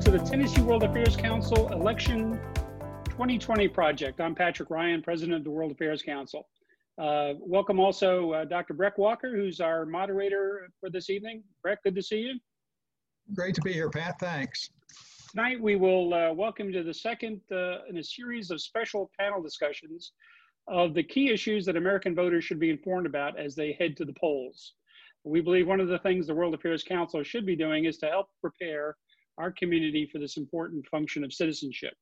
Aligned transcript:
welcome 0.00 0.18
to 0.18 0.24
the 0.24 0.30
Tennessee 0.30 0.62
World 0.62 0.82
Affairs 0.82 1.14
Council 1.14 1.70
Election 1.74 2.40
2020 3.10 3.68
Project. 3.68 4.18
I'm 4.18 4.34
Patrick 4.34 4.70
Ryan, 4.70 5.02
President 5.02 5.36
of 5.36 5.44
the 5.44 5.50
World 5.50 5.72
Affairs 5.72 6.00
Council. 6.00 6.48
Uh, 6.96 7.34
welcome 7.38 7.78
also 7.78 8.32
uh, 8.32 8.44
Dr. 8.46 8.72
Breck 8.72 8.96
Walker, 8.96 9.36
who's 9.36 9.60
our 9.60 9.84
moderator 9.84 10.70
for 10.80 10.88
this 10.88 11.10
evening. 11.10 11.42
Breck, 11.62 11.82
good 11.82 11.94
to 11.96 12.02
see 12.02 12.20
you. 12.20 12.38
Great 13.34 13.54
to 13.56 13.60
be 13.60 13.74
here, 13.74 13.90
Pat. 13.90 14.18
Thanks. 14.18 14.70
Tonight, 15.32 15.60
we 15.60 15.76
will 15.76 16.14
uh, 16.14 16.32
welcome 16.32 16.72
to 16.72 16.82
the 16.82 16.94
second 16.94 17.42
uh, 17.52 17.84
in 17.86 17.98
a 17.98 18.02
series 18.02 18.50
of 18.50 18.62
special 18.62 19.10
panel 19.20 19.42
discussions 19.42 20.12
of 20.66 20.94
the 20.94 21.02
key 21.02 21.28
issues 21.28 21.66
that 21.66 21.76
American 21.76 22.14
voters 22.14 22.42
should 22.42 22.58
be 22.58 22.70
informed 22.70 23.04
about 23.04 23.38
as 23.38 23.54
they 23.54 23.76
head 23.78 23.98
to 23.98 24.06
the 24.06 24.14
polls. 24.18 24.72
We 25.24 25.42
believe 25.42 25.68
one 25.68 25.80
of 25.80 25.88
the 25.88 25.98
things 25.98 26.26
the 26.26 26.34
World 26.34 26.54
Affairs 26.54 26.82
Council 26.82 27.22
should 27.22 27.44
be 27.44 27.54
doing 27.54 27.84
is 27.84 27.98
to 27.98 28.06
help 28.06 28.28
prepare 28.40 28.96
our 29.38 29.50
community 29.50 30.06
for 30.06 30.18
this 30.18 30.36
important 30.36 30.86
function 30.88 31.24
of 31.24 31.32
citizenship. 31.32 31.94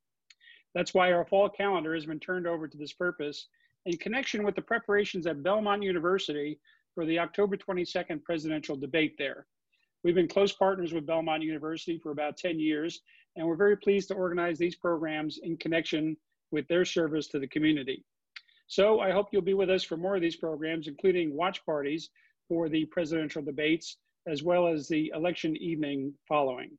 That's 0.75 0.95
why 0.95 1.13
our 1.13 1.25
fall 1.25 1.49
calendar 1.49 1.95
has 1.95 2.07
been 2.07 2.21
turned 2.21 2.47
over 2.47 2.69
to 2.69 2.77
this 2.77 2.93
purpose 2.93 3.47
in 3.87 3.97
connection 3.97 4.45
with 4.45 4.55
the 4.55 4.63
preparations 4.63 5.27
at 5.27 5.43
Belmont 5.43 5.83
University 5.83 6.59
for 6.95 7.07
the 7.07 7.19
October 7.19 7.57
22nd 7.57 8.23
presidential 8.23 8.77
debate 8.77 9.15
there. 9.19 9.47
We've 10.05 10.15
been 10.15 10.29
close 10.29 10.53
partners 10.53 10.93
with 10.93 11.07
Belmont 11.07 11.43
University 11.43 11.99
for 11.99 12.11
about 12.13 12.37
10 12.37 12.59
years, 12.59 13.01
and 13.37 13.47
we're 13.47 13.57
very 13.57 13.77
pleased 13.77 14.09
to 14.09 14.15
organize 14.15 14.59
these 14.59 14.77
programs 14.77 15.39
in 15.43 15.57
connection 15.57 16.17
with 16.51 16.69
their 16.69 16.85
service 16.85 17.29
to 17.29 17.39
the 17.39 17.49
community. 17.49 18.05
So 18.67 19.01
I 19.01 19.11
hope 19.11 19.29
you'll 19.33 19.43
be 19.43 19.55
with 19.55 19.71
us 19.71 19.83
for 19.83 19.97
more 19.97 20.17
of 20.17 20.23
these 20.23 20.37
programs, 20.37 20.89
including 20.89 21.35
watch 21.35 21.65
parties 21.65 22.11
for 22.49 22.69
the 22.69 22.85
presidential 22.87 23.43
debates, 23.43 23.97
as 24.27 24.43
well 24.43 24.69
as 24.69 24.89
the 24.89 25.11
election 25.15 25.57
evening 25.57 26.13
following. 26.29 26.77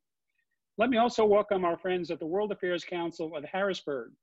Let 0.79 0.89
me 0.89 0.95
also 0.95 1.25
welcome 1.25 1.65
our 1.65 1.75
friends 1.75 2.09
at 2.09 2.21
the 2.21 2.25
World 2.25 2.53
Affairs 2.53 2.85
Council 2.85 3.35
of 3.35 3.43
Harrisburg. 3.43 4.13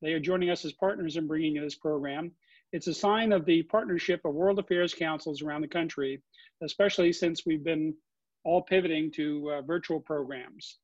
They 0.00 0.12
are 0.12 0.20
joining 0.20 0.48
us 0.48 0.64
as 0.64 0.72
partners 0.72 1.16
in 1.16 1.26
bringing 1.26 1.56
you 1.56 1.60
this 1.60 1.74
program. 1.74 2.30
It's 2.72 2.86
a 2.86 2.94
sign 2.94 3.32
of 3.32 3.44
the 3.44 3.64
partnership 3.64 4.20
of 4.24 4.32
World 4.32 4.60
Affairs 4.60 4.94
Councils 4.94 5.42
around 5.42 5.62
the 5.62 5.66
country, 5.66 6.22
especially 6.62 7.12
since 7.12 7.44
we've 7.44 7.64
been 7.64 7.92
all 8.44 8.62
pivoting 8.62 9.10
to 9.16 9.54
uh, 9.54 9.62
virtual 9.62 9.98
programs. 9.98 10.78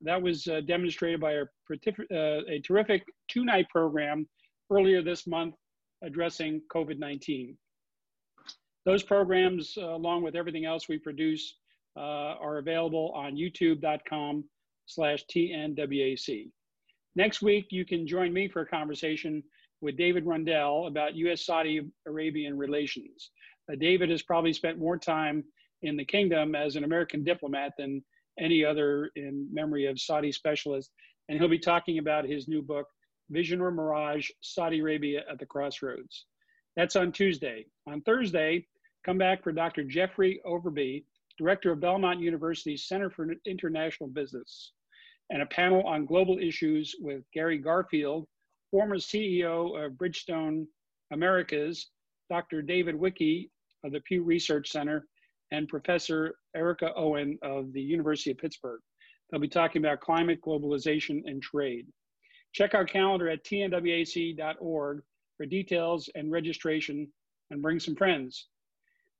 That 0.00 0.22
was 0.22 0.46
uh, 0.46 0.62
demonstrated 0.62 1.20
by 1.20 1.32
a, 1.32 1.42
uh, 1.42 2.40
a 2.48 2.60
terrific 2.60 3.04
two-night 3.28 3.68
program 3.68 4.26
earlier 4.70 5.02
this 5.02 5.26
month 5.26 5.56
addressing 6.02 6.62
COVID-19. 6.74 7.54
Those 8.86 9.02
programs, 9.02 9.74
uh, 9.76 9.94
along 9.94 10.22
with 10.22 10.34
everything 10.34 10.64
else 10.64 10.88
we 10.88 10.98
produce, 10.98 11.54
uh, 11.98 12.40
are 12.40 12.56
available 12.56 13.12
on 13.14 13.36
youtube.com 13.36 14.44
slash 14.90 15.24
TNWAC. 15.26 16.50
Next 17.16 17.42
week, 17.42 17.66
you 17.70 17.84
can 17.84 18.06
join 18.06 18.32
me 18.32 18.48
for 18.48 18.62
a 18.62 18.66
conversation 18.66 19.42
with 19.80 19.96
David 19.96 20.26
Rundell 20.26 20.86
about 20.86 21.16
U.S.-Saudi 21.16 21.90
Arabian 22.06 22.56
relations. 22.56 23.30
Uh, 23.70 23.76
David 23.76 24.10
has 24.10 24.22
probably 24.22 24.52
spent 24.52 24.78
more 24.78 24.98
time 24.98 25.44
in 25.82 25.96
the 25.96 26.04
kingdom 26.04 26.54
as 26.54 26.76
an 26.76 26.84
American 26.84 27.24
diplomat 27.24 27.72
than 27.78 28.04
any 28.38 28.64
other 28.64 29.10
in 29.16 29.48
memory 29.52 29.86
of 29.86 30.00
Saudi 30.00 30.30
specialists, 30.30 30.92
and 31.28 31.38
he'll 31.38 31.48
be 31.48 31.58
talking 31.58 31.98
about 31.98 32.24
his 32.24 32.48
new 32.48 32.62
book, 32.62 32.86
Vision 33.30 33.60
or 33.60 33.70
Mirage, 33.70 34.28
Saudi 34.40 34.80
Arabia 34.80 35.22
at 35.30 35.38
the 35.38 35.46
Crossroads. 35.46 36.26
That's 36.76 36.96
on 36.96 37.12
Tuesday. 37.12 37.66
On 37.86 38.00
Thursday, 38.02 38.66
come 39.04 39.18
back 39.18 39.42
for 39.42 39.52
Dr. 39.52 39.84
Jeffrey 39.84 40.40
Overby, 40.46 41.04
Director 41.38 41.72
of 41.72 41.80
Belmont 41.80 42.20
University's 42.20 42.86
Center 42.86 43.10
for 43.10 43.26
International 43.46 44.08
Business 44.08 44.72
and 45.30 45.42
a 45.42 45.46
panel 45.46 45.82
on 45.86 46.06
global 46.06 46.38
issues 46.38 46.94
with 47.00 47.22
Gary 47.32 47.58
Garfield, 47.58 48.26
former 48.70 48.96
CEO 48.96 49.84
of 49.84 49.92
Bridgestone 49.92 50.66
Americas, 51.12 51.88
Dr. 52.28 52.62
David 52.62 52.96
Wicke 52.96 53.48
of 53.84 53.92
the 53.92 54.00
Pew 54.00 54.22
Research 54.22 54.70
Center, 54.70 55.06
and 55.52 55.68
Professor 55.68 56.36
Erica 56.54 56.92
Owen 56.94 57.38
of 57.42 57.72
the 57.72 57.80
University 57.80 58.30
of 58.30 58.38
Pittsburgh. 58.38 58.80
They'll 59.30 59.40
be 59.40 59.48
talking 59.48 59.82
about 59.82 60.00
climate, 60.00 60.40
globalization, 60.40 61.22
and 61.24 61.42
trade. 61.42 61.86
Check 62.52 62.74
our 62.74 62.84
calendar 62.84 63.28
at 63.28 63.44
tnwac.org 63.44 65.02
for 65.36 65.46
details 65.46 66.10
and 66.14 66.30
registration 66.30 67.08
and 67.50 67.62
bring 67.62 67.78
some 67.80 67.96
friends. 67.96 68.48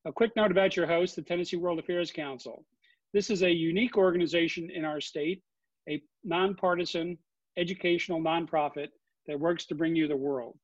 A 0.04 0.12
quick 0.12 0.32
note 0.34 0.50
about 0.50 0.76
your 0.76 0.86
host, 0.86 1.16
the 1.16 1.22
Tennessee 1.22 1.56
World 1.56 1.78
Affairs 1.78 2.10
Council. 2.10 2.64
This 3.12 3.30
is 3.30 3.42
a 3.42 3.50
unique 3.50 3.96
organization 3.96 4.70
in 4.70 4.84
our 4.84 5.00
state 5.00 5.42
a 5.90 6.02
nonpartisan 6.24 7.18
educational 7.56 8.20
nonprofit 8.20 8.88
that 9.26 9.38
works 9.38 9.66
to 9.66 9.74
bring 9.74 9.96
you 9.96 10.06
the 10.06 10.16
world. 10.16 10.56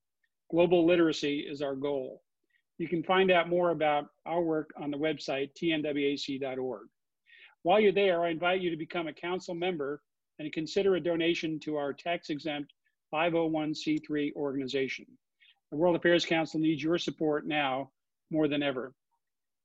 Global 0.51 0.87
literacy 0.87 1.41
is 1.41 1.61
our 1.61 1.75
goal. 1.75 2.23
You 2.79 2.89
can 2.89 3.03
find 3.03 3.31
out 3.31 3.49
more 3.49 3.71
about 3.71 4.07
our 4.27 4.43
work 4.43 4.71
on 4.81 4.91
the 4.91 4.97
website, 4.97 5.51
tnwac.org. 5.61 6.87
While 7.63 7.81
you're 7.81 7.93
there, 7.93 8.25
I 8.25 8.31
invite 8.31 8.61
you 8.61 8.71
to 8.71 8.77
become 8.77 9.09
a 9.09 9.13
council 9.13 9.55
member 9.55 10.01
and 10.39 10.53
consider 10.53 10.95
a 10.95 11.01
donation 11.01 11.59
to 11.61 11.77
our 11.77 11.93
tax 11.93 12.31
exempt 12.31 12.73
501c3 13.13 14.35
organization. 14.35 15.07
The 15.71 15.77
World 15.77 15.97
Affairs 15.97 16.25
Council 16.25 16.61
needs 16.61 16.83
your 16.83 16.99
support 16.99 17.47
now 17.47 17.91
more 18.31 18.47
than 18.47 18.63
ever. 18.63 18.95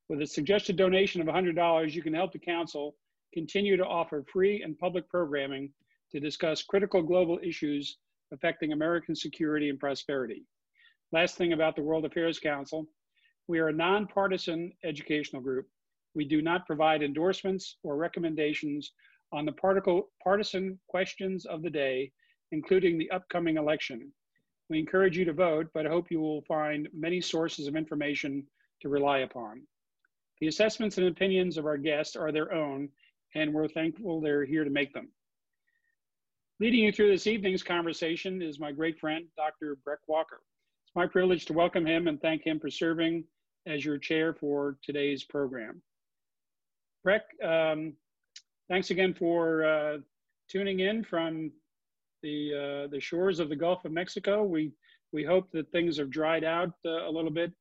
With 0.09 0.21
a 0.21 0.27
suggested 0.27 0.77
donation 0.77 1.21
of 1.21 1.27
$100, 1.27 1.93
you 1.93 2.01
can 2.01 2.13
help 2.13 2.31
the 2.31 2.39
council 2.39 2.95
continue 3.33 3.77
to 3.77 3.85
offer 3.85 4.23
free 4.31 4.61
and 4.63 4.77
public 4.77 5.09
programming 5.09 5.71
to 6.11 6.19
discuss 6.19 6.63
critical 6.63 7.01
global 7.01 7.39
issues 7.43 7.97
affecting 8.33 8.71
American 8.71 9.15
security 9.15 9.69
and 9.69 9.79
prosperity. 9.79 10.43
Last 11.11 11.37
thing 11.37 11.53
about 11.53 11.75
the 11.75 11.83
World 11.83 12.05
Affairs 12.05 12.39
Council, 12.39 12.87
we 13.47 13.59
are 13.59 13.67
a 13.67 13.73
nonpartisan 13.73 14.71
educational 14.83 15.41
group. 15.41 15.67
We 16.15 16.25
do 16.25 16.41
not 16.41 16.65
provide 16.65 17.03
endorsements 17.03 17.77
or 17.83 17.97
recommendations 17.97 18.91
on 19.33 19.45
the 19.45 19.51
particle, 19.51 20.09
partisan 20.23 20.79
questions 20.87 21.45
of 21.45 21.61
the 21.61 21.69
day, 21.69 22.11
including 22.51 22.97
the 22.97 23.11
upcoming 23.11 23.57
election. 23.57 24.11
We 24.69 24.79
encourage 24.79 25.17
you 25.17 25.25
to 25.25 25.33
vote, 25.33 25.67
but 25.73 25.85
I 25.85 25.89
hope 25.89 26.11
you 26.11 26.21
will 26.21 26.43
find 26.43 26.87
many 26.93 27.19
sources 27.21 27.67
of 27.67 27.75
information 27.75 28.45
to 28.81 28.89
rely 28.89 29.19
upon. 29.19 29.63
The 30.39 30.47
assessments 30.47 30.97
and 30.97 31.07
opinions 31.07 31.57
of 31.57 31.65
our 31.65 31.77
guests 31.77 32.15
are 32.15 32.31
their 32.31 32.53
own 32.53 32.89
and 33.35 33.53
we're 33.53 33.67
thankful 33.67 34.19
they're 34.19 34.45
here 34.45 34.63
to 34.63 34.69
make 34.69 34.93
them. 34.93 35.09
Leading 36.59 36.81
you 36.81 36.91
through 36.91 37.11
this 37.11 37.27
evening's 37.27 37.63
conversation 37.63 38.41
is 38.41 38.59
my 38.59 38.71
great 38.71 38.99
friend, 38.99 39.25
Dr. 39.35 39.77
Breck 39.83 39.99
Walker. 40.07 40.41
It's 40.85 40.95
my 40.95 41.07
privilege 41.07 41.45
to 41.45 41.53
welcome 41.53 41.85
him 41.85 42.07
and 42.07 42.21
thank 42.21 42.45
him 42.45 42.59
for 42.59 42.69
serving 42.69 43.23
as 43.65 43.83
your 43.83 43.97
chair 43.97 44.33
for 44.33 44.77
today's 44.83 45.23
program. 45.23 45.81
Breck, 47.03 47.23
um, 47.43 47.93
thanks 48.69 48.91
again 48.91 49.13
for 49.13 49.65
uh, 49.65 49.97
tuning 50.49 50.81
in 50.81 51.03
from 51.03 51.51
the, 52.21 52.85
uh, 52.85 52.91
the 52.91 52.99
shores 52.99 53.39
of 53.39 53.49
the 53.49 53.55
Gulf 53.55 53.85
of 53.85 53.91
Mexico. 53.91 54.43
We, 54.43 54.71
we 55.11 55.23
hope 55.23 55.51
that 55.53 55.71
things 55.71 55.97
have 55.97 56.11
dried 56.11 56.43
out 56.43 56.73
uh, 56.85 57.07
a 57.07 57.11
little 57.11 57.31
bit 57.31 57.51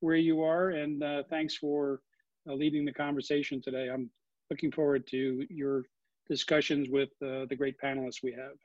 where 0.00 0.16
you 0.16 0.42
are, 0.42 0.70
and 0.70 1.02
uh, 1.02 1.22
thanks 1.30 1.54
for 1.56 2.00
uh, 2.48 2.54
leading 2.54 2.84
the 2.84 2.92
conversation 2.92 3.60
today. 3.62 3.88
I'm 3.88 4.10
looking 4.50 4.72
forward 4.72 5.06
to 5.08 5.46
your 5.50 5.84
discussions 6.28 6.88
with 6.88 7.10
uh, 7.22 7.46
the 7.48 7.56
great 7.56 7.76
panelists 7.80 8.22
we 8.22 8.32
have. 8.32 8.56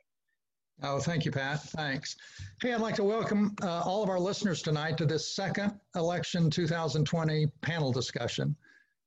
Oh, 0.82 0.98
thank 0.98 1.24
you, 1.24 1.30
Pat. 1.30 1.62
Thanks. 1.62 2.16
Hey, 2.60 2.72
I'd 2.72 2.80
like 2.80 2.96
to 2.96 3.04
welcome 3.04 3.54
uh, 3.62 3.82
all 3.82 4.02
of 4.02 4.10
our 4.10 4.18
listeners 4.18 4.60
tonight 4.60 4.98
to 4.98 5.06
this 5.06 5.34
second 5.34 5.72
election 5.94 6.50
2020 6.50 7.46
panel 7.62 7.92
discussion. 7.92 8.56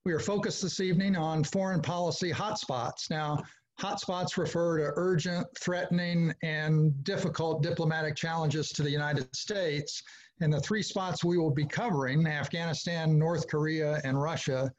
We 0.06 0.14
are 0.14 0.20
focused 0.20 0.62
this 0.62 0.80
evening 0.80 1.18
on 1.18 1.44
foreign 1.44 1.82
policy 1.82 2.32
hotspots. 2.32 3.10
Now, 3.10 3.44
hotspots 3.82 4.38
refer 4.38 4.78
to 4.78 4.94
urgent, 4.96 5.46
threatening, 5.60 6.34
and 6.42 7.04
difficult 7.04 7.62
diplomatic 7.62 8.16
challenges 8.16 8.70
to 8.70 8.84
the 8.84 8.90
United 8.90 9.28
States. 9.36 10.02
And 10.40 10.54
the 10.54 10.62
three 10.62 10.84
spots 10.84 11.26
we 11.26 11.38
will 11.38 11.52
be 11.52 11.66
covering 11.66 12.26
Afghanistan, 12.26 13.20
North 13.20 13.48
Korea, 13.50 14.00
and 14.06 14.22
Russia 14.22 14.72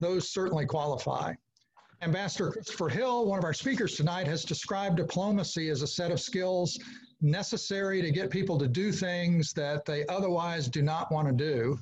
those 0.00 0.30
certainly 0.30 0.66
qualify. 0.66 1.34
Ambassador 2.02 2.50
Christopher 2.50 2.88
Hill, 2.88 3.26
one 3.26 3.38
of 3.38 3.44
our 3.44 3.54
speakers 3.54 3.96
tonight, 3.96 4.26
has 4.26 4.44
described 4.44 4.96
diplomacy 4.96 5.70
as 5.70 5.82
a 5.82 5.86
set 5.86 6.10
of 6.10 6.20
skills 6.20 6.78
necessary 7.22 8.02
to 8.02 8.10
get 8.10 8.30
people 8.30 8.58
to 8.58 8.68
do 8.68 8.92
things 8.92 9.52
that 9.54 9.86
they 9.86 10.06
otherwise 10.06 10.68
do 10.68 10.82
not 10.82 11.10
want 11.10 11.26
to 11.26 11.32
do. 11.32 11.78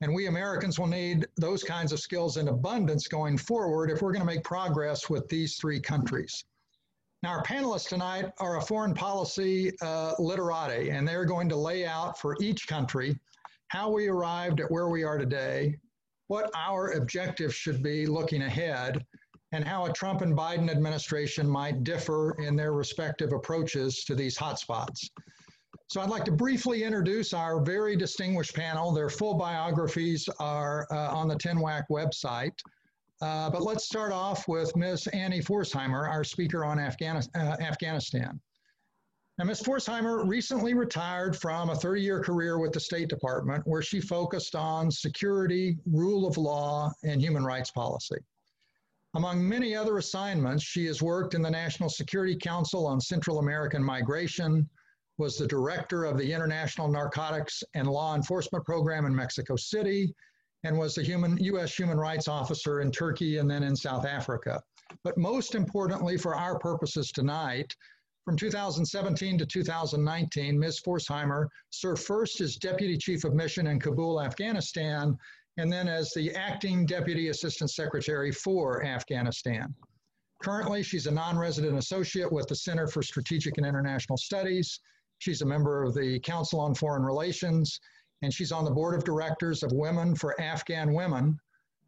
And 0.00 0.12
we 0.12 0.26
Americans 0.26 0.78
will 0.78 0.88
need 0.88 1.26
those 1.36 1.62
kinds 1.62 1.92
of 1.92 2.00
skills 2.00 2.36
in 2.36 2.48
abundance 2.48 3.06
going 3.06 3.38
forward 3.38 3.90
if 3.90 4.02
we're 4.02 4.12
going 4.12 4.26
to 4.26 4.26
make 4.26 4.44
progress 4.44 5.08
with 5.08 5.28
these 5.28 5.56
three 5.56 5.80
countries. 5.80 6.44
Now, 7.22 7.30
our 7.30 7.42
panelists 7.44 7.88
tonight 7.88 8.30
are 8.38 8.58
a 8.58 8.62
foreign 8.62 8.94
policy 8.94 9.72
uh, 9.80 10.14
literati, 10.18 10.90
and 10.90 11.08
they're 11.08 11.24
going 11.24 11.48
to 11.48 11.56
lay 11.56 11.86
out 11.86 12.18
for 12.18 12.36
each 12.40 12.66
country 12.66 13.18
how 13.68 13.90
we 13.90 14.08
arrived 14.08 14.60
at 14.60 14.70
where 14.70 14.88
we 14.88 15.02
are 15.02 15.18
today 15.18 15.76
what 16.28 16.50
our 16.54 16.92
objective 16.92 17.54
should 17.54 17.82
be 17.82 18.06
looking 18.06 18.42
ahead, 18.42 19.04
and 19.52 19.64
how 19.64 19.86
a 19.86 19.92
Trump 19.92 20.22
and 20.22 20.36
Biden 20.36 20.70
administration 20.70 21.48
might 21.48 21.84
differ 21.84 22.32
in 22.42 22.56
their 22.56 22.72
respective 22.72 23.32
approaches 23.32 24.04
to 24.04 24.14
these 24.14 24.36
hotspots. 24.36 25.08
So 25.88 26.00
I'd 26.00 26.10
like 26.10 26.24
to 26.24 26.32
briefly 26.32 26.82
introduce 26.82 27.32
our 27.32 27.60
very 27.60 27.96
distinguished 27.96 28.54
panel. 28.54 28.92
Their 28.92 29.08
full 29.08 29.34
biographies 29.34 30.28
are 30.40 30.88
uh, 30.90 31.14
on 31.14 31.28
the 31.28 31.36
TNWAC 31.36 31.84
website. 31.90 32.58
Uh, 33.22 33.48
but 33.50 33.62
let's 33.62 33.84
start 33.84 34.12
off 34.12 34.46
with 34.48 34.74
Ms. 34.76 35.06
Annie 35.08 35.40
Pforzheimer, 35.40 36.08
our 36.08 36.24
speaker 36.24 36.64
on 36.64 36.78
uh, 36.78 36.90
Afghanistan. 37.60 38.40
Now, 39.38 39.44
Ms. 39.44 39.60
Pforzheimer 39.62 40.26
recently 40.26 40.72
retired 40.72 41.36
from 41.36 41.68
a 41.68 41.76
30 41.76 42.00
year 42.00 42.20
career 42.22 42.58
with 42.58 42.72
the 42.72 42.80
State 42.80 43.08
Department, 43.08 43.66
where 43.66 43.82
she 43.82 44.00
focused 44.00 44.56
on 44.56 44.90
security, 44.90 45.76
rule 45.84 46.26
of 46.26 46.38
law, 46.38 46.90
and 47.04 47.20
human 47.20 47.44
rights 47.44 47.70
policy. 47.70 48.16
Among 49.14 49.46
many 49.46 49.74
other 49.74 49.98
assignments, 49.98 50.64
she 50.64 50.86
has 50.86 51.02
worked 51.02 51.34
in 51.34 51.42
the 51.42 51.50
National 51.50 51.90
Security 51.90 52.34
Council 52.34 52.86
on 52.86 52.98
Central 52.98 53.38
American 53.38 53.82
migration, 53.82 54.68
was 55.18 55.36
the 55.36 55.46
director 55.46 56.04
of 56.04 56.16
the 56.16 56.32
International 56.32 56.88
Narcotics 56.88 57.62
and 57.74 57.88
Law 57.88 58.14
Enforcement 58.14 58.64
Program 58.64 59.04
in 59.04 59.14
Mexico 59.14 59.56
City, 59.56 60.14
and 60.64 60.78
was 60.78 60.94
the 60.94 61.02
human, 61.02 61.36
U.S. 61.38 61.74
Human 61.74 61.98
Rights 61.98 62.26
Officer 62.26 62.80
in 62.80 62.90
Turkey 62.90 63.36
and 63.36 63.50
then 63.50 63.62
in 63.62 63.76
South 63.76 64.06
Africa. 64.06 64.62
But 65.04 65.18
most 65.18 65.54
importantly, 65.54 66.16
for 66.16 66.34
our 66.34 66.58
purposes 66.58 67.10
tonight, 67.10 67.74
from 68.26 68.36
2017 68.36 69.38
to 69.38 69.46
2019, 69.46 70.58
Ms. 70.58 70.80
Pforzheimer 70.80 71.46
served 71.70 72.02
first 72.02 72.40
as 72.40 72.56
Deputy 72.56 72.98
Chief 72.98 73.22
of 73.22 73.34
Mission 73.34 73.68
in 73.68 73.78
Kabul, 73.78 74.20
Afghanistan, 74.20 75.16
and 75.58 75.72
then 75.72 75.86
as 75.86 76.10
the 76.12 76.34
acting 76.34 76.84
Deputy 76.86 77.28
Assistant 77.28 77.70
Secretary 77.70 78.32
for 78.32 78.84
Afghanistan. 78.84 79.72
Currently, 80.42 80.82
she's 80.82 81.06
a 81.06 81.10
non 81.10 81.38
resident 81.38 81.78
associate 81.78 82.30
with 82.30 82.48
the 82.48 82.56
Center 82.56 82.88
for 82.88 83.00
Strategic 83.00 83.58
and 83.58 83.66
International 83.66 84.16
Studies. 84.18 84.80
She's 85.18 85.42
a 85.42 85.46
member 85.46 85.84
of 85.84 85.94
the 85.94 86.18
Council 86.18 86.58
on 86.58 86.74
Foreign 86.74 87.04
Relations, 87.04 87.78
and 88.22 88.34
she's 88.34 88.50
on 88.50 88.64
the 88.64 88.72
board 88.72 88.96
of 88.96 89.04
directors 89.04 89.62
of 89.62 89.70
Women 89.70 90.16
for 90.16 90.38
Afghan 90.40 90.92
Women, 90.92 91.38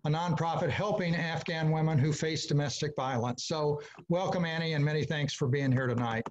a 0.05 0.09
nonprofit 0.09 0.71
helping 0.71 1.15
Afghan 1.15 1.71
women 1.71 1.99
who 1.99 2.13
face 2.13 2.47
domestic 2.47 2.95
violence. 2.97 3.45
So, 3.47 3.81
welcome, 4.09 4.45
Annie, 4.45 4.75
and 4.75 4.85
many 4.85 5.05
thanks 5.05 5.35
for 5.35 5.49
being 5.49 5.73
here 5.73 5.87
tonight. 5.87 6.27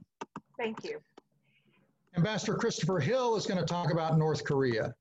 Thank 0.58 0.84
you. 0.84 1.00
Ambassador 2.16 2.56
Christopher 2.56 3.00
Hill 3.00 3.36
is 3.36 3.46
going 3.46 3.60
to 3.60 3.66
talk 3.66 3.92
about 3.92 4.18
North 4.18 4.44
Korea. 4.44 4.94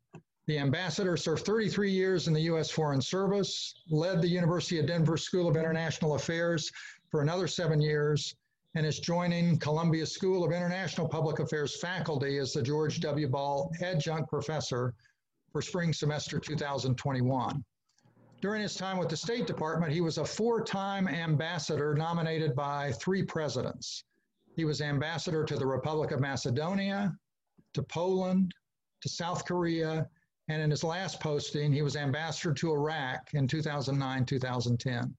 The 0.46 0.58
ambassador 0.58 1.16
served 1.16 1.44
33 1.44 1.90
years 1.90 2.28
in 2.28 2.34
the 2.34 2.42
U.S. 2.42 2.70
Foreign 2.70 3.00
Service, 3.00 3.82
led 3.90 4.20
the 4.20 4.28
University 4.28 4.78
of 4.78 4.86
Denver 4.86 5.16
School 5.16 5.48
of 5.48 5.56
International 5.56 6.14
Affairs 6.14 6.70
for 7.10 7.22
another 7.22 7.48
seven 7.48 7.80
years, 7.80 8.34
and 8.74 8.84
is 8.84 9.00
joining 9.00 9.58
Columbia 9.58 10.04
School 10.04 10.44
of 10.44 10.52
International 10.52 11.08
Public 11.08 11.38
Affairs 11.38 11.80
faculty 11.80 12.38
as 12.38 12.52
the 12.52 12.62
George 12.62 13.00
W. 13.00 13.26
Ball 13.26 13.72
Adjunct 13.82 14.28
Professor 14.28 14.94
for 15.50 15.62
spring 15.62 15.92
semester 15.92 16.38
2021. 16.38 17.64
During 18.42 18.62
his 18.62 18.74
time 18.74 18.98
with 18.98 19.08
the 19.08 19.16
State 19.16 19.46
Department, 19.46 19.92
he 19.92 20.02
was 20.02 20.18
a 20.18 20.24
four 20.24 20.62
time 20.62 21.08
ambassador 21.08 21.94
nominated 21.94 22.54
by 22.54 22.92
three 22.92 23.22
presidents. 23.22 24.04
He 24.54 24.64
was 24.64 24.80
ambassador 24.80 25.44
to 25.44 25.56
the 25.56 25.66
Republic 25.66 26.10
of 26.10 26.20
Macedonia, 26.20 27.16
to 27.72 27.82
Poland, 27.82 28.52
to 29.00 29.08
South 29.08 29.44
Korea, 29.46 30.08
and 30.48 30.62
in 30.62 30.70
his 30.70 30.84
last 30.84 31.18
posting, 31.20 31.72
he 31.72 31.82
was 31.82 31.96
ambassador 31.96 32.54
to 32.54 32.72
Iraq 32.72 33.34
in 33.34 33.48
2009 33.48 34.24
2010. 34.26 35.16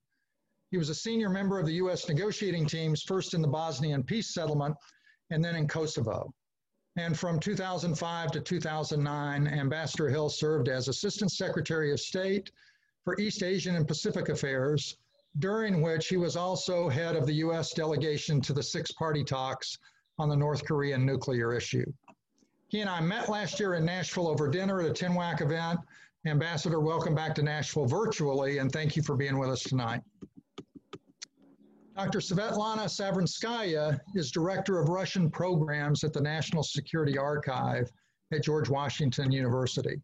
He 0.69 0.77
was 0.77 0.89
a 0.89 0.95
senior 0.95 1.29
member 1.29 1.59
of 1.59 1.65
the 1.65 1.75
U.S. 1.75 2.07
negotiating 2.07 2.67
teams, 2.67 3.01
first 3.01 3.33
in 3.33 3.41
the 3.41 3.47
Bosnian 3.47 4.03
peace 4.03 4.33
settlement 4.33 4.75
and 5.31 5.43
then 5.43 5.55
in 5.55 5.67
Kosovo. 5.67 6.33
And 6.97 7.17
from 7.17 7.39
2005 7.39 8.31
to 8.31 8.41
2009, 8.41 9.47
Ambassador 9.47 10.09
Hill 10.09 10.29
served 10.29 10.67
as 10.67 10.87
Assistant 10.87 11.31
Secretary 11.31 11.91
of 11.91 11.99
State 11.99 12.51
for 13.07 13.17
East 13.21 13.41
Asian 13.41 13.77
and 13.77 13.87
Pacific 13.87 14.27
Affairs, 14.27 14.97
during 15.39 15.81
which 15.81 16.09
he 16.09 16.17
was 16.17 16.35
also 16.35 16.89
head 16.89 17.15
of 17.15 17.25
the 17.25 17.35
U.S. 17.35 17.71
delegation 17.71 18.41
to 18.41 18.51
the 18.51 18.61
six 18.61 18.91
party 18.91 19.23
talks 19.23 19.77
on 20.19 20.27
the 20.27 20.35
North 20.35 20.65
Korean 20.65 21.05
nuclear 21.05 21.53
issue. 21.53 21.85
He 22.67 22.81
and 22.81 22.89
I 22.89 22.99
met 22.99 23.29
last 23.29 23.61
year 23.61 23.75
in 23.75 23.85
Nashville 23.85 24.27
over 24.27 24.49
dinner 24.49 24.81
at 24.81 24.89
a 24.89 24.93
TNWAC 24.93 25.39
event. 25.39 25.79
Ambassador, 26.25 26.81
welcome 26.81 27.15
back 27.15 27.33
to 27.35 27.43
Nashville 27.43 27.85
virtually, 27.85 28.57
and 28.57 28.69
thank 28.73 28.97
you 28.97 29.03
for 29.03 29.15
being 29.15 29.39
with 29.39 29.51
us 29.51 29.63
tonight. 29.63 30.01
Dr. 31.95 32.19
Svetlana 32.19 32.89
Savranskaya 32.89 33.97
is 34.15 34.31
Director 34.31 34.79
of 34.79 34.89
Russian 34.89 35.31
Programs 35.31 36.03
at 36.03 36.11
the 36.11 36.19
National 36.19 36.61
Security 36.61 37.17
Archive 37.17 37.89
at 38.33 38.43
George 38.43 38.67
Washington 38.67 39.31
University. 39.31 40.01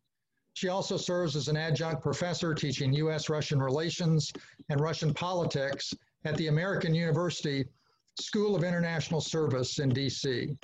She 0.53 0.67
also 0.67 0.97
serves 0.97 1.35
as 1.35 1.47
an 1.47 1.57
adjunct 1.57 2.01
professor 2.01 2.53
teaching 2.53 2.93
U.S. 2.93 3.29
Russian 3.29 3.61
relations 3.61 4.31
and 4.69 4.79
Russian 4.79 5.13
politics 5.13 5.93
at 6.25 6.37
the 6.37 6.47
American 6.47 6.93
University 6.93 7.65
School 8.19 8.55
of 8.55 8.63
International 8.63 9.19
Service 9.19 9.79
in 9.79 9.89
D.C. 9.89 10.55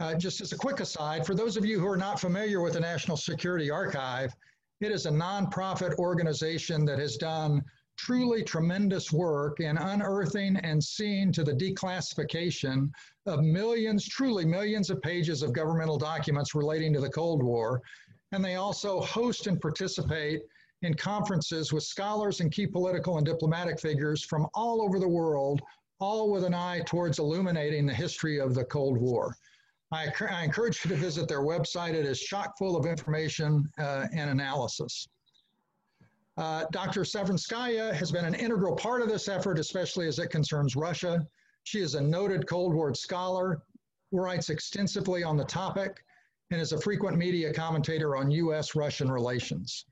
Uh, 0.00 0.14
just 0.14 0.40
as 0.40 0.52
a 0.52 0.56
quick 0.56 0.80
aside, 0.80 1.26
for 1.26 1.34
those 1.34 1.56
of 1.56 1.64
you 1.64 1.80
who 1.80 1.86
are 1.86 1.96
not 1.96 2.20
familiar 2.20 2.60
with 2.60 2.74
the 2.74 2.80
National 2.80 3.16
Security 3.16 3.70
Archive, 3.70 4.32
it 4.80 4.92
is 4.92 5.06
a 5.06 5.10
nonprofit 5.10 5.96
organization 5.96 6.84
that 6.84 6.98
has 6.98 7.16
done 7.16 7.64
truly 7.96 8.44
tremendous 8.44 9.12
work 9.12 9.58
in 9.58 9.76
unearthing 9.76 10.56
and 10.58 10.82
seeing 10.82 11.32
to 11.32 11.42
the 11.42 11.52
declassification 11.52 12.88
of 13.26 13.42
millions, 13.42 14.06
truly 14.06 14.44
millions 14.44 14.88
of 14.88 15.02
pages 15.02 15.42
of 15.42 15.52
governmental 15.52 15.98
documents 15.98 16.54
relating 16.54 16.92
to 16.92 17.00
the 17.00 17.10
Cold 17.10 17.42
War. 17.42 17.82
And 18.32 18.44
they 18.44 18.56
also 18.56 19.00
host 19.00 19.46
and 19.46 19.60
participate 19.60 20.42
in 20.82 20.94
conferences 20.94 21.72
with 21.72 21.82
scholars 21.82 22.40
and 22.40 22.52
key 22.52 22.66
political 22.66 23.16
and 23.16 23.26
diplomatic 23.26 23.80
figures 23.80 24.24
from 24.24 24.46
all 24.54 24.82
over 24.82 24.98
the 24.98 25.08
world, 25.08 25.60
all 25.98 26.30
with 26.30 26.44
an 26.44 26.54
eye 26.54 26.82
towards 26.86 27.18
illuminating 27.18 27.86
the 27.86 27.94
history 27.94 28.38
of 28.38 28.54
the 28.54 28.64
Cold 28.64 28.98
War. 28.98 29.36
I, 29.90 30.12
I, 30.30 30.44
encourage 30.44 30.84
you 30.84 30.90
to 30.90 30.96
visit 30.96 31.28
their 31.28 31.40
website. 31.40 31.94
It 31.94 32.04
is 32.04 32.20
chock 32.20 32.58
full 32.58 32.76
of 32.76 32.84
information 32.84 33.68
uh, 33.78 34.06
and 34.12 34.30
analysis. 34.30 35.08
Uh, 36.36 36.66
Dr. 36.70 37.00
Savranskaya 37.02 37.92
has 37.94 38.12
been 38.12 38.24
an 38.24 38.34
integral 38.34 38.76
part 38.76 39.02
of 39.02 39.08
this 39.08 39.28
effort, 39.28 39.58
especially 39.58 40.06
as 40.06 40.18
it 40.18 40.28
concerns 40.28 40.76
Russia. 40.76 41.26
She 41.64 41.80
is 41.80 41.94
a 41.94 42.00
noted 42.00 42.46
Cold 42.46 42.74
War 42.74 42.94
scholar, 42.94 43.62
who 44.10 44.18
writes 44.18 44.50
extensively 44.50 45.24
on 45.24 45.36
the 45.36 45.44
topic, 45.44 46.04
and 46.50 46.60
is 46.60 46.72
a 46.72 46.80
frequent 46.80 47.16
media 47.16 47.52
commentator 47.52 48.16
on 48.16 48.30
U.S. 48.30 48.74
Russian 48.74 49.10
relations. 49.10 49.84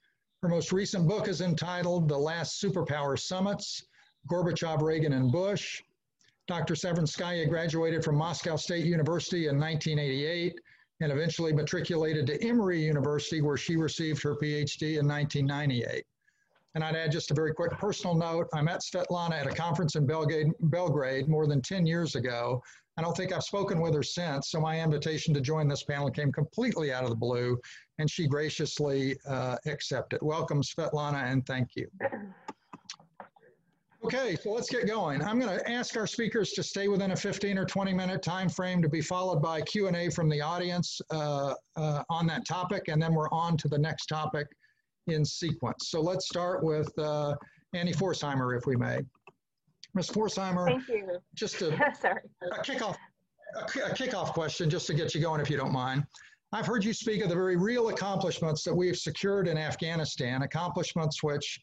Her 0.42 0.48
most 0.48 0.72
recent 0.72 1.08
book 1.08 1.28
is 1.28 1.40
entitled 1.40 2.08
The 2.08 2.18
Last 2.18 2.62
Superpower 2.62 3.18
Summits 3.18 3.82
Gorbachev, 4.30 4.82
Reagan, 4.82 5.12
and 5.12 5.30
Bush 5.30 5.82
Dr. 6.46 6.74
Savranskaya 6.74 7.48
graduated 7.48 8.04
from 8.04 8.16
Moscow 8.16 8.54
State 8.54 8.84
University 8.84 9.48
in 9.48 9.58
1988 9.58 10.54
and 11.00 11.10
eventually 11.10 11.52
matriculated 11.52 12.26
to 12.28 12.42
Emory 12.42 12.84
University, 12.84 13.40
where 13.40 13.56
she 13.56 13.76
received 13.76 14.22
her 14.22 14.36
PhD 14.36 14.98
in 14.98 15.08
1998. 15.08 16.04
And 16.76 16.84
I'd 16.84 16.94
add 16.94 17.10
just 17.10 17.30
a 17.30 17.34
very 17.34 17.54
quick 17.54 17.70
personal 17.70 18.14
note. 18.14 18.48
I 18.52 18.60
met 18.60 18.82
Svetlana 18.82 19.32
at 19.32 19.46
a 19.46 19.54
conference 19.54 19.96
in 19.96 20.04
Belgrade, 20.04 20.48
Belgrade 20.60 21.26
more 21.26 21.46
than 21.46 21.62
10 21.62 21.86
years 21.86 22.16
ago. 22.16 22.62
I 22.98 23.02
don't 23.02 23.16
think 23.16 23.32
I've 23.32 23.44
spoken 23.44 23.80
with 23.80 23.94
her 23.94 24.02
since, 24.02 24.50
so 24.50 24.60
my 24.60 24.78
invitation 24.82 25.32
to 25.32 25.40
join 25.40 25.68
this 25.68 25.84
panel 25.84 26.10
came 26.10 26.30
completely 26.30 26.92
out 26.92 27.02
of 27.02 27.08
the 27.08 27.16
blue, 27.16 27.58
and 27.98 28.10
she 28.10 28.26
graciously 28.26 29.16
uh, 29.26 29.56
accepted. 29.64 30.18
Welcome, 30.20 30.60
Svetlana, 30.60 31.32
and 31.32 31.46
thank 31.46 31.70
you. 31.76 31.88
Okay, 34.04 34.36
so 34.36 34.52
let's 34.52 34.68
get 34.68 34.86
going. 34.86 35.22
I'm 35.22 35.40
going 35.40 35.58
to 35.58 35.70
ask 35.70 35.96
our 35.96 36.06
speakers 36.06 36.50
to 36.52 36.62
stay 36.62 36.88
within 36.88 37.12
a 37.12 37.16
15 37.16 37.56
or 37.56 37.64
20 37.64 37.94
minute 37.94 38.22
time 38.22 38.50
frame 38.50 38.82
to 38.82 38.88
be 38.90 39.00
followed 39.00 39.40
by 39.40 39.62
Q&A 39.62 40.10
from 40.10 40.28
the 40.28 40.42
audience 40.42 41.00
uh, 41.10 41.54
uh, 41.76 42.02
on 42.10 42.26
that 42.26 42.46
topic, 42.46 42.88
and 42.88 43.00
then 43.00 43.14
we're 43.14 43.30
on 43.30 43.56
to 43.56 43.68
the 43.68 43.78
next 43.78 44.08
topic 44.08 44.46
in 45.06 45.24
sequence. 45.24 45.88
So 45.88 46.00
let's 46.00 46.26
start 46.26 46.62
with 46.64 46.90
uh, 46.98 47.34
Annie 47.74 47.92
Pforzheimer, 47.92 48.56
if 48.56 48.66
we 48.66 48.76
may. 48.76 49.00
Ms. 49.94 50.10
Pforzheimer, 50.10 50.66
Thank 50.66 50.88
you. 50.88 51.18
just 51.34 51.62
a, 51.62 51.70
Sorry. 52.00 52.20
a 52.42 52.62
kickoff, 52.62 52.96
a 53.56 53.90
kickoff 53.90 54.32
question, 54.32 54.68
just 54.68 54.86
to 54.88 54.94
get 54.94 55.14
you 55.14 55.20
going, 55.20 55.40
if 55.40 55.48
you 55.48 55.56
don't 55.56 55.72
mind. 55.72 56.04
I've 56.52 56.66
heard 56.66 56.84
you 56.84 56.92
speak 56.92 57.22
of 57.22 57.28
the 57.28 57.34
very 57.34 57.56
real 57.56 57.88
accomplishments 57.88 58.62
that 58.64 58.74
we've 58.74 58.96
secured 58.96 59.48
in 59.48 59.56
Afghanistan, 59.58 60.42
accomplishments 60.42 61.22
which 61.22 61.60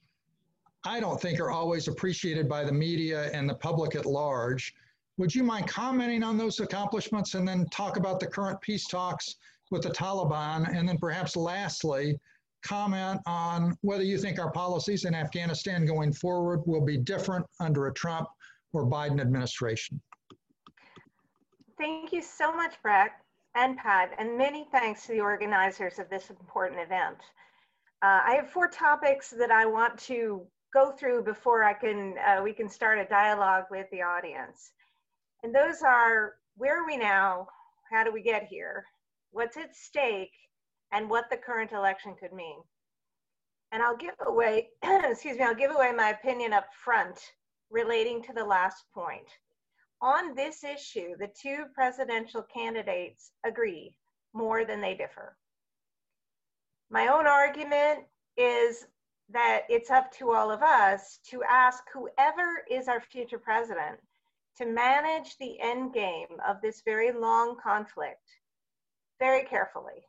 I 0.86 1.00
don't 1.00 1.22
think 1.22 1.40
are 1.40 1.52
always 1.52 1.88
appreciated 1.88 2.50
by 2.50 2.64
the 2.64 2.72
media 2.74 3.30
and 3.32 3.50
the 3.50 3.56
public 3.56 3.96
at 3.96 4.06
large. 4.06 4.74
Would 5.18 5.34
you 5.34 5.44
mind 5.44 5.68
commenting 5.68 6.24
on 6.24 6.38
those 6.38 6.60
accomplishments 6.60 7.36
and 7.36 7.48
then 7.48 7.66
talk 7.70 7.98
about 7.98 8.20
the 8.20 8.28
current 8.28 8.60
peace 8.62 8.88
talks 8.88 9.36
with 9.72 9.84
the 9.84 9.92
Taliban? 9.92 10.76
And 10.76 10.90
then 10.90 10.98
perhaps 10.98 11.36
lastly, 11.36 12.20
comment 12.64 13.20
on 13.26 13.78
whether 13.82 14.04
you 14.04 14.18
think 14.18 14.40
our 14.40 14.52
policies 14.52 15.06
in 15.06 15.14
Afghanistan 15.14 15.86
going 15.86 16.14
forward 16.14 16.62
will 16.66 16.82
be 16.82 16.98
different 16.98 17.46
under 17.60 17.88
a 17.88 17.94
Trump 17.94 18.28
or 18.74 18.86
Biden 18.86 19.22
administration. 19.22 20.02
Thank 21.78 22.14
you 22.14 22.22
so 22.22 22.56
much, 22.56 22.76
Brett 22.82 23.12
and 23.56 23.78
Pat, 23.78 24.12
and 24.18 24.38
many 24.38 24.66
thanks 24.72 25.06
to 25.06 25.14
the 25.14 25.20
organizers 25.20 26.00
of 26.00 26.10
this 26.10 26.30
important 26.30 26.80
event. 26.80 27.18
Uh, 28.02 28.22
I 28.26 28.36
have 28.36 28.50
four 28.50 28.68
topics 28.68 29.30
that 29.32 29.52
I 29.52 29.66
want 29.66 29.98
to 30.00 30.46
go 30.74 30.92
through 30.92 31.24
before 31.24 31.64
I 31.64 31.74
can 31.74 32.16
uh, 32.18 32.42
we 32.44 32.52
can 32.52 32.68
start 32.68 33.00
a 33.00 33.06
dialogue 33.06 33.66
with 33.70 33.88
the 33.92 34.02
audience. 34.02 34.72
And 35.44 35.54
those 35.54 35.82
are 35.86 36.34
where 36.58 36.82
are 36.82 36.86
we 36.86 36.98
now? 36.98 37.48
How 37.92 38.04
do 38.04 38.12
we 38.12 38.22
get 38.22 38.44
here? 38.44 38.84
What's 39.32 39.58
at 39.58 39.76
stake? 39.76 40.32
And 40.94 41.10
what 41.10 41.30
the 41.30 41.38
current 41.38 41.72
election 41.72 42.16
could 42.20 42.32
mean. 42.32 42.60
And 43.72 43.82
I'll 43.82 43.98
give 43.98 44.14
away, 44.26 44.70
excuse 44.84 45.38
me, 45.38 45.44
I'll 45.44 45.56
give 45.56 45.72
away 45.72 45.92
my 45.92 46.10
opinion 46.10 46.54
up 46.54 46.68
front 46.74 47.20
relating 47.72 48.22
to 48.24 48.34
the 48.34 48.46
last 48.46 48.86
point. 48.94 49.28
On 50.02 50.36
this 50.36 50.64
issue, 50.64 51.16
the 51.18 51.32
two 51.42 51.66
presidential 51.74 52.44
candidates 52.44 53.32
agree 53.44 53.96
more 54.34 54.66
than 54.66 54.82
they 54.82 54.94
differ. 54.94 55.36
My 56.92 57.08
own 57.08 57.26
argument 57.26 58.06
is 58.38 58.86
that 59.30 59.62
it's 59.70 59.90
up 59.90 60.12
to 60.12 60.32
all 60.32 60.52
of 60.52 60.62
us 60.62 61.20
to 61.30 61.42
ask 61.50 61.84
whoever 61.92 62.64
is 62.70 62.88
our 62.88 63.02
future 63.02 63.40
president 63.40 64.00
to 64.58 64.66
manage 64.68 65.38
the 65.38 65.60
end 65.60 65.94
game 65.94 66.28
of 66.48 66.62
this 66.62 66.82
very 66.86 67.12
long 67.12 67.58
conflict 67.62 68.30
very 69.20 69.44
carefully 69.44 70.04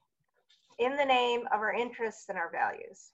in 0.79 0.97
the 0.97 1.05
name 1.05 1.43
of 1.53 1.61
our 1.61 1.73
interests 1.73 2.29
and 2.29 2.39
our 2.39 2.51
values. 2.51 3.11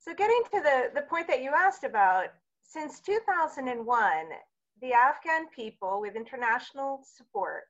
So 0.00 0.14
getting 0.14 0.42
to 0.52 0.60
the, 0.60 0.90
the 0.94 1.06
point 1.06 1.26
that 1.28 1.42
you 1.42 1.50
asked 1.50 1.84
about, 1.84 2.28
since 2.62 3.00
2001, 3.00 4.08
the 4.80 4.92
Afghan 4.92 5.48
people 5.54 6.00
with 6.00 6.16
international 6.16 7.00
support 7.16 7.64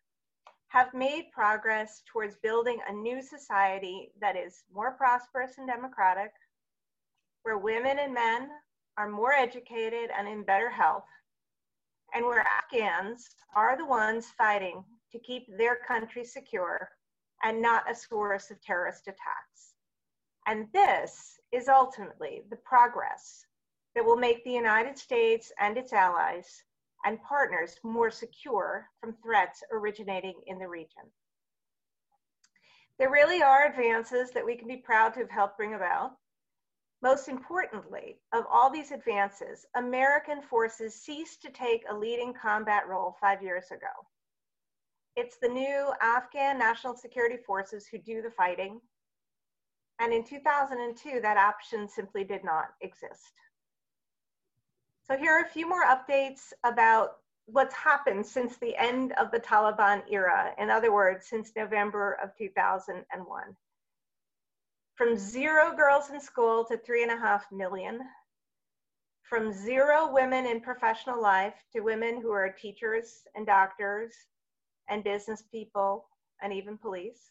have 0.68 0.92
made 0.92 1.30
progress 1.32 2.02
towards 2.12 2.36
building 2.42 2.78
a 2.88 2.92
new 2.92 3.22
society 3.22 4.12
that 4.20 4.36
is 4.36 4.64
more 4.72 4.92
prosperous 4.92 5.56
and 5.56 5.66
democratic, 5.66 6.30
where 7.42 7.58
women 7.58 7.98
and 7.98 8.12
men 8.12 8.50
are 8.98 9.08
more 9.08 9.32
educated 9.32 10.10
and 10.16 10.28
in 10.28 10.42
better 10.42 10.68
health, 10.68 11.06
and 12.14 12.24
where 12.24 12.44
Afghans 12.62 13.28
are 13.54 13.76
the 13.76 13.86
ones 13.86 14.26
fighting 14.36 14.84
to 15.12 15.18
keep 15.18 15.46
their 15.56 15.78
country 15.86 16.24
secure 16.24 16.90
and 17.42 17.62
not 17.62 17.90
a 17.90 17.94
source 17.94 18.50
of 18.50 18.60
terrorist 18.62 19.08
attacks. 19.08 19.74
And 20.46 20.66
this 20.72 21.38
is 21.52 21.68
ultimately 21.68 22.42
the 22.50 22.56
progress 22.56 23.44
that 23.94 24.04
will 24.04 24.16
make 24.16 24.44
the 24.44 24.52
United 24.52 24.96
States 24.98 25.52
and 25.58 25.76
its 25.76 25.92
allies 25.92 26.62
and 27.04 27.22
partners 27.22 27.76
more 27.82 28.10
secure 28.10 28.88
from 29.00 29.14
threats 29.22 29.62
originating 29.70 30.34
in 30.46 30.58
the 30.58 30.68
region. 30.68 31.04
There 32.98 33.10
really 33.10 33.42
are 33.42 33.66
advances 33.66 34.32
that 34.32 34.44
we 34.44 34.56
can 34.56 34.66
be 34.66 34.78
proud 34.78 35.14
to 35.14 35.20
have 35.20 35.30
helped 35.30 35.56
bring 35.56 35.74
about. 35.74 36.16
Most 37.00 37.28
importantly, 37.28 38.18
of 38.32 38.44
all 38.50 38.70
these 38.70 38.90
advances, 38.90 39.64
American 39.76 40.42
forces 40.42 40.94
ceased 40.94 41.42
to 41.42 41.50
take 41.50 41.84
a 41.88 41.94
leading 41.96 42.34
combat 42.34 42.88
role 42.88 43.16
five 43.20 43.40
years 43.40 43.70
ago. 43.70 43.86
It's 45.20 45.36
the 45.36 45.48
new 45.48 45.92
Afghan 46.00 46.60
National 46.60 46.94
Security 46.94 47.38
Forces 47.44 47.88
who 47.88 47.98
do 47.98 48.22
the 48.22 48.30
fighting. 48.30 48.80
And 49.98 50.12
in 50.12 50.22
2002, 50.22 51.20
that 51.22 51.36
option 51.36 51.88
simply 51.88 52.22
did 52.22 52.44
not 52.44 52.66
exist. 52.82 53.32
So 55.08 55.16
here 55.16 55.32
are 55.32 55.44
a 55.44 55.48
few 55.48 55.68
more 55.68 55.84
updates 55.86 56.52
about 56.62 57.16
what's 57.46 57.74
happened 57.74 58.24
since 58.24 58.58
the 58.58 58.76
end 58.76 59.10
of 59.14 59.32
the 59.32 59.40
Taliban 59.40 60.04
era. 60.08 60.54
In 60.56 60.70
other 60.70 60.92
words, 60.92 61.26
since 61.26 61.50
November 61.56 62.16
of 62.22 62.30
2001 62.38 63.56
from 64.94 65.16
zero 65.16 65.74
girls 65.74 66.10
in 66.10 66.20
school 66.20 66.64
to 66.66 66.78
three 66.78 67.02
and 67.02 67.10
a 67.10 67.18
half 67.18 67.50
million, 67.50 68.02
from 69.22 69.52
zero 69.52 70.12
women 70.12 70.46
in 70.46 70.60
professional 70.60 71.20
life 71.20 71.64
to 71.72 71.80
women 71.80 72.20
who 72.22 72.30
are 72.30 72.50
teachers 72.52 73.24
and 73.34 73.44
doctors 73.44 74.14
and 74.88 75.04
business 75.04 75.42
people 75.50 76.06
and 76.42 76.52
even 76.52 76.78
police. 76.78 77.30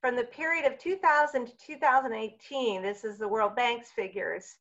From 0.00 0.16
the 0.16 0.24
period 0.24 0.64
of 0.64 0.78
2000 0.78 1.46
to 1.46 1.52
2018, 1.66 2.82
this 2.82 3.04
is 3.04 3.18
the 3.18 3.28
World 3.28 3.54
Bank's 3.54 3.90
figures, 3.90 4.56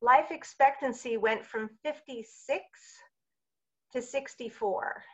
life 0.00 0.30
expectancy 0.30 1.16
went 1.16 1.44
from 1.44 1.70
56 1.82 2.62
to 3.92 4.02
64. 4.02 5.04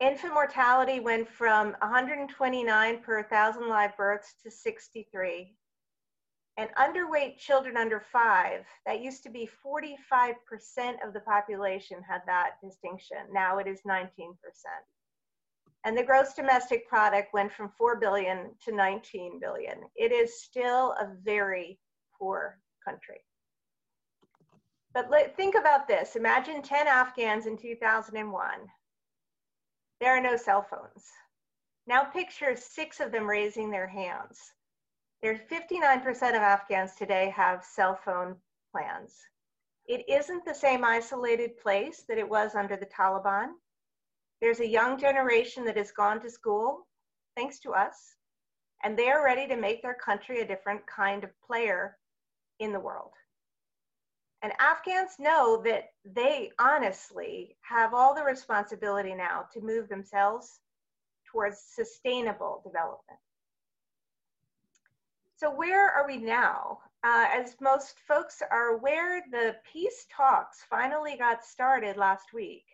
Infant 0.00 0.34
mortality 0.34 1.00
went 1.00 1.28
from 1.28 1.76
129 1.80 3.02
per 3.02 3.20
1,000 3.20 3.68
live 3.68 3.96
births 3.96 4.34
to 4.42 4.50
63. 4.50 5.54
And 6.58 6.68
underweight 6.76 7.38
children 7.38 7.76
under 7.76 8.00
five, 8.00 8.66
that 8.84 9.00
used 9.00 9.22
to 9.22 9.30
be 9.30 9.48
45% 9.64 10.34
of 11.06 11.14
the 11.14 11.20
population 11.20 12.02
had 12.02 12.20
that 12.26 12.52
distinction. 12.62 13.18
Now 13.32 13.58
it 13.58 13.66
is 13.66 13.80
19%. 13.88 14.04
And 15.84 15.96
the 15.96 16.04
gross 16.04 16.34
domestic 16.34 16.88
product 16.88 17.32
went 17.32 17.52
from 17.52 17.72
4 17.76 17.98
billion 17.98 18.50
to 18.64 18.74
19 18.74 19.40
billion. 19.40 19.78
It 19.96 20.12
is 20.12 20.42
still 20.42 20.92
a 20.92 21.08
very 21.24 21.78
poor 22.18 22.58
country. 22.84 23.20
But 24.92 25.10
let, 25.10 25.34
think 25.36 25.54
about 25.54 25.88
this. 25.88 26.16
Imagine 26.16 26.60
10 26.60 26.86
Afghans 26.86 27.46
in 27.46 27.56
2001 27.56 28.50
there 30.02 30.16
are 30.16 30.20
no 30.20 30.36
cell 30.36 30.66
phones. 30.68 31.06
Now 31.86 32.02
picture 32.02 32.56
six 32.56 32.98
of 32.98 33.12
them 33.12 33.24
raising 33.24 33.70
their 33.70 33.86
hands. 33.86 34.40
There's 35.22 35.38
59% 35.48 36.04
of 36.30 36.42
Afghans 36.42 36.96
today 36.96 37.32
have 37.36 37.64
cell 37.64 37.94
phone 37.94 38.34
plans. 38.72 39.14
It 39.86 40.04
isn't 40.08 40.44
the 40.44 40.54
same 40.54 40.84
isolated 40.84 41.56
place 41.58 42.02
that 42.08 42.18
it 42.18 42.28
was 42.28 42.56
under 42.56 42.76
the 42.76 42.86
Taliban. 42.86 43.50
There's 44.40 44.58
a 44.58 44.66
young 44.66 44.98
generation 44.98 45.64
that 45.66 45.76
has 45.76 45.92
gone 45.92 46.20
to 46.22 46.30
school, 46.30 46.88
thanks 47.36 47.60
to 47.60 47.70
us, 47.70 48.16
and 48.82 48.98
they 48.98 49.10
are 49.10 49.24
ready 49.24 49.46
to 49.46 49.54
make 49.54 49.80
their 49.80 49.94
country 49.94 50.40
a 50.40 50.46
different 50.46 50.84
kind 50.88 51.22
of 51.22 51.30
player 51.40 51.98
in 52.58 52.72
the 52.72 52.80
world. 52.80 53.12
And 54.42 54.52
Afghans 54.58 55.20
know 55.20 55.62
that 55.64 55.90
they 56.04 56.50
honestly 56.58 57.56
have 57.60 57.94
all 57.94 58.12
the 58.12 58.24
responsibility 58.24 59.14
now 59.14 59.46
to 59.52 59.60
move 59.60 59.88
themselves 59.88 60.58
towards 61.30 61.60
sustainable 61.60 62.60
development. 62.64 63.20
So 65.42 65.50
where 65.50 65.90
are 65.90 66.06
we 66.06 66.18
now? 66.18 66.78
Uh, 67.02 67.26
as 67.32 67.56
most 67.60 67.96
folks 68.06 68.42
are 68.48 68.76
aware, 68.76 69.24
the 69.32 69.56
peace 69.72 70.06
talks 70.08 70.62
finally 70.70 71.16
got 71.18 71.44
started 71.44 71.96
last 71.96 72.32
week. 72.32 72.64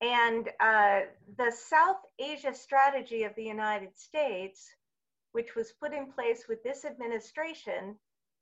And 0.00 0.50
uh, 0.60 1.00
the 1.36 1.50
South 1.50 1.96
Asia 2.20 2.54
strategy 2.54 3.24
of 3.24 3.34
the 3.34 3.42
United 3.42 3.98
States, 3.98 4.70
which 5.32 5.56
was 5.56 5.72
put 5.72 5.92
in 5.92 6.12
place 6.12 6.44
with 6.48 6.62
this 6.62 6.84
administration, 6.84 7.96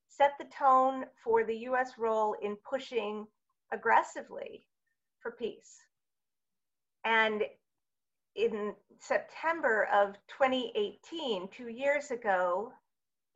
set 0.08 0.32
the 0.38 0.54
tone 0.54 1.06
for 1.24 1.42
the 1.42 1.56
US 1.70 1.92
role 1.96 2.36
in 2.42 2.54
pushing 2.56 3.26
aggressively 3.72 4.66
for 5.20 5.30
peace. 5.30 5.78
And 7.06 7.44
in 8.34 8.74
September 8.98 9.88
of 9.90 10.16
2018, 10.28 11.48
two 11.48 11.68
years 11.68 12.10
ago, 12.10 12.74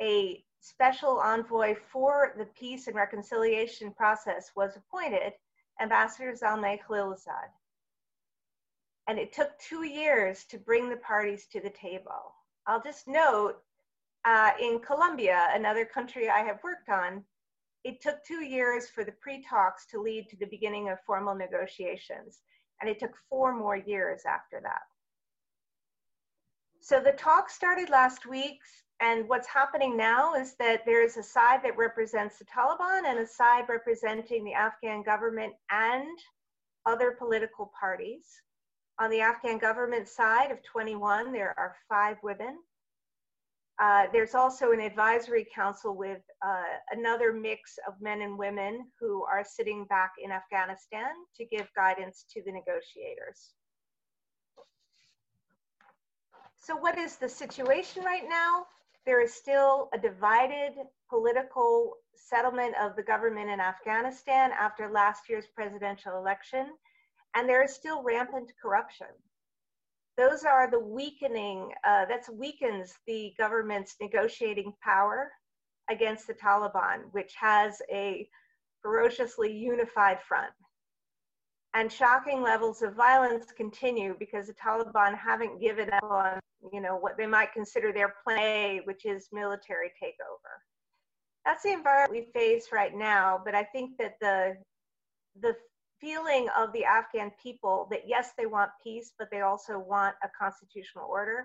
a 0.01 0.43
special 0.61 1.19
envoy 1.19 1.75
for 1.93 2.35
the 2.39 2.47
peace 2.59 2.87
and 2.87 2.97
reconciliation 2.97 3.93
process 3.93 4.51
was 4.57 4.77
appointed, 4.77 5.33
Ambassador 5.81 6.33
Zalmay 6.33 6.79
Khalilzad. 6.83 7.51
And 9.09 9.19
it 9.19 9.33
took 9.33 9.57
two 9.59 9.85
years 9.85 10.45
to 10.51 10.59
bring 10.59 10.89
the 10.89 10.97
parties 10.97 11.47
to 11.53 11.61
the 11.61 11.71
table. 11.71 12.35
I'll 12.67 12.83
just 12.83 13.07
note 13.07 13.59
uh, 14.25 14.51
in 14.61 14.81
Colombia, 14.81 15.49
another 15.55 15.85
country 15.85 16.29
I 16.29 16.41
have 16.41 16.59
worked 16.65 16.89
on, 16.89 17.23
it 17.85 18.03
took 18.03 18.25
two 18.25 18.43
years 18.45 18.89
for 18.89 19.05
the 19.05 19.13
pre-talks 19.13 19.87
to 19.93 20.03
lead 20.03 20.29
to 20.31 20.37
the 20.37 20.47
beginning 20.47 20.89
of 20.89 20.99
formal 21.07 21.37
negotiations. 21.37 22.41
And 22.81 22.91
it 22.91 22.99
took 22.99 23.13
four 23.31 23.55
more 23.55 23.77
years 23.77 24.23
after 24.29 24.61
that. 24.63 24.83
So 26.81 27.01
the 27.01 27.13
talks 27.13 27.55
started 27.55 27.89
last 27.89 28.27
week, 28.27 28.59
and 29.01 29.29
what's 29.29 29.49
happening 29.49 29.97
now 29.97 30.35
is 30.35 30.55
that 30.55 30.83
there's 30.87 31.17
a 31.17 31.23
side 31.23 31.61
that 31.65 31.77
represents 31.77 32.39
the 32.39 32.47
Taliban 32.47 33.05
and 33.07 33.19
a 33.19 33.27
side 33.27 33.65
representing 33.69 34.45
the 34.45 34.55
Afghan 34.55 35.03
government 35.03 35.55
and 35.71 36.19
other 36.87 37.13
political 37.13 37.73
parties. 37.79 38.27
On 38.99 39.11
the 39.11 39.21
Afghan 39.21 39.59
government 39.59 40.09
side 40.09 40.51
of 40.51 40.63
21, 40.63 41.33
there 41.33 41.55
are 41.59 41.77
five 41.89 42.17
women 42.23 42.59
Uh, 43.79 44.07
there's 44.11 44.35
also 44.35 44.73
an 44.73 44.81
advisory 44.81 45.47
council 45.55 45.95
with 45.95 46.23
uh, 46.47 46.63
another 46.93 47.33
mix 47.33 47.79
of 47.87 47.95
men 48.01 48.23
and 48.23 48.39
women 48.39 48.87
who 48.99 49.23
are 49.25 49.45
sitting 49.45 49.85
back 49.85 50.13
in 50.23 50.33
Afghanistan 50.33 51.11
to 51.37 51.45
give 51.45 51.69
guidance 51.77 52.25
to 52.31 52.43
the 52.47 52.53
negotiators. 52.53 53.53
So 56.57 56.75
what 56.75 56.99
is 56.99 57.17
the 57.17 57.29
situation 57.29 58.03
right 58.03 58.27
now? 58.27 58.67
There 59.07 59.21
is 59.23 59.33
still 59.33 59.89
a 59.95 59.99
divided 59.99 60.73
political 61.09 61.95
settlement 62.17 62.75
of 62.81 62.97
the 62.97 63.05
government 63.05 63.49
in 63.49 63.61
Afghanistan 63.61 64.51
after 64.51 64.91
last 64.91 65.29
year's 65.29 65.47
presidential 65.55 66.19
election, 66.19 66.67
and 67.35 67.49
there 67.49 67.63
is 67.63 67.73
still 67.73 68.03
rampant 68.03 68.51
corruption. 68.61 69.07
Those 70.17 70.45
are 70.45 70.69
the 70.69 70.81
weakening, 70.81 71.73
uh, 71.85 72.07
that 72.07 72.27
weakens 72.33 72.95
the 73.07 73.33
government's 73.39 73.95
negotiating 74.01 74.73
power 74.83 75.31
against 75.89 76.27
the 76.27 76.35
Taliban, 76.35 77.13
which 77.13 77.35
has 77.39 77.81
a 77.93 78.29
ferociously 78.83 79.53
unified 79.53 80.21
front 80.23 80.53
and 81.77 81.93
shocking 81.93 82.41
levels 82.43 82.81
of 82.81 82.95
violence 82.95 83.53
continue 83.55 84.17
because 84.19 84.47
the 84.47 84.55
Taliban 84.55 85.17
haven't 85.17 85.61
given 85.61 85.91
up 85.93 86.03
on, 86.05 86.41
you 86.73 86.81
know, 86.81 86.97
what 86.97 87.19
they 87.19 87.27
might 87.27 87.53
consider 87.53 87.93
their 87.93 88.15
play, 88.25 88.81
which 88.85 89.05
is 89.05 89.29
military 89.31 89.91
takeover. 90.03 90.55
That's 91.45 91.63
the 91.63 91.75
environment 91.75 92.13
we 92.13 92.33
face 92.33 92.69
right 92.73 92.97
now, 92.97 93.43
but 93.45 93.55
I 93.55 93.63
think 93.63 93.99
that 93.99 94.15
the 94.21 94.57
the 95.43 95.55
feeling 96.01 96.49
of 96.59 96.73
the 96.73 96.85
Afghan 96.85 97.31
people 97.43 97.89
that 97.91 98.05
yes, 98.07 98.31
they 98.39 98.47
want 98.47 98.71
peace, 98.83 99.13
but 99.19 99.29
they 99.31 99.43
also 99.43 99.79
want 99.79 100.15
a 100.25 100.29
constitutional 100.39 101.07
order, 101.11 101.45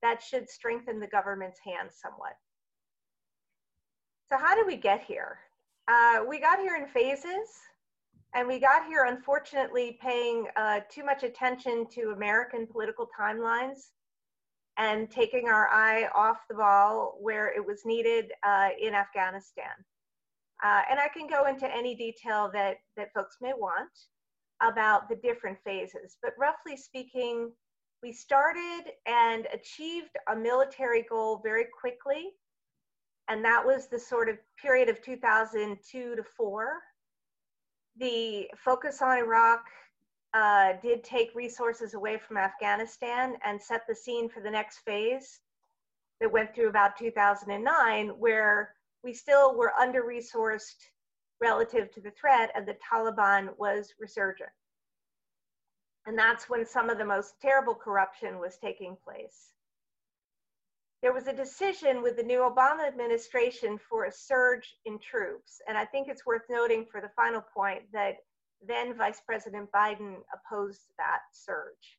that 0.00 0.22
should 0.22 0.48
strengthen 0.48 0.98
the 0.98 1.06
government's 1.06 1.60
hands 1.62 1.98
somewhat. 2.02 2.32
So 4.30 4.38
how 4.38 4.54
did 4.54 4.66
we 4.66 4.76
get 4.76 5.04
here? 5.04 5.38
Uh, 5.88 6.24
we 6.26 6.40
got 6.40 6.58
here 6.58 6.76
in 6.76 6.86
phases. 6.86 7.50
And 8.34 8.48
we 8.48 8.58
got 8.58 8.86
here, 8.86 9.04
unfortunately, 9.04 9.98
paying 10.00 10.46
uh, 10.56 10.80
too 10.90 11.04
much 11.04 11.22
attention 11.22 11.86
to 11.92 12.12
American 12.16 12.66
political 12.66 13.06
timelines 13.18 13.90
and 14.78 15.10
taking 15.10 15.48
our 15.48 15.68
eye 15.68 16.08
off 16.14 16.38
the 16.48 16.54
ball 16.54 17.18
where 17.20 17.54
it 17.54 17.64
was 17.64 17.82
needed 17.84 18.32
uh, 18.42 18.70
in 18.80 18.94
Afghanistan. 18.94 19.72
Uh, 20.64 20.80
and 20.90 20.98
I 20.98 21.08
can 21.08 21.26
go 21.26 21.46
into 21.46 21.70
any 21.74 21.94
detail 21.94 22.50
that, 22.54 22.76
that 22.96 23.12
folks 23.12 23.36
may 23.42 23.52
want 23.52 23.90
about 24.62 25.10
the 25.10 25.16
different 25.16 25.58
phases. 25.62 26.16
But 26.22 26.32
roughly 26.38 26.76
speaking, 26.76 27.50
we 28.02 28.12
started 28.12 28.92
and 29.06 29.46
achieved 29.52 30.16
a 30.30 30.36
military 30.36 31.02
goal 31.02 31.40
very 31.44 31.66
quickly. 31.78 32.30
And 33.28 33.44
that 33.44 33.64
was 33.64 33.88
the 33.88 33.98
sort 33.98 34.30
of 34.30 34.38
period 34.60 34.88
of 34.88 35.02
2002 35.02 36.16
to 36.16 36.22
4 36.22 36.80
the 37.96 38.48
focus 38.56 39.02
on 39.02 39.18
Iraq 39.18 39.64
uh, 40.34 40.74
did 40.82 41.04
take 41.04 41.34
resources 41.34 41.94
away 41.94 42.18
from 42.18 42.36
Afghanistan 42.36 43.36
and 43.44 43.60
set 43.60 43.82
the 43.86 43.94
scene 43.94 44.28
for 44.28 44.40
the 44.40 44.50
next 44.50 44.78
phase 44.78 45.40
that 46.20 46.32
went 46.32 46.54
through 46.54 46.68
about 46.68 46.96
2009, 46.96 48.08
where 48.18 48.74
we 49.04 49.12
still 49.12 49.56
were 49.56 49.72
under 49.78 50.02
resourced 50.02 50.76
relative 51.40 51.90
to 51.92 52.00
the 52.00 52.12
threat, 52.12 52.50
and 52.54 52.66
the 52.66 52.76
Taliban 52.90 53.48
was 53.58 53.94
resurgent. 53.98 54.50
And 56.06 56.18
that's 56.18 56.48
when 56.48 56.64
some 56.64 56.88
of 56.88 56.98
the 56.98 57.04
most 57.04 57.34
terrible 57.40 57.74
corruption 57.74 58.38
was 58.38 58.56
taking 58.56 58.96
place 59.04 59.52
there 61.02 61.12
was 61.12 61.26
a 61.26 61.32
decision 61.32 62.00
with 62.00 62.16
the 62.16 62.22
new 62.22 62.38
Obama 62.38 62.86
administration 62.86 63.76
for 63.76 64.04
a 64.04 64.12
surge 64.12 64.76
in 64.84 65.00
troops. 65.00 65.60
And 65.68 65.76
I 65.76 65.84
think 65.84 66.08
it's 66.08 66.24
worth 66.24 66.42
noting 66.48 66.86
for 66.90 67.00
the 67.00 67.10
final 67.16 67.40
point 67.40 67.82
that 67.92 68.18
then 68.66 68.94
Vice 68.94 69.20
President 69.26 69.68
Biden 69.72 70.18
opposed 70.32 70.82
that 70.98 71.22
surge. 71.32 71.98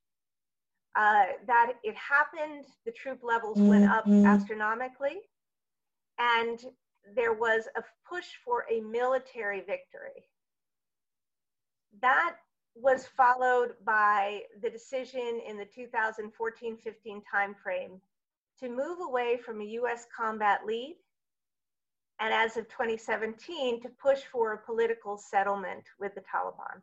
Uh, 0.96 1.34
that 1.48 1.74
it 1.84 1.96
happened, 1.96 2.66
the 2.86 2.92
troop 2.92 3.20
levels 3.24 3.58
went 3.60 3.90
up 3.90 4.06
mm-hmm. 4.06 4.26
astronomically, 4.26 5.18
and 6.20 6.66
there 7.16 7.34
was 7.34 7.68
a 7.76 7.84
push 8.08 8.28
for 8.46 8.66
a 8.72 8.80
military 8.80 9.60
victory. 9.60 10.30
That 12.02 12.36
was 12.76 13.08
followed 13.18 13.74
by 13.84 14.44
the 14.62 14.70
decision 14.70 15.42
in 15.48 15.58
the 15.58 15.66
2014 15.66 16.78
15 16.78 17.22
timeframe 17.34 18.00
to 18.60 18.70
move 18.70 19.00
away 19.02 19.38
from 19.38 19.62
a 19.62 19.66
US 19.66 20.06
combat 20.16 20.66
lead 20.66 20.98
and 22.20 22.34
as 22.34 22.58
of 22.58 22.68
2017 22.70 23.82
to 23.82 23.90
push 24.02 24.22
for 24.32 24.54
a 24.54 24.66
political 24.66 25.18
settlement 25.18 25.84
with 26.00 26.14
the 26.16 26.22
Taliban. 26.22 26.82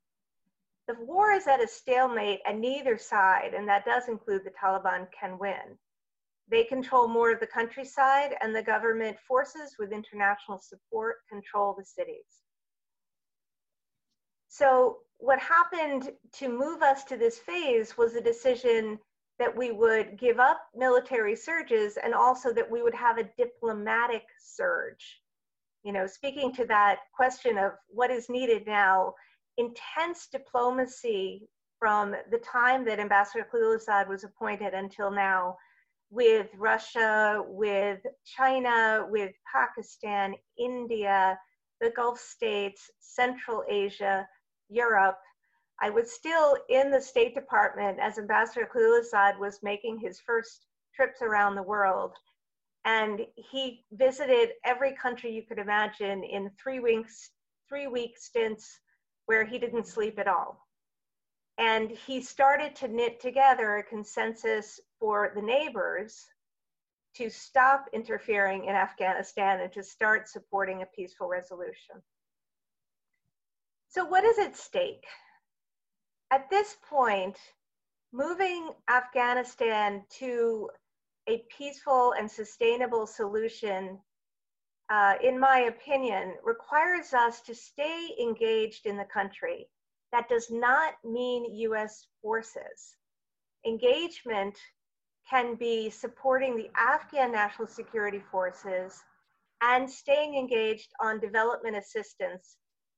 The 0.87 0.97
war 1.05 1.33
is 1.33 1.47
at 1.47 1.63
a 1.63 1.69
stalemate 1.69 2.41
and 2.47 2.61
neither 2.61 2.99
side, 2.99 3.55
and 3.55 3.69
that 3.69 3.85
does 3.85 4.09
include 4.09 4.45
the 4.45 4.51
Taliban, 4.51 5.07
can 5.13 5.39
win. 5.39 5.79
They 6.49 6.65
control 6.65 7.07
more 7.07 7.31
of 7.31 7.39
the 7.39 7.47
countryside 7.47 8.35
and 8.43 8.55
the 8.55 8.63
government 8.63 9.17
forces 9.21 9.77
with 9.79 9.93
international 9.93 10.59
support 10.59 11.19
control 11.29 11.77
the 11.79 11.85
cities. 11.85 12.43
So 14.49 14.99
what 15.19 15.39
happened 15.39 16.11
to 16.33 16.49
move 16.49 16.83
us 16.83 17.05
to 17.05 17.17
this 17.17 17.39
phase 17.39 17.97
was 17.97 18.15
a 18.15 18.21
decision 18.21 18.99
that 19.41 19.57
we 19.57 19.73
would 19.73 20.19
give 20.19 20.39
up 20.39 20.61
military 20.77 21.35
surges 21.35 21.97
and 21.97 22.15
also 22.15 22.53
that 22.53 22.71
we 22.71 22.83
would 22.83 22.95
have 22.95 23.17
a 23.19 23.29
diplomatic 23.39 24.23
surge. 24.39 25.23
You 25.83 25.93
know, 25.93 26.07
speaking 26.07 26.53
to 26.53 26.67
that 26.67 26.99
question 27.17 27.57
of 27.57 27.73
what 27.89 28.11
is 28.11 28.29
needed 28.29 28.67
now, 28.67 29.15
intense 29.57 30.29
diplomacy 30.31 31.49
from 31.79 32.15
the 32.31 32.39
time 32.39 32.85
that 32.85 33.01
Ambassador 33.01 33.47
Khalilzad 33.51 34.07
was 34.09 34.25
appointed 34.25 34.75
until 34.75 35.11
now 35.11 35.57
with 36.11 36.49
Russia, 36.59 37.43
with 37.49 38.01
China, 38.27 39.07
with 39.09 39.33
Pakistan, 39.51 40.35
India, 40.59 41.39
the 41.81 41.91
Gulf 41.97 42.21
states, 42.21 42.91
Central 42.99 43.65
Asia, 43.71 44.29
Europe, 44.69 45.19
I 45.83 45.89
was 45.89 46.13
still 46.13 46.57
in 46.69 46.91
the 46.91 47.01
State 47.01 47.35
Department 47.35 47.99
as 48.01 48.19
Ambassador 48.19 48.69
Khalilzad 48.73 49.39
was 49.39 49.63
making 49.63 49.99
his 49.99 50.21
first 50.21 50.67
trips 50.95 51.23
around 51.23 51.55
the 51.55 51.63
world. 51.63 52.15
And 52.85 53.27
he 53.37 53.85
visited 53.93 54.51
every 54.65 54.95
country 54.95 55.33
you 55.33 55.43
could 55.43 55.59
imagine 55.59 56.23
in 56.23 56.51
three 56.63 56.81
weeks, 56.81 57.31
three 57.69 57.87
week 57.87 58.19
stints 58.19 58.81
where 59.27 59.45
he 59.45 59.59
didn't 59.59 59.87
sleep 59.87 60.19
at 60.19 60.29
all. 60.29 60.67
And 61.57 61.91
he 61.91 62.21
started 62.23 62.75
to 62.77 62.89
knit 62.89 63.21
together 63.21 63.77
a 63.77 63.83
consensus 63.83 64.81
for 64.99 65.33
the 65.35 65.43
neighbors 65.43 66.27
to 67.15 67.29
stop 67.29 67.87
interfering 67.93 68.67
in 68.67 68.75
Afghanistan 68.75 69.61
and 69.61 69.73
to 69.73 69.83
start 69.83 70.29
supporting 70.29 70.83
a 70.83 70.87
peaceful 70.87 71.29
resolution. 71.29 71.97
So, 73.89 74.05
what 74.05 74.25
is 74.25 74.39
at 74.39 74.57
stake? 74.57 75.05
At 76.31 76.49
this 76.49 76.77
point, 76.89 77.37
moving 78.13 78.71
Afghanistan 78.89 80.05
to 80.19 80.71
a 81.29 81.45
peaceful 81.57 82.15
and 82.19 82.31
sustainable 82.31 83.07
solution, 83.07 83.99
uh, 84.91 85.15
in 85.23 85.39
my 85.39 85.61
opinion, 85.61 86.35
requires 86.43 87.13
us 87.15 87.41
to 87.43 87.55
stay 87.55 88.11
engaged 88.21 88.87
in 88.87 88.97
the 88.97 89.05
country. 89.05 89.69
That 90.13 90.29
does 90.29 90.51
not 90.51 90.95
mean 91.05 91.55
US 91.55 92.07
forces. 92.23 92.97
Engagement 93.67 94.59
can 95.29 95.55
be 95.55 95.91
supporting 95.91 96.57
the 96.57 96.71
Afghan 96.77 97.33
national 97.33 97.69
security 97.69 98.23
forces 98.31 99.03
and 99.61 99.89
staying 99.89 100.35
engaged 100.37 100.91
on 101.01 101.21
development 101.21 101.77
assistance 101.77 102.57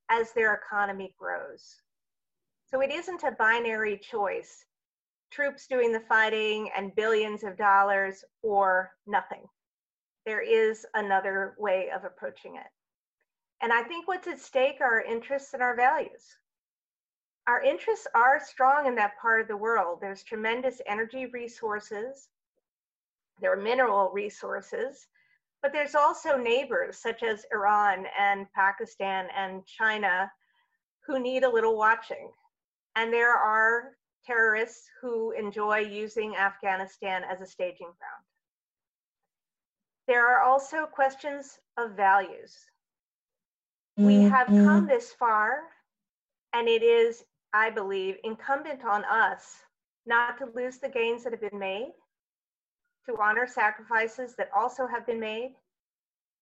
as 0.09 0.33
their 0.33 0.55
economy 0.55 1.14
grows. 1.18 1.83
So 2.72 2.80
it 2.80 2.90
isn't 2.90 3.22
a 3.22 3.32
binary 3.32 3.98
choice 3.98 4.64
troops 5.30 5.66
doing 5.66 5.92
the 5.92 6.00
fighting 6.00 6.70
and 6.76 6.94
billions 6.94 7.44
of 7.44 7.56
dollars 7.56 8.24
or 8.42 8.92
nothing. 9.06 9.44
There 10.24 10.40
is 10.40 10.87
another 10.94 11.54
way 11.58 11.90
of 11.94 12.04
approaching 12.04 12.56
it. 12.56 12.66
And 13.61 13.72
I 13.72 13.82
think 13.82 14.08
what's 14.08 14.26
at 14.26 14.40
stake 14.40 14.80
are 14.80 15.00
our 15.00 15.02
interests 15.02 15.52
and 15.52 15.62
our 15.62 15.76
values. 15.76 16.37
Our 17.46 17.62
interests 17.62 18.06
are 18.14 18.40
strong 18.44 18.87
in 18.87 18.94
that 18.96 19.18
part 19.20 19.42
of 19.42 19.48
the 19.48 19.56
world. 19.56 19.98
There's 20.00 20.22
tremendous 20.22 20.80
energy 20.87 21.26
resources, 21.26 22.28
there 23.40 23.52
are 23.52 23.61
mineral 23.61 24.11
resources, 24.12 25.08
but 25.61 25.72
there's 25.72 25.94
also 25.94 26.37
neighbors 26.37 26.98
such 26.98 27.22
as 27.22 27.44
Iran 27.52 28.06
and 28.18 28.46
Pakistan 28.54 29.28
and 29.37 29.66
China 29.66 30.30
who 31.06 31.18
need 31.18 31.42
a 31.42 31.50
little 31.50 31.76
watching. 31.76 32.30
And 32.96 33.12
there 33.12 33.35
are 33.35 33.96
terrorists 34.26 34.88
who 35.00 35.33
enjoy 35.33 35.78
using 35.78 36.37
Afghanistan 36.37 37.22
as 37.31 37.40
a 37.40 37.46
staging 37.46 37.87
ground. 37.87 38.24
There 40.07 40.26
are 40.26 40.42
also 40.42 40.87
questions 40.87 41.59
of 41.76 41.92
values. 41.92 42.57
We 43.96 44.14
mm-hmm. 44.14 44.28
have 44.28 44.46
come 44.46 44.87
this 44.87 45.12
far, 45.12 45.61
and 46.52 46.68
it 46.68 46.83
is, 46.83 47.24
I 47.52 47.70
believe, 47.70 48.16
incumbent 48.24 48.85
on 48.85 49.05
us 49.05 49.59
not 50.07 50.38
to 50.38 50.46
lose 50.55 50.78
the 50.78 50.88
gains 50.88 51.24
that 51.24 51.33
have 51.33 51.40
been 51.40 51.59
made, 51.59 51.92
to 53.07 53.16
honor 53.20 53.46
sacrifices 53.46 54.35
that 54.37 54.50
also 54.57 54.87
have 54.87 55.07
been 55.07 55.20
made, 55.20 55.55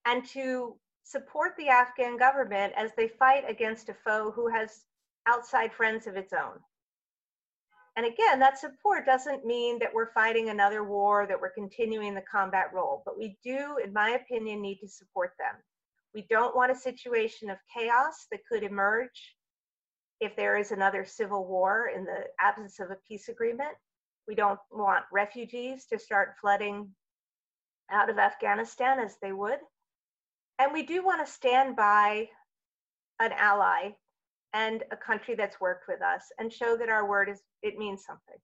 and 0.06 0.24
to 0.28 0.76
support 1.04 1.56
the 1.56 1.68
Afghan 1.68 2.16
government 2.16 2.72
as 2.76 2.92
they 2.96 3.08
fight 3.08 3.44
against 3.48 3.88
a 3.88 3.94
foe 3.94 4.30
who 4.30 4.48
has 4.48 4.84
outside 5.26 5.72
friends 5.72 6.06
of 6.06 6.16
its 6.16 6.32
own. 6.32 6.58
And 7.96 8.06
again, 8.06 8.38
that 8.38 8.58
support 8.58 9.04
doesn't 9.04 9.44
mean 9.44 9.78
that 9.80 9.92
we're 9.92 10.12
fighting 10.12 10.48
another 10.48 10.84
war, 10.84 11.26
that 11.26 11.40
we're 11.40 11.50
continuing 11.50 12.14
the 12.14 12.22
combat 12.30 12.66
role, 12.72 13.02
but 13.04 13.18
we 13.18 13.36
do, 13.44 13.78
in 13.84 13.92
my 13.92 14.10
opinion, 14.10 14.62
need 14.62 14.78
to 14.80 14.88
support 14.88 15.32
them. 15.38 15.60
We 16.14 16.26
don't 16.30 16.56
want 16.56 16.72
a 16.72 16.76
situation 16.76 17.50
of 17.50 17.58
chaos 17.76 18.26
that 18.30 18.40
could 18.50 18.62
emerge 18.62 19.34
if 20.20 20.36
there 20.36 20.56
is 20.56 20.70
another 20.70 21.04
civil 21.04 21.46
war 21.46 21.90
in 21.94 22.04
the 22.04 22.24
absence 22.38 22.78
of 22.80 22.90
a 22.90 22.96
peace 23.08 23.28
agreement. 23.28 23.74
We 24.28 24.34
don't 24.34 24.60
want 24.70 25.04
refugees 25.12 25.86
to 25.86 25.98
start 25.98 26.36
flooding 26.40 26.90
out 27.90 28.10
of 28.10 28.18
Afghanistan 28.18 29.00
as 29.00 29.16
they 29.20 29.32
would. 29.32 29.58
And 30.58 30.72
we 30.72 30.84
do 30.84 31.04
want 31.04 31.26
to 31.26 31.32
stand 31.32 31.74
by 31.74 32.28
an 33.18 33.32
ally 33.32 33.90
and 34.52 34.82
a 34.90 34.96
country 34.96 35.34
that's 35.34 35.60
worked 35.60 35.86
with 35.88 36.02
us 36.02 36.22
and 36.38 36.52
show 36.52 36.76
that 36.76 36.88
our 36.88 37.08
word 37.08 37.28
is 37.28 37.42
it 37.62 37.78
means 37.78 38.04
something. 38.04 38.36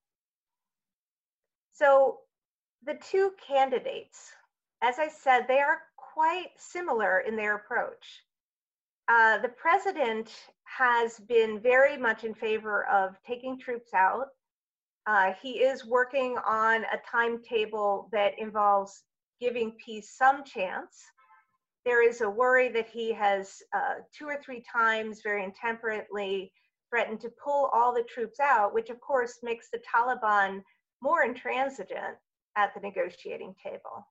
So 1.73 2.19
the 2.85 2.95
two 2.95 3.31
candidates, 3.45 4.31
as 4.81 4.99
I 4.99 5.09
said, 5.09 5.45
they 5.47 5.59
are 5.59 5.81
quite 5.95 6.49
similar 6.57 7.19
in 7.19 7.35
their 7.35 7.55
approach. 7.55 8.23
Uh, 9.07 9.37
the 9.39 9.49
president 9.49 10.31
has 10.65 11.19
been 11.27 11.59
very 11.59 11.97
much 11.97 12.23
in 12.23 12.33
favor 12.33 12.85
of 12.87 13.15
taking 13.25 13.59
troops 13.59 13.93
out. 13.93 14.27
Uh, 15.05 15.33
he 15.41 15.59
is 15.59 15.85
working 15.85 16.37
on 16.45 16.83
a 16.83 16.99
timetable 17.09 18.09
that 18.11 18.33
involves 18.37 19.03
giving 19.39 19.71
peace 19.83 20.15
some 20.17 20.43
chance 20.43 21.05
there 21.87 22.07
is 22.07 22.19
a 22.19 22.29
worry 22.29 22.67
that 22.67 22.89
he 22.89 23.13
has 23.13 23.63
uh, 23.73 24.01
two 24.13 24.25
or 24.25 24.37
three 24.43 24.61
times 24.69 25.21
very 25.23 25.45
intemperately 25.45 26.51
threatened 26.89 27.21
to 27.21 27.31
pull 27.41 27.69
all 27.71 27.93
the 27.93 28.03
troops 28.03 28.41
out, 28.41 28.73
which 28.73 28.89
of 28.89 28.99
course 28.99 29.39
makes 29.41 29.69
the 29.71 29.79
Taliban 29.79 30.61
more 31.01 31.23
intransigent 31.23 32.17
at 32.57 32.73
the 32.73 32.81
negotiating 32.81 33.55
table. 33.63 34.05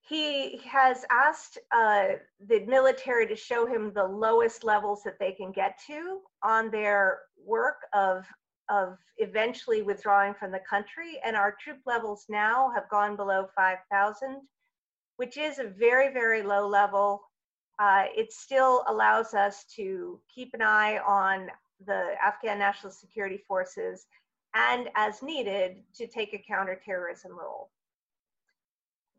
He 0.00 0.58
has 0.58 1.04
asked 1.10 1.58
uh, 1.74 2.10
the 2.46 2.60
military 2.66 3.26
to 3.26 3.34
show 3.34 3.66
him 3.66 3.92
the 3.92 4.06
lowest 4.06 4.62
levels 4.62 5.02
that 5.02 5.18
they 5.18 5.32
can 5.32 5.50
get 5.50 5.76
to 5.88 6.20
on 6.44 6.70
their 6.70 7.18
work 7.44 7.78
of, 7.92 8.24
of 8.68 8.96
eventually 9.18 9.82
withdrawing 9.82 10.34
from 10.34 10.52
the 10.52 10.60
country. 10.70 11.18
And 11.24 11.34
our 11.34 11.56
troop 11.60 11.78
levels 11.84 12.26
now 12.28 12.70
have 12.76 12.88
gone 12.90 13.16
below 13.16 13.48
5,000 13.56 14.42
which 15.16 15.36
is 15.36 15.58
a 15.58 15.68
very, 15.68 16.12
very 16.12 16.42
low 16.42 16.66
level. 16.68 17.22
Uh, 17.78 18.04
it 18.16 18.32
still 18.32 18.84
allows 18.88 19.34
us 19.34 19.64
to 19.76 20.20
keep 20.34 20.54
an 20.54 20.62
eye 20.62 20.98
on 21.06 21.48
the 21.84 22.14
Afghan 22.22 22.58
National 22.58 22.92
Security 22.92 23.38
Forces 23.46 24.06
and, 24.54 24.88
as 24.94 25.22
needed, 25.22 25.82
to 25.94 26.06
take 26.06 26.32
a 26.32 26.42
counterterrorism 26.46 27.32
role. 27.38 27.70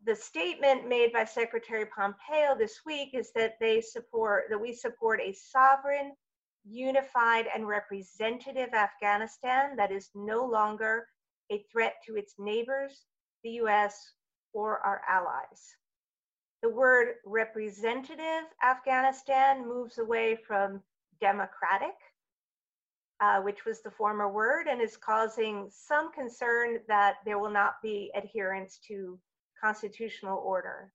The 0.04 0.16
statement 0.16 0.88
made 0.88 1.12
by 1.12 1.24
Secretary 1.24 1.86
Pompeo 1.86 2.56
this 2.56 2.80
week 2.86 3.10
is 3.14 3.30
that 3.34 3.56
they 3.60 3.80
support 3.80 4.44
that 4.50 4.60
we 4.60 4.72
support 4.72 5.20
a 5.20 5.32
sovereign, 5.32 6.12
unified, 6.64 7.46
and 7.54 7.66
representative 7.66 8.74
Afghanistan 8.74 9.76
that 9.76 9.92
is 9.92 10.10
no 10.14 10.44
longer 10.44 11.06
a 11.50 11.64
threat 11.70 11.94
to 12.06 12.16
its 12.16 12.34
neighbors, 12.38 13.06
the 13.42 13.50
US, 13.62 14.12
or 14.52 14.78
our 14.80 15.02
allies. 15.08 15.76
The 16.62 16.68
word 16.68 17.14
representative 17.24 18.44
Afghanistan 18.62 19.66
moves 19.66 19.98
away 19.98 20.34
from 20.34 20.82
democratic, 21.20 21.94
uh, 23.20 23.40
which 23.42 23.64
was 23.64 23.80
the 23.80 23.92
former 23.92 24.28
word, 24.28 24.66
and 24.66 24.80
is 24.80 24.96
causing 24.96 25.70
some 25.70 26.10
concern 26.12 26.80
that 26.88 27.16
there 27.24 27.38
will 27.38 27.50
not 27.50 27.80
be 27.80 28.10
adherence 28.14 28.78
to 28.88 29.18
constitutional 29.60 30.38
order. 30.38 30.92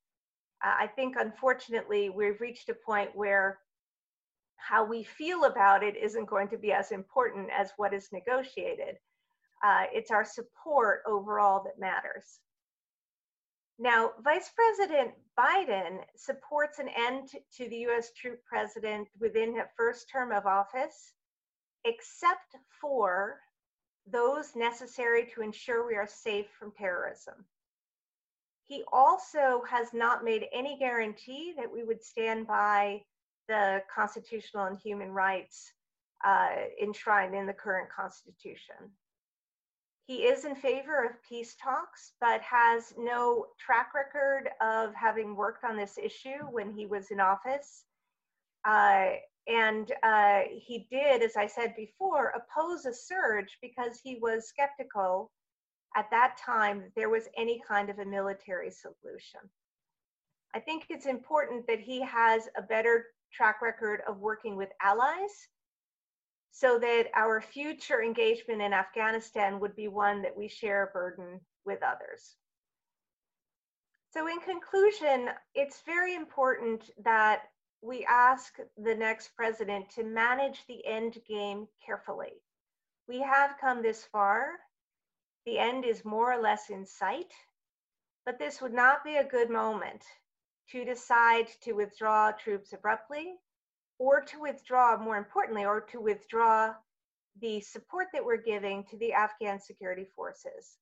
Uh, 0.64 0.76
I 0.80 0.88
think, 0.88 1.16
unfortunately, 1.18 2.10
we've 2.10 2.42
reached 2.42 2.68
a 2.68 2.74
point 2.74 3.16
where 3.16 3.60
how 4.58 4.86
we 4.86 5.04
feel 5.04 5.46
about 5.46 5.84
it 5.84 5.96
isn't 5.96 6.30
going 6.30 6.50
to 6.50 6.58
be 6.58 6.74
as 6.74 6.92
important 6.92 7.50
as 7.58 7.72
what 7.78 7.94
is 7.94 8.10
negotiated. 8.12 8.98
Uh, 9.64 9.86
it's 9.94 10.12
our 10.12 10.26
support 10.26 11.04
overall 11.08 11.64
that 11.64 11.80
matters. 11.80 12.40
Now, 13.80 14.12
Vice 14.24 14.52
President 14.56 15.14
Biden 15.38 16.04
supports 16.16 16.80
an 16.80 16.90
end 16.90 17.30
to 17.58 17.70
the 17.70 17.88
US 17.88 18.12
troop 18.14 18.40
president 18.46 19.08
within 19.20 19.54
the 19.54 19.68
first 19.76 20.10
term 20.12 20.32
of 20.32 20.46
office, 20.46 21.14
except 21.84 22.56
for 22.80 23.40
those 24.06 24.56
necessary 24.56 25.26
to 25.34 25.42
ensure 25.42 25.88
we 25.88 25.96
are 25.96 26.08
safe 26.08 26.48
from 26.60 26.72
terrorism. 26.78 27.46
He 28.66 28.84
also 28.92 29.64
has 29.70 29.94
not 29.94 30.24
made 30.24 30.48
any 30.54 30.78
guarantee 30.78 31.54
that 31.58 31.72
we 31.72 31.84
would 31.84 32.04
stand 32.04 32.48
by 32.48 33.04
the 33.48 33.84
constitutional 33.94 34.66
and 34.66 34.78
human 34.78 35.12
rights 35.12 35.72
uh, 36.24 36.50
enshrined 36.82 37.36
in 37.36 37.46
the 37.46 37.54
current 37.54 37.90
Constitution. 37.90 38.76
He 40.06 40.24
is 40.24 40.44
in 40.44 40.56
favor 40.56 41.06
of 41.06 41.24
peace 41.24 41.56
talks, 41.56 42.14
but 42.20 42.42
has 42.42 42.94
no 42.98 43.48
track 43.58 43.94
record 43.94 44.50
of 44.62 44.94
having 44.94 45.36
worked 45.36 45.64
on 45.64 45.78
this 45.78 45.98
issue 45.98 46.44
when 46.52 46.72
he 46.72 46.86
was 46.86 47.10
in 47.10 47.22
office. 47.22 47.86
Uh, 48.66 49.12
and 49.48 49.92
uh, 50.04 50.42
he 50.52 50.88
did, 50.90 51.22
as 51.22 51.38
I 51.38 51.48
said 51.48 51.74
before, 51.76 52.34
oppose 52.36 52.86
a 52.86 52.94
surge 52.94 53.58
because 53.62 54.00
he 54.04 54.20
was 54.22 54.48
skeptical 54.48 55.32
at 55.96 56.10
that 56.12 56.38
time 56.38 56.80
that 56.80 56.96
there 56.96 57.10
was 57.10 57.28
any 57.38 57.62
kind 57.66 57.90
of 57.90 58.00
a 58.00 58.06
military 58.06 58.72
solution. 58.72 59.42
I 60.54 60.60
think 60.60 60.86
it's 60.90 61.06
important 61.06 61.66
that 61.68 61.80
he 61.80 62.02
has 62.02 62.48
a 62.58 62.62
better 62.62 63.06
track 63.32 63.62
record 63.62 64.02
of 64.08 64.20
working 64.20 64.56
with 64.56 64.70
allies 64.82 65.48
so 66.56 66.78
that 66.78 67.08
our 67.16 67.42
future 67.42 68.04
engagement 68.04 68.62
in 68.62 68.74
Afghanistan 68.74 69.60
would 69.60 69.76
be 69.76 69.88
one 69.88 70.22
that 70.22 70.38
we 70.38 70.48
share 70.48 70.84
a 70.84 70.94
burden 70.94 71.42
with 71.66 71.82
others. 71.82 72.36
So 74.12 74.28
in 74.28 74.40
conclusion, 74.40 75.30
it's 75.56 75.82
very 75.84 76.14
important 76.14 76.92
that 77.04 77.46
we 77.82 78.06
ask 78.06 78.54
the 78.78 78.94
next 78.94 79.30
president 79.36 79.90
to 79.96 80.04
manage 80.04 80.64
the 80.68 80.86
end 80.86 81.18
game 81.28 81.68
carefully. 81.84 82.34
We 83.08 83.20
have 83.22 83.58
come 83.60 83.82
this 83.82 84.06
far. 84.12 84.52
The 85.48 85.58
end 85.58 85.86
is 85.86 86.06
more 86.06 86.32
or 86.32 86.40
less 86.40 86.70
in 86.70 86.86
sight, 86.86 87.34
but 88.28 88.38
this 88.38 88.62
would 88.62 88.74
not 88.74 89.04
be 89.04 89.16
a 89.16 89.28
good 89.28 89.50
moment 89.50 90.04
to 90.70 90.86
decide 90.86 91.48
to 91.64 91.74
withdraw 91.74 92.32
troops 92.32 92.74
abruptly 92.74 93.34
or 94.00 94.22
to 94.22 94.42
withdraw, 94.42 94.98
more 94.98 95.18
importantly, 95.18 95.66
or 95.66 95.82
to 95.82 96.00
withdraw 96.02 96.74
the 97.42 97.60
support 97.62 98.08
that 98.14 98.24
we're 98.24 98.42
giving 98.42 98.84
to 98.86 98.98
the 98.98 99.14
Afghan 99.14 99.60
security 99.60 100.06
forces. 100.16 100.78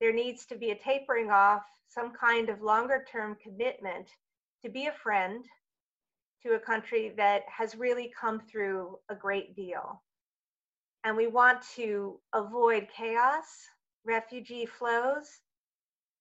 There 0.00 0.12
needs 0.12 0.46
to 0.46 0.56
be 0.56 0.70
a 0.70 0.78
tapering 0.78 1.30
off, 1.30 1.62
some 1.88 2.12
kind 2.12 2.48
of 2.48 2.62
longer 2.62 3.04
term 3.10 3.36
commitment 3.42 4.08
to 4.62 4.70
be 4.70 4.86
a 4.86 4.92
friend 4.92 5.44
to 6.42 6.54
a 6.54 6.58
country 6.58 7.12
that 7.16 7.42
has 7.48 7.76
really 7.76 8.12
come 8.18 8.40
through 8.40 8.98
a 9.08 9.14
great 9.14 9.54
deal. 9.54 10.02
And 11.04 11.16
we 11.16 11.26
want 11.26 11.62
to 11.76 12.18
avoid 12.32 12.88
chaos, 12.96 13.44
refugee 14.04 14.66
flows, 14.66 15.40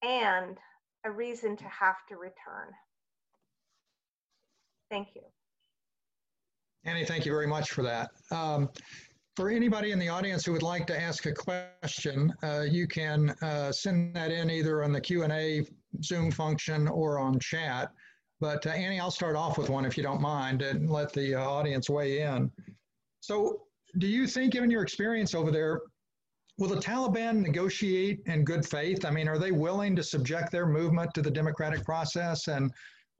and 0.03 0.57
a 1.05 1.11
reason 1.11 1.55
to 1.57 1.65
have 1.65 1.97
to 2.09 2.17
return. 2.17 2.71
Thank 4.89 5.09
you. 5.15 5.21
Annie, 6.83 7.05
thank 7.05 7.25
you 7.25 7.31
very 7.31 7.47
much 7.47 7.71
for 7.71 7.83
that. 7.83 8.11
Um, 8.31 8.69
for 9.35 9.49
anybody 9.49 9.91
in 9.91 9.99
the 9.99 10.09
audience 10.09 10.45
who 10.45 10.51
would 10.51 10.63
like 10.63 10.87
to 10.87 10.99
ask 10.99 11.25
a 11.25 11.31
question, 11.31 12.33
uh, 12.43 12.61
you 12.61 12.87
can 12.87 13.29
uh, 13.41 13.71
send 13.71 14.15
that 14.15 14.31
in 14.31 14.49
either 14.49 14.83
on 14.83 14.91
the 14.91 14.99
Q&A 14.99 15.65
Zoom 16.03 16.31
function 16.31 16.87
or 16.87 17.19
on 17.19 17.39
chat. 17.39 17.91
But 18.39 18.65
uh, 18.65 18.71
Annie, 18.71 18.99
I'll 18.99 19.11
start 19.11 19.35
off 19.35 19.57
with 19.57 19.69
one 19.69 19.85
if 19.85 19.95
you 19.95 20.03
don't 20.03 20.21
mind 20.21 20.63
and 20.63 20.89
let 20.89 21.13
the 21.13 21.35
uh, 21.35 21.41
audience 21.41 21.89
weigh 21.89 22.21
in. 22.21 22.51
So 23.19 23.61
do 23.99 24.07
you 24.07 24.25
think, 24.25 24.53
given 24.53 24.71
your 24.71 24.81
experience 24.81 25.35
over 25.35 25.51
there, 25.51 25.81
will 26.57 26.69
the 26.69 26.77
Taliban 26.77 27.41
negotiate 27.41 28.21
in 28.25 28.43
good 28.43 28.65
faith? 28.65 29.05
I 29.05 29.11
mean, 29.11 29.27
are 29.27 29.37
they 29.37 29.51
willing 29.51 29.95
to 29.95 30.03
subject 30.03 30.51
their 30.51 30.65
movement 30.65 31.13
to 31.13 31.21
the 31.21 31.31
democratic 31.31 31.85
process 31.85 32.47
and 32.47 32.71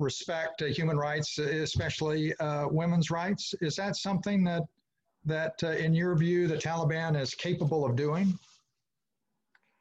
respect 0.02 0.62
uh, 0.62 0.66
human 0.66 0.98
rights, 0.98 1.38
especially 1.38 2.36
uh, 2.38 2.68
women's 2.68 3.12
rights? 3.12 3.54
Is 3.62 3.76
that 3.76 3.96
something 3.96 4.44
that 4.46 4.64
that, 5.26 5.64
uh, 5.64 5.70
in 5.70 5.94
your 5.94 6.16
view, 6.16 6.48
the 6.48 6.58
Taliban 6.58 7.20
is 7.20 7.36
capable 7.36 7.86
of 7.86 7.96
doing 7.96 8.38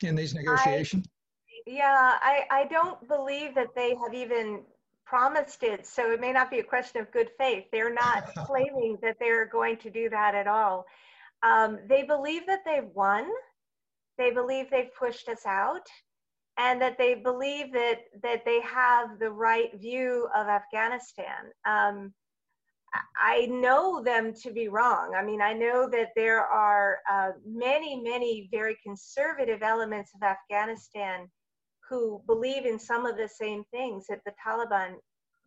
in 0.02 0.14
these 0.14 0.34
negotiations? 0.34 1.06
I, 1.08 1.70
yeah, 1.70 2.18
I, 2.20 2.44
I 2.50 2.64
don't 2.66 3.06
believe 3.08 3.54
that 3.54 3.74
they 3.74 3.94
have 3.94 4.14
even 4.14 4.60
promised 5.04 5.62
it, 5.62 5.86
so 5.86 6.12
it 6.12 6.20
may 6.20 6.32
not 6.32 6.50
be 6.50 6.58
a 6.58 6.62
question 6.62 7.00
of 7.00 7.10
good 7.10 7.30
faith. 7.38 7.64
They're 7.72 7.92
not 7.92 8.32
claiming 8.46 8.98
that 9.02 9.16
they're 9.18 9.46
going 9.46 9.76
to 9.78 9.90
do 9.90 10.08
that 10.10 10.34
at 10.34 10.46
all. 10.46 10.86
Um, 11.42 11.78
they 11.88 12.02
believe 12.02 12.46
that 12.46 12.60
they've 12.64 12.88
won. 12.94 13.26
They 14.18 14.30
believe 14.30 14.70
they've 14.70 14.94
pushed 14.94 15.28
us 15.28 15.46
out, 15.46 15.86
and 16.58 16.80
that 16.80 16.98
they 16.98 17.14
believe 17.14 17.72
that 17.72 18.00
that 18.22 18.44
they 18.44 18.60
have 18.60 19.18
the 19.18 19.30
right 19.30 19.70
view 19.78 20.28
of 20.34 20.48
Afghanistan. 20.48 21.52
Um, 21.66 22.12
I 23.16 23.46
know 23.46 24.02
them 24.02 24.34
to 24.42 24.50
be 24.50 24.68
wrong. 24.68 25.14
I 25.16 25.24
mean, 25.24 25.40
I 25.40 25.52
know 25.52 25.88
that 25.90 26.10
there 26.16 26.40
are 26.40 26.98
uh, 27.10 27.30
many, 27.46 28.00
many 28.00 28.48
very 28.50 28.76
conservative 28.84 29.62
elements 29.62 30.10
of 30.14 30.22
Afghanistan 30.22 31.30
who 31.88 32.22
believe 32.26 32.66
in 32.66 32.78
some 32.78 33.06
of 33.06 33.16
the 33.16 33.28
same 33.28 33.64
things 33.70 34.06
that 34.08 34.20
the 34.24 34.32
Taliban 34.44 34.94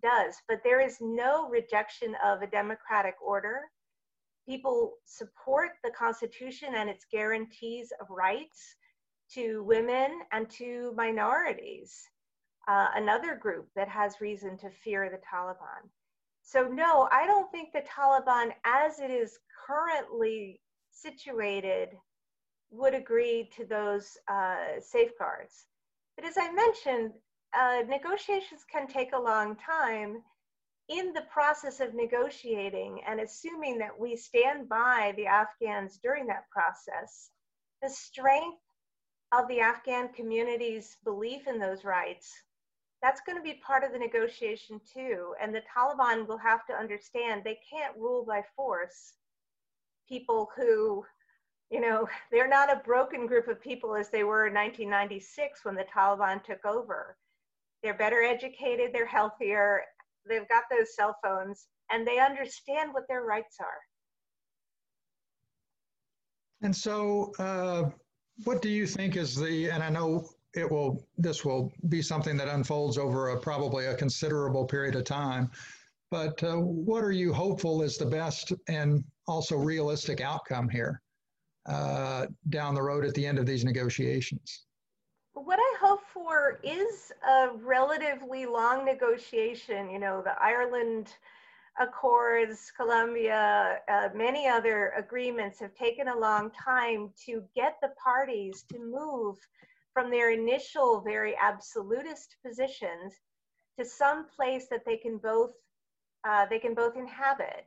does, 0.01 0.35
but 0.47 0.59
there 0.63 0.81
is 0.81 0.97
no 1.01 1.49
rejection 1.49 2.15
of 2.23 2.41
a 2.41 2.47
democratic 2.47 3.15
order. 3.25 3.61
People 4.47 4.93
support 5.05 5.71
the 5.83 5.91
Constitution 5.91 6.75
and 6.75 6.89
its 6.89 7.05
guarantees 7.11 7.91
of 7.99 8.07
rights 8.09 8.75
to 9.33 9.63
women 9.63 10.21
and 10.31 10.49
to 10.51 10.93
minorities, 10.95 12.09
uh, 12.67 12.87
another 12.95 13.35
group 13.35 13.67
that 13.75 13.89
has 13.89 14.21
reason 14.21 14.57
to 14.57 14.69
fear 14.69 15.09
the 15.09 15.17
Taliban. 15.17 15.89
So, 16.41 16.67
no, 16.67 17.07
I 17.11 17.25
don't 17.25 17.51
think 17.51 17.71
the 17.71 17.81
Taliban, 17.81 18.51
as 18.65 18.99
it 18.99 19.11
is 19.11 19.39
currently 19.65 20.59
situated, 20.91 21.89
would 22.71 22.93
agree 22.93 23.49
to 23.55 23.65
those 23.65 24.17
uh, 24.27 24.79
safeguards. 24.79 25.65
But 26.15 26.25
as 26.25 26.37
I 26.37 26.51
mentioned, 26.51 27.11
uh, 27.57 27.83
negotiations 27.87 28.65
can 28.71 28.87
take 28.87 29.13
a 29.13 29.19
long 29.19 29.55
time. 29.55 30.23
In 30.89 31.13
the 31.13 31.25
process 31.31 31.79
of 31.79 31.93
negotiating 31.93 33.01
and 33.07 33.21
assuming 33.21 33.77
that 33.77 33.97
we 33.97 34.17
stand 34.17 34.67
by 34.67 35.13
the 35.15 35.25
Afghans 35.27 35.97
during 35.97 36.27
that 36.27 36.49
process, 36.49 37.29
the 37.81 37.89
strength 37.89 38.62
of 39.37 39.47
the 39.47 39.59
Afghan 39.59 40.09
community's 40.13 40.97
belief 41.03 41.47
in 41.47 41.59
those 41.59 41.83
rights 41.83 42.33
that's 43.03 43.19
going 43.19 43.37
to 43.37 43.43
be 43.43 43.55
part 43.55 43.83
of 43.83 43.91
the 43.91 43.99
negotiation 43.99 44.79
too. 44.91 45.35
And 45.41 45.53
the 45.53 45.61
Taliban 45.61 46.25
will 46.25 46.37
have 46.37 46.65
to 46.67 46.73
understand 46.73 47.43
they 47.43 47.59
can't 47.69 47.97
rule 47.97 48.23
by 48.25 48.41
force 48.55 49.13
people 50.07 50.49
who, 50.55 51.03
you 51.69 51.81
know, 51.81 52.07
they're 52.31 52.47
not 52.47 52.71
a 52.71 52.81
broken 52.85 53.27
group 53.27 53.49
of 53.49 53.61
people 53.61 53.93
as 53.93 54.09
they 54.09 54.23
were 54.23 54.47
in 54.47 54.53
1996 54.53 55.65
when 55.65 55.75
the 55.75 55.85
Taliban 55.93 56.41
took 56.41 56.65
over. 56.65 57.17
They're 57.83 57.93
better 57.93 58.23
educated, 58.23 58.91
they're 58.93 59.05
healthier, 59.05 59.81
they've 60.25 60.47
got 60.47 60.63
those 60.71 60.95
cell 60.95 61.17
phones, 61.21 61.67
and 61.91 62.07
they 62.07 62.19
understand 62.19 62.93
what 62.93 63.09
their 63.09 63.23
rights 63.23 63.57
are. 63.59 63.81
And 66.61 66.73
so, 66.73 67.33
uh, 67.37 67.89
what 68.43 68.61
do 68.61 68.69
you 68.69 68.87
think 68.87 69.15
is 69.15 69.35
the, 69.35 69.69
and 69.69 69.83
I 69.83 69.89
know 69.89 70.29
it 70.55 70.69
will 70.69 71.05
this 71.17 71.43
will 71.43 71.73
be 71.89 72.01
something 72.01 72.37
that 72.37 72.47
unfolds 72.47 72.97
over 72.97 73.29
a, 73.29 73.39
probably 73.39 73.87
a 73.87 73.95
considerable 73.95 74.65
period 74.65 74.95
of 74.95 75.03
time 75.03 75.49
but 76.13 76.43
uh, 76.43 76.57
what 76.57 77.03
are 77.03 77.11
you 77.11 77.33
hopeful 77.33 77.81
is 77.81 77.97
the 77.97 78.05
best 78.05 78.53
and 78.67 79.03
also 79.27 79.57
realistic 79.57 80.21
outcome 80.21 80.69
here 80.69 81.01
uh, 81.65 82.27
down 82.49 82.75
the 82.75 82.81
road 82.83 83.03
at 83.03 83.15
the 83.15 83.25
end 83.25 83.39
of 83.39 83.47
these 83.47 83.65
negotiations? 83.65 84.65
What 85.33 85.57
i 85.59 85.77
hope 85.81 86.01
for 86.13 86.59
is 86.63 87.11
a 87.27 87.49
relatively 87.55 88.45
long 88.45 88.85
negotiation. 88.85 89.89
You 89.89 89.97
know 89.97 90.21
the 90.21 90.39
ireland 90.39 91.15
accords 91.79 92.71
colombia 92.77 93.79
uh, 93.89 94.09
many 94.13 94.47
other 94.47 94.93
agreements 94.97 95.59
have 95.59 95.73
taken 95.73 96.07
a 96.07 96.17
long 96.17 96.51
time 96.51 97.09
to 97.25 97.43
get 97.55 97.77
the 97.81 97.89
parties 98.03 98.63
to 98.71 98.77
move 98.79 99.37
from 99.93 100.09
their 100.09 100.31
initial 100.31 101.01
very 101.01 101.35
absolutist 101.41 102.35
positions 102.45 103.13
to 103.77 103.85
some 103.85 104.25
place 104.35 104.67
that 104.69 104.85
they 104.85 104.97
can 104.97 105.17
both 105.17 105.51
uh, 106.25 106.45
they 106.49 106.59
can 106.59 106.73
both 106.73 106.95
inhabit. 106.95 107.65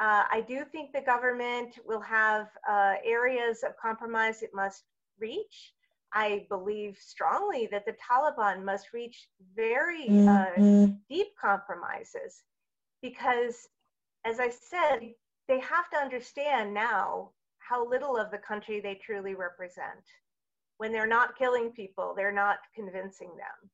Uh, 0.00 0.24
I 0.30 0.44
do 0.46 0.64
think 0.70 0.92
the 0.92 1.00
government 1.00 1.78
will 1.84 2.00
have 2.00 2.48
uh, 2.68 2.94
areas 3.04 3.62
of 3.64 3.76
compromise 3.76 4.42
it 4.42 4.50
must 4.54 4.84
reach. 5.18 5.72
I 6.12 6.46
believe 6.48 6.96
strongly 7.00 7.68
that 7.72 7.84
the 7.84 7.94
Taliban 7.94 8.64
must 8.64 8.92
reach 8.92 9.28
very 9.56 10.06
uh, 10.06 10.54
mm-hmm. 10.56 10.92
deep 11.08 11.28
compromises 11.40 12.42
because, 13.04 13.68
as 14.24 14.40
I 14.40 14.48
said, 14.48 15.00
they 15.46 15.60
have 15.60 15.90
to 15.90 15.98
understand 15.98 16.72
now 16.72 17.32
how 17.58 17.86
little 17.86 18.16
of 18.16 18.30
the 18.30 18.38
country 18.38 18.80
they 18.80 18.94
truly 18.94 19.34
represent 19.34 20.04
when 20.78 20.90
they're 20.90 21.06
not 21.06 21.36
killing 21.36 21.70
people, 21.70 22.14
they're 22.16 22.32
not 22.32 22.56
convincing 22.74 23.28
them. 23.36 23.70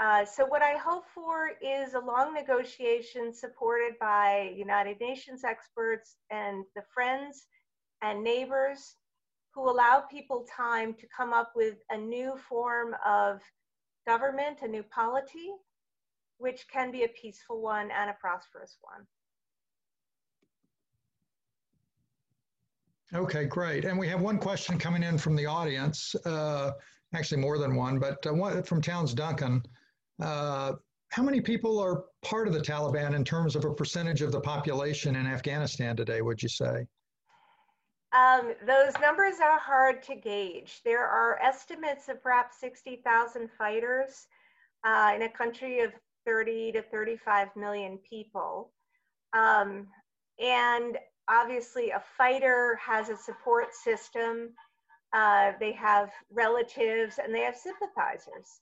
Uh, 0.00 0.24
so 0.24 0.46
what 0.46 0.62
I 0.62 0.78
hope 0.78 1.04
for 1.14 1.50
is 1.60 1.92
a 1.92 2.00
long 2.00 2.32
negotiation 2.32 3.34
supported 3.34 3.98
by 4.00 4.54
United 4.56 4.98
Nations 4.98 5.44
experts 5.44 6.16
and 6.30 6.64
the 6.74 6.82
friends 6.94 7.46
and 8.00 8.24
neighbors 8.24 8.96
who 9.54 9.68
allow 9.68 10.04
people 10.10 10.46
time 10.56 10.94
to 10.94 11.06
come 11.14 11.34
up 11.34 11.52
with 11.54 11.76
a 11.90 11.98
new 11.98 12.38
form 12.48 12.94
of 13.04 13.40
government, 14.06 14.60
a 14.62 14.68
new 14.68 14.84
polity, 14.84 15.50
which 16.38 16.66
can 16.72 16.90
be 16.90 17.04
a 17.04 17.08
peaceful 17.08 17.60
one 17.60 17.90
and 17.90 18.10
a 18.10 18.14
prosperous 18.20 18.78
one. 18.80 19.06
Okay, 23.14 23.44
great. 23.46 23.84
And 23.84 23.98
we 23.98 24.06
have 24.08 24.20
one 24.20 24.38
question 24.38 24.78
coming 24.78 25.02
in 25.02 25.16
from 25.16 25.34
the 25.34 25.46
audience, 25.46 26.14
uh, 26.26 26.72
actually 27.14 27.40
more 27.40 27.58
than 27.58 27.74
one, 27.74 27.98
but 27.98 28.24
uh, 28.26 28.34
one 28.34 28.62
from 28.62 28.82
Towns 28.82 29.14
Duncan. 29.14 29.62
Uh, 30.22 30.72
how 31.10 31.22
many 31.22 31.40
people 31.40 31.78
are 31.78 32.04
part 32.22 32.46
of 32.48 32.52
the 32.52 32.60
Taliban 32.60 33.14
in 33.14 33.24
terms 33.24 33.56
of 33.56 33.64
a 33.64 33.72
percentage 33.72 34.20
of 34.20 34.30
the 34.30 34.40
population 34.40 35.16
in 35.16 35.26
Afghanistan 35.26 35.96
today, 35.96 36.20
would 36.20 36.42
you 36.42 36.50
say? 36.50 36.86
Um, 38.12 38.54
those 38.66 38.92
numbers 39.00 39.36
are 39.42 39.58
hard 39.58 40.02
to 40.04 40.14
gauge. 40.14 40.80
There 40.84 41.06
are 41.06 41.38
estimates 41.42 42.08
of 42.08 42.22
perhaps 42.22 42.58
60,000 42.60 43.50
fighters 43.56 44.26
uh, 44.84 45.12
in 45.14 45.22
a 45.22 45.28
country 45.28 45.80
of 45.80 45.92
30 46.28 46.72
to 46.72 46.82
35 46.82 47.48
million 47.56 47.98
people. 48.08 48.70
Um, 49.32 49.86
and 50.38 50.98
obviously 51.28 51.90
a 51.90 52.02
fighter 52.18 52.78
has 52.84 53.08
a 53.08 53.16
support 53.16 53.74
system. 53.74 54.50
Uh, 55.14 55.52
they 55.58 55.72
have 55.72 56.10
relatives 56.30 57.18
and 57.22 57.34
they 57.34 57.40
have 57.40 57.56
sympathizers. 57.56 58.60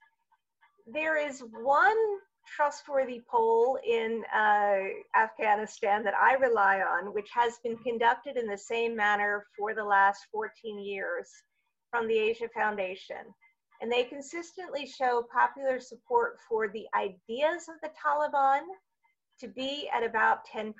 There 0.86 1.16
is 1.16 1.42
one 1.60 1.96
trustworthy 2.56 3.22
poll 3.28 3.78
in 3.84 4.22
uh, 4.32 4.76
Afghanistan 5.16 6.04
that 6.04 6.14
I 6.14 6.34
rely 6.34 6.82
on, 6.82 7.12
which 7.12 7.28
has 7.34 7.54
been 7.64 7.76
conducted 7.78 8.36
in 8.36 8.46
the 8.46 8.56
same 8.56 8.94
manner 8.94 9.46
for 9.58 9.74
the 9.74 9.82
last 9.82 10.26
14 10.30 10.78
years 10.78 11.28
from 11.90 12.06
the 12.06 12.16
Asia 12.16 12.48
Foundation. 12.54 13.34
And 13.80 13.92
they 13.92 14.04
consistently 14.04 14.86
show 14.86 15.26
popular 15.32 15.78
support 15.80 16.38
for 16.48 16.68
the 16.68 16.86
ideas 16.94 17.68
of 17.68 17.76
the 17.82 17.90
Taliban 17.90 18.62
to 19.40 19.48
be 19.48 19.88
at 19.94 20.02
about 20.02 20.46
10% 20.46 20.72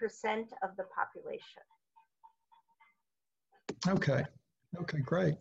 of 0.62 0.70
the 0.76 0.84
population. 0.94 1.62
Okay. 3.86 4.24
Okay, 4.80 4.98
great. 4.98 5.34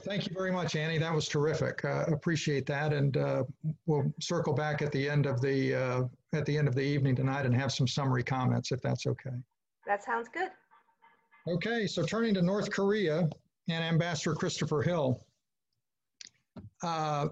Thank 0.00 0.26
you 0.28 0.34
very 0.34 0.50
much, 0.50 0.76
Annie. 0.76 0.98
That 0.98 1.14
was 1.14 1.28
terrific. 1.28 1.84
Uh, 1.84 2.04
appreciate 2.08 2.66
that, 2.66 2.92
and 2.92 3.16
uh, 3.16 3.44
we'll 3.86 4.12
circle 4.20 4.52
back 4.52 4.82
at 4.82 4.92
the 4.92 5.08
end 5.08 5.24
of 5.26 5.40
the 5.40 5.74
uh, 5.74 6.02
at 6.32 6.44
the 6.44 6.58
end 6.58 6.68
of 6.68 6.74
the 6.74 6.82
evening 6.82 7.14
tonight 7.14 7.46
and 7.46 7.54
have 7.54 7.72
some 7.72 7.86
summary 7.86 8.24
comments, 8.24 8.72
if 8.72 8.80
that's 8.82 9.06
okay. 9.06 9.36
That 9.86 10.04
sounds 10.04 10.28
good. 10.28 10.50
Okay, 11.46 11.86
so 11.86 12.02
turning 12.02 12.34
to 12.34 12.42
North 12.42 12.70
Korea 12.70 13.28
and 13.68 13.84
Ambassador 13.84 14.34
Christopher 14.34 14.82
Hill. 14.82 15.24
Uh, 16.84 17.28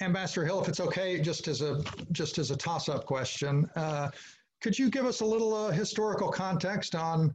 Ambassador 0.00 0.46
Hill, 0.46 0.62
if 0.62 0.68
it's 0.68 0.80
okay, 0.80 1.20
just 1.20 1.46
as 1.46 1.60
a 1.60 1.84
just 2.12 2.38
as 2.38 2.50
a 2.50 2.56
toss-up 2.56 3.04
question, 3.04 3.68
uh, 3.76 4.08
could 4.62 4.78
you 4.78 4.88
give 4.88 5.04
us 5.04 5.20
a 5.20 5.24
little 5.24 5.54
uh, 5.54 5.70
historical 5.70 6.30
context 6.30 6.94
on 6.94 7.34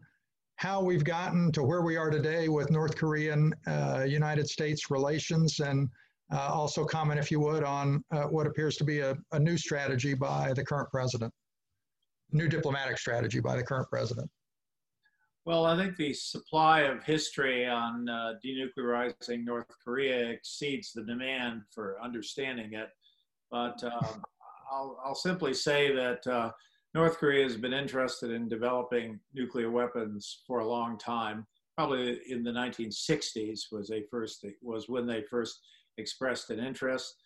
how 0.55 0.81
we've 0.81 1.03
gotten 1.03 1.51
to 1.51 1.63
where 1.63 1.83
we 1.83 1.97
are 1.97 2.09
today 2.09 2.47
with 2.47 2.71
North 2.71 2.95
Korean 2.95 3.53
uh, 3.67 4.05
United 4.07 4.49
States 4.49 4.89
relations 4.89 5.59
and 5.59 5.87
uh, 6.31 6.49
also 6.51 6.83
comment, 6.85 7.19
if 7.19 7.29
you 7.29 7.39
would, 7.39 7.63
on 7.63 8.03
uh, 8.11 8.23
what 8.23 8.47
appears 8.47 8.77
to 8.77 8.83
be 8.83 9.01
a, 9.01 9.15
a, 9.33 9.39
new 9.39 9.57
strategy 9.57 10.15
by 10.15 10.53
the 10.53 10.65
current 10.65 10.89
president, 10.89 11.31
new 12.31 12.47
diplomatic 12.47 12.97
strategy 12.97 13.39
by 13.39 13.55
the 13.55 13.63
current 13.63 13.87
president. 13.89 14.27
Well, 15.45 15.65
I 15.65 15.77
think 15.77 15.95
the 15.95 16.11
supply 16.11 16.81
of 16.81 17.03
history 17.03 17.67
on 17.67 18.09
uh, 18.09 18.33
denuclearizing 18.43 19.45
North 19.45 19.67
Korea 19.83 20.29
exceeds 20.29 20.91
the 20.91 21.03
demand 21.03 21.61
for 21.71 22.01
understanding 22.03 22.73
it. 22.73 22.89
But 23.51 23.83
um, 23.83 24.23
I'll, 24.71 24.99
I'll, 25.05 25.13
simply 25.13 25.53
say 25.53 25.93
that 25.93 26.25
uh, 26.25 26.51
North 26.95 27.17
Korea 27.19 27.43
has 27.43 27.57
been 27.57 27.73
interested 27.73 28.31
in 28.31 28.49
developing 28.49 29.19
nuclear 29.35 29.69
weapons 29.69 30.41
for 30.47 30.59
a 30.59 30.67
long 30.67 30.97
time. 30.97 31.45
Probably 31.77 32.21
in 32.27 32.43
the 32.43 32.51
1960s 32.51 33.71
was 33.71 33.87
they 33.87 34.03
first 34.09 34.43
was 34.63 34.89
when 34.89 35.05
they 35.05 35.21
first 35.29 35.59
expressed 35.99 36.49
an 36.49 36.59
interest. 36.59 37.17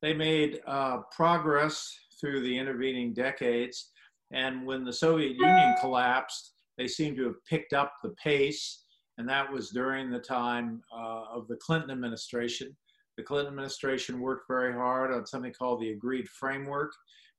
They 0.00 0.14
made 0.14 0.60
uh, 0.66 1.00
progress 1.14 1.94
through 2.18 2.40
the 2.40 2.58
intervening 2.58 3.12
decades, 3.12 3.90
and 4.32 4.64
when 4.64 4.84
the 4.84 4.92
Soviet 4.92 5.36
Union 5.36 5.74
collapsed, 5.80 6.54
they 6.78 6.88
seem 6.88 7.14
to 7.16 7.24
have 7.24 7.44
picked 7.48 7.72
up 7.72 7.92
the 8.02 8.14
pace, 8.22 8.84
and 9.18 9.28
that 9.28 9.52
was 9.52 9.70
during 9.70 10.10
the 10.10 10.20
time 10.20 10.80
uh, 10.96 11.24
of 11.30 11.48
the 11.48 11.56
Clinton 11.56 11.90
administration. 11.90 12.74
The 13.16 13.24
Clinton 13.24 13.52
administration 13.52 14.20
worked 14.20 14.46
very 14.48 14.72
hard 14.72 15.12
on 15.12 15.26
something 15.26 15.52
called 15.52 15.80
the 15.80 15.90
Agreed 15.90 16.28
Framework, 16.28 16.92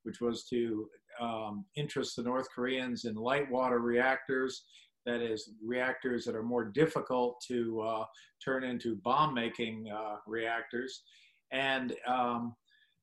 which 0.04 0.20
was 0.20 0.44
to 0.50 0.90
um, 1.22 1.66
interest 1.76 2.18
the 2.18 2.24
North 2.24 2.48
Koreans 2.54 3.06
in 3.06 3.16
light 3.16 3.50
water 3.50 3.80
reactors, 3.80 4.64
that 5.06 5.22
is, 5.22 5.52
reactors 5.66 6.26
that 6.26 6.36
are 6.36 6.44
more 6.44 6.66
difficult 6.66 7.42
to 7.48 7.80
uh, 7.80 8.06
turn 8.44 8.66
into 8.66 8.98
bomb 8.98 9.34
making 9.34 9.90
uh, 9.90 10.18
reactors, 10.28 11.04
and 11.52 11.96
um, 12.06 12.54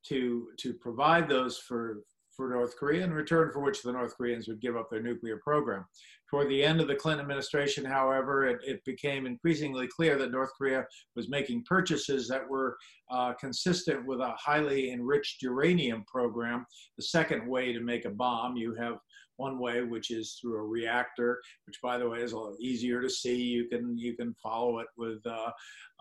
to, 0.06 0.48
to 0.58 0.74
provide 0.74 1.28
those 1.28 1.58
for, 1.58 2.02
for 2.36 2.50
North 2.50 2.76
Korea 2.76 3.04
in 3.04 3.12
return 3.12 3.50
for 3.52 3.60
which 3.60 3.82
the 3.82 3.92
North 3.92 4.16
Koreans 4.16 4.48
would 4.48 4.60
give 4.60 4.76
up 4.76 4.90
their 4.90 5.02
nuclear 5.02 5.38
program. 5.38 5.84
Toward 6.28 6.48
the 6.48 6.62
end 6.62 6.80
of 6.80 6.88
the 6.88 6.94
Clinton 6.94 7.22
administration, 7.22 7.84
however, 7.84 8.46
it, 8.46 8.58
it 8.64 8.84
became 8.84 9.26
increasingly 9.26 9.86
clear 9.86 10.18
that 10.18 10.32
North 10.32 10.50
Korea 10.58 10.84
was 11.14 11.28
making 11.28 11.64
purchases 11.64 12.26
that 12.28 12.48
were 12.48 12.76
uh, 13.10 13.32
consistent 13.34 14.04
with 14.06 14.20
a 14.20 14.34
highly 14.36 14.90
enriched 14.90 15.42
uranium 15.42 16.04
program. 16.06 16.66
The 16.96 17.04
second 17.04 17.46
way 17.48 17.72
to 17.72 17.80
make 17.80 18.04
a 18.04 18.10
bomb, 18.10 18.56
you 18.56 18.74
have 18.74 18.96
one 19.36 19.58
way, 19.58 19.82
which 19.82 20.10
is 20.10 20.38
through 20.40 20.56
a 20.56 20.62
reactor, 20.62 21.40
which, 21.66 21.80
by 21.82 21.98
the 21.98 22.08
way, 22.08 22.20
is 22.20 22.32
a 22.32 22.38
little 22.38 22.56
easier 22.60 23.00
to 23.02 23.10
see. 23.10 23.36
You 23.36 23.68
can 23.68 23.96
you 23.96 24.16
can 24.16 24.34
follow 24.42 24.78
it 24.78 24.88
with 24.96 25.18
uh, 25.26 25.50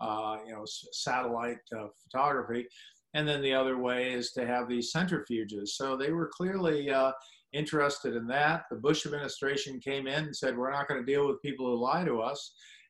uh, 0.00 0.38
you 0.46 0.52
know 0.52 0.64
satellite 0.64 1.58
uh, 1.76 1.88
photography. 2.02 2.66
And 3.16 3.26
then 3.26 3.40
the 3.40 3.54
other 3.54 3.78
way 3.78 4.12
is 4.12 4.32
to 4.32 4.46
have 4.46 4.68
these 4.68 4.92
centrifuges. 4.92 5.68
So 5.68 5.96
they 5.96 6.12
were 6.12 6.30
clearly 6.38 6.90
uh, 6.90 7.12
interested 7.54 8.14
in 8.14 8.26
that. 8.26 8.64
The 8.70 8.76
Bush 8.76 9.06
administration 9.06 9.80
came 9.80 10.06
in 10.06 10.24
and 10.26 10.36
said, 10.36 10.54
we're 10.54 10.70
not 10.70 10.86
going 10.86 11.00
to 11.00 11.12
deal 11.12 11.26
with 11.26 11.40
people 11.40 11.64
who 11.64 11.82
lie 11.82 12.04
to 12.04 12.20
us. 12.20 12.40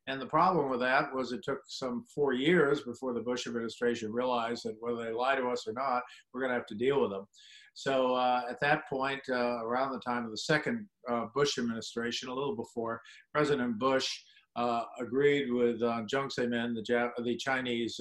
And 0.09 0.21
the 0.21 0.27
problem 0.39 0.69
with 0.69 0.81
that 0.81 1.15
was 1.15 1.31
it 1.31 1.45
took 1.45 1.61
some 1.69 2.05
four 2.13 2.33
years 2.33 2.81
before 2.81 3.13
the 3.15 3.21
Bush 3.21 3.47
administration 3.47 4.13
realized 4.13 4.65
that 4.65 4.75
whether 4.81 5.05
they 5.05 5.13
lie 5.13 5.37
to 5.37 5.47
us 5.47 5.65
or 5.65 5.73
not, 5.73 6.03
we're 6.35 6.41
going 6.41 6.51
to 6.51 6.59
have 6.59 6.73
to 6.73 6.75
deal 6.75 7.01
with 7.01 7.13
them. 7.13 7.27
So 7.75 8.17
uh, 8.17 8.43
at 8.51 8.61
that 8.63 8.89
point, 8.89 9.21
uh, 9.31 9.65
around 9.65 9.93
the 9.93 10.01
time 10.01 10.25
of 10.25 10.33
the 10.33 10.39
second 10.39 10.89
uh, 11.09 11.27
Bush 11.37 11.57
administration, 11.57 12.31
a 12.31 12.35
little 12.35 12.57
before, 12.57 13.01
President 13.33 13.79
Bush 13.79 14.09
uh, 14.57 14.83
agreed 14.99 15.53
with 15.53 15.83
uh, 15.83 16.03
Jiang 16.13 16.31
Zemin, 16.37 16.75
the, 16.75 16.83
Jap- 16.83 17.13
the 17.23 17.37
Chinese 17.37 18.01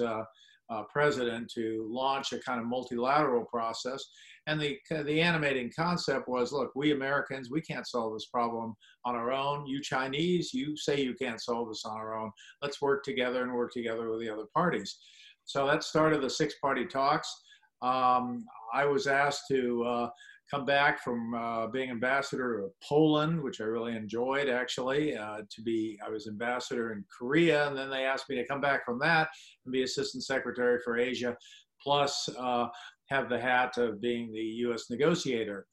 uh, 0.69 0.83
president 0.91 1.51
to 1.55 1.87
launch 1.89 2.33
a 2.33 2.39
kind 2.39 2.59
of 2.59 2.65
multilateral 2.65 3.45
process. 3.45 4.03
And 4.47 4.59
the, 4.61 4.77
the 4.89 5.21
animating 5.21 5.71
concept 5.75 6.27
was, 6.27 6.51
look, 6.51 6.71
we 6.75 6.91
Americans, 6.91 7.49
we 7.49 7.61
can't 7.61 7.87
solve 7.87 8.13
this 8.13 8.27
problem 8.27 8.75
on 9.03 9.15
our 9.15 9.31
own. 9.31 9.65
You 9.65 9.81
Chinese, 9.81 10.53
you 10.53 10.77
say 10.77 11.01
you 11.01 11.15
can't 11.15 11.41
solve 11.41 11.69
this 11.69 11.83
on 11.85 11.97
our 11.97 12.15
own. 12.15 12.31
Let's 12.61 12.81
work 12.81 13.03
together 13.03 13.43
and 13.43 13.53
work 13.53 13.71
together 13.71 14.09
with 14.09 14.21
the 14.21 14.29
other 14.29 14.45
parties. 14.53 14.97
So 15.45 15.65
that 15.67 15.83
started 15.83 16.21
the 16.21 16.29
six 16.29 16.55
party 16.61 16.85
talks. 16.85 17.43
Um, 17.81 18.45
I 18.73 18.85
was 18.85 19.05
asked 19.07 19.43
to 19.49 19.83
uh, 19.83 20.09
come 20.49 20.65
back 20.65 21.03
from 21.03 21.33
uh, 21.33 21.67
being 21.67 21.89
ambassador 21.89 22.61
to 22.61 22.87
Poland, 22.87 23.41
which 23.41 23.61
I 23.61 23.65
really 23.65 23.95
enjoyed 23.95 24.47
actually, 24.47 25.15
uh, 25.15 25.37
to 25.49 25.61
be, 25.63 25.97
I 26.05 26.09
was 26.09 26.27
ambassador 26.27 26.93
in 26.93 27.03
Korea, 27.15 27.67
and 27.67 27.77
then 27.77 27.89
they 27.89 28.05
asked 28.05 28.29
me 28.29 28.35
to 28.35 28.45
come 28.45 28.61
back 28.61 28.85
from 28.85 28.99
that 28.99 29.29
and 29.65 29.71
be 29.71 29.83
assistant 29.83 30.23
secretary 30.23 30.79
for 30.83 30.97
Asia, 30.97 31.35
plus 31.81 32.29
uh, 32.37 32.67
have 33.09 33.29
the 33.29 33.39
hat 33.39 33.77
of 33.77 34.01
being 34.01 34.31
the 34.31 34.39
US 34.39 34.89
negotiator. 34.89 35.65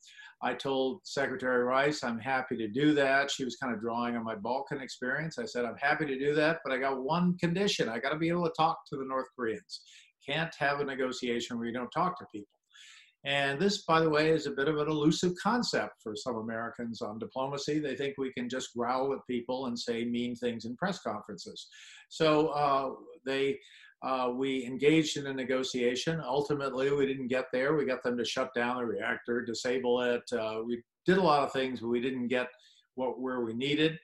I 0.45 0.55
told 0.55 1.01
Secretary 1.05 1.63
Rice 1.63 2.03
I'm 2.03 2.19
happy 2.19 2.57
to 2.57 2.67
do 2.67 2.95
that. 2.95 3.31
She 3.31 3.45
was 3.45 3.57
kind 3.57 3.73
of 3.73 3.81
drawing 3.81 4.17
on 4.17 4.25
my 4.25 4.35
Balkan 4.35 4.81
experience. 4.81 5.39
I 5.39 5.45
said, 5.45 5.65
I'm 5.65 5.77
happy 5.77 6.05
to 6.07 6.19
do 6.19 6.35
that, 6.35 6.59
but 6.65 6.73
I 6.73 6.79
got 6.79 7.01
one 7.01 7.39
condition. 7.39 7.89
I 7.89 8.01
got 8.01 8.11
to 8.11 8.19
be 8.19 8.29
able 8.29 8.45
to 8.45 8.53
talk 8.57 8.81
to 8.89 8.97
the 8.97 9.05
North 9.05 9.29
Koreans. 9.37 9.83
Can't 10.27 10.53
have 10.59 10.81
a 10.81 10.85
negotiation 10.85 11.59
where 11.59 11.69
you 11.69 11.73
don't 11.73 11.91
talk 11.91 12.19
to 12.19 12.27
people. 12.33 12.49
And 13.25 13.61
this, 13.61 13.85
by 13.85 14.01
the 14.01 14.11
way, 14.11 14.31
is 14.31 14.47
a 14.47 14.51
bit 14.51 14.67
of 14.67 14.79
an 14.79 14.89
elusive 14.89 15.33
concept 15.41 16.03
for 16.03 16.17
some 16.17 16.37
Americans 16.37 17.03
on 17.03 17.21
diplomacy. 17.21 17.79
They 17.79 17.95
think 17.95 18.15
we 18.19 18.33
can 18.33 18.49
just 18.49 18.75
growl 18.77 19.13
at 19.13 19.27
people 19.29 19.67
and 19.67 19.79
say 19.79 20.05
mean 20.05 20.35
things 20.35 20.65
in 20.65 20.77
press 20.77 20.99
conferences. 21.01 21.69
So 22.09 22.49
uh, 22.49 22.91
they, 23.25 23.61
uh, 24.03 24.33
we 24.35 24.67
engaged 24.67 25.19
in 25.19 25.29
a 25.29 25.33
negotiation. 25.33 26.21
Ultimately, 26.21 26.91
we 26.91 27.07
didn't 27.07 27.29
get 27.29 27.45
there. 27.53 27.77
We 27.77 27.85
got 27.85 28.03
them 28.03 28.19
to 28.19 28.25
shut 28.25 28.53
down 28.55 28.79
the 28.79 28.87
reactor, 28.87 29.45
disable 29.45 30.01
it. 30.03 30.25
Uh, 30.33 30.63
we 30.67 30.83
did 31.07 31.19
a 31.19 31.23
lot 31.23 31.45
of 31.45 31.53
things, 31.53 31.79
but 31.81 31.89
we 31.89 32.01
didn't 32.01 32.27
get 32.27 32.49
what 32.97 33.21
where 33.21 33.43
we 33.43 33.55
needed. 33.55 33.99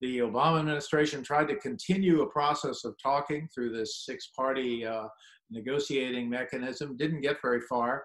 The 0.00 0.18
Obama 0.18 0.58
administration 0.58 1.22
tried 1.22 1.46
to 1.48 1.56
continue 1.56 2.22
a 2.22 2.30
process 2.30 2.84
of 2.84 2.96
talking 3.00 3.48
through 3.54 3.70
this 3.70 4.04
six-party 4.04 4.84
uh, 4.84 5.04
negotiating 5.50 6.28
mechanism. 6.28 6.96
Didn't 6.96 7.20
get 7.20 7.36
very 7.40 7.60
far. 7.60 8.02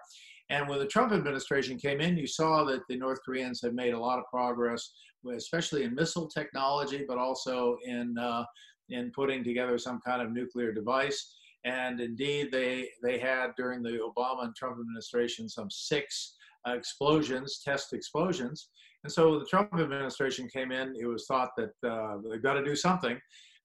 And 0.50 0.68
when 0.68 0.80
the 0.80 0.86
Trump 0.86 1.12
administration 1.12 1.78
came 1.78 2.00
in, 2.00 2.16
you 2.16 2.26
saw 2.26 2.64
that 2.64 2.82
the 2.88 2.96
North 2.96 3.20
Koreans 3.24 3.60
had 3.62 3.72
made 3.72 3.94
a 3.94 3.98
lot 3.98 4.18
of 4.18 4.24
progress, 4.26 4.90
especially 5.32 5.84
in 5.84 5.94
missile 5.94 6.28
technology, 6.28 7.04
but 7.06 7.18
also 7.18 7.78
in 7.84 8.18
uh, 8.18 8.44
in 8.88 9.12
putting 9.14 9.44
together 9.44 9.78
some 9.78 10.00
kind 10.04 10.20
of 10.20 10.32
nuclear 10.32 10.72
device. 10.72 11.32
And 11.64 12.00
indeed, 12.00 12.50
they 12.50 12.88
they 13.02 13.18
had 13.18 13.52
during 13.56 13.82
the 13.82 13.98
Obama 13.98 14.44
and 14.44 14.56
Trump 14.56 14.78
administration 14.80 15.48
some 15.48 15.70
six 15.70 16.34
explosions, 16.66 17.60
test 17.64 17.92
explosions. 17.92 18.68
And 19.04 19.12
so 19.12 19.38
the 19.38 19.46
Trump 19.46 19.72
administration 19.74 20.48
came 20.48 20.72
in. 20.72 20.94
It 20.98 21.06
was 21.06 21.26
thought 21.26 21.50
that 21.56 21.88
uh, 21.88 22.18
they've 22.28 22.42
got 22.42 22.54
to 22.54 22.64
do 22.64 22.76
something. 22.76 23.18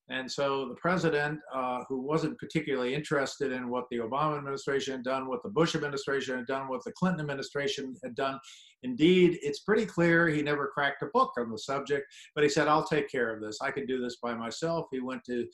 And 0.10 0.32
so 0.32 0.68
the 0.68 0.76
president, 0.76 1.40
uh, 1.54 1.84
who 1.90 2.00
wasn't 2.00 2.38
particularly 2.38 2.94
interested 2.94 3.52
in 3.52 3.70
what 3.70 3.86
the 3.90 3.98
Obama 3.98 4.38
administration 4.38 4.94
had 4.94 5.04
done, 5.04 5.28
what 5.28 5.42
the 5.42 5.50
Bush 5.50 5.74
administration 5.74 6.38
had 6.38 6.46
done, 6.46 6.68
what 6.68 6.84
the 6.84 6.92
Clinton 6.92 7.22
administration 7.22 7.96
had 8.04 8.14
done, 8.14 8.40
indeed, 8.84 9.40
it's 9.42 9.62
pretty 9.62 9.86
clear 9.86 10.28
he 10.28 10.44
never 10.44 10.68
cracked 10.68 11.02
a 11.02 11.08
book 11.08 11.32
on 11.40 11.50
the 11.50 11.58
subject, 11.58 12.06
but 12.36 12.44
he 12.44 12.50
said, 12.50 12.68
I'll 12.68 12.86
take 12.86 13.10
care 13.10 13.34
of 13.34 13.42
this. 13.42 13.58
I 13.62 13.72
can 13.72 13.88
do 13.88 14.00
this 14.00 14.18
by 14.22 14.36
myself. 14.36 14.86
He 14.92 15.00
went 15.00 15.24
to 15.26 15.48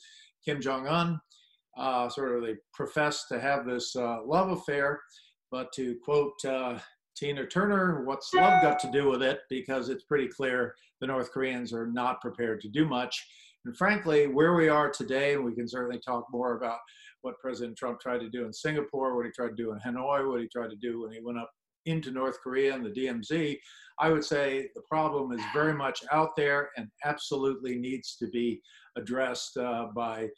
Kim 0.44 0.60
Jong 0.60 0.86
un, 0.86 1.18
uh, 1.78 2.10
sort 2.10 2.36
of 2.36 2.42
they 2.42 2.56
professed 2.74 3.28
to 3.28 3.40
have 3.40 3.64
this 3.64 3.96
uh, 3.96 4.18
love 4.22 4.50
affair, 4.50 5.00
but 5.50 5.72
to 5.72 5.96
quote 6.04 6.44
uh, 6.44 6.78
Tina 7.16 7.46
Turner, 7.46 8.04
what's 8.04 8.34
love 8.34 8.62
got 8.62 8.78
to 8.80 8.90
do 8.90 9.08
with 9.08 9.22
it? 9.22 9.40
Because 9.48 9.88
it's 9.88 10.04
pretty 10.04 10.28
clear 10.28 10.74
the 11.00 11.06
North 11.06 11.30
Koreans 11.32 11.72
are 11.72 11.86
not 11.86 12.20
prepared 12.20 12.60
to 12.62 12.68
do 12.68 12.86
much. 12.86 13.26
And 13.64 13.76
frankly, 13.76 14.26
where 14.26 14.54
we 14.54 14.68
are 14.68 14.90
today, 14.90 15.34
and 15.34 15.44
we 15.44 15.54
can 15.54 15.68
certainly 15.68 16.00
talk 16.00 16.26
more 16.32 16.56
about 16.56 16.78
what 17.22 17.38
President 17.38 17.76
Trump 17.76 18.00
tried 18.00 18.18
to 18.18 18.28
do 18.28 18.44
in 18.44 18.52
Singapore, 18.52 19.16
what 19.16 19.26
he 19.26 19.32
tried 19.32 19.56
to 19.56 19.62
do 19.62 19.72
in 19.72 19.78
Hanoi, 19.78 20.28
what 20.28 20.40
he 20.40 20.48
tried 20.48 20.70
to 20.70 20.76
do 20.76 21.02
when 21.02 21.12
he 21.12 21.20
went 21.22 21.38
up 21.38 21.50
into 21.86 22.10
North 22.10 22.38
Korea 22.42 22.74
and 22.74 22.84
the 22.84 22.90
DMZ, 22.90 23.58
I 23.98 24.10
would 24.10 24.24
say 24.24 24.68
the 24.74 24.82
problem 24.82 25.32
is 25.32 25.40
very 25.52 25.74
much 25.74 26.02
out 26.12 26.30
there 26.36 26.70
and 26.76 26.88
absolutely 27.04 27.76
needs 27.76 28.16
to 28.16 28.28
be 28.28 28.60
addressed 28.96 29.56
uh, 29.56 29.88
by 29.94 30.28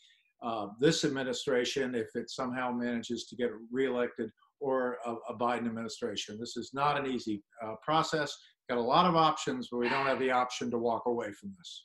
uh, 0.42 0.68
this 0.80 1.04
administration 1.04 1.94
if 1.94 2.08
it 2.14 2.30
somehow 2.30 2.70
manages 2.70 3.24
to 3.26 3.36
get 3.36 3.50
reelected 3.70 4.30
or 4.60 4.98
a, 5.06 5.14
a 5.30 5.36
Biden 5.36 5.66
administration. 5.66 6.38
This 6.38 6.56
is 6.56 6.70
not 6.74 6.98
an 6.98 7.10
easy 7.10 7.42
uh, 7.62 7.74
process. 7.82 8.36
Got 8.68 8.78
a 8.78 8.82
lot 8.82 9.06
of 9.06 9.16
options, 9.16 9.68
but 9.70 9.78
we 9.78 9.88
don't 9.88 10.06
have 10.06 10.18
the 10.18 10.30
option 10.30 10.70
to 10.70 10.78
walk 10.78 11.02
away 11.06 11.32
from 11.32 11.54
this. 11.58 11.84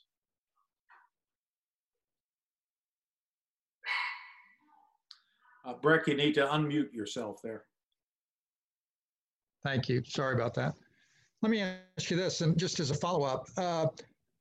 Uh, 5.64 5.74
Breck, 5.74 6.06
you 6.06 6.14
need 6.14 6.34
to 6.34 6.46
unmute 6.46 6.92
yourself 6.92 7.40
there. 7.42 7.64
Thank 9.62 9.88
you. 9.88 10.02
Sorry 10.04 10.34
about 10.34 10.54
that. 10.54 10.74
Let 11.42 11.50
me 11.50 11.60
ask 11.60 12.10
you 12.10 12.16
this, 12.16 12.40
and 12.40 12.58
just 12.58 12.80
as 12.80 12.90
a 12.90 12.94
follow-up, 12.94 13.46
uh, 13.56 13.86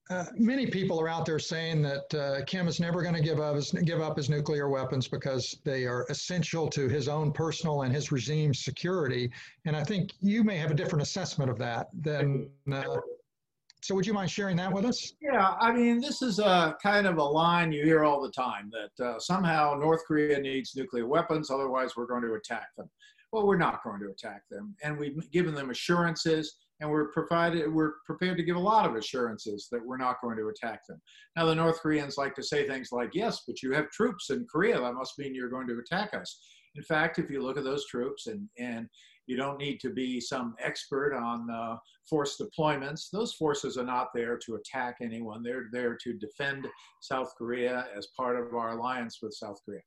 uh, 0.09 0.25
many 0.35 0.65
people 0.65 0.99
are 0.99 1.07
out 1.07 1.25
there 1.25 1.37
saying 1.39 1.81
that 1.83 2.13
uh, 2.15 2.43
Kim 2.45 2.67
is 2.67 2.79
never 2.79 3.03
going 3.03 3.13
to 3.13 3.21
give 3.21 3.39
up 3.39 3.55
his, 3.55 3.71
give 3.71 4.01
up 4.01 4.17
his 4.17 4.29
nuclear 4.29 4.67
weapons 4.67 5.07
because 5.07 5.59
they 5.63 5.85
are 5.85 6.05
essential 6.09 6.67
to 6.67 6.87
his 6.89 7.07
own 7.07 7.31
personal 7.31 7.83
and 7.83 7.93
his 7.93 8.11
regime's 8.11 8.63
security. 8.63 9.31
And 9.65 9.75
I 9.75 9.83
think 9.83 10.13
you 10.19 10.43
may 10.43 10.57
have 10.57 10.71
a 10.71 10.73
different 10.73 11.03
assessment 11.03 11.51
of 11.51 11.57
that 11.59 11.87
than. 11.93 12.49
Uh, 12.71 12.97
so, 13.81 13.95
would 13.95 14.05
you 14.05 14.13
mind 14.13 14.29
sharing 14.29 14.57
that 14.57 14.71
with 14.71 14.85
us? 14.85 15.13
Yeah, 15.21 15.55
I 15.59 15.71
mean, 15.71 16.01
this 16.01 16.21
is 16.21 16.39
a 16.39 16.75
kind 16.81 17.07
of 17.07 17.17
a 17.17 17.23
line 17.23 17.71
you 17.71 17.83
hear 17.83 18.03
all 18.03 18.21
the 18.21 18.31
time 18.31 18.71
that 18.71 19.05
uh, 19.05 19.19
somehow 19.19 19.75
North 19.79 20.01
Korea 20.05 20.39
needs 20.39 20.75
nuclear 20.75 21.07
weapons, 21.07 21.49
otherwise 21.49 21.95
we're 21.95 22.05
going 22.05 22.23
to 22.23 22.33
attack 22.33 22.67
them. 22.77 22.89
Well, 23.31 23.47
we're 23.47 23.57
not 23.57 23.83
going 23.83 23.99
to 24.01 24.09
attack 24.09 24.41
them, 24.49 24.75
and 24.83 24.97
we've 24.97 25.29
given 25.31 25.53
them 25.53 25.69
assurances 25.69 26.57
and 26.79 26.89
we're 26.89 27.09
provided 27.09 27.71
we're 27.73 27.93
prepared 28.05 28.37
to 28.37 28.43
give 28.43 28.55
a 28.55 28.59
lot 28.59 28.85
of 28.85 28.95
assurances 28.95 29.67
that 29.71 29.85
we're 29.85 29.97
not 29.97 30.21
going 30.21 30.37
to 30.37 30.47
attack 30.47 30.85
them. 30.87 31.01
Now 31.35 31.45
the 31.45 31.55
North 31.55 31.79
Koreans 31.81 32.17
like 32.17 32.35
to 32.35 32.43
say 32.43 32.67
things 32.67 32.89
like, 32.91 33.11
"Yes, 33.13 33.43
but 33.45 33.61
you 33.61 33.73
have 33.73 33.89
troops 33.91 34.29
in 34.29 34.45
Korea. 34.49 34.79
That 34.79 34.93
must 34.93 35.19
mean 35.19 35.35
you're 35.35 35.49
going 35.49 35.67
to 35.67 35.79
attack 35.79 36.13
us." 36.13 36.39
In 36.75 36.83
fact, 36.83 37.19
if 37.19 37.29
you 37.29 37.41
look 37.41 37.57
at 37.57 37.63
those 37.63 37.85
troops 37.87 38.27
and 38.27 38.47
and 38.57 38.87
you 39.29 39.37
don't 39.37 39.59
need 39.59 39.79
to 39.79 39.91
be 39.91 40.19
some 40.19 40.55
expert 40.59 41.15
on 41.15 41.47
uh, 41.51 41.77
force 42.09 42.41
deployments. 42.41 43.11
Those 43.11 43.33
forces 43.33 43.77
are 43.77 43.85
not 43.85 44.07
there 44.15 44.39
to 44.39 44.55
attack 44.55 44.97
anyone. 45.01 45.43
They're 45.43 45.67
there 45.71 45.95
to 46.03 46.13
defend 46.13 46.67
South 46.99 47.35
Korea 47.37 47.85
as 47.95 48.07
part 48.17 48.39
of 48.39 48.55
our 48.55 48.71
alliance 48.71 49.19
with 49.21 49.35
South 49.35 49.57
Korea. 49.63 49.81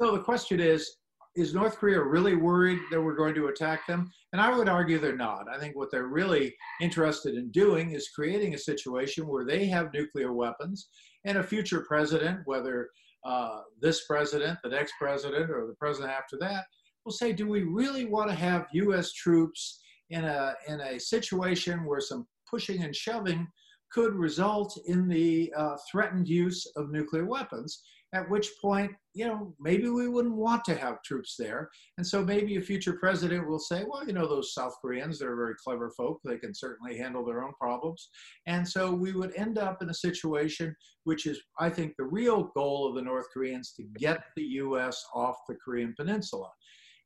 So 0.00 0.10
the 0.10 0.18
question 0.18 0.58
is, 0.58 0.96
is 1.36 1.54
North 1.54 1.76
Korea 1.76 2.02
really 2.02 2.34
worried 2.34 2.80
that 2.90 3.00
we're 3.00 3.14
going 3.14 3.36
to 3.36 3.46
attack 3.46 3.86
them? 3.86 4.10
And 4.32 4.42
I 4.42 4.54
would 4.54 4.68
argue 4.68 4.98
they're 4.98 5.16
not. 5.16 5.46
I 5.48 5.58
think 5.60 5.76
what 5.76 5.92
they're 5.92 6.08
really 6.08 6.52
interested 6.80 7.36
in 7.36 7.52
doing 7.52 7.92
is 7.92 8.10
creating 8.12 8.54
a 8.54 8.58
situation 8.58 9.28
where 9.28 9.44
they 9.44 9.64
have 9.66 9.94
nuclear 9.94 10.32
weapons 10.32 10.88
and 11.24 11.38
a 11.38 11.42
future 11.42 11.84
president, 11.86 12.40
whether 12.46 12.90
uh, 13.24 13.60
this 13.80 14.06
president, 14.06 14.58
the 14.64 14.70
next 14.70 14.94
president, 14.98 15.52
or 15.52 15.68
the 15.68 15.76
president 15.78 16.12
after 16.12 16.36
that, 16.40 16.64
will 17.04 17.12
say, 17.12 17.32
do 17.32 17.48
we 17.48 17.62
really 17.62 18.04
want 18.04 18.30
to 18.30 18.36
have 18.36 18.66
U.S. 18.72 19.12
troops 19.12 19.80
in 20.10 20.24
a, 20.24 20.54
in 20.68 20.80
a 20.80 21.00
situation 21.00 21.84
where 21.84 22.00
some 22.00 22.26
pushing 22.48 22.82
and 22.82 22.94
shoving 22.94 23.46
could 23.92 24.14
result 24.14 24.78
in 24.86 25.08
the 25.08 25.52
uh, 25.56 25.76
threatened 25.90 26.28
use 26.28 26.66
of 26.76 26.90
nuclear 26.90 27.26
weapons? 27.26 27.82
at 28.14 28.28
which 28.28 28.48
point, 28.60 28.92
you 29.14 29.26
know, 29.26 29.54
maybe 29.58 29.88
we 29.88 30.06
wouldn't 30.06 30.36
want 30.36 30.64
to 30.64 30.74
have 30.74 31.02
troops 31.02 31.34
there. 31.38 31.70
And 31.96 32.06
so 32.06 32.22
maybe 32.22 32.56
a 32.56 32.60
future 32.60 32.92
president 32.94 33.48
will 33.48 33.58
say, 33.58 33.84
well, 33.88 34.06
you 34.06 34.12
know, 34.12 34.28
those 34.28 34.52
South 34.52 34.74
Koreans, 34.82 35.18
they're 35.18 35.36
very 35.36 35.54
clever 35.62 35.90
folk. 35.96 36.20
They 36.22 36.36
can 36.36 36.54
certainly 36.54 36.98
handle 36.98 37.24
their 37.24 37.42
own 37.42 37.52
problems. 37.58 38.10
And 38.46 38.68
so 38.68 38.92
we 38.92 39.12
would 39.12 39.34
end 39.34 39.56
up 39.56 39.82
in 39.82 39.88
a 39.88 39.94
situation 39.94 40.76
which 41.04 41.26
is, 41.26 41.40
I 41.58 41.70
think, 41.70 41.94
the 41.96 42.04
real 42.04 42.50
goal 42.54 42.86
of 42.86 42.94
the 42.94 43.02
North 43.02 43.26
Koreans 43.32 43.72
to 43.76 43.84
get 43.98 44.24
the 44.36 44.42
US 44.42 45.02
off 45.14 45.36
the 45.48 45.56
Korean 45.64 45.94
Peninsula. 45.96 46.50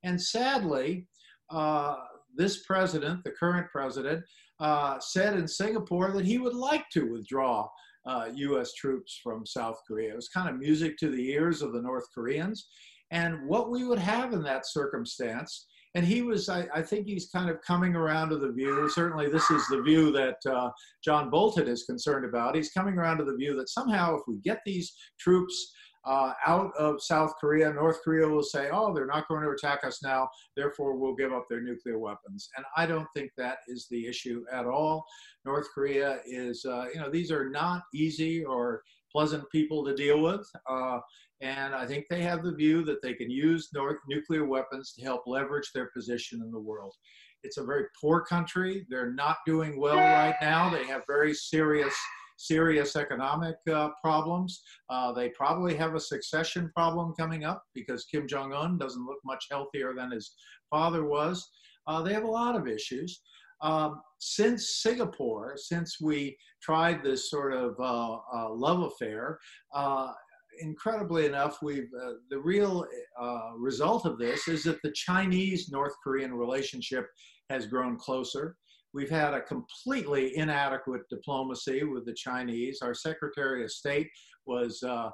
And 0.04 0.20
sadly, 0.20 1.06
uh, 1.50 1.96
this 2.34 2.64
president, 2.64 3.24
the 3.24 3.30
current 3.30 3.68
president, 3.70 4.24
uh, 4.60 4.98
said 5.00 5.34
in 5.34 5.48
Singapore 5.48 6.12
that 6.12 6.24
he 6.24 6.38
would 6.38 6.54
like 6.54 6.84
to 6.92 7.10
withdraw 7.12 7.68
uh, 8.06 8.28
US 8.34 8.72
troops 8.74 9.18
from 9.22 9.44
South 9.44 9.80
Korea. 9.86 10.12
It 10.12 10.16
was 10.16 10.28
kind 10.28 10.48
of 10.48 10.58
music 10.58 10.96
to 10.98 11.10
the 11.10 11.30
ears 11.30 11.62
of 11.62 11.72
the 11.72 11.82
North 11.82 12.06
Koreans. 12.14 12.68
And 13.10 13.46
what 13.46 13.70
we 13.70 13.84
would 13.84 13.98
have 13.98 14.32
in 14.32 14.42
that 14.44 14.66
circumstance, 14.66 15.66
and 15.94 16.04
he 16.04 16.22
was, 16.22 16.48
I, 16.48 16.66
I 16.74 16.82
think 16.82 17.06
he's 17.06 17.30
kind 17.30 17.48
of 17.48 17.62
coming 17.62 17.94
around 17.94 18.30
to 18.30 18.38
the 18.38 18.52
view, 18.52 18.88
certainly 18.90 19.28
this 19.28 19.50
is 19.50 19.66
the 19.68 19.82
view 19.82 20.12
that 20.12 20.36
uh, 20.48 20.70
John 21.02 21.30
Bolton 21.30 21.68
is 21.68 21.84
concerned 21.84 22.24
about. 22.24 22.54
He's 22.54 22.70
coming 22.70 22.98
around 22.98 23.18
to 23.18 23.24
the 23.24 23.36
view 23.36 23.56
that 23.56 23.68
somehow 23.68 24.16
if 24.16 24.22
we 24.26 24.38
get 24.38 24.60
these 24.66 24.92
troops 25.18 25.72
uh, 26.06 26.32
out 26.46 26.72
of 26.78 27.02
South 27.02 27.34
Korea, 27.40 27.72
North 27.72 28.00
Korea 28.02 28.28
will 28.28 28.42
say, 28.42 28.68
oh, 28.72 28.94
they're 28.94 29.06
not 29.06 29.28
going 29.28 29.42
to 29.42 29.50
attack 29.50 29.84
us 29.84 30.02
now, 30.02 30.28
therefore 30.56 30.96
we'll 30.96 31.16
give 31.16 31.32
up 31.32 31.46
their 31.50 31.60
nuclear 31.60 31.98
weapons. 31.98 32.48
And 32.56 32.64
I 32.76 32.86
don't 32.86 33.08
think 33.14 33.32
that 33.36 33.58
is 33.66 33.86
the 33.90 34.06
issue 34.06 34.44
at 34.52 34.66
all. 34.66 35.04
North 35.44 35.66
Korea 35.74 36.20
is, 36.24 36.64
uh, 36.64 36.86
you 36.94 37.00
know, 37.00 37.10
these 37.10 37.32
are 37.32 37.50
not 37.50 37.82
easy 37.92 38.44
or 38.44 38.82
pleasant 39.10 39.44
people 39.50 39.84
to 39.84 39.94
deal 39.94 40.20
with. 40.20 40.48
Uh, 40.68 40.98
and 41.40 41.74
I 41.74 41.86
think 41.86 42.06
they 42.08 42.22
have 42.22 42.42
the 42.42 42.54
view 42.54 42.84
that 42.84 43.02
they 43.02 43.14
can 43.14 43.30
use 43.30 43.68
North 43.74 43.98
nuclear 44.08 44.46
weapons 44.46 44.92
to 44.92 45.02
help 45.02 45.22
leverage 45.26 45.70
their 45.74 45.90
position 45.94 46.40
in 46.40 46.50
the 46.50 46.60
world. 46.60 46.94
It's 47.42 47.58
a 47.58 47.64
very 47.64 47.84
poor 48.00 48.22
country. 48.22 48.86
They're 48.88 49.12
not 49.12 49.38
doing 49.44 49.78
well 49.78 49.96
right 49.96 50.36
now. 50.40 50.70
They 50.70 50.86
have 50.86 51.02
very 51.06 51.34
serious 51.34 51.94
serious 52.36 52.96
economic 52.96 53.56
uh, 53.72 53.90
problems. 54.02 54.62
Uh, 54.90 55.12
they 55.12 55.28
probably 55.30 55.74
have 55.74 55.94
a 55.94 56.00
succession 56.00 56.70
problem 56.74 57.14
coming 57.18 57.44
up 57.44 57.62
because 57.74 58.04
Kim 58.04 58.26
Jong 58.26 58.52
un 58.52 58.78
doesn't 58.78 59.06
look 59.06 59.18
much 59.24 59.46
healthier 59.50 59.94
than 59.94 60.10
his 60.10 60.34
father 60.70 61.04
was. 61.04 61.48
Uh, 61.86 62.02
they 62.02 62.12
have 62.12 62.24
a 62.24 62.28
lot 62.30 62.56
of 62.56 62.66
issues. 62.66 63.20
Um, 63.62 64.02
since 64.18 64.82
Singapore, 64.82 65.54
since 65.56 65.98
we 66.00 66.36
tried 66.62 67.02
this 67.02 67.30
sort 67.30 67.54
of 67.54 67.74
uh, 67.80 68.18
uh, 68.34 68.50
love 68.50 68.82
affair, 68.82 69.38
uh, 69.74 70.12
incredibly 70.60 71.26
enough, 71.26 71.58
we've 71.62 71.90
uh, 72.02 72.12
the 72.30 72.38
real 72.38 72.86
uh, 73.20 73.50
result 73.56 74.04
of 74.04 74.18
this 74.18 74.48
is 74.48 74.64
that 74.64 74.80
the 74.82 74.92
Chinese 74.92 75.70
North 75.70 75.94
Korean 76.02 76.34
relationship 76.34 77.06
has 77.50 77.66
grown 77.66 77.96
closer. 77.96 78.56
We've 78.96 79.10
had 79.10 79.34
a 79.34 79.42
completely 79.42 80.38
inadequate 80.38 81.02
diplomacy 81.10 81.84
with 81.84 82.06
the 82.06 82.14
Chinese. 82.14 82.78
Our 82.80 82.94
Secretary 82.94 83.62
of 83.62 83.70
State 83.70 84.08
was 84.46 84.82
uh, 84.82 85.10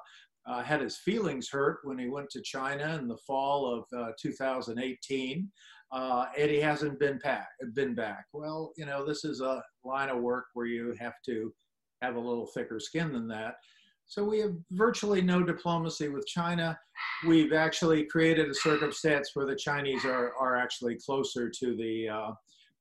uh, 0.47 0.63
had 0.63 0.79
his 0.79 0.99
feelings 0.99 1.49
hurt 1.49 1.79
when 1.83 1.99
he 1.99 2.07
went 2.07 2.29
to 2.29 2.41
China 2.41 2.97
in 2.97 3.09
the 3.09 3.17
fall 3.27 3.73
of 3.73 3.83
uh, 3.99 4.11
2018, 4.17 5.51
uh, 5.91 6.25
and 6.39 6.49
he 6.49 6.61
hasn't 6.61 6.97
been 6.97 7.19
back. 7.25 7.49
Been 7.73 7.93
back. 7.93 8.23
Well, 8.31 8.71
you 8.77 8.85
know, 8.85 9.05
this 9.05 9.25
is 9.25 9.41
a 9.41 9.61
line 9.83 10.07
of 10.07 10.21
work 10.21 10.45
where 10.53 10.65
you 10.65 10.95
have 10.97 11.21
to 11.25 11.53
have 12.01 12.15
a 12.15 12.21
little 12.21 12.47
thicker 12.47 12.79
skin 12.79 13.11
than 13.11 13.27
that. 13.27 13.55
So 14.05 14.23
we 14.23 14.39
have 14.39 14.53
virtually 14.71 15.21
no 15.21 15.43
diplomacy 15.43 16.07
with 16.07 16.25
China. 16.25 16.79
We've 17.27 17.51
actually 17.51 18.05
created 18.05 18.49
a 18.49 18.55
circumstance 18.55 19.31
where 19.33 19.45
the 19.45 19.57
Chinese 19.57 20.05
are, 20.05 20.31
are 20.39 20.55
actually 20.55 20.99
closer 21.05 21.49
to 21.49 21.75
the 21.75 22.07
uh, 22.07 22.31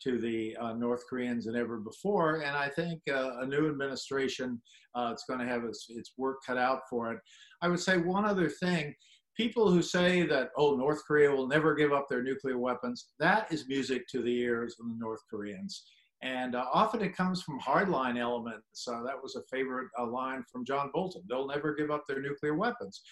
to 0.04 0.18
the 0.18 0.56
uh, 0.56 0.72
North 0.74 1.04
Koreans 1.08 1.46
than 1.46 1.56
ever 1.56 1.78
before. 1.78 2.42
And 2.42 2.56
I 2.56 2.68
think 2.68 3.00
uh, 3.10 3.40
a 3.40 3.46
new 3.46 3.68
administration, 3.68 4.60
uh, 4.94 5.10
it's 5.12 5.24
going 5.24 5.40
to 5.40 5.46
have 5.46 5.64
its, 5.64 5.86
its 5.88 6.12
work 6.16 6.38
cut 6.46 6.58
out 6.58 6.80
for 6.88 7.12
it. 7.12 7.18
I 7.60 7.68
would 7.68 7.80
say 7.80 7.98
one 7.98 8.24
other 8.24 8.48
thing 8.48 8.94
people 9.36 9.70
who 9.70 9.82
say 9.82 10.26
that, 10.26 10.50
oh, 10.56 10.76
North 10.76 11.02
Korea 11.06 11.30
will 11.30 11.46
never 11.46 11.74
give 11.74 11.92
up 11.92 12.06
their 12.08 12.22
nuclear 12.22 12.58
weapons, 12.58 13.08
that 13.18 13.50
is 13.52 13.68
music 13.68 14.06
to 14.08 14.22
the 14.22 14.38
ears 14.40 14.76
of 14.78 14.86
the 14.86 14.96
North 14.98 15.20
Koreans. 15.30 15.84
And 16.22 16.54
uh, 16.54 16.66
often 16.72 17.02
it 17.02 17.16
comes 17.16 17.42
from 17.42 17.58
hardline 17.58 18.18
elements. 18.18 18.86
Uh, 18.86 19.02
that 19.02 19.20
was 19.20 19.34
a 19.34 19.42
favorite 19.50 19.88
uh, 19.98 20.06
line 20.06 20.44
from 20.50 20.64
John 20.64 20.90
Bolton. 20.94 21.22
They'll 21.28 21.48
never 21.48 21.74
give 21.74 21.90
up 21.90 22.04
their 22.06 22.20
nuclear 22.20 22.54
weapons. 22.54 23.02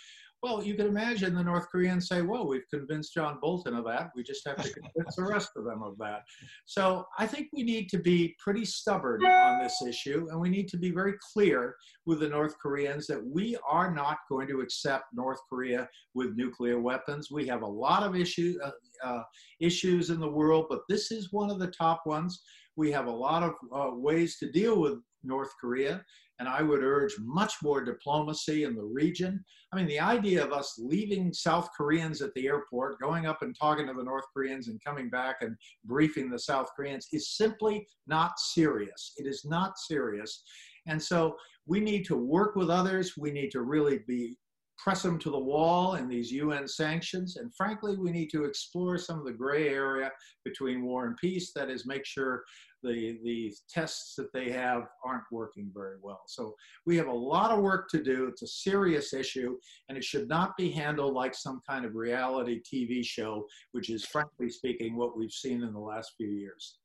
Well, 0.42 0.62
you 0.62 0.74
can 0.74 0.86
imagine 0.86 1.34
the 1.34 1.42
North 1.42 1.68
Koreans 1.70 2.08
say, 2.08 2.22
well, 2.22 2.46
we've 2.46 2.68
convinced 2.72 3.12
John 3.12 3.38
Bolton 3.42 3.74
of 3.74 3.84
that. 3.84 4.10
We 4.16 4.22
just 4.22 4.46
have 4.48 4.56
to 4.62 4.72
convince 4.72 5.16
the 5.16 5.24
rest 5.24 5.50
of 5.54 5.64
them 5.64 5.82
of 5.82 5.98
that. 5.98 6.22
So 6.64 7.04
I 7.18 7.26
think 7.26 7.48
we 7.52 7.62
need 7.62 7.90
to 7.90 7.98
be 7.98 8.34
pretty 8.42 8.64
stubborn 8.64 9.22
on 9.24 9.62
this 9.62 9.82
issue, 9.86 10.28
and 10.30 10.40
we 10.40 10.48
need 10.48 10.68
to 10.68 10.78
be 10.78 10.92
very 10.92 11.14
clear 11.34 11.76
with 12.06 12.20
the 12.20 12.28
North 12.28 12.54
Koreans 12.58 13.06
that 13.08 13.22
we 13.22 13.58
are 13.68 13.94
not 13.94 14.16
going 14.30 14.48
to 14.48 14.60
accept 14.60 15.04
North 15.12 15.40
Korea 15.50 15.86
with 16.14 16.34
nuclear 16.36 16.80
weapons. 16.80 17.30
We 17.30 17.46
have 17.48 17.60
a 17.60 17.66
lot 17.66 18.02
of 18.02 18.16
issues, 18.16 18.58
uh, 18.64 18.70
uh, 19.04 19.22
issues 19.60 20.08
in 20.08 20.20
the 20.20 20.30
world, 20.30 20.66
but 20.70 20.80
this 20.88 21.10
is 21.10 21.32
one 21.32 21.50
of 21.50 21.58
the 21.58 21.70
top 21.70 22.06
ones. 22.06 22.40
We 22.76 22.90
have 22.92 23.06
a 23.06 23.10
lot 23.10 23.42
of 23.42 23.52
uh, 23.74 23.94
ways 23.94 24.38
to 24.38 24.50
deal 24.50 24.80
with 24.80 25.00
North 25.22 25.50
Korea 25.60 26.02
and 26.40 26.48
I 26.48 26.62
would 26.62 26.82
urge 26.82 27.14
much 27.20 27.52
more 27.62 27.84
diplomacy 27.84 28.64
in 28.64 28.74
the 28.74 28.82
region. 28.82 29.44
I 29.72 29.76
mean, 29.76 29.86
the 29.86 30.00
idea 30.00 30.42
of 30.42 30.52
us 30.52 30.74
leaving 30.82 31.34
South 31.34 31.68
Koreans 31.76 32.22
at 32.22 32.32
the 32.34 32.46
airport, 32.46 32.98
going 32.98 33.26
up 33.26 33.42
and 33.42 33.54
talking 33.54 33.86
to 33.86 33.92
the 33.92 34.02
North 34.02 34.24
Koreans 34.34 34.68
and 34.68 34.82
coming 34.82 35.10
back 35.10 35.36
and 35.42 35.54
briefing 35.84 36.30
the 36.30 36.38
South 36.38 36.70
Koreans 36.74 37.06
is 37.12 37.36
simply 37.36 37.86
not 38.06 38.38
serious. 38.38 39.12
It 39.18 39.26
is 39.26 39.44
not 39.44 39.78
serious. 39.78 40.42
And 40.86 41.00
so 41.00 41.36
we 41.66 41.78
need 41.78 42.06
to 42.06 42.16
work 42.16 42.56
with 42.56 42.70
others. 42.70 43.18
We 43.18 43.30
need 43.30 43.50
to 43.50 43.60
really 43.60 44.00
be 44.08 44.38
press 44.82 45.02
them 45.02 45.18
to 45.18 45.30
the 45.30 45.38
wall 45.38 45.96
in 45.96 46.08
these 46.08 46.32
UN 46.32 46.66
sanctions. 46.66 47.36
And 47.36 47.54
frankly, 47.54 47.98
we 47.98 48.10
need 48.10 48.28
to 48.28 48.44
explore 48.44 48.96
some 48.96 49.18
of 49.18 49.26
the 49.26 49.32
gray 49.32 49.68
area 49.68 50.10
between 50.42 50.82
war 50.82 51.06
and 51.06 51.16
peace. 51.18 51.52
That 51.54 51.68
is, 51.68 51.86
make 51.86 52.06
sure 52.06 52.44
the, 52.82 53.18
the 53.22 53.54
tests 53.68 54.14
that 54.16 54.32
they 54.32 54.50
have 54.50 54.88
aren't 55.04 55.24
working 55.30 55.70
very 55.72 55.96
well. 56.02 56.22
So 56.26 56.54
we 56.86 56.96
have 56.96 57.08
a 57.08 57.12
lot 57.12 57.50
of 57.50 57.60
work 57.60 57.88
to 57.90 58.02
do. 58.02 58.26
It's 58.26 58.42
a 58.42 58.46
serious 58.46 59.12
issue, 59.12 59.56
and 59.88 59.98
it 59.98 60.04
should 60.04 60.28
not 60.28 60.56
be 60.56 60.70
handled 60.70 61.14
like 61.14 61.34
some 61.34 61.60
kind 61.68 61.84
of 61.84 61.94
reality 61.94 62.60
TV 62.62 63.04
show, 63.04 63.46
which 63.72 63.90
is, 63.90 64.04
frankly 64.04 64.48
speaking, 64.48 64.96
what 64.96 65.16
we've 65.16 65.32
seen 65.32 65.62
in 65.62 65.72
the 65.72 65.78
last 65.78 66.12
few 66.16 66.28
years. 66.28 66.78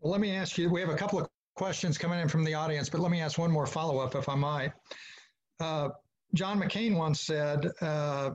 Well, 0.00 0.12
let 0.12 0.20
me 0.20 0.32
ask 0.32 0.58
you, 0.58 0.70
we 0.70 0.80
have 0.80 0.90
a 0.90 0.96
couple 0.96 1.20
of 1.20 1.28
questions 1.54 1.98
coming 1.98 2.20
in 2.20 2.28
from 2.28 2.44
the 2.44 2.54
audience, 2.54 2.88
but 2.88 3.00
let 3.00 3.10
me 3.10 3.20
ask 3.20 3.38
one 3.38 3.50
more 3.50 3.66
follow 3.66 3.98
up 3.98 4.14
if 4.14 4.28
I 4.28 4.34
might. 4.34 4.72
Uh, 5.58 5.88
John 6.34 6.60
McCain 6.60 6.96
once 6.96 7.20
said, 7.20 7.70
uh, 7.80 8.30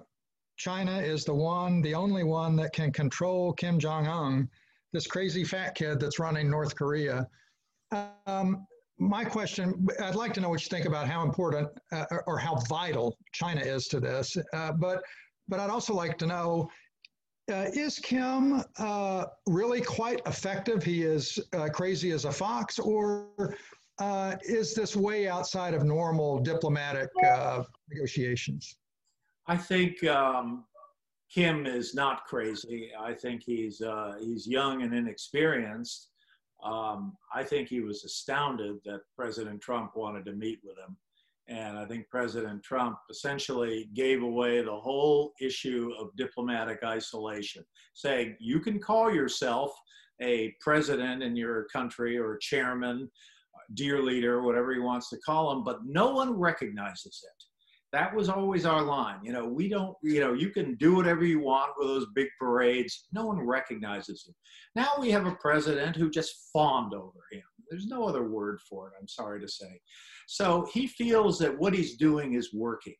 China 0.58 1.00
is 1.00 1.24
the 1.26 1.34
one, 1.34 1.82
the 1.82 1.96
only 1.96 2.24
one 2.24 2.56
that 2.56 2.74
can 2.74 2.92
control 2.92 3.54
Kim 3.54 3.80
Jong 3.80 4.08
un, 4.08 4.50
this 4.94 5.08
crazy 5.08 5.44
fat 5.44 5.76
kid 5.76 6.00
that's 6.00 6.20
running 6.20 6.50
North 6.50 6.76
Korea. 6.76 7.28
Um, 8.26 8.66
my 9.00 9.24
question 9.26 9.88
I'd 10.02 10.16
like 10.16 10.34
to 10.36 10.42
know 10.42 10.50
what 10.50 10.64
you 10.64 10.70
think 10.70 10.86
about 10.86 11.08
how 11.08 11.24
important 11.24 11.70
uh, 11.92 12.06
or 12.28 12.38
how 12.38 12.56
vital 12.70 13.18
China 13.34 13.62
is 13.62 13.88
to 13.88 14.00
this, 14.00 14.38
uh, 14.54 14.72
but, 14.74 15.02
but 15.48 15.60
I'd 15.60 15.70
also 15.70 15.94
like 15.94 16.18
to 16.20 16.28
know 16.28 16.70
uh, 17.52 17.66
is 17.74 18.00
Kim 18.00 18.64
uh, 18.78 19.26
really 19.48 19.82
quite 19.82 20.22
effective? 20.26 20.84
He 20.84 21.04
is 21.04 21.40
uh, 21.54 21.68
crazy 21.70 22.12
as 22.12 22.26
a 22.26 22.32
fox, 22.32 22.80
or 22.80 23.58
uh, 24.00 24.36
is 24.44 24.74
this 24.74 24.96
way 24.96 25.28
outside 25.28 25.74
of 25.74 25.84
normal 25.84 26.40
diplomatic 26.40 27.10
negotiations? 27.90 28.78
I 29.48 29.58
think 29.58 30.04
um, 30.06 30.64
Kim 31.34 31.66
is 31.66 31.94
not 31.96 32.26
crazy. 32.26 32.92
I 33.00 33.14
think 33.14 33.44
he's 33.46 33.82
uh, 33.82 34.16
he's 34.20 34.48
young 34.48 34.82
and 34.84 34.94
inexperienced. 34.94 36.10
Um, 36.64 37.14
I 37.34 37.44
think 37.44 37.70
he 37.70 37.82
was 37.82 38.04
astounded 38.04 38.78
that 38.86 39.02
President 39.16 39.62
Trump 39.62 39.92
wanted 39.96 40.26
to 40.26 40.34
meet 40.34 40.60
with 40.64 40.78
him. 40.78 40.98
And 41.48 41.78
I 41.78 41.86
think 41.86 42.08
President 42.10 42.64
Trump 42.64 42.98
essentially 43.10 43.90
gave 43.94 44.22
away 44.22 44.62
the 44.62 44.80
whole 44.80 45.34
issue 45.42 45.92
of 46.00 46.16
diplomatic 46.16 46.84
isolation, 46.84 47.64
saying 47.94 48.38
you 48.40 48.60
can 48.60 48.80
call 48.80 49.12
yourself 49.12 49.72
a 50.22 50.54
president 50.62 51.24
in 51.24 51.36
your 51.36 51.66
country 51.66 52.18
or 52.18 52.38
chairman, 52.38 53.10
dear 53.74 54.02
leader, 54.02 54.44
whatever 54.44 54.74
he 54.74 54.80
wants 54.80 55.10
to 55.10 55.18
call 55.18 55.52
him, 55.52 55.64
but 55.64 55.80
no 55.84 56.12
one 56.12 56.34
recognizes 56.34 57.24
it. 57.24 57.44
That 57.94 58.16
was 58.16 58.30
always 58.30 58.66
our 58.66 58.82
line. 58.82 59.20
You 59.24 59.34
know, 59.34 59.46
we 59.46 59.68
don't, 59.68 59.96
you 60.02 60.22
know, 60.22 60.34
you 60.34 60.50
can 60.50 60.76
do 60.76 60.96
whatever 60.96 61.26
you 61.26 61.40
want 61.40 61.72
with 61.78 61.90
those 61.90 62.08
big 62.16 62.28
parades. 62.40 63.08
No 63.12 63.26
one 63.26 63.46
recognizes 63.46 64.24
you. 64.26 64.34
Now 64.76 64.90
we 65.00 65.12
have 65.12 65.26
a 65.26 65.36
president 65.36 65.98
who 65.98 66.10
just 66.10 66.50
fawned 66.54 66.94
over 66.94 67.20
him. 67.32 67.44
There's 67.70 67.88
no 67.88 68.04
other 68.04 68.24
word 68.24 68.60
for 68.70 68.88
it, 68.88 68.94
I'm 69.00 69.08
sorry 69.08 69.42
to 69.42 69.48
say. 69.48 69.80
So 70.28 70.68
he 70.74 70.88
feels 70.88 71.38
that 71.40 71.58
what 71.58 71.74
he's 71.74 71.98
doing 71.98 72.34
is 72.34 72.54
working. 72.54 72.96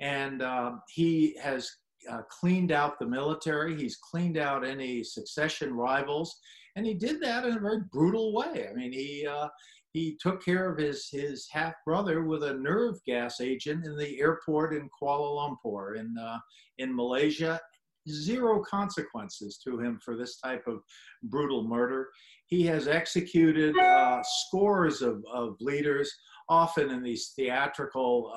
And 0.00 0.40
uh, 0.40 0.72
he 0.88 1.36
has 1.42 1.70
uh, 2.10 2.22
cleaned 2.30 2.72
out 2.72 2.98
the 2.98 3.06
military, 3.06 3.76
he's 3.76 3.98
cleaned 3.98 4.38
out 4.38 4.66
any 4.66 5.04
succession 5.04 5.74
rivals, 5.74 6.38
and 6.76 6.86
he 6.86 6.94
did 6.94 7.20
that 7.20 7.44
in 7.44 7.56
a 7.56 7.60
very 7.60 7.80
brutal 7.92 8.34
way. 8.34 8.68
I 8.70 8.74
mean, 8.74 8.92
he, 8.92 9.26
uh, 9.26 9.48
he 9.92 10.16
took 10.20 10.44
care 10.44 10.70
of 10.70 10.78
his, 10.78 11.08
his 11.10 11.48
half 11.50 11.74
brother 11.84 12.24
with 12.24 12.44
a 12.44 12.54
nerve 12.54 12.96
gas 13.04 13.40
agent 13.40 13.84
in 13.84 13.96
the 13.96 14.20
airport 14.20 14.74
in 14.74 14.88
Kuala 15.00 15.56
Lumpur 15.64 15.98
in, 15.98 16.16
uh, 16.18 16.38
in 16.78 16.94
Malaysia. 16.94 17.60
Zero 18.08 18.62
consequences 18.62 19.60
to 19.62 19.78
him 19.78 20.00
for 20.02 20.16
this 20.16 20.38
type 20.38 20.64
of 20.66 20.80
brutal 21.24 21.64
murder. 21.64 22.08
He 22.46 22.64
has 22.66 22.88
executed 22.88 23.78
uh, 23.78 24.22
scores 24.22 25.02
of, 25.02 25.22
of 25.32 25.56
leaders 25.60 26.10
often 26.48 26.90
in 26.90 27.02
these 27.02 27.32
theatrical 27.36 28.32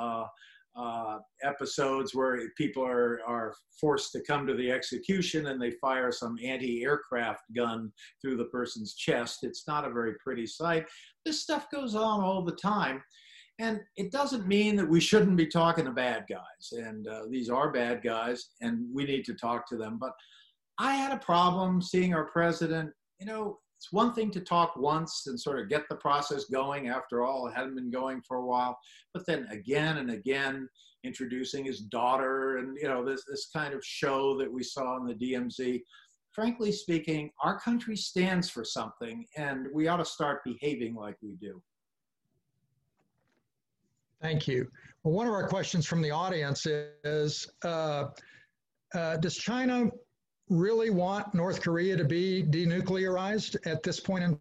uh, 0.75 1.19
episodes 1.43 2.15
where 2.15 2.49
people 2.57 2.83
are, 2.83 3.19
are 3.27 3.53
forced 3.79 4.11
to 4.11 4.21
come 4.21 4.47
to 4.47 4.55
the 4.55 4.71
execution 4.71 5.47
and 5.47 5.61
they 5.61 5.71
fire 5.71 6.11
some 6.11 6.35
anti-aircraft 6.43 7.43
gun 7.55 7.91
through 8.21 8.37
the 8.37 8.45
person's 8.45 8.95
chest. 8.95 9.39
It's 9.43 9.67
not 9.67 9.85
a 9.85 9.91
very 9.91 10.15
pretty 10.23 10.47
sight. 10.47 10.85
This 11.25 11.41
stuff 11.41 11.69
goes 11.69 11.95
on 11.95 12.21
all 12.21 12.43
the 12.43 12.55
time. 12.55 13.03
And 13.59 13.81
it 13.97 14.11
doesn't 14.11 14.47
mean 14.47 14.75
that 14.77 14.89
we 14.89 14.99
shouldn't 14.99 15.37
be 15.37 15.45
talking 15.45 15.85
to 15.85 15.91
bad 15.91 16.25
guys. 16.27 16.71
And 16.71 17.07
uh, 17.07 17.23
these 17.29 17.51
are 17.51 17.71
bad 17.71 18.01
guys, 18.03 18.49
and 18.61 18.87
we 18.91 19.03
need 19.05 19.25
to 19.25 19.35
talk 19.35 19.69
to 19.69 19.77
them. 19.77 19.99
But 19.99 20.13
I 20.79 20.95
had 20.95 21.11
a 21.11 21.19
problem 21.19 21.79
seeing 21.79 22.15
our 22.15 22.25
president, 22.25 22.89
you 23.19 23.27
know, 23.27 23.59
it's 23.83 23.91
one 23.91 24.13
thing 24.13 24.31
to 24.31 24.39
talk 24.39 24.77
once 24.77 25.27
and 25.27 25.37
sort 25.37 25.59
of 25.59 25.67
get 25.67 25.89
the 25.89 25.95
process 25.95 26.45
going. 26.45 26.87
After 26.87 27.25
all, 27.25 27.47
it 27.47 27.53
hadn't 27.53 27.75
been 27.75 27.91
going 27.91 28.21
for 28.21 28.37
a 28.37 28.45
while. 28.45 28.77
But 29.13 29.25
then 29.25 29.45
again 29.51 29.97
and 29.97 30.09
again, 30.09 30.69
introducing 31.03 31.65
his 31.65 31.81
daughter 31.81 32.59
and, 32.59 32.77
you 32.81 32.87
know, 32.87 33.03
this, 33.03 33.25
this 33.25 33.49
kind 33.53 33.73
of 33.73 33.83
show 33.83 34.37
that 34.37 34.49
we 34.49 34.63
saw 34.63 34.95
in 34.95 35.05
the 35.05 35.13
DMZ. 35.15 35.81
Frankly 36.31 36.71
speaking, 36.71 37.29
our 37.41 37.59
country 37.59 37.97
stands 37.97 38.49
for 38.49 38.63
something 38.63 39.25
and 39.35 39.67
we 39.73 39.89
ought 39.89 39.97
to 39.97 40.05
start 40.05 40.45
behaving 40.45 40.95
like 40.95 41.17
we 41.21 41.35
do. 41.41 41.61
Thank 44.21 44.47
you. 44.47 44.65
Well, 45.03 45.13
one 45.13 45.27
of 45.27 45.33
our 45.33 45.49
questions 45.49 45.85
from 45.85 46.01
the 46.01 46.11
audience 46.11 46.65
is 47.03 47.51
uh, 47.65 48.05
uh, 48.95 49.17
Does 49.17 49.35
China 49.35 49.89
really 50.53 50.89
want 50.89 51.33
North 51.33 51.61
Korea 51.61 51.97
to 51.97 52.05
be 52.05 52.43
denuclearized 52.43 53.55
at 53.65 53.83
this 53.83 53.99
point 53.99 54.23
in 54.23 54.39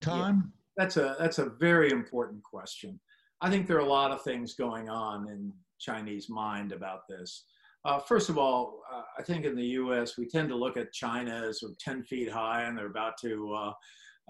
time? 0.00 0.36
Yeah, 0.36 0.50
that's 0.76 0.96
a 0.96 1.16
that's 1.18 1.38
a 1.38 1.50
very 1.60 1.90
important 1.90 2.42
question. 2.42 2.98
I 3.40 3.50
think 3.50 3.66
there 3.66 3.76
are 3.76 3.80
a 3.80 3.84
lot 3.84 4.10
of 4.10 4.22
things 4.22 4.54
going 4.54 4.88
on 4.88 5.28
in 5.28 5.52
Chinese 5.78 6.28
mind 6.28 6.72
about 6.72 7.08
this. 7.08 7.44
Uh, 7.84 7.98
first 7.98 8.28
of 8.28 8.38
all, 8.38 8.82
uh, 8.92 9.02
I 9.18 9.22
think 9.22 9.44
in 9.44 9.56
the 9.56 9.66
U.S. 9.66 10.16
we 10.16 10.26
tend 10.26 10.48
to 10.50 10.56
look 10.56 10.76
at 10.76 10.92
China 10.92 11.46
as 11.48 11.60
sort 11.60 11.72
of 11.72 11.78
10 11.78 12.04
feet 12.04 12.30
high, 12.30 12.62
and 12.62 12.78
they're 12.78 12.86
about 12.86 13.14
to, 13.22 13.52
uh, 13.52 13.72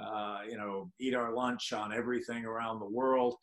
uh 0.02 0.38
you 0.48 0.56
know, 0.56 0.90
eat 0.98 1.14
our 1.14 1.34
lunch 1.34 1.74
on 1.74 1.92
everything 1.92 2.46
around 2.46 2.80
the 2.80 2.88
world. 2.88 3.36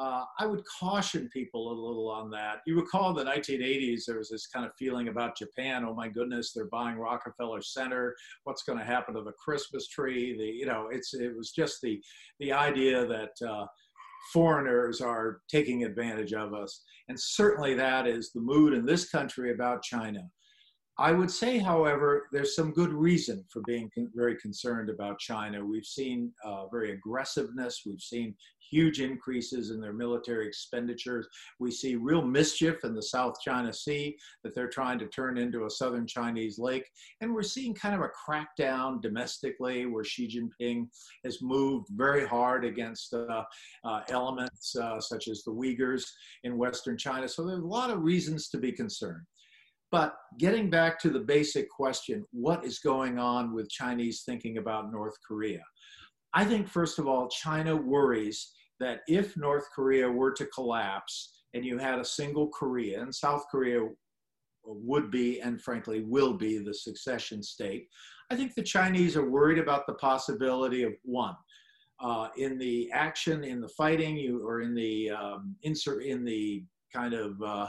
Uh, 0.00 0.24
I 0.38 0.46
would 0.46 0.62
caution 0.64 1.28
people 1.30 1.70
a 1.70 1.76
little 1.86 2.08
on 2.08 2.30
that. 2.30 2.60
You 2.66 2.80
recall 2.80 3.12
the 3.12 3.22
1980s, 3.22 4.06
there 4.06 4.16
was 4.16 4.30
this 4.30 4.46
kind 4.46 4.64
of 4.64 4.72
feeling 4.78 5.08
about 5.08 5.36
Japan. 5.36 5.84
Oh 5.86 5.92
my 5.92 6.08
goodness, 6.08 6.52
they're 6.52 6.68
buying 6.68 6.96
Rockefeller 6.96 7.60
Center. 7.60 8.16
What's 8.44 8.62
going 8.62 8.78
to 8.78 8.84
happen 8.84 9.14
to 9.14 9.22
the 9.22 9.32
Christmas 9.32 9.88
tree? 9.88 10.34
The 10.38 10.46
you 10.46 10.64
know, 10.64 10.88
it's 10.90 11.12
it 11.12 11.36
was 11.36 11.50
just 11.50 11.82
the 11.82 12.00
the 12.38 12.50
idea 12.50 13.06
that 13.06 13.46
uh, 13.46 13.66
foreigners 14.32 15.02
are 15.02 15.42
taking 15.50 15.84
advantage 15.84 16.32
of 16.32 16.54
us, 16.54 16.82
and 17.08 17.20
certainly 17.20 17.74
that 17.74 18.06
is 18.06 18.32
the 18.32 18.40
mood 18.40 18.72
in 18.72 18.86
this 18.86 19.10
country 19.10 19.52
about 19.52 19.82
China. 19.82 20.22
I 21.00 21.12
would 21.12 21.30
say, 21.30 21.58
however, 21.58 22.28
there's 22.30 22.54
some 22.54 22.72
good 22.72 22.92
reason 22.92 23.44
for 23.50 23.62
being 23.66 23.90
con 23.94 24.10
very 24.14 24.36
concerned 24.36 24.90
about 24.90 25.18
China. 25.18 25.64
We've 25.64 25.84
seen 25.84 26.30
uh, 26.44 26.68
very 26.68 26.92
aggressiveness. 26.92 27.82
We've 27.86 28.02
seen 28.02 28.34
huge 28.70 29.00
increases 29.00 29.70
in 29.70 29.80
their 29.80 29.92
military 29.92 30.46
expenditures. 30.46 31.26
We 31.58 31.70
see 31.70 31.96
real 31.96 32.22
mischief 32.22 32.84
in 32.84 32.94
the 32.94 33.02
South 33.02 33.34
China 33.42 33.72
Sea 33.72 34.16
that 34.44 34.54
they're 34.54 34.68
trying 34.68 34.98
to 35.00 35.06
turn 35.06 35.38
into 35.38 35.64
a 35.64 35.70
southern 35.70 36.06
Chinese 36.06 36.58
lake. 36.58 36.88
And 37.20 37.34
we're 37.34 37.42
seeing 37.42 37.74
kind 37.74 37.94
of 37.94 38.02
a 38.02 38.10
crackdown 38.30 39.02
domestically 39.02 39.86
where 39.86 40.04
Xi 40.04 40.28
Jinping 40.28 40.88
has 41.24 41.42
moved 41.42 41.88
very 41.90 42.26
hard 42.26 42.64
against 42.64 43.12
uh, 43.14 43.44
uh, 43.84 44.00
elements 44.08 44.76
uh, 44.76 45.00
such 45.00 45.28
as 45.28 45.42
the 45.42 45.52
Uyghurs 45.52 46.04
in 46.44 46.56
Western 46.58 46.96
China. 46.96 47.28
So 47.28 47.46
there's 47.46 47.62
a 47.62 47.66
lot 47.66 47.90
of 47.90 48.02
reasons 48.02 48.48
to 48.50 48.58
be 48.58 48.72
concerned. 48.72 49.24
But 49.90 50.14
getting 50.38 50.70
back 50.70 51.00
to 51.00 51.10
the 51.10 51.18
basic 51.18 51.68
question, 51.68 52.24
what 52.30 52.64
is 52.64 52.78
going 52.78 53.18
on 53.18 53.52
with 53.52 53.68
Chinese 53.68 54.22
thinking 54.24 54.58
about 54.58 54.92
North 54.92 55.16
Korea? 55.26 55.62
I 56.32 56.44
think, 56.44 56.68
first 56.68 57.00
of 57.00 57.08
all, 57.08 57.28
China 57.28 57.74
worries 57.74 58.52
that 58.80 59.00
if 59.06 59.36
North 59.36 59.68
Korea 59.74 60.10
were 60.10 60.32
to 60.32 60.46
collapse 60.46 61.42
and 61.54 61.64
you 61.64 61.78
had 61.78 61.98
a 61.98 62.04
single 62.04 62.48
Korea, 62.48 63.02
and 63.02 63.14
South 63.14 63.44
Korea 63.50 63.86
would 64.64 65.10
be 65.10 65.40
and 65.40 65.60
frankly 65.60 66.04
will 66.04 66.34
be 66.34 66.58
the 66.58 66.74
succession 66.74 67.42
state, 67.42 67.86
I 68.30 68.36
think 68.36 68.54
the 68.54 68.62
Chinese 68.62 69.16
are 69.16 69.28
worried 69.28 69.58
about 69.58 69.86
the 69.86 69.94
possibility 69.94 70.82
of 70.82 70.92
one. 71.02 71.34
Uh, 72.02 72.28
in 72.38 72.56
the 72.56 72.90
action, 72.92 73.44
in 73.44 73.60
the 73.60 73.68
fighting, 73.68 74.16
you 74.16 74.46
or 74.46 74.62
in 74.62 74.74
the 74.74 75.10
um, 75.10 75.54
insert 75.62 76.02
in 76.04 76.24
the 76.24 76.64
kind 76.94 77.12
of 77.12 77.40
uh, 77.42 77.68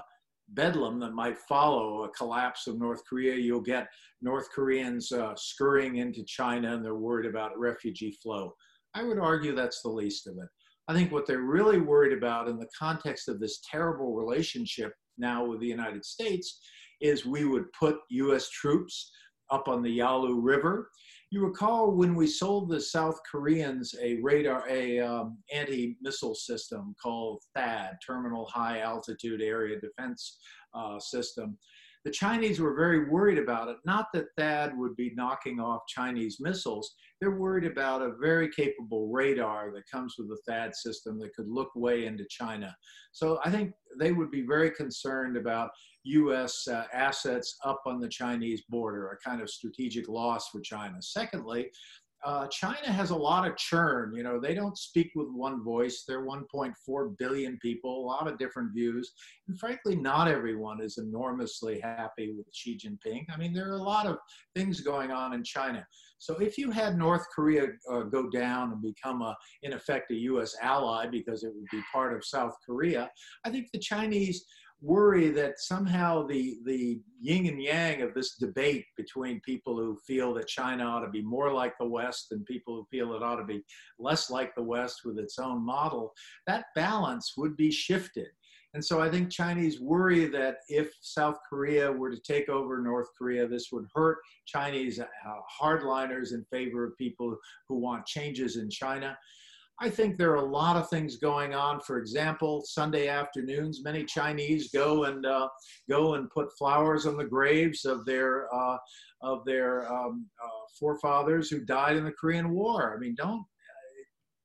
bedlam 0.50 1.00
that 1.00 1.14
might 1.14 1.38
follow 1.50 2.04
a 2.04 2.10
collapse 2.10 2.68
of 2.68 2.80
North 2.80 3.02
Korea, 3.10 3.36
you'll 3.36 3.62
get 3.62 3.88
North 4.22 4.50
Koreans 4.54 5.12
uh, 5.12 5.34
scurrying 5.36 5.98
into 5.98 6.24
China 6.24 6.76
and 6.76 6.84
they're 6.84 6.96
worried 6.96 7.30
about 7.30 7.58
refugee 7.60 8.18
flow. 8.24 8.54
I 8.94 9.04
would 9.04 9.20
argue 9.20 9.56
that's 9.56 9.82
the 9.82 9.90
least 9.90 10.28
of 10.28 10.38
it. 10.38 10.50
I 10.88 10.94
think 10.94 11.12
what 11.12 11.26
they're 11.28 11.42
really 11.42 11.80
worried 11.80 12.18
about 12.18 12.48
in 12.48 12.58
the 12.58 12.70
context 12.78 13.28
of 13.28 13.40
this 13.40 13.62
terrible 13.70 14.16
relationship 14.16 14.94
now 15.18 15.46
with 15.46 15.60
the 15.60 15.68
United 15.68 16.04
States 16.04 16.60
is 17.02 17.26
we 17.26 17.46
would 17.46 17.72
put 17.74 17.98
US 18.10 18.50
troops 18.50 19.12
up 19.52 19.68
on 19.68 19.82
the 19.82 19.90
Yalu 19.92 20.40
River. 20.40 20.90
You 21.30 21.46
recall 21.46 21.92
when 21.92 22.16
we 22.16 22.28
sold 22.28 22.70
the 22.70 22.80
South 22.80 23.20
Koreans 23.30 23.96
a 24.02 24.16
radar, 24.22 24.68
a 24.70 25.00
um, 25.00 25.38
anti-missile 25.54 26.36
system 26.36 26.96
called 27.02 27.42
THAAD, 27.56 27.98
Terminal 28.06 28.46
High 28.46 28.80
Altitude 28.80 29.42
Area 29.42 29.80
Defense 29.80 30.38
uh, 30.74 31.00
System. 31.00 31.58
The 32.04 32.12
Chinese 32.12 32.60
were 32.60 32.76
very 32.76 33.10
worried 33.10 33.38
about 33.38 33.68
it. 33.68 33.78
Not 33.86 34.08
that 34.14 34.36
THAAD 34.38 34.76
would 34.78 34.96
be 34.96 35.12
knocking 35.16 35.60
off 35.60 35.82
Chinese 35.88 36.38
missiles. 36.40 36.96
They're 37.20 37.38
worried 37.38 37.66
about 37.66 38.02
a 38.02 38.14
very 38.20 38.50
capable 38.50 39.10
radar 39.10 39.72
that 39.74 39.90
comes 39.92 40.16
with 40.18 40.28
the 40.28 40.52
THAAD 40.52 40.74
system 40.74 41.20
that 41.20 41.36
could 41.36 41.48
look 41.48 41.70
way 41.76 42.06
into 42.06 42.26
China. 42.30 42.76
So 43.12 43.40
I 43.46 43.52
think 43.52 43.74
they 44.00 44.12
would 44.12 44.32
be 44.32 44.42
very 44.42 44.72
concerned 44.72 45.38
about 45.38 45.70
US 46.04 46.68
uh, 46.68 46.86
assets 46.92 47.58
up 47.64 47.82
on 47.86 48.00
the 48.00 48.10
Chinese 48.10 48.64
border, 48.70 49.10
a 49.12 49.30
kind 49.30 49.42
of 49.42 49.50
strategic 49.50 50.08
loss 50.08 50.50
for 50.50 50.62
China. 50.62 50.98
Secondly, 51.02 51.70
uh, 52.24 52.48
China 52.48 52.92
has 52.92 53.10
a 53.10 53.16
lot 53.16 53.48
of 53.48 53.58
churn. 53.58 54.14
You 54.16 54.24
know, 54.24 54.40
they 54.40 54.54
don't 54.54 54.78
speak 54.78 55.12
with 55.16 55.28
one 55.32 55.64
voice. 55.64 56.04
They're 56.08 56.26
1.4 56.26 57.18
billion 57.18 57.58
people, 57.62 58.04
a 58.04 58.06
lot 58.06 58.28
of 58.28 58.38
different 58.38 58.74
views. 58.74 59.12
And 59.48 59.60
frankly, 59.60 59.96
not 59.96 60.28
everyone 60.28 60.82
is 60.82 60.98
enormously 60.98 61.80
happy 61.80 62.34
with 62.38 62.46
Xi 62.54 62.78
Jinping. 62.78 63.26
I 63.34 63.38
mean, 63.38 63.54
there 63.54 63.70
are 63.70 63.78
a 63.78 63.84
lot 63.84 64.06
of 64.06 64.18
things 64.56 64.82
going 64.82 65.12
on 65.12 65.34
in 65.34 65.44
China. 65.44 65.86
So 66.20 66.36
if 66.38 66.58
you 66.58 66.70
had 66.70 66.98
North 66.98 67.26
Korea 67.34 67.70
uh, 67.92 68.02
go 68.02 68.30
down 68.30 68.74
and 68.74 68.82
become, 68.82 69.24
a, 69.24 69.36
in 69.64 69.74
effect, 69.74 70.12
a 70.12 70.16
U.S. 70.16 70.56
ally 70.62 71.08
because 71.08 71.44
it 71.44 71.52
would 71.56 71.66
be 71.72 71.82
part 71.92 72.16
of 72.16 72.24
South 72.24 72.54
Korea, 72.64 73.10
I 73.44 73.50
think 73.50 73.70
the 73.74 73.80
Chinese 73.80 74.46
worry 74.82 75.30
that 75.30 75.60
somehow 75.60 76.26
the 76.26 76.58
the 76.66 77.00
yin 77.20 77.46
and 77.46 77.62
yang 77.62 78.02
of 78.02 78.14
this 78.14 78.36
debate 78.36 78.86
between 78.98 79.40
people 79.42 79.78
who 79.78 79.96
feel 80.08 80.34
that 80.34 80.48
China 80.48 80.84
ought 80.84 81.02
to 81.02 81.10
be 81.10 81.22
more 81.22 81.54
like 81.54 81.78
the 81.78 81.88
West 81.88 82.32
and 82.32 82.46
people 82.46 82.76
who 82.76 82.86
feel 82.90 83.14
it 83.14 83.22
ought 83.22 83.36
to 83.36 83.46
be 83.46 83.64
less 84.00 84.30
like 84.32 84.56
the 84.56 84.64
West 84.64 85.02
with 85.06 85.20
its 85.20 85.38
own 85.38 85.64
model, 85.64 86.12
that 86.48 86.66
balance 86.76 87.34
would 87.38 87.56
be 87.56 87.72
shifted. 87.72 88.28
And 88.74 88.84
so 88.84 89.02
I 89.02 89.10
think 89.10 89.30
Chinese 89.30 89.82
worry 89.82 90.28
that 90.28 90.58
if 90.70 90.94
South 91.02 91.38
Korea 91.50 91.92
were 91.92 92.10
to 92.10 92.20
take 92.22 92.48
over 92.48 92.82
North 92.82 93.10
Korea, 93.18 93.46
this 93.46 93.68
would 93.72 93.86
hurt 93.94 94.20
Chinese 94.46 95.00
uh, 95.00 95.06
hardliners 95.62 96.34
in 96.34 96.46
favor 96.50 96.86
of 96.86 96.98
people 96.98 97.36
who 97.68 97.80
want 97.80 98.06
changes 98.06 98.56
in 98.56 98.70
China. 98.70 99.18
I 99.84 99.90
think 99.90 100.16
there 100.16 100.30
are 100.30 100.36
a 100.36 100.46
lot 100.46 100.76
of 100.76 100.88
things 100.92 101.16
going 101.16 101.56
on. 101.56 101.80
For 101.80 101.98
example, 101.98 102.62
Sunday 102.64 103.08
afternoons, 103.08 103.82
many 103.84 104.06
Chinese 104.06 104.70
go 104.72 105.06
and 105.06 105.26
uh, 105.26 105.50
go 105.90 106.14
and 106.14 106.30
put 106.30 106.56
flowers 106.56 107.08
on 107.08 107.18
the 107.18 107.26
graves 107.26 107.84
of 107.84 108.06
their 108.06 108.54
uh, 108.54 108.78
of 109.24 109.44
their 109.44 109.92
um, 109.92 110.28
uh, 110.44 110.48
forefathers 110.80 111.50
who 111.50 111.66
died 111.66 111.98
in 111.98 112.06
the 112.06 112.12
Korean 112.12 112.52
War. 112.52 112.94
I 112.96 113.00
mean, 113.00 113.16
don't 113.18 113.44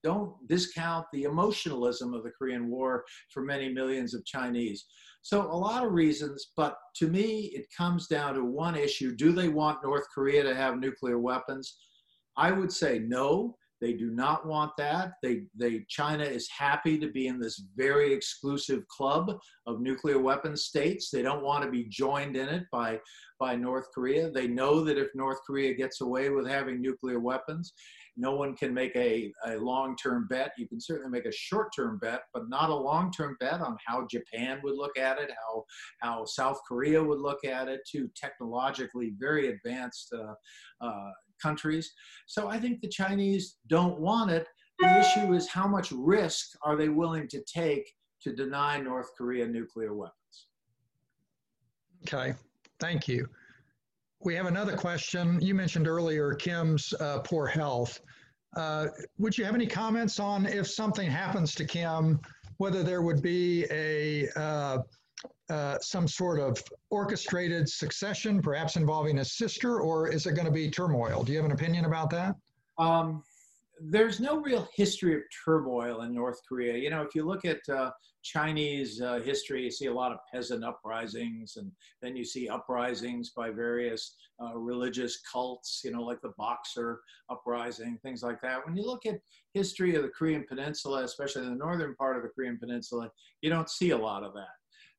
don't 0.03 0.32
discount 0.49 1.05
the 1.12 1.24
emotionalism 1.24 2.14
of 2.14 2.24
the 2.24 2.30
Korean 2.30 2.70
War 2.70 3.05
for 3.30 3.43
many 3.43 3.68
millions 3.68 4.14
of 4.14 4.24
Chinese. 4.24 4.87
So 5.20 5.43
a 5.43 5.53
lot 5.53 5.84
of 5.84 5.93
reasons, 5.93 6.53
but 6.57 6.76
to 6.97 7.09
me, 7.09 7.53
it 7.55 7.66
comes 7.76 8.07
down 8.07 8.37
to 8.37 8.45
one 8.45 8.74
issue: 8.74 9.14
Do 9.14 9.32
they 9.32 9.49
want 9.49 9.84
North 9.84 10.07
Korea 10.14 10.45
to 10.45 10.55
have 10.55 10.78
nuclear 10.78 11.18
weapons? 11.18 11.76
I 12.39 12.53
would 12.53 12.72
say 12.72 13.01
no 13.01 13.57
they 13.80 13.92
do 13.92 14.10
not 14.10 14.46
want 14.46 14.72
that. 14.78 15.12
They, 15.22 15.42
they, 15.54 15.84
China 15.88 16.24
is 16.24 16.48
happy 16.48 16.98
to 16.98 17.10
be 17.10 17.26
in 17.26 17.38
this 17.38 17.62
very 17.76 18.12
exclusive 18.12 18.86
club 18.88 19.38
of 19.66 19.80
nuclear 19.80 20.18
weapons 20.18 20.64
states. 20.64 21.10
They 21.10 21.22
don't 21.22 21.44
want 21.44 21.64
to 21.64 21.70
be 21.70 21.84
joined 21.84 22.36
in 22.36 22.48
it 22.48 22.64
by, 22.72 23.00
by 23.38 23.54
North 23.56 23.86
Korea. 23.94 24.30
They 24.30 24.48
know 24.48 24.82
that 24.84 24.98
if 24.98 25.08
North 25.14 25.38
Korea 25.46 25.74
gets 25.74 26.00
away 26.00 26.30
with 26.30 26.46
having 26.46 26.80
nuclear 26.80 27.20
weapons, 27.20 27.72
no 28.16 28.34
one 28.34 28.56
can 28.56 28.72
make 28.72 28.96
a, 28.96 29.30
a 29.46 29.56
long-term 29.58 30.26
bet. 30.30 30.52
You 30.56 30.66
can 30.66 30.80
certainly 30.80 31.10
make 31.10 31.26
a 31.26 31.32
short-term 31.32 31.98
bet, 32.00 32.22
but 32.32 32.48
not 32.48 32.70
a 32.70 32.74
long-term 32.74 33.36
bet 33.40 33.60
on 33.60 33.76
how 33.86 34.06
Japan 34.10 34.60
would 34.64 34.76
look 34.76 34.96
at 34.96 35.18
it, 35.18 35.30
how, 35.30 35.64
how 36.00 36.24
South 36.24 36.58
Korea 36.66 37.02
would 37.02 37.20
look 37.20 37.44
at 37.44 37.68
it, 37.68 37.80
two 37.90 38.08
technologically 38.16 39.12
very 39.18 39.48
advanced 39.48 40.14
uh, 40.14 40.32
uh, 40.84 41.10
countries. 41.41 41.93
So 42.26 42.49
I 42.49 42.59
think 42.59 42.80
the 42.80 42.89
Chinese 42.89 43.57
don't 43.68 43.99
want 44.01 44.30
it. 44.30 44.47
The 44.78 45.01
issue 45.01 45.32
is 45.32 45.49
how 45.49 45.66
much 45.66 45.91
risk 45.91 46.49
are 46.62 46.76
they 46.76 46.89
willing 46.89 47.28
to 47.28 47.43
take 47.43 47.91
to 48.22 48.34
deny 48.34 48.78
North 48.78 49.11
Korea 49.16 49.47
nuclear 49.47 49.95
weapons? 49.95 50.14
Okay, 52.03 52.34
thank 52.80 53.09
you. 53.09 53.28
We 54.20 54.34
have 54.34 54.47
another 54.47 54.76
question. 54.76 55.41
You 55.41 55.55
mentioned 55.55 55.87
earlier 55.87 56.34
Kim's 56.34 56.93
uh, 57.01 57.20
poor 57.20 57.47
health. 57.47 58.01
Uh, 58.57 58.89
would 59.18 59.37
you 59.37 59.45
have 59.45 59.55
any 59.55 59.66
comments 59.66 60.18
on 60.18 60.47
if 60.47 60.66
something 60.66 61.11
happens 61.11 61.55
to 61.55 61.64
Kim, 61.64 62.18
whether 62.57 62.82
there 62.82 63.03
would 63.03 63.22
be 63.22 63.66
a 63.70 64.28
uh, 64.37 64.78
uh, 65.49 65.78
some 65.80 66.09
sort 66.09 66.40
of 66.40 66.62
orchestrated 66.90 67.68
succession, 67.68 68.42
perhaps 68.42 68.76
involving 68.76 69.18
a 69.18 69.24
sister, 69.24 69.80
or 69.80 70.09
is 70.09 70.26
it 70.26 70.32
going 70.32 70.47
to 70.47 70.53
be 70.53 70.70
turmoil? 70.70 71.22
Do 71.22 71.32
you 71.32 71.38
have 71.38 71.47
an 71.47 71.53
opinion 71.53 71.84
about 71.84 72.11
that? 72.11 72.34
Um, 72.78 73.22
there's 73.80 74.20
no 74.20 74.40
real 74.40 74.68
history 74.74 75.14
of 75.14 75.20
turmoil 75.44 76.03
in 76.03 76.14
North 76.14 76.40
Korea. 76.49 76.76
You 76.76 76.90
know, 76.90 77.03
if 77.03 77.14
you 77.14 77.24
look 77.24 77.44
at 77.44 77.61
uh, 77.68 77.90
Chinese 78.22 79.01
uh, 79.01 79.20
history, 79.20 79.62
you 79.62 79.70
see 79.70 79.86
a 79.86 79.92
lot 79.92 80.12
of 80.12 80.18
peasant 80.32 80.64
uprisings, 80.64 81.57
and 81.57 81.70
then 82.03 82.16
you 82.16 82.24
see 82.24 82.49
uprisings 82.49 83.30
by 83.30 83.51
various 83.51 84.16
uh, 84.42 84.57
religious 84.57 85.20
cults, 85.30 85.82
you 85.84 85.90
know, 85.90 86.03
like 86.03 86.20
the 86.22 86.32
Boxer 86.38 87.01
uprising, 87.30 87.99
things 88.03 88.22
like 88.22 88.40
that. 88.40 88.64
When 88.66 88.76
you 88.76 88.84
look 88.84 89.07
at 89.07 89.20
history 89.55 89.94
of 89.94 90.03
the 90.03 90.09
Korean 90.09 90.44
Peninsula, 90.49 91.05
especially 91.05 91.42
the 91.42 91.51
northern 91.51 91.94
part 91.94 92.16
of 92.16 92.22
the 92.22 92.30
Korean 92.30 92.59
Peninsula, 92.59 93.11
you 93.42 93.51
don't 93.51 93.70
see 93.70 93.90
a 93.90 93.99
lot 93.99 94.24
of 94.24 94.32
that. 94.34 94.49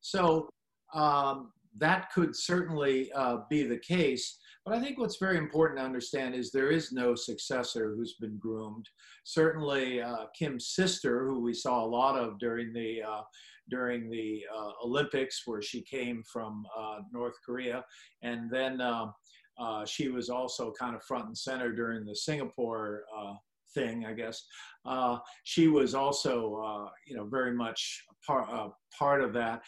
So 0.02 0.50
um, 0.94 1.52
that 1.78 2.12
could 2.12 2.36
certainly 2.36 3.12
uh, 3.14 3.38
be 3.50 3.64
the 3.64 3.80
case. 3.80 4.40
But 4.66 4.76
I 4.76 4.82
think 4.82 4.98
what's 4.98 5.18
very 5.18 5.38
important 5.38 5.80
to 5.80 5.86
understand 5.86 6.36
is 6.36 6.52
there 6.52 6.72
is 6.72 6.92
no 6.92 7.16
successor 7.16 7.94
who's 7.96 8.16
been 8.20 8.38
groomed. 8.38 8.86
Certainly, 9.24 10.02
uh, 10.02 10.26
Kim's 10.38 10.70
sister, 10.70 11.26
who 11.26 11.42
we 11.42 11.54
saw 11.54 11.84
a 11.84 11.88
lot 11.88 12.18
of 12.18 12.38
during 12.40 12.74
the 12.74 13.02
uh, 13.02 13.22
during 13.70 14.10
the 14.10 14.44
uh, 14.54 14.72
Olympics, 14.86 15.44
where 15.46 15.62
she 15.62 15.82
came 15.82 16.24
from 16.32 16.66
uh, 16.78 17.00
North 17.12 17.36
Korea, 17.46 17.84
and 18.22 18.50
then 18.50 18.82
uh, 18.82 19.86
she 19.86 20.10
was 20.10 20.30
also 20.30 20.74
kind 20.78 20.96
of 20.96 21.04
front 21.04 21.28
and 21.28 21.38
center 21.38 21.74
during 21.74 22.06
the 22.06 22.16
Singapore 22.16 23.04
thing, 23.74 24.06
I 24.06 24.14
guess. 24.14 24.44
Uh, 24.86 25.18
she 25.44 25.68
was 25.68 25.94
also, 25.94 26.56
uh, 26.56 26.90
you 27.06 27.16
know, 27.16 27.26
very 27.26 27.54
much 27.54 28.04
part 28.26 28.50
part 28.98 29.22
of 29.22 29.34
that. 29.34 29.62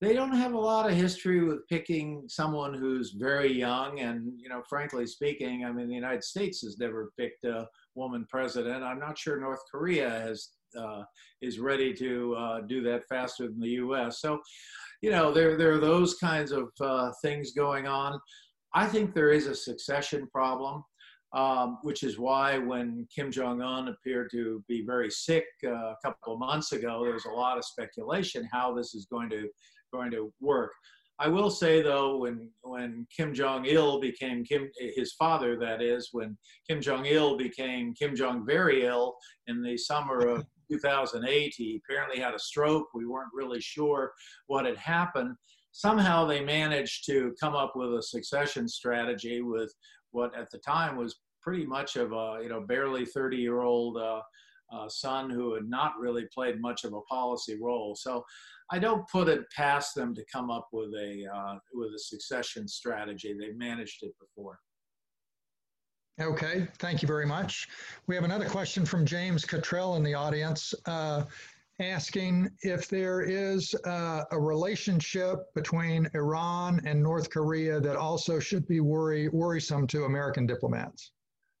They 0.00 0.14
don't 0.14 0.32
have 0.34 0.54
a 0.54 0.58
lot 0.58 0.88
of 0.88 0.96
history 0.96 1.44
with 1.44 1.68
picking 1.68 2.24
someone 2.26 2.72
who's 2.72 3.10
very 3.10 3.52
young 3.52 4.00
and 4.00 4.32
you 4.38 4.48
know 4.48 4.62
frankly 4.66 5.06
speaking 5.06 5.66
i 5.66 5.70
mean 5.70 5.88
the 5.88 5.94
united 5.94 6.24
states 6.24 6.62
has 6.62 6.78
never 6.78 7.12
picked 7.18 7.44
a 7.44 7.68
woman 7.94 8.26
president. 8.30 8.82
I'm 8.82 8.98
not 8.98 9.18
sure 9.18 9.38
north 9.38 9.60
korea 9.70 10.08
has 10.08 10.48
uh, 10.78 11.02
is 11.42 11.58
ready 11.58 11.92
to 11.94 12.34
uh, 12.34 12.60
do 12.62 12.82
that 12.84 13.02
faster 13.08 13.46
than 13.48 13.60
the 13.60 13.72
us 13.72 14.22
so 14.22 14.40
you 15.02 15.10
know 15.10 15.32
there, 15.32 15.56
there 15.56 15.72
are 15.72 15.78
those 15.78 16.14
kinds 16.14 16.52
of 16.52 16.70
uh, 16.80 17.10
things 17.22 17.52
going 17.52 17.86
on. 17.86 18.18
I 18.74 18.86
think 18.86 19.14
there 19.14 19.32
is 19.32 19.46
a 19.46 19.54
succession 19.54 20.28
problem 20.30 20.84
um, 21.32 21.78
which 21.82 22.02
is 22.02 22.18
why 22.18 22.58
when 22.58 23.06
Kim 23.14 23.30
Jong 23.30 23.62
Un 23.62 23.88
appeared 23.88 24.30
to 24.32 24.64
be 24.68 24.84
very 24.84 25.10
sick 25.10 25.44
uh, 25.64 25.70
a 25.70 25.96
couple 26.04 26.32
of 26.32 26.40
months 26.40 26.72
ago, 26.72 27.04
there 27.04 27.14
was 27.14 27.26
a 27.26 27.30
lot 27.30 27.56
of 27.56 27.64
speculation 27.64 28.48
how 28.50 28.74
this 28.74 28.94
is 28.94 29.06
going 29.06 29.30
to 29.30 29.48
going 29.92 30.10
to 30.10 30.32
work. 30.40 30.72
I 31.20 31.28
will 31.28 31.50
say 31.50 31.82
though, 31.82 32.16
when 32.16 32.50
when 32.62 33.06
Kim 33.14 33.34
Jong 33.34 33.66
Il 33.66 34.00
became 34.00 34.42
Kim, 34.42 34.70
his 34.96 35.12
father, 35.12 35.56
that 35.58 35.82
is, 35.82 36.08
when 36.12 36.36
Kim 36.66 36.80
Jong 36.80 37.04
Il 37.04 37.36
became 37.36 37.94
Kim 37.94 38.16
Jong 38.16 38.46
very 38.46 38.86
ill 38.86 39.16
in 39.46 39.62
the 39.62 39.76
summer 39.76 40.26
of 40.26 40.46
2008, 40.72 41.52
he 41.56 41.80
apparently 41.84 42.20
had 42.20 42.32
a 42.32 42.38
stroke. 42.38 42.86
We 42.94 43.04
weren't 43.04 43.34
really 43.34 43.60
sure 43.60 44.12
what 44.46 44.64
had 44.64 44.78
happened. 44.78 45.34
Somehow 45.72 46.24
they 46.24 46.42
managed 46.42 47.04
to 47.06 47.34
come 47.40 47.54
up 47.54 47.72
with 47.74 47.94
a 47.94 48.02
succession 48.02 48.66
strategy 48.66 49.42
with 49.42 49.72
what 50.12 50.36
at 50.36 50.50
the 50.50 50.58
time 50.58 50.96
was 50.96 51.20
pretty 51.42 51.64
much 51.64 51.96
of 51.96 52.12
a 52.12 52.38
you 52.42 52.48
know 52.48 52.60
barely 52.60 53.04
30 53.06 53.36
year 53.36 53.62
old 53.62 53.96
uh, 53.96 54.20
uh, 54.72 54.88
son 54.88 55.30
who 55.30 55.54
had 55.54 55.68
not 55.68 55.92
really 55.98 56.26
played 56.32 56.60
much 56.60 56.84
of 56.84 56.92
a 56.92 57.00
policy 57.02 57.58
role. 57.60 57.94
So 57.96 58.24
I 58.70 58.78
don't 58.78 59.08
put 59.08 59.28
it 59.28 59.50
past 59.54 59.94
them 59.94 60.14
to 60.14 60.24
come 60.32 60.50
up 60.50 60.68
with 60.72 60.90
a 60.94 61.26
uh, 61.26 61.58
with 61.72 61.94
a 61.94 61.98
succession 61.98 62.68
strategy. 62.68 63.34
They've 63.38 63.56
managed 63.56 64.02
it 64.02 64.12
before. 64.20 64.58
Okay, 66.20 66.68
thank 66.78 67.00
you 67.00 67.08
very 67.08 67.24
much. 67.24 67.68
We 68.06 68.14
have 68.14 68.24
another 68.24 68.48
question 68.48 68.84
from 68.84 69.06
James 69.06 69.44
Cottrell 69.44 69.96
in 69.96 70.02
the 70.02 70.14
audience. 70.14 70.74
Asking 71.80 72.50
if 72.60 72.88
there 72.88 73.22
is 73.22 73.74
uh, 73.86 74.24
a 74.30 74.38
relationship 74.38 75.52
between 75.54 76.10
Iran 76.12 76.82
and 76.84 77.02
North 77.02 77.30
Korea 77.30 77.80
that 77.80 77.96
also 77.96 78.38
should 78.38 78.68
be 78.68 78.80
worry, 78.80 79.28
worrisome 79.30 79.86
to 79.86 80.04
American 80.04 80.46
diplomats. 80.46 81.12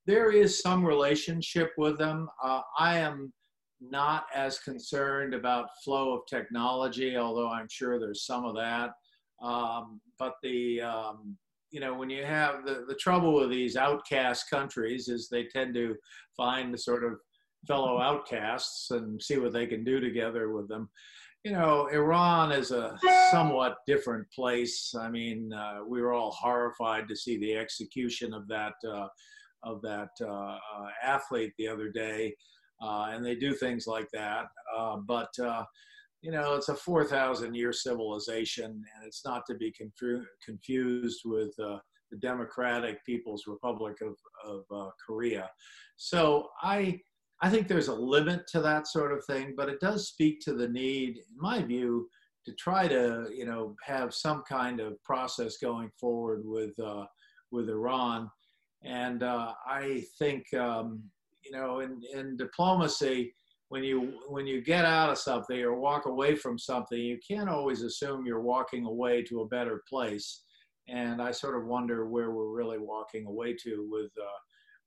There 0.06 0.30
is 0.30 0.60
some 0.60 0.84
relationship 0.84 1.72
with 1.78 1.96
them. 1.96 2.28
Uh, 2.42 2.60
I 2.78 2.98
am 2.98 3.32
not 3.80 4.26
as 4.34 4.58
concerned 4.58 5.32
about 5.32 5.68
flow 5.82 6.12
of 6.12 6.26
technology, 6.26 7.16
although 7.16 7.48
I'm 7.48 7.68
sure 7.70 7.98
there's 7.98 8.26
some 8.26 8.44
of 8.44 8.54
that. 8.56 8.90
Um, 9.42 10.02
but 10.18 10.34
the 10.42 10.82
um, 10.82 11.34
you 11.70 11.80
know 11.80 11.94
when 11.94 12.10
you 12.10 12.24
have 12.24 12.66
the 12.66 12.84
the 12.86 12.94
trouble 12.94 13.32
with 13.32 13.48
these 13.48 13.74
outcast 13.74 14.50
countries 14.50 15.08
is 15.08 15.28
they 15.28 15.44
tend 15.44 15.72
to 15.74 15.96
find 16.36 16.74
the 16.74 16.78
sort 16.78 17.04
of 17.04 17.12
fellow 17.66 18.00
outcasts 18.00 18.90
and 18.90 19.22
see 19.22 19.38
what 19.38 19.52
they 19.52 19.66
can 19.66 19.84
do 19.84 20.00
together 20.00 20.50
with 20.50 20.68
them. 20.68 20.88
You 21.44 21.52
know, 21.52 21.86
Iran 21.86 22.52
is 22.52 22.70
a 22.70 22.98
somewhat 23.30 23.78
different 23.86 24.30
place. 24.30 24.94
I 24.98 25.08
mean, 25.10 25.52
uh, 25.52 25.80
we 25.86 26.02
were 26.02 26.12
all 26.12 26.32
horrified 26.32 27.08
to 27.08 27.16
see 27.16 27.38
the 27.38 27.56
execution 27.56 28.34
of 28.34 28.46
that 28.48 28.74
uh, 28.86 29.08
of 29.62 29.82
that 29.82 30.10
uh, 30.20 30.26
uh 30.26 30.88
athlete 31.02 31.52
the 31.58 31.68
other 31.68 31.90
day, 31.90 32.34
uh, 32.82 33.08
and 33.10 33.24
they 33.24 33.34
do 33.34 33.54
things 33.54 33.86
like 33.86 34.08
that. 34.12 34.46
Uh, 34.76 34.96
but 34.96 35.30
you 36.22 36.30
know, 36.30 36.54
it's 36.54 36.68
a 36.68 36.74
4,000 36.74 37.54
year 37.54 37.72
civilization, 37.72 38.66
and 38.66 39.06
it's 39.06 39.24
not 39.24 39.42
to 39.48 39.54
be 39.54 39.72
confu- 39.72 40.26
confused 40.44 41.22
with 41.24 41.54
the 41.56 41.80
Democratic 42.20 43.04
People's 43.06 43.44
Republic 43.46 43.96
of, 44.02 44.16
of 44.44 44.92
Korea. 45.06 45.48
So 45.96 46.48
I, 46.62 47.00
I 47.42 47.48
think 47.48 47.68
there's 47.68 47.88
a 47.88 47.94
limit 47.94 48.46
to 48.48 48.60
that 48.60 48.86
sort 48.86 49.12
of 49.12 49.24
thing, 49.24 49.54
but 49.56 49.68
it 49.68 49.80
does 49.80 50.08
speak 50.08 50.40
to 50.40 50.52
the 50.52 50.68
need, 50.68 51.16
in 51.16 51.36
my 51.36 51.62
view, 51.62 52.08
to 52.44 52.52
try 52.54 52.86
to, 52.88 53.26
you 53.34 53.46
know, 53.46 53.76
have 53.82 54.14
some 54.14 54.42
kind 54.48 54.80
of 54.80 55.02
process 55.02 55.56
going 55.56 55.90
forward 55.98 56.42
with, 56.44 56.78
uh, 56.78 57.04
with 57.50 57.68
Iran. 57.68 58.30
And 58.82 59.22
uh, 59.22 59.52
I 59.66 60.04
think, 60.18 60.52
um, 60.54 61.02
you 61.44 61.52
know, 61.52 61.80
in, 61.80 62.00
in 62.12 62.36
diplomacy, 62.36 63.34
when 63.70 63.84
you 63.84 64.18
when 64.28 64.48
you 64.48 64.60
get 64.62 64.84
out 64.84 65.10
of 65.10 65.18
something 65.18 65.60
or 65.60 65.78
walk 65.78 66.06
away 66.06 66.34
from 66.34 66.58
something, 66.58 66.98
you 66.98 67.18
can't 67.26 67.48
always 67.48 67.82
assume 67.82 68.26
you're 68.26 68.40
walking 68.40 68.84
away 68.84 69.22
to 69.22 69.42
a 69.42 69.46
better 69.46 69.82
place. 69.88 70.42
And 70.88 71.22
I 71.22 71.30
sort 71.30 71.56
of 71.56 71.66
wonder 71.66 72.08
where 72.08 72.32
we're 72.32 72.50
really 72.50 72.78
walking 72.78 73.26
away 73.26 73.54
to 73.62 73.86
with 73.88 74.10
uh, 74.20 74.40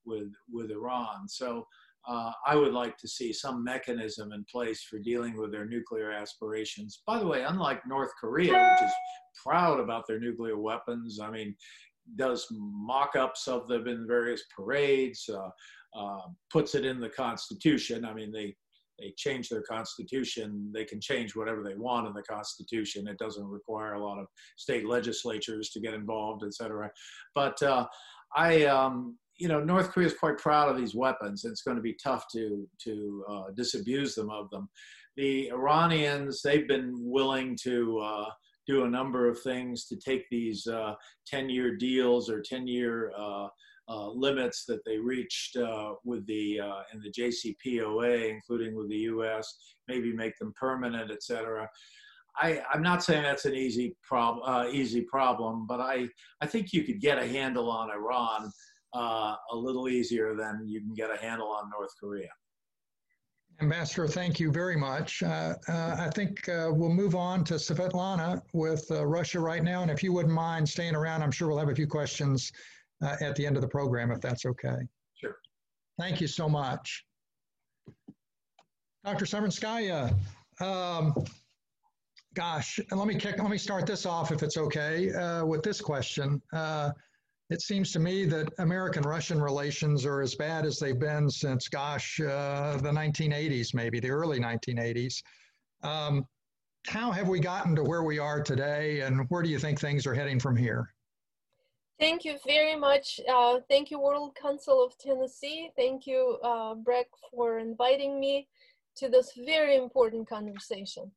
with 0.06 0.34
with 0.52 0.70
Iran. 0.70 1.30
So 1.30 1.66
uh, 2.08 2.32
I 2.46 2.56
would 2.56 2.74
like 2.74 2.98
to 2.98 3.08
see 3.08 3.32
some 3.32 3.64
mechanism 3.64 4.32
in 4.32 4.46
place 4.52 4.84
for 4.84 5.00
dealing 5.00 5.38
with 5.38 5.52
their 5.52 5.66
nuclear 5.66 6.12
aspirations. 6.12 7.02
By 7.06 7.20
the 7.20 7.28
way, 7.28 7.44
unlike 7.44 7.82
North 7.88 8.12
Korea, 8.20 8.52
which 8.52 8.90
is 8.90 8.96
proud 9.46 9.80
about 9.80 10.06
their 10.08 10.20
nuclear 10.20 10.58
weapons, 10.58 11.20
I 11.20 11.30
mean, 11.32 11.56
does 12.16 12.46
mock-ups 12.52 13.48
of 13.48 13.68
them 13.68 13.88
in 13.88 14.06
various 14.06 14.44
parades, 14.56 15.30
uh, 15.30 15.50
uh, 15.98 16.22
puts 16.52 16.76
it 16.76 16.86
in 16.86 17.00
the 17.00 17.10
Constitution. 17.10 18.04
I 18.06 18.14
mean, 18.14 18.32
they 18.32 18.56
they 19.00 19.12
change 19.18 19.50
their 19.50 19.64
constitution, 19.64 20.72
they 20.72 20.86
can 20.86 21.02
change 21.02 21.36
whatever 21.36 21.64
they 21.64 21.74
want 21.74 22.08
in 22.08 22.14
the 22.14 22.22
constitution. 22.22 23.08
It 23.08 23.18
doesn't 23.18 23.44
require 23.44 23.94
a 23.94 24.04
lot 24.04 24.20
of 24.20 24.28
state 24.56 24.86
legislatures 24.86 25.72
to 25.72 25.80
get 25.80 25.96
involved, 25.96 26.44
et 26.46 26.54
cetera. 26.54 26.92
But 27.34 27.62
uh, 27.64 27.88
I, 28.36 28.66
um, 28.66 29.18
you 29.38 29.48
know, 29.48 29.60
North 29.60 29.90
Korea 29.90 30.08
is 30.08 30.14
quite 30.14 30.38
proud 30.38 30.70
of 30.70 30.78
these 30.78 30.96
weapons. 30.96 31.46
It's 31.46 31.62
going 31.62 31.78
to 31.78 31.84
be 31.84 31.98
tough 32.04 32.26
to 32.34 32.68
to 32.84 33.26
uh, 33.30 33.44
disabuse 33.56 34.16
them 34.16 34.30
of 34.30 34.50
them. 34.50 34.70
The 35.16 35.50
Iranians, 35.50 36.42
they've 36.42 36.68
been 36.68 36.94
willing 36.98 37.58
to 37.64 38.00
uh, 38.00 38.30
do 38.68 38.86
a 38.86 38.90
number 38.90 39.28
of 39.28 39.40
things 39.42 39.86
to 39.86 39.96
take 39.96 40.26
these 40.30 40.66
10-year 40.66 41.74
uh, 41.74 41.78
deals 41.78 42.30
or 42.30 42.42
10-year 42.42 43.12
uh, 43.90 44.10
limits 44.10 44.66
that 44.66 44.84
they 44.86 44.98
reached 44.98 45.58
uh, 45.58 45.94
with 46.04 46.26
the 46.26 46.60
uh, 46.60 46.82
in 46.94 47.02
the 47.02 47.12
JCPOA, 47.12 48.30
including 48.30 48.76
with 48.76 48.90
the 48.90 48.98
U.S., 48.98 49.54
maybe 49.88 50.14
make 50.14 50.38
them 50.38 50.54
permanent, 50.60 51.12
et 51.12 51.22
cetera. 51.22 51.70
I, 52.42 52.62
am 52.74 52.82
not 52.82 53.04
saying 53.04 53.24
that's 53.24 53.46
an 53.46 53.56
easy 53.56 53.96
problem, 54.02 54.50
uh, 54.50 54.68
easy 54.70 55.02
problem, 55.02 55.68
but 55.68 55.80
I, 55.80 56.08
I 56.42 56.48
think 56.48 56.74
you 56.74 56.84
could 56.84 57.00
get 57.00 57.20
a 57.20 57.28
handle 57.28 57.70
on 57.70 57.92
Iran 57.92 58.52
uh, 58.94 59.36
a 59.52 59.56
little 59.56 59.90
easier 59.90 60.36
than 60.36 60.66
you 60.68 60.80
can 60.80 60.94
get 60.94 61.10
a 61.12 61.18
handle 61.18 61.48
on 61.48 61.70
North 61.70 61.92
Korea. 62.00 62.30
Ambassador, 63.62 64.08
thank 64.08 64.40
you 64.40 64.52
very 64.52 64.76
much. 64.76 65.22
Uh, 65.22 65.56
uh, 65.70 65.96
I 66.00 66.10
think 66.10 66.48
uh, 66.50 66.70
we'll 66.72 66.90
move 66.90 67.16
on 67.16 67.44
to 67.46 67.56
Svetlana 67.56 68.42
with 68.54 68.90
Russia 68.90 69.40
right 69.40 69.64
now. 69.64 69.84
And 69.84 69.92
if 69.92 70.02
you 70.04 70.12
wouldn't 70.12 70.34
mind 70.34 70.68
staying 70.68 70.96
around, 70.96 71.22
I'm 71.22 71.32
sure 71.32 71.48
we'll 71.48 71.60
have 71.60 71.70
a 71.70 71.76
few 71.76 71.88
questions 71.88 72.52
uh, 73.04 73.16
at 73.22 73.36
the 73.36 73.46
end 73.46 73.56
of 73.56 73.62
the 73.62 73.68
program, 73.68 74.12
if 74.12 74.22
that's 74.22 74.46
okay. 74.46 74.78
Sure. 75.16 75.36
Thank 76.00 76.20
you 76.20 76.28
so 76.28 76.50
much. 76.50 77.06
Dr. 79.06 79.26
Savranskaya, 79.26 80.16
um, 80.62 81.14
gosh, 82.34 82.80
let 82.92 83.08
me 83.08 83.16
kick, 83.16 83.38
let 83.38 83.50
me 83.50 83.58
start 83.58 83.86
this 83.86 84.06
off 84.06 84.32
if 84.32 84.42
it's 84.42 84.58
okay 84.58 85.12
uh, 85.12 85.46
with 85.46 85.62
this 85.62 85.82
question. 85.82 86.42
It 87.50 87.62
seems 87.62 87.92
to 87.92 88.00
me 88.00 88.26
that 88.26 88.52
American-Russian 88.60 89.42
relations 89.42 90.06
are 90.06 90.22
as 90.22 90.34
bad 90.36 90.66
as 90.66 90.80
they've 90.80 91.00
been 91.00 91.30
since, 91.30 91.68
gosh, 91.68 92.20
uh, 92.20 92.78
the 92.78 92.90
1980s, 92.90 93.74
maybe 93.74 94.00
the 94.00 94.10
early 94.10 94.40
1980s. 94.40 95.22
Um, 95.84 96.26
how 96.88 97.12
have 97.12 97.28
we 97.28 97.40
gotten 97.40 97.76
to 97.76 97.84
where 97.84 98.04
we 98.04 98.18
are 98.18 98.42
today, 98.42 99.02
and 99.02 99.30
where 99.30 99.42
do 99.42 99.50
you 99.50 99.60
think 99.60 99.80
things 99.80 100.08
are 100.08 100.14
heading 100.14 100.40
from 100.40 100.56
here? 100.56 100.94
Thank 102.00 102.26
you 102.26 102.38
very 102.46 102.76
much. 102.76 103.20
Uh, 103.30 103.60
thank 103.70 103.92
you, 103.92 104.00
World 104.00 104.36
Council 104.36 104.84
of 104.84 104.98
Tennessee. 104.98 105.72
Thank 105.76 106.08
you, 106.08 106.38
uh, 106.44 106.76
Breck, 106.76 107.08
for 107.32 107.60
inviting 107.60 108.20
me 108.20 108.48
to 108.96 109.10
this 109.10 109.32
very 109.46 109.76
important 109.76 110.28
conversation. 110.28 111.12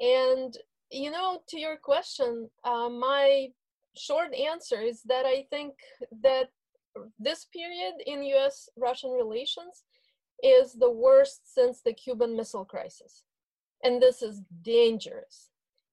And, 0.00 0.56
you 0.90 1.10
know, 1.10 1.42
to 1.48 1.58
your 1.58 1.76
question, 1.76 2.50
uh, 2.64 2.88
my 2.88 3.48
short 3.96 4.34
answer 4.34 4.80
is 4.80 5.02
that 5.02 5.26
I 5.26 5.46
think 5.50 5.74
that 6.22 6.50
this 7.18 7.46
period 7.46 7.94
in 8.06 8.22
US 8.22 8.68
Russian 8.76 9.10
relations 9.10 9.84
is 10.42 10.72
the 10.72 10.90
worst 10.90 11.54
since 11.54 11.80
the 11.80 11.92
Cuban 11.92 12.36
Missile 12.36 12.64
Crisis. 12.64 13.22
And 13.82 14.00
this 14.00 14.22
is 14.22 14.42
dangerous. 14.62 15.50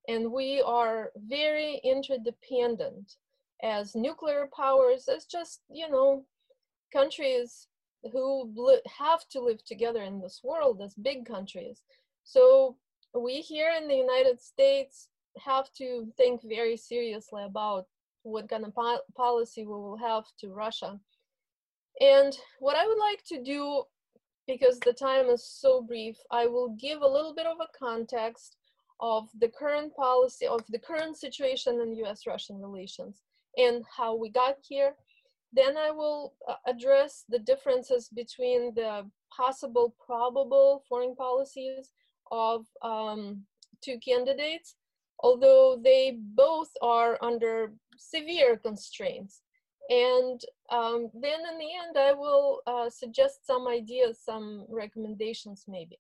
And 0.08 0.32
we 0.32 0.62
are 0.62 1.12
very 1.16 1.80
interdependent 1.84 3.16
as 3.62 3.96
nuclear 3.96 4.50
powers, 4.56 5.08
as 5.08 5.26
just, 5.26 5.62
you 5.70 5.90
know, 5.90 6.26
countries 6.92 7.68
who 8.12 8.52
have 9.00 9.28
to 9.30 9.40
live 9.40 9.64
together 9.64 10.04
in 10.04 10.20
this 10.20 10.42
world 10.44 10.82
as 10.82 10.94
big 10.96 11.26
countries. 11.26 11.84
So 12.26 12.76
we 13.14 13.40
here 13.40 13.72
in 13.78 13.88
the 13.88 13.96
United 13.96 14.42
States 14.42 15.08
have 15.38 15.72
to 15.74 16.08
think 16.18 16.42
very 16.44 16.76
seriously 16.76 17.44
about 17.44 17.88
what 18.24 18.50
kind 18.50 18.66
of 18.66 18.74
po 18.74 19.00
policy 19.16 19.64
we 19.64 19.74
will 19.74 19.98
have 19.98 20.26
to 20.40 20.54
Russia. 20.54 21.00
And 22.02 22.36
what 22.60 22.76
I 22.76 22.88
would 22.88 22.98
like 22.98 23.24
to 23.28 23.44
do, 23.44 23.84
because 24.48 24.80
the 24.80 24.94
time 24.94 25.28
is 25.28 25.46
so 25.46 25.82
brief, 25.82 26.18
I 26.32 26.48
will 26.48 26.70
give 26.80 27.02
a 27.02 27.08
little 27.08 27.36
bit 27.36 27.46
of 27.46 27.58
a 27.62 27.78
context 27.78 28.58
of 29.00 29.28
the 29.40 29.50
current 29.50 29.94
policy, 29.96 30.48
of 30.48 30.62
the 30.70 30.80
current 30.80 31.18
situation 31.18 31.82
in 31.82 31.96
US-Russian 32.06 32.62
relations 32.62 33.22
and 33.58 33.84
how 33.96 34.16
we 34.16 34.30
got 34.30 34.56
here. 34.62 34.96
Then 35.52 35.78
I 35.78 35.92
will 35.92 36.34
uh, 36.48 36.56
address 36.66 37.26
the 37.30 37.40
differences 37.40 38.10
between 38.10 38.74
the 38.74 39.08
possible 39.36 39.96
probable 40.04 40.84
foreign 40.90 41.16
policies 41.16 41.92
of 42.32 42.66
um, 42.82 43.44
two 43.84 44.00
candidates, 44.00 44.76
although 45.20 45.80
they 45.84 46.18
both 46.20 46.70
are 46.82 47.20
under 47.22 47.74
severe 47.98 48.58
constraints. 48.58 49.42
And 49.90 50.40
um, 50.70 51.10
then 51.14 51.40
in 51.52 51.58
the 51.58 51.70
end, 51.86 51.98
I 51.98 52.14
will 52.14 52.62
uh, 52.66 52.90
suggest 52.90 53.46
some 53.46 53.68
ideas, 53.68 54.20
some 54.24 54.66
recommendations 54.70 55.66
maybe. 55.68 56.00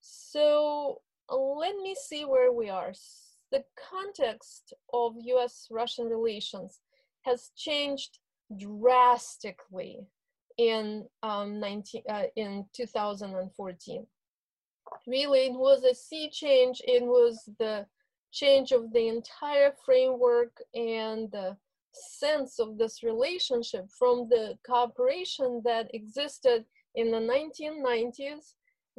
So 0.00 1.00
let 1.30 1.76
me 1.76 1.94
see 1.94 2.24
where 2.24 2.52
we 2.52 2.70
are 2.70 2.92
the 3.50 3.64
context 3.90 4.74
of 4.92 5.14
US-Russian 5.18 6.06
relations 6.06 6.80
has 7.22 7.50
changed 7.56 8.18
drastically 8.58 10.06
in 10.56 11.06
um, 11.22 11.60
19, 11.60 12.02
uh, 12.08 12.22
in 12.36 12.64
2014. 12.74 14.06
Really, 15.06 15.46
it 15.46 15.52
was 15.52 15.84
a 15.84 15.94
sea 15.94 16.30
change. 16.30 16.80
It 16.86 17.04
was 17.04 17.48
the 17.58 17.86
change 18.32 18.72
of 18.72 18.92
the 18.92 19.08
entire 19.08 19.72
framework 19.84 20.56
and 20.74 21.30
the 21.30 21.56
sense 21.92 22.58
of 22.58 22.78
this 22.78 23.02
relationship 23.02 23.86
from 23.98 24.28
the 24.28 24.56
cooperation 24.66 25.62
that 25.64 25.90
existed 25.94 26.64
in 26.94 27.10
the 27.10 27.18
1990s 27.18 28.54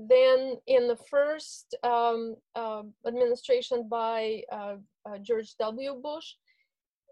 then 0.08 0.56
in 0.68 0.88
the 0.88 0.96
first 0.96 1.76
um, 1.84 2.36
uh, 2.56 2.84
administration 3.06 3.88
by 3.90 4.42
uh, 4.52 4.76
uh, 5.06 5.18
George 5.22 5.56
W. 5.60 5.96
Bush 6.02 6.36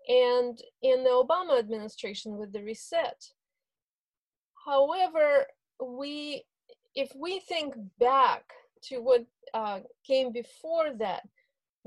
and 0.07 0.57
in 0.81 1.03
the 1.03 1.09
Obama 1.09 1.59
administration 1.59 2.37
with 2.37 2.53
the 2.53 2.63
reset. 2.63 3.21
However, 4.65 5.45
we, 5.83 6.43
if 6.95 7.11
we 7.15 7.39
think 7.41 7.73
back 7.99 8.43
to 8.83 8.99
what 8.99 9.25
uh, 9.53 9.79
came 10.05 10.31
before 10.31 10.93
that, 10.99 11.23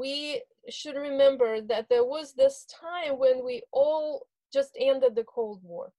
we 0.00 0.42
should 0.70 0.96
remember 0.96 1.60
that 1.60 1.88
there 1.90 2.04
was 2.04 2.32
this 2.32 2.66
time 2.66 3.18
when 3.18 3.44
we 3.44 3.62
all 3.72 4.26
just 4.52 4.72
ended 4.80 5.14
the 5.14 5.24
Cold 5.24 5.60
War. 5.62 5.92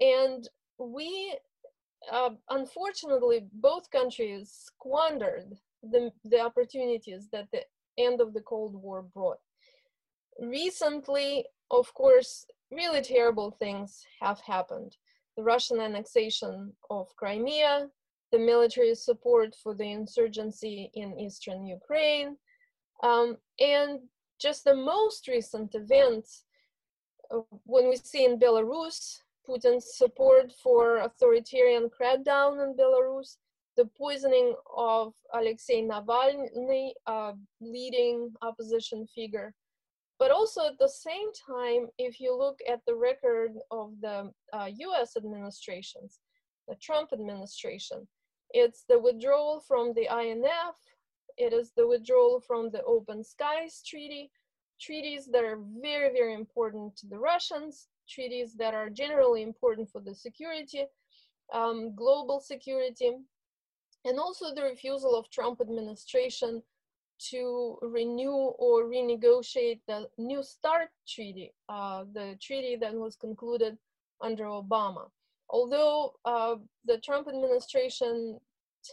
And 0.00 0.48
we, 0.78 1.36
uh, 2.12 2.30
unfortunately, 2.50 3.46
both 3.52 3.90
countries 3.90 4.46
squandered 4.66 5.56
the, 5.82 6.12
the 6.24 6.40
opportunities 6.40 7.28
that 7.32 7.48
the 7.52 7.62
end 7.98 8.20
of 8.20 8.32
the 8.32 8.42
Cold 8.42 8.74
War 8.80 9.02
brought. 9.02 9.38
Recently, 10.40 11.44
of 11.72 11.92
course, 11.94 12.46
really 12.70 13.02
terrible 13.02 13.50
things 13.50 14.04
have 14.22 14.40
happened. 14.40 14.96
The 15.36 15.42
Russian 15.42 15.80
annexation 15.80 16.72
of 16.90 17.14
Crimea, 17.16 17.88
the 18.30 18.38
military 18.38 18.94
support 18.94 19.56
for 19.62 19.74
the 19.74 19.90
insurgency 19.90 20.90
in 20.94 21.18
eastern 21.18 21.66
Ukraine, 21.66 22.36
um, 23.02 23.36
and 23.60 24.00
just 24.40 24.64
the 24.64 24.74
most 24.74 25.28
recent 25.28 25.74
events 25.74 26.44
uh, 27.30 27.40
when 27.64 27.88
we 27.88 27.96
see 27.96 28.24
in 28.24 28.38
Belarus 28.38 29.20
Putin's 29.48 29.96
support 29.96 30.52
for 30.62 30.98
authoritarian 30.98 31.88
crackdown 31.88 32.62
in 32.62 32.76
Belarus, 32.76 33.36
the 33.76 33.86
poisoning 33.96 34.54
of 34.76 35.14
Alexei 35.32 35.82
Navalny, 35.82 36.90
a 37.06 37.32
leading 37.60 38.30
opposition 38.42 39.06
figure. 39.14 39.54
But 40.18 40.32
also 40.32 40.66
at 40.66 40.78
the 40.78 40.88
same 40.88 41.28
time, 41.32 41.88
if 41.96 42.20
you 42.20 42.36
look 42.36 42.58
at 42.68 42.80
the 42.86 42.94
record 42.94 43.52
of 43.70 43.92
the 44.00 44.30
uh, 44.52 44.68
US 44.88 45.16
administrations, 45.16 46.18
the 46.66 46.74
Trump 46.82 47.12
administration, 47.12 48.06
it's 48.50 48.84
the 48.88 48.98
withdrawal 48.98 49.60
from 49.60 49.94
the 49.94 50.08
INF, 50.10 50.76
it 51.38 51.52
is 51.52 51.72
the 51.76 51.86
withdrawal 51.86 52.40
from 52.40 52.70
the 52.70 52.82
Open 52.82 53.22
Skies 53.22 53.82
Treaty, 53.86 54.30
treaties 54.80 55.26
that 55.32 55.44
are 55.44 55.58
very, 55.80 56.12
very 56.12 56.34
important 56.34 56.96
to 56.96 57.06
the 57.06 57.18
Russians, 57.18 57.88
treaties 58.08 58.54
that 58.54 58.74
are 58.74 58.90
generally 58.90 59.42
important 59.42 59.88
for 59.90 60.00
the 60.00 60.14
security, 60.14 60.86
um, 61.52 61.94
global 61.94 62.40
security, 62.40 63.12
and 64.04 64.18
also 64.18 64.54
the 64.54 64.62
refusal 64.62 65.14
of 65.14 65.30
Trump 65.30 65.60
administration 65.60 66.62
to 67.30 67.78
renew 67.82 68.30
or 68.30 68.84
renegotiate 68.84 69.80
the 69.86 70.08
New 70.18 70.42
START 70.42 70.90
treaty, 71.06 71.52
uh, 71.68 72.04
the 72.12 72.36
treaty 72.40 72.76
that 72.76 72.94
was 72.94 73.16
concluded 73.16 73.76
under 74.20 74.44
Obama. 74.44 75.08
Although 75.50 76.14
uh, 76.24 76.56
the 76.84 76.98
Trump 76.98 77.28
administration 77.28 78.38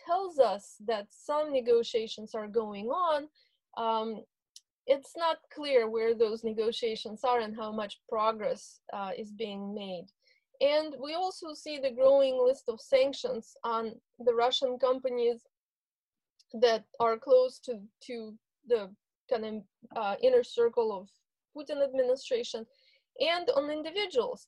tells 0.06 0.40
us 0.40 0.76
that 0.88 1.08
some 1.10 1.52
negotiations 1.52 2.36
are 2.36 2.48
going 2.48 2.88
on, 2.88 3.28
um, 3.78 4.24
it's 4.88 5.14
not 5.18 5.38
clear 5.54 5.90
where 5.90 6.14
those 6.14 6.44
negotiations 6.44 7.24
are 7.24 7.40
and 7.40 7.56
how 7.56 7.72
much 7.72 8.00
progress 8.08 8.80
uh, 8.94 9.12
is 9.18 9.32
being 9.32 9.74
made. 9.74 10.06
And 10.62 10.96
we 11.04 11.16
also 11.16 11.54
see 11.54 11.80
the 11.80 11.92
growing 11.92 12.40
list 12.44 12.66
of 12.70 12.80
sanctions 12.80 13.56
on 13.64 13.94
the 14.20 14.34
Russian 14.34 14.78
companies 14.80 15.42
that 16.62 16.86
are 17.00 17.18
close 17.18 17.60
to, 17.60 17.80
to 18.08 18.34
the 18.68 18.90
kind 19.30 19.46
of 19.46 19.54
uh, 19.96 20.16
inner 20.22 20.44
circle 20.44 20.98
of 20.98 21.10
Putin 21.58 21.84
administration 21.84 22.66
and 23.20 23.50
on 23.56 23.70
individuals. 23.70 24.48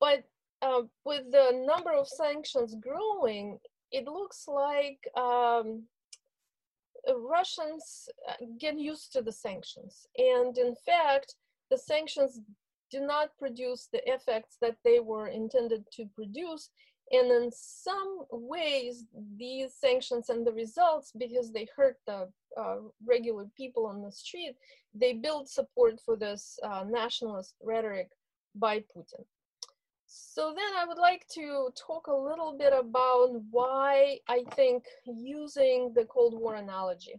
But 0.00 0.24
uh, 0.62 0.82
with 1.04 1.30
the 1.30 1.64
number 1.66 1.92
of 1.92 2.08
sanctions 2.08 2.74
growing, 2.80 3.58
it 3.92 4.06
looks 4.06 4.46
like 4.46 5.00
um, 5.16 5.84
Russians 7.16 8.08
uh, 8.28 8.44
get 8.58 8.78
used 8.78 9.12
to 9.12 9.22
the 9.22 9.32
sanctions. 9.32 10.06
And 10.16 10.56
in 10.58 10.74
fact, 10.86 11.34
the 11.70 11.78
sanctions 11.78 12.40
do 12.90 13.00
not 13.00 13.36
produce 13.38 13.88
the 13.92 14.02
effects 14.10 14.56
that 14.60 14.76
they 14.84 15.00
were 15.00 15.28
intended 15.28 15.84
to 15.92 16.06
produce. 16.14 16.70
And 17.12 17.30
in 17.30 17.50
some 17.52 18.24
ways, 18.30 19.04
these 19.36 19.74
sanctions 19.74 20.28
and 20.28 20.46
the 20.46 20.52
results, 20.52 21.12
because 21.16 21.52
they 21.52 21.68
hurt 21.76 21.96
the 22.06 22.28
uh, 22.56 22.76
regular 23.04 23.46
people 23.56 23.86
on 23.86 24.02
the 24.02 24.12
street, 24.12 24.54
they 24.94 25.14
build 25.14 25.48
support 25.48 26.00
for 26.04 26.16
this 26.16 26.58
uh, 26.62 26.84
nationalist 26.88 27.54
rhetoric 27.62 28.10
by 28.54 28.80
Putin. 28.80 29.24
So 30.12 30.52
then 30.56 30.74
I 30.76 30.86
would 30.86 30.98
like 30.98 31.28
to 31.34 31.68
talk 31.76 32.08
a 32.08 32.12
little 32.12 32.56
bit 32.58 32.72
about 32.72 33.30
why 33.52 34.18
I 34.28 34.42
think 34.56 34.84
using 35.06 35.92
the 35.94 36.04
Cold 36.04 36.34
War 36.36 36.56
analogy 36.56 37.14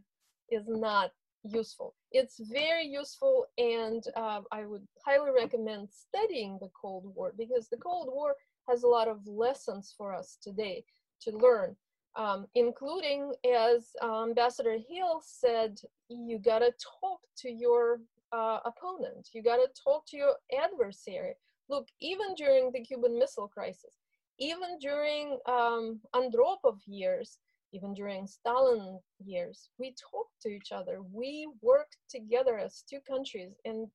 is 0.50 0.66
not 0.68 1.12
useful. 1.44 1.96
It's 2.12 2.38
very 2.52 2.86
useful 2.86 3.46
and 3.58 4.04
uh, 4.18 4.42
I 4.52 4.66
would 4.66 4.86
highly 5.06 5.32
recommend 5.32 5.88
studying 5.90 6.58
the 6.60 6.70
Cold 6.80 7.06
War 7.16 7.32
because 7.38 7.70
the 7.70 7.78
Cold 7.78 8.10
War 8.12 8.36
has 8.68 8.84
a 8.84 8.90
lot 8.90 9.08
of 9.08 9.26
lessons 9.26 9.94
for 9.98 10.14
us 10.14 10.38
today 10.44 10.84
to 11.22 11.32
learn, 11.32 11.78
um, 12.18 12.46
including 12.56 13.32
as 13.46 13.92
Ambassador 14.04 14.78
Hill 14.90 15.22
said, 15.26 15.80
you 16.10 16.40
gotta 16.40 16.74
talk 17.00 17.22
to 17.38 17.50
your 17.50 18.02
uh, 18.34 18.60
opponent, 18.66 19.30
you 19.32 19.42
gotta 19.42 19.70
talk 19.82 20.06
to 20.08 20.18
your 20.18 20.34
adversary 20.62 21.36
look, 21.72 21.88
even 22.02 22.36
during 22.36 22.72
the 22.72 22.82
Cuban 22.82 23.18
Missile 23.18 23.48
Crisis, 23.48 23.96
even 24.38 24.78
during 24.80 25.40
um, 25.48 26.02
Andropov 26.14 26.80
years, 26.86 27.40
even 27.72 27.94
during 27.94 28.28
Stalin 28.28 29.00
years, 29.24 29.70
we 29.80 29.96
talked 30.12 30.42
to 30.42 30.50
each 30.50 30.74
other. 30.74 31.00
We 31.12 31.48
worked 31.62 31.98
together 32.10 32.60
as 32.60 32.84
two 32.88 33.00
countries. 33.10 33.54
And 33.64 33.88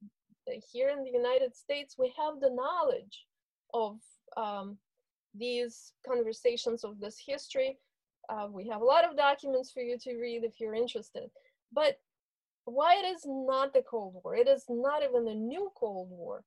here 0.72 0.89
in 0.89 1.05
the 1.05 1.11
United 1.11 1.55
States, 1.55 1.97
we 1.99 2.12
have 2.16 2.41
the 2.41 2.55
knowledge 2.55 3.27
of 3.74 3.99
um, 4.39 4.79
these 5.35 5.93
conversations 6.07 6.83
of 6.83 6.99
this 6.99 7.18
history. 7.24 7.79
Uh, 8.31 8.49
we 8.51 8.66
have 8.68 8.81
a 8.81 8.85
lot 8.85 9.05
of 9.09 9.16
documents 9.16 9.70
for 9.70 9.81
you 9.81 9.99
to 9.99 10.16
read 10.16 10.45
if 10.45 10.59
you're 10.59 10.74
interested. 10.74 11.29
But 11.72 11.99
why 12.64 12.95
it 12.95 13.07
is 13.07 13.22
not 13.27 13.74
the 13.74 13.83
Cold 13.83 14.14
War? 14.24 14.35
It 14.35 14.49
is 14.49 14.64
not 14.70 15.03
even 15.03 15.29
a 15.29 15.35
new 15.35 15.70
Cold 15.77 16.09
War 16.11 16.43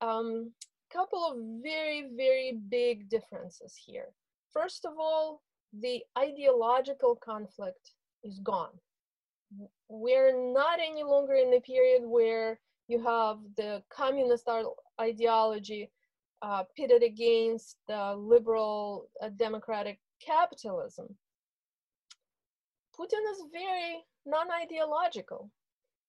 um, 0.00 0.52
couple 0.92 1.24
of 1.24 1.36
very, 1.62 2.08
very 2.16 2.58
big 2.68 3.08
differences 3.08 3.74
here. 3.76 4.08
First 4.52 4.84
of 4.84 4.94
all, 4.98 5.42
the 5.78 6.02
ideological 6.16 7.16
conflict 7.16 7.92
is 8.24 8.38
gone. 8.40 8.72
We're 9.88 10.52
not 10.52 10.78
any 10.80 11.02
longer 11.02 11.34
in 11.34 11.50
the 11.50 11.60
period 11.60 12.02
where 12.04 12.58
you 12.88 13.02
have 13.02 13.38
the 13.56 13.82
communist 13.90 14.48
ideology 15.00 15.90
uh, 16.40 16.64
pitted 16.76 17.02
against 17.02 17.76
the 17.86 18.14
liberal 18.16 19.08
uh, 19.22 19.28
democratic 19.36 19.98
capitalism. 20.24 21.06
Putin 22.98 23.22
is 23.32 23.44
very 23.52 24.04
non-ideological. 24.26 25.50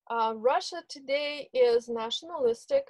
Uh, 0.09 0.33
Russia 0.35 0.81
today 0.89 1.49
is 1.53 1.87
nationalistic, 1.87 2.87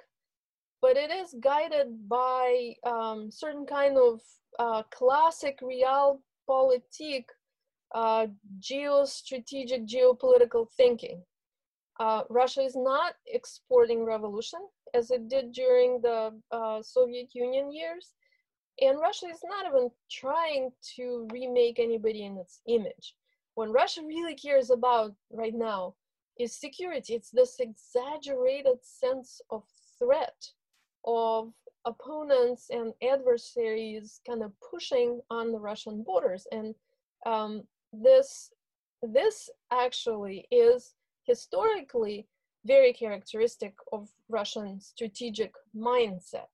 but 0.82 0.96
it 0.96 1.10
is 1.10 1.34
guided 1.40 2.08
by 2.08 2.74
um, 2.84 3.30
certain 3.30 3.66
kind 3.66 3.96
of 3.98 4.20
uh, 4.58 4.82
classic 4.90 5.60
realpolitik 5.60 7.24
uh, 7.94 8.26
geostrategic 8.60 9.88
geopolitical 9.88 10.68
thinking. 10.76 11.22
Uh, 11.98 12.22
Russia 12.30 12.62
is 12.62 12.76
not 12.76 13.14
exporting 13.26 14.04
revolution 14.04 14.60
as 14.94 15.10
it 15.10 15.28
did 15.28 15.52
during 15.52 16.00
the 16.00 16.32
uh, 16.50 16.82
Soviet 16.82 17.28
Union 17.34 17.70
years. 17.70 18.14
And 18.80 18.98
Russia 18.98 19.26
is 19.26 19.40
not 19.44 19.66
even 19.66 19.90
trying 20.10 20.70
to 20.96 21.28
remake 21.30 21.78
anybody 21.78 22.24
in 22.24 22.38
its 22.38 22.62
image. 22.66 23.14
What 23.54 23.70
Russia 23.70 24.00
really 24.06 24.34
cares 24.34 24.70
about 24.70 25.12
right 25.30 25.54
now 25.54 25.94
is 26.38 26.58
security. 26.58 27.14
It's 27.14 27.30
this 27.30 27.56
exaggerated 27.60 28.78
sense 28.82 29.42
of 29.50 29.64
threat 29.98 30.36
of 31.04 31.52
opponents 31.84 32.68
and 32.70 32.92
adversaries 33.02 34.20
kind 34.26 34.42
of 34.42 34.52
pushing 34.60 35.20
on 35.30 35.52
the 35.52 35.58
Russian 35.58 36.02
borders. 36.02 36.46
And 36.52 36.74
um, 37.26 37.62
this, 37.92 38.50
this 39.02 39.50
actually 39.72 40.46
is 40.50 40.94
historically 41.24 42.26
very 42.66 42.92
characteristic 42.92 43.74
of 43.92 44.08
Russian 44.28 44.80
strategic 44.80 45.52
mindset. 45.74 46.48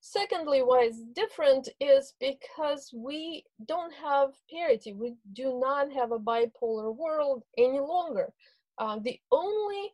Secondly, 0.00 0.62
why 0.62 0.84
it's 0.84 1.04
different 1.14 1.68
is 1.78 2.14
because 2.18 2.90
we 2.94 3.44
don't 3.66 3.92
have 3.92 4.30
parity. 4.50 4.94
We 4.94 5.14
do 5.34 5.60
not 5.60 5.92
have 5.92 6.10
a 6.10 6.18
bipolar 6.18 6.94
world 6.96 7.44
any 7.58 7.80
longer. 7.80 8.32
Uh, 8.78 8.98
the 8.98 9.20
only 9.30 9.92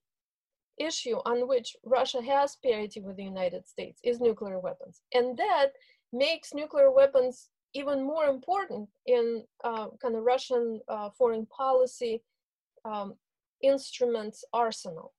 issue 0.78 1.16
on 1.24 1.48
which 1.48 1.76
Russia 1.84 2.22
has 2.22 2.56
parity 2.56 3.00
with 3.00 3.16
the 3.16 3.24
United 3.24 3.66
States 3.66 4.00
is 4.04 4.20
nuclear 4.20 4.58
weapons. 4.58 5.02
And 5.14 5.36
that 5.36 5.68
makes 6.12 6.54
nuclear 6.54 6.90
weapons 6.90 7.48
even 7.74 8.02
more 8.02 8.26
important 8.26 8.88
in 9.06 9.44
uh, 9.64 9.88
kind 10.00 10.16
of 10.16 10.22
Russian 10.22 10.80
uh, 10.88 11.10
foreign 11.10 11.46
policy 11.46 12.22
um, 12.84 13.14
instruments 13.62 14.44
arsenal 14.52 15.12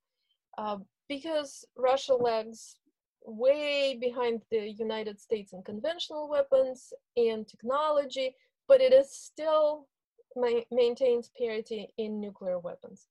uh, 0.58 0.78
because 1.08 1.66
Russia 1.78 2.16
lags 2.16 2.78
way 3.26 3.98
behind 4.00 4.42
the 4.52 4.72
United 4.72 5.20
States 5.20 5.54
in 5.54 5.62
conventional 5.64 6.30
weapons 6.30 6.94
and 7.18 7.48
technology, 7.48 8.36
but 8.68 8.82
it 8.82 8.94
is 8.94 9.12
still 9.12 9.88
ma 10.36 10.62
maintains 10.72 11.30
parity 11.38 11.90
in 11.98 12.20
nuclear 12.20 12.60
weapons. 12.60 13.08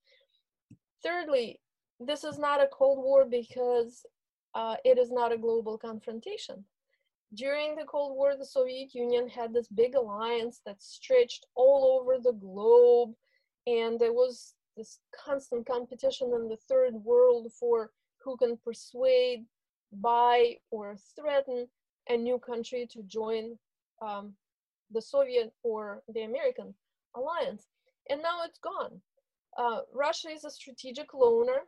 Thirdly, 1.03 1.61
this 2.01 2.25
is 2.25 2.39
not 2.39 2.63
a 2.63 2.69
Cold 2.69 2.99
War 3.03 3.25
because 3.25 4.05
uh, 4.55 4.77
it 4.85 4.99
is 4.99 5.11
not 5.11 5.33
a 5.33 5.39
global 5.39 5.79
confrontation. 5.79 6.65
During 7.35 7.75
the 7.75 7.85
Cold 7.85 8.17
War, 8.17 8.37
the 8.37 8.47
Soviet 8.47 8.95
Union 8.95 9.29
had 9.29 9.53
this 9.53 9.69
big 9.69 9.95
alliance 9.95 10.61
that 10.65 10.83
stretched 10.83 11.47
all 11.55 12.01
over 12.01 12.19
the 12.19 12.33
globe, 12.33 13.15
and 13.67 13.99
there 13.99 14.13
was 14.13 14.55
this 14.77 15.01
constant 15.25 15.67
competition 15.67 16.33
in 16.35 16.49
the 16.49 16.59
third 16.69 16.95
world 16.95 17.53
for 17.59 17.91
who 18.23 18.37
can 18.37 18.57
persuade, 18.59 19.45
buy, 19.93 20.57
or 20.71 20.97
threaten 21.19 21.67
a 22.09 22.17
new 22.17 22.39
country 22.39 22.87
to 22.93 23.03
join 23.03 23.59
um, 24.03 24.35
the 24.93 25.03
Soviet 25.03 25.53
or 25.63 26.03
the 26.09 26.23
American 26.23 26.75
alliance. 27.17 27.67
And 28.09 28.23
now 28.23 28.45
it's 28.45 28.59
gone. 28.59 29.01
Uh, 29.59 29.81
Russia 29.93 30.29
is 30.29 30.45
a 30.45 30.51
strategic 30.51 31.13
loner. 31.15 31.63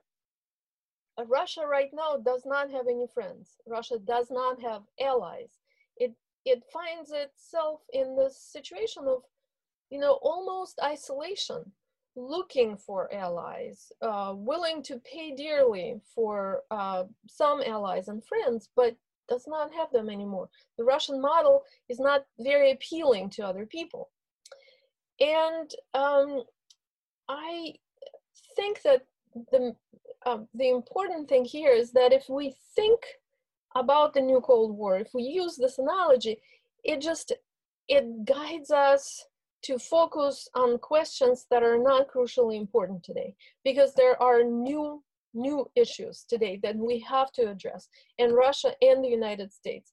Russia 1.26 1.66
right 1.66 1.90
now 1.92 2.16
does 2.16 2.42
not 2.44 2.70
have 2.70 2.86
any 2.88 3.06
friends. 3.12 3.56
Russia 3.66 3.98
does 3.98 4.30
not 4.30 4.60
have 4.62 4.82
allies. 5.00 5.58
It 5.96 6.12
it 6.44 6.62
finds 6.72 7.10
itself 7.12 7.80
in 7.92 8.16
this 8.16 8.40
situation 8.40 9.04
of, 9.06 9.22
you 9.90 9.98
know, 9.98 10.18
almost 10.22 10.80
isolation 10.82 11.72
looking 12.16 12.76
for 12.76 13.12
allies, 13.12 13.92
uh, 14.02 14.32
willing 14.36 14.82
to 14.82 15.00
pay 15.00 15.34
dearly 15.34 16.00
for 16.14 16.62
uh, 16.70 17.04
some 17.28 17.62
allies 17.62 18.08
and 18.08 18.24
friends, 18.24 18.68
but 18.74 18.96
does 19.28 19.44
not 19.46 19.72
have 19.72 19.90
them 19.92 20.08
anymore. 20.08 20.48
The 20.78 20.84
Russian 20.84 21.20
model 21.20 21.62
is 21.88 22.00
not 22.00 22.24
very 22.40 22.72
appealing 22.72 23.30
to 23.30 23.46
other 23.46 23.66
people. 23.66 24.10
And 25.20 25.70
um, 25.94 26.42
I 27.28 27.74
think 28.56 28.82
that 28.82 29.02
the, 29.52 29.74
uh, 30.28 30.38
the 30.54 30.68
important 30.68 31.28
thing 31.28 31.44
here 31.44 31.72
is 31.72 31.92
that 31.92 32.12
if 32.12 32.28
we 32.28 32.54
think 32.76 33.00
about 33.74 34.14
the 34.14 34.20
new 34.20 34.40
Cold 34.40 34.76
War, 34.76 34.98
if 34.98 35.10
we 35.14 35.22
use 35.22 35.56
this 35.56 35.78
analogy, 35.78 36.38
it 36.84 37.00
just, 37.00 37.32
it 37.88 38.24
guides 38.24 38.70
us 38.70 39.24
to 39.62 39.78
focus 39.78 40.48
on 40.54 40.78
questions 40.78 41.46
that 41.50 41.62
are 41.62 41.78
not 41.78 42.08
crucially 42.08 42.56
important 42.56 43.02
today 43.02 43.34
because 43.64 43.94
there 43.94 44.20
are 44.22 44.42
new 44.44 45.02
new 45.34 45.70
issues 45.76 46.24
today 46.26 46.58
that 46.62 46.74
we 46.74 46.98
have 46.98 47.30
to 47.30 47.42
address 47.50 47.90
and 48.18 48.34
russia 48.34 48.72
and 48.80 49.04
the 49.04 49.08
united 49.08 49.52
states 49.52 49.92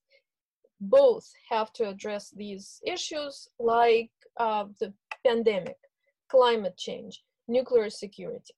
both 0.80 1.30
have 1.50 1.72
to 1.72 1.88
address 1.88 2.30
these 2.30 2.80
issues 2.86 3.48
like 3.58 4.10
uh, 4.38 4.64
the 4.80 4.92
pandemic 5.26 5.76
climate 6.28 6.76
change 6.76 7.22
nuclear 7.48 7.88
security. 7.90 8.54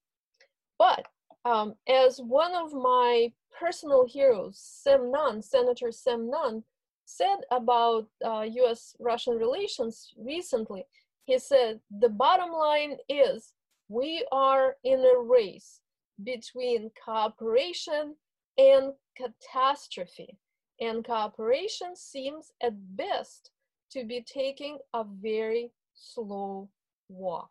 But 0.79 1.07
um, 1.45 1.74
as 1.89 2.20
one 2.20 2.55
of 2.55 2.72
my 2.72 3.32
personal 3.59 4.07
heroes 4.07 4.59
sam 4.59 5.11
nunn 5.11 5.43
senator 5.43 5.91
sam 5.91 6.30
nunn 6.30 6.62
said 7.09 7.39
about 7.51 8.07
uh, 8.22 8.43
US 8.43 8.95
Russian 9.01 9.39
relations 9.39 10.12
recently. 10.18 10.84
He 11.24 11.39
said, 11.39 11.80
the 12.01 12.11
bottom 12.11 12.53
line 12.53 12.99
is 13.09 13.55
we 13.89 14.26
are 14.30 14.76
in 14.84 15.01
a 15.01 15.18
race 15.18 15.80
between 16.22 16.91
cooperation 17.03 18.14
and 18.59 18.93
catastrophe. 19.16 20.36
And 20.80 21.05
cooperation 21.05 21.97
seems 21.97 22.53
at 22.62 22.74
best 22.97 23.51
to 23.93 24.05
be 24.05 24.20
taking 24.22 24.78
a 24.93 25.05
very 25.05 25.72
slow 25.95 26.68
walk. 27.09 27.51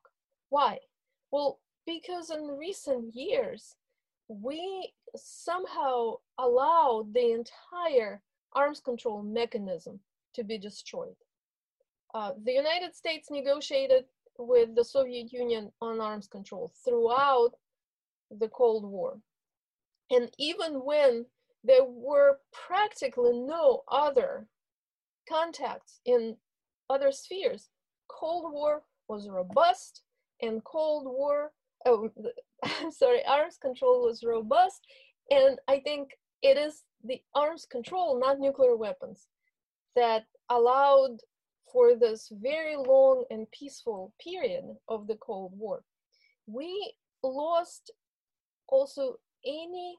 Why? 0.49 0.77
Well, 1.31 1.59
because 1.88 2.29
in 2.29 2.57
recent 2.59 3.15
years, 3.15 3.77
we 4.27 4.93
somehow 5.15 6.15
allowed 6.38 7.13
the 7.13 7.31
entire 7.31 8.21
arms 8.53 8.81
control 8.81 9.23
mechanism 9.23 9.99
to 10.35 10.43
be 10.43 10.59
destroyed. 10.59 11.15
Uh, 12.13 12.33
the 12.43 12.51
United 12.51 12.93
States 12.93 13.31
negotiated 13.31 14.05
with 14.38 14.75
the 14.75 14.83
Soviet 14.83 15.31
Union 15.31 15.71
on 15.81 16.01
arms 16.01 16.27
control 16.27 16.71
throughout 16.85 17.51
the 18.29 18.49
Cold 18.49 18.83
War. 18.85 19.19
And 20.11 20.29
even 20.38 20.85
when 20.85 21.25
there 21.63 21.85
were 21.85 22.39
practically 22.51 23.33
no 23.33 23.83
other 23.89 24.47
contacts 25.27 25.99
in 26.05 26.35
other 26.89 27.11
spheres, 27.11 27.69
Cold 28.09 28.51
War 28.51 28.83
was 29.07 29.29
robust 29.29 30.01
and 30.41 30.63
Cold 30.63 31.05
War, 31.05 31.51
oh, 31.86 32.09
I'm 32.63 32.86
um, 32.86 32.91
sorry, 32.91 33.25
arms 33.25 33.57
control 33.61 34.05
was 34.05 34.23
robust. 34.23 34.86
And 35.30 35.59
I 35.67 35.80
think 35.80 36.09
it 36.41 36.57
is 36.57 36.84
the 37.03 37.21
arms 37.36 37.65
control, 37.69 38.19
not 38.19 38.39
nuclear 38.39 38.75
weapons, 38.75 39.28
that 39.95 40.25
allowed 40.49 41.17
for 41.71 41.95
this 41.95 42.32
very 42.41 42.75
long 42.75 43.25
and 43.30 43.49
peaceful 43.51 44.13
period 44.23 44.63
of 44.88 45.07
the 45.07 45.15
Cold 45.15 45.51
War. 45.57 45.84
We 46.47 46.93
lost 47.23 47.91
also 48.69 49.15
any 49.45 49.97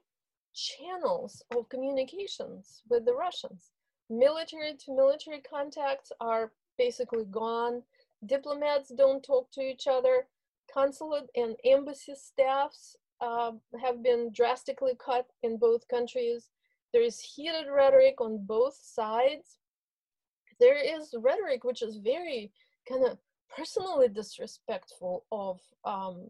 channels 0.55 1.43
of 1.55 1.69
communications 1.69 2.81
with 2.89 3.05
the 3.05 3.13
Russians. 3.13 3.71
Military 4.09 4.75
to 4.85 4.95
military 4.95 5.41
contacts 5.41 6.11
are 6.19 6.51
basically 6.77 7.25
gone. 7.25 7.83
Diplomats 8.25 8.91
don't 8.95 9.23
talk 9.23 9.51
to 9.51 9.61
each 9.61 9.85
other. 9.87 10.27
Consulate 10.73 11.29
and 11.35 11.55
embassy 11.65 12.13
staffs 12.15 12.95
uh, 13.21 13.51
have 13.81 14.03
been 14.03 14.31
drastically 14.33 14.93
cut 15.03 15.25
in 15.43 15.57
both 15.57 15.87
countries. 15.87 16.49
There 16.93 17.01
is 17.01 17.19
heated 17.19 17.67
rhetoric 17.71 18.21
on 18.21 18.45
both 18.45 18.77
sides. 18.81 19.57
There 20.59 20.77
is 20.77 21.15
rhetoric 21.17 21.63
which 21.63 21.81
is 21.81 21.97
very 21.97 22.51
kind 22.87 23.05
of 23.05 23.17
personally 23.55 24.07
disrespectful 24.09 25.25
of 25.31 25.59
um, 25.85 26.29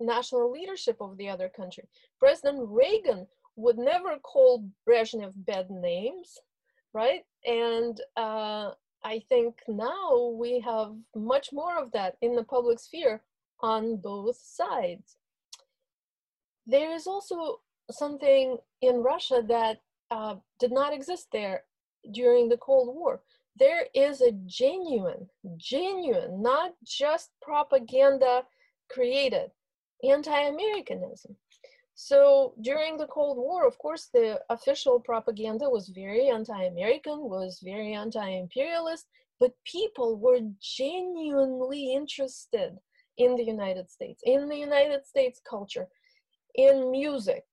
national 0.00 0.50
leadership 0.50 0.96
of 1.00 1.16
the 1.16 1.28
other 1.28 1.48
country. 1.48 1.84
President 2.18 2.60
Reagan 2.68 3.26
would 3.56 3.78
never 3.78 4.18
call 4.22 4.64
Brezhnev 4.88 5.32
bad 5.36 5.70
names, 5.70 6.38
right? 6.92 7.24
And 7.44 8.00
uh, 8.16 8.70
I 9.04 9.20
think 9.28 9.56
now 9.66 10.34
we 10.38 10.60
have 10.60 10.94
much 11.14 11.52
more 11.52 11.78
of 11.78 11.90
that 11.92 12.16
in 12.22 12.34
the 12.36 12.44
public 12.44 12.78
sphere 12.78 13.22
on 13.60 13.96
both 13.96 14.36
sides. 14.36 15.16
There 16.66 16.92
is 16.94 17.06
also 17.06 17.60
something 17.90 18.58
in 18.82 18.96
Russia 18.96 19.42
that 19.48 19.80
uh, 20.10 20.36
did 20.58 20.72
not 20.72 20.92
exist 20.92 21.28
there 21.32 21.64
during 22.12 22.48
the 22.48 22.58
Cold 22.58 22.94
War. 22.94 23.20
There 23.58 23.86
is 23.94 24.20
a 24.20 24.32
genuine, 24.46 25.28
genuine, 25.56 26.42
not 26.42 26.74
just 26.84 27.30
propaganda 27.42 28.44
created 28.88 29.50
anti-Americanism. 30.08 31.36
So 31.94 32.54
during 32.60 32.96
the 32.96 33.08
Cold 33.08 33.38
War, 33.38 33.66
of 33.66 33.76
course, 33.78 34.08
the 34.14 34.40
official 34.50 35.00
propaganda 35.00 35.68
was 35.68 35.88
very 35.88 36.28
anti-American, 36.28 37.18
was 37.28 37.58
very 37.64 37.94
anti-imperialist, 37.94 39.06
but 39.40 39.52
people 39.64 40.16
were 40.16 40.38
genuinely 40.60 41.92
interested 41.92 42.78
in 43.18 43.36
the 43.36 43.44
United 43.44 43.90
States, 43.90 44.22
in 44.24 44.48
the 44.48 44.56
United 44.56 45.06
States 45.06 45.40
culture, 45.48 45.86
in 46.54 46.90
music, 46.90 47.44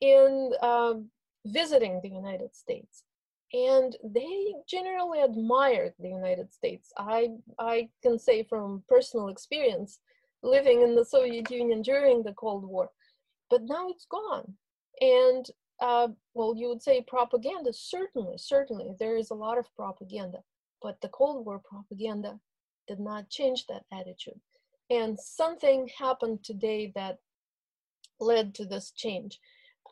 in 0.00 0.52
um, 0.62 1.08
visiting 1.46 2.00
the 2.02 2.08
United 2.08 2.54
States. 2.54 3.04
And 3.52 3.96
they 4.04 4.54
generally 4.68 5.22
admired 5.22 5.94
the 5.98 6.08
United 6.08 6.52
States. 6.52 6.92
I, 6.96 7.30
I 7.58 7.88
can 8.02 8.18
say 8.18 8.44
from 8.44 8.84
personal 8.88 9.28
experience, 9.28 10.00
living 10.42 10.82
in 10.82 10.94
the 10.94 11.04
Soviet 11.04 11.50
Union 11.50 11.82
during 11.82 12.22
the 12.22 12.32
Cold 12.32 12.64
War, 12.64 12.90
but 13.50 13.62
now 13.64 13.88
it's 13.88 14.06
gone. 14.06 14.54
And 15.00 15.46
uh, 15.80 16.08
well, 16.34 16.54
you 16.56 16.68
would 16.68 16.82
say 16.82 17.04
propaganda, 17.08 17.72
certainly, 17.72 18.36
certainly, 18.36 18.94
there 18.98 19.16
is 19.16 19.30
a 19.30 19.34
lot 19.34 19.58
of 19.58 19.74
propaganda, 19.74 20.38
but 20.82 21.00
the 21.00 21.08
Cold 21.08 21.44
War 21.44 21.60
propaganda 21.64 22.38
did 22.86 23.00
not 23.00 23.30
change 23.30 23.66
that 23.66 23.84
attitude. 23.92 24.40
And 24.90 25.18
something 25.18 25.88
happened 25.96 26.42
today 26.42 26.92
that 26.94 27.18
led 28.18 28.54
to 28.56 28.64
this 28.64 28.90
change. 28.90 29.38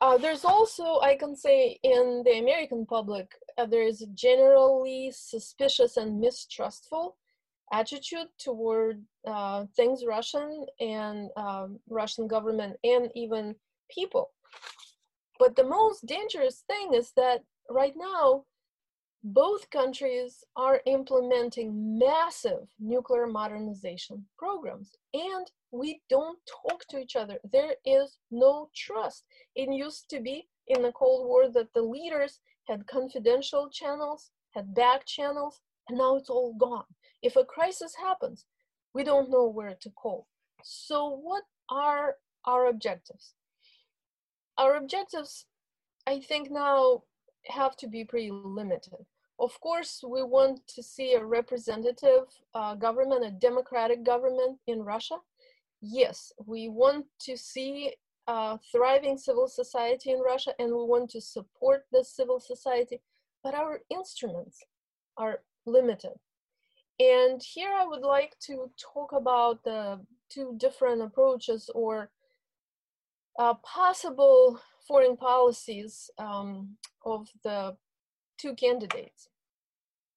Uh, 0.00 0.16
there's 0.16 0.44
also, 0.44 1.00
I 1.00 1.16
can 1.16 1.34
say, 1.34 1.78
in 1.82 2.22
the 2.24 2.38
American 2.38 2.86
public, 2.86 3.32
uh, 3.56 3.66
there 3.66 3.82
is 3.82 4.06
generally 4.14 5.12
suspicious 5.14 5.96
and 5.96 6.20
mistrustful 6.20 7.16
attitude 7.72 8.28
toward 8.38 9.02
uh, 9.26 9.64
things 9.76 10.04
Russian 10.06 10.66
and 10.80 11.30
um, 11.36 11.78
Russian 11.88 12.26
government 12.26 12.76
and 12.84 13.10
even 13.14 13.54
people. 13.90 14.30
But 15.38 15.56
the 15.56 15.64
most 15.64 16.06
dangerous 16.06 16.64
thing 16.66 16.94
is 16.94 17.12
that 17.16 17.42
right 17.70 17.94
now, 17.96 18.44
both 19.24 19.68
countries 19.70 20.44
are 20.56 20.80
implementing 20.86 21.98
massive 21.98 22.68
nuclear 22.78 23.26
modernization 23.26 24.24
programs 24.38 24.92
and 25.12 25.50
we 25.70 26.00
don't 26.08 26.38
talk 26.46 26.84
to 26.88 26.98
each 26.98 27.16
other. 27.16 27.38
There 27.52 27.74
is 27.84 28.18
no 28.30 28.70
trust. 28.74 29.24
It 29.54 29.72
used 29.72 30.08
to 30.10 30.20
be 30.20 30.48
in 30.68 30.82
the 30.82 30.92
Cold 30.92 31.26
War 31.26 31.50
that 31.50 31.72
the 31.74 31.82
leaders 31.82 32.40
had 32.68 32.86
confidential 32.86 33.68
channels, 33.70 34.30
had 34.54 34.74
back 34.74 35.04
channels, 35.06 35.60
and 35.88 35.98
now 35.98 36.16
it's 36.16 36.30
all 36.30 36.54
gone. 36.54 36.84
If 37.22 37.36
a 37.36 37.44
crisis 37.44 37.94
happens, 37.96 38.46
we 38.94 39.04
don't 39.04 39.30
know 39.30 39.46
where 39.46 39.76
to 39.80 39.90
call. 39.90 40.26
So, 40.62 41.08
what 41.08 41.44
are 41.70 42.16
our 42.44 42.66
objectives? 42.66 43.34
Our 44.56 44.76
objectives, 44.76 45.46
I 46.06 46.20
think, 46.20 46.50
now 46.50 47.02
have 47.48 47.76
to 47.76 47.86
be 47.86 48.04
pretty 48.04 48.30
limited. 48.30 49.06
Of 49.40 49.58
course, 49.60 50.02
we 50.06 50.22
want 50.22 50.66
to 50.68 50.82
see 50.82 51.14
a 51.14 51.24
representative 51.24 52.26
uh, 52.54 52.74
government, 52.74 53.24
a 53.24 53.30
democratic 53.30 54.04
government 54.04 54.58
in 54.66 54.82
Russia. 54.82 55.16
Yes, 55.80 56.32
we 56.44 56.68
want 56.68 57.06
to 57.20 57.36
see 57.36 57.94
a 58.26 58.58
thriving 58.72 59.16
civil 59.16 59.46
society 59.46 60.10
in 60.10 60.20
Russia 60.20 60.52
and 60.58 60.68
we 60.68 60.84
want 60.84 61.10
to 61.10 61.20
support 61.20 61.86
the 61.92 62.02
civil 62.02 62.40
society, 62.40 63.00
but 63.44 63.54
our 63.54 63.80
instruments 63.90 64.58
are 65.16 65.40
limited. 65.66 66.12
And 66.98 67.40
here 67.40 67.70
I 67.72 67.86
would 67.86 68.02
like 68.02 68.36
to 68.46 68.70
talk 68.76 69.12
about 69.12 69.62
the 69.62 70.00
two 70.28 70.54
different 70.58 71.00
approaches 71.00 71.70
or 71.74 72.10
uh, 73.38 73.54
possible 73.62 74.60
foreign 74.88 75.16
policies 75.16 76.10
um, 76.18 76.76
of 77.04 77.28
the 77.44 77.76
two 78.38 78.54
candidates. 78.54 79.28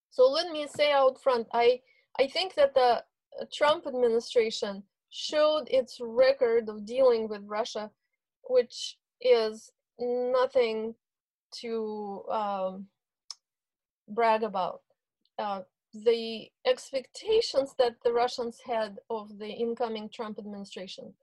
So 0.09 0.29
let 0.29 0.51
me 0.51 0.65
say 0.67 0.91
out 0.91 1.21
front, 1.21 1.47
I, 1.53 1.81
I 2.17 2.27
think 2.27 2.55
that 2.55 2.73
the 2.73 3.03
uh, 3.39 3.45
Trump 3.53 3.85
administration 3.85 4.83
showed 5.09 5.67
its 5.69 5.99
record 6.01 6.69
of 6.69 6.85
dealing 6.85 7.27
with 7.27 7.41
Russia, 7.45 7.91
which 8.43 8.97
is 9.21 9.69
nothing 9.99 10.95
to 11.61 12.23
um, 12.31 12.87
brag 14.07 14.43
about. 14.43 14.81
Uh, 15.37 15.61
the 15.93 16.47
expectations 16.65 17.73
that 17.77 17.95
the 18.03 18.13
Russians 18.13 18.59
had 18.65 18.99
of 19.09 19.37
the 19.37 19.49
incoming 19.49 20.09
Trump 20.09 20.39
administration 20.39 21.13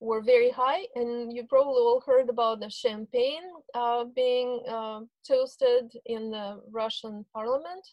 were 0.00 0.22
very 0.22 0.50
high, 0.50 0.86
and 0.94 1.32
you 1.32 1.44
probably 1.44 1.80
all 1.80 2.02
heard 2.04 2.28
about 2.30 2.60
the 2.60 2.70
champagne 2.70 3.42
uh, 3.74 4.04
being 4.04 4.62
uh, 4.68 5.00
toasted 5.26 5.92
in 6.06 6.30
the 6.30 6.60
Russian 6.70 7.24
parliament. 7.34 7.86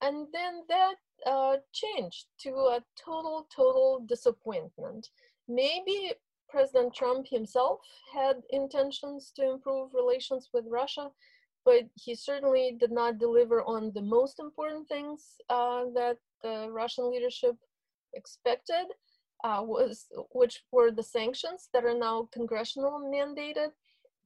And 0.00 0.28
then 0.32 0.62
that 0.68 0.94
uh, 1.26 1.56
changed 1.72 2.26
to 2.40 2.50
a 2.50 2.84
total, 2.96 3.46
total 3.54 4.04
disappointment. 4.06 5.08
Maybe 5.48 6.12
President 6.48 6.94
Trump 6.94 7.26
himself 7.28 7.80
had 8.12 8.36
intentions 8.50 9.32
to 9.34 9.50
improve 9.50 9.90
relations 9.94 10.50
with 10.52 10.64
Russia, 10.68 11.10
but 11.64 11.84
he 11.94 12.14
certainly 12.14 12.76
did 12.78 12.92
not 12.92 13.18
deliver 13.18 13.62
on 13.64 13.90
the 13.94 14.02
most 14.02 14.38
important 14.38 14.86
things 14.88 15.40
uh, 15.48 15.84
that 15.94 16.18
the 16.42 16.68
Russian 16.70 17.10
leadership 17.10 17.56
expected, 18.12 18.86
uh, 19.42 19.62
was 19.62 20.06
which 20.32 20.62
were 20.70 20.90
the 20.90 21.02
sanctions 21.02 21.68
that 21.72 21.84
are 21.84 21.98
now 21.98 22.28
congressional 22.32 23.00
mandated. 23.00 23.70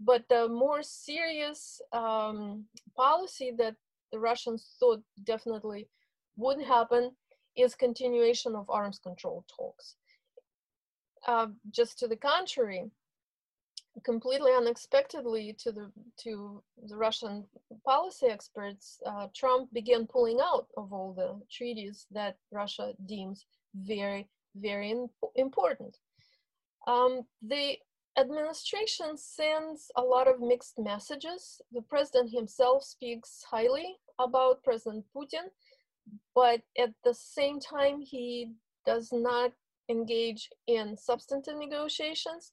But 0.01 0.25
the 0.29 0.49
more 0.49 0.83
serious 0.83 1.81
um, 1.93 2.67
policy 2.97 3.53
that 3.59 3.75
the 4.13 4.19
Russians 4.19 4.77
thought 4.79 5.03
definitely 5.25 5.89
would 6.37 6.63
happen 6.63 7.11
is 7.57 7.75
continuation 7.75 8.55
of 8.55 8.71
arms 8.71 9.01
control 9.01 9.45
talks. 9.49 9.97
Uh, 11.27 11.49
just 11.71 11.99
to 11.99 12.07
the 12.07 12.17
contrary, 12.17 12.91
completely 14.05 14.53
unexpectedly 14.53 15.57
to 15.59 15.73
the 15.73 15.91
to 16.23 16.63
the 16.87 16.97
Russian 16.97 17.45
policy 17.85 18.27
experts, 18.27 19.01
uh, 19.05 19.27
Trump 19.35 19.73
began 19.73 20.07
pulling 20.07 20.39
out 20.41 20.69
of 20.77 20.93
all 20.93 21.13
the 21.13 21.41
treaties 21.51 22.07
that 22.13 22.37
Russia 22.53 22.95
deems 23.07 23.47
very 23.75 24.29
very 24.61 24.95
important. 25.37 25.97
Um, 26.87 27.23
the 27.43 27.77
administration 28.19 29.17
sends 29.17 29.91
a 29.97 30.03
lot 30.03 30.29
of 30.29 30.41
mixed 30.41 30.79
messages. 30.79 31.61
The 31.73 31.83
president 31.83 32.31
himself 32.31 32.83
speaks 32.85 33.45
highly 33.51 33.97
about 34.19 34.65
President 34.65 35.05
Putin, 35.15 35.49
but 36.35 36.63
at 36.79 36.91
the 37.05 37.15
same 37.15 37.61
time, 37.61 38.01
he 38.01 38.53
does 38.87 39.11
not 39.13 39.53
engage 39.89 40.49
in 40.67 40.97
substantive 40.97 41.57
negotiations 41.57 42.53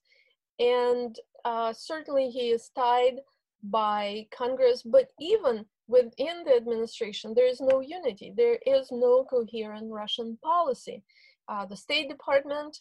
and 0.58 1.18
uh, 1.44 1.72
certainly 1.72 2.30
he 2.30 2.50
is 2.50 2.70
tied 2.74 3.20
by 3.62 4.26
Congress, 4.36 4.82
but 4.82 5.08
even 5.20 5.64
within 5.88 6.44
the 6.44 6.56
administration, 6.56 7.34
there 7.34 7.46
is 7.46 7.60
no 7.60 7.80
unity. 7.80 8.32
There 8.36 8.58
is 8.66 8.88
no 8.90 9.24
coherent 9.24 9.92
Russian 9.92 10.38
policy. 10.42 11.02
Uh, 11.48 11.66
the 11.66 11.76
State 11.76 12.08
Department 12.08 12.80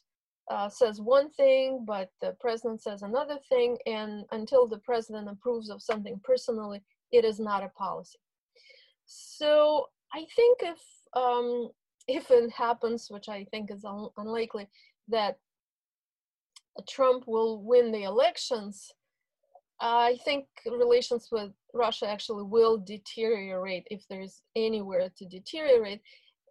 uh, 0.52 0.70
says 0.70 1.02
one 1.02 1.30
thing, 1.32 1.84
but 1.88 2.10
the 2.22 2.36
president 2.40 2.82
says 2.82 3.02
another 3.02 3.38
thing, 3.50 3.78
and 3.86 4.26
until 4.32 4.68
the 4.68 4.80
president 4.80 5.30
approves 5.30 5.70
of 5.70 5.82
something 5.82 6.20
personally, 6.24 6.82
it 7.12 7.26
is 7.26 7.40
not 7.40 7.64
a 7.64 7.70
policy. 7.70 8.20
So 9.06 9.88
I 10.14 10.26
think 10.36 10.60
if 10.62 10.80
um, 11.14 11.70
if 12.08 12.30
it 12.30 12.52
happens, 12.52 13.08
which 13.10 13.30
I 13.30 13.46
think 13.46 13.72
is 13.72 13.86
un- 13.86 14.10
unlikely, 14.18 14.68
that 15.08 15.38
Trump 16.88 17.24
will 17.28 17.64
win 17.64 17.92
the 17.92 18.04
elections, 18.04 18.92
I 19.80 20.18
think 20.24 20.46
relations 20.66 21.30
with 21.32 21.52
Russia 21.74 22.08
actually 22.08 22.44
will 22.44 22.78
deteriorate 22.78 23.88
if 23.90 24.06
there's 24.10 24.42
anywhere 24.56 25.10
to 25.18 25.26
deteriorate. 25.26 26.02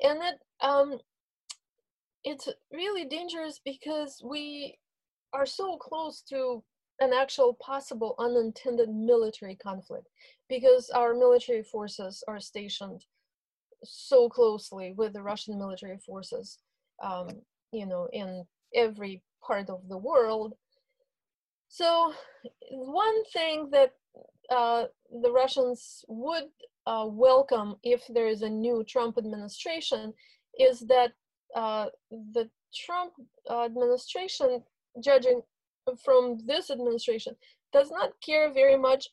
And 0.02 0.20
that 0.20 0.38
um, 0.60 0.98
it's 2.24 2.48
really 2.72 3.04
dangerous 3.04 3.60
because 3.64 4.20
we 4.24 4.78
are 5.32 5.46
so 5.46 5.76
close 5.76 6.22
to 6.22 6.62
an 7.00 7.12
actual 7.12 7.54
possible 7.54 8.14
unintended 8.18 8.88
military 8.88 9.56
conflict 9.56 10.08
because 10.48 10.90
our 10.90 11.12
military 11.14 11.62
forces 11.62 12.22
are 12.28 12.40
stationed 12.40 13.04
so 13.82 14.28
closely 14.28 14.94
with 14.96 15.12
the 15.12 15.22
Russian 15.22 15.58
military 15.58 15.98
forces, 15.98 16.58
um, 17.02 17.28
you 17.72 17.84
know, 17.84 18.08
in 18.12 18.44
every 18.74 19.22
part 19.42 19.68
of 19.68 19.88
the 19.88 19.98
world. 19.98 20.54
So 21.68 22.14
one 22.70 23.24
thing 23.32 23.68
that 23.72 23.92
uh, 24.50 24.84
the 25.22 25.30
Russians 25.30 26.04
would 26.08 26.44
uh, 26.86 27.06
welcome 27.08 27.76
if 27.82 28.02
there 28.08 28.28
is 28.28 28.42
a 28.42 28.48
new 28.48 28.84
Trump 28.84 29.18
administration 29.18 30.14
is 30.58 30.80
that 30.80 31.12
uh, 31.54 31.86
the 32.10 32.48
Trump 32.74 33.12
administration, 33.50 34.62
judging 35.02 35.42
from 36.04 36.38
this 36.46 36.70
administration, 36.70 37.36
does 37.72 37.90
not 37.90 38.12
care 38.24 38.52
very 38.52 38.76
much 38.76 39.08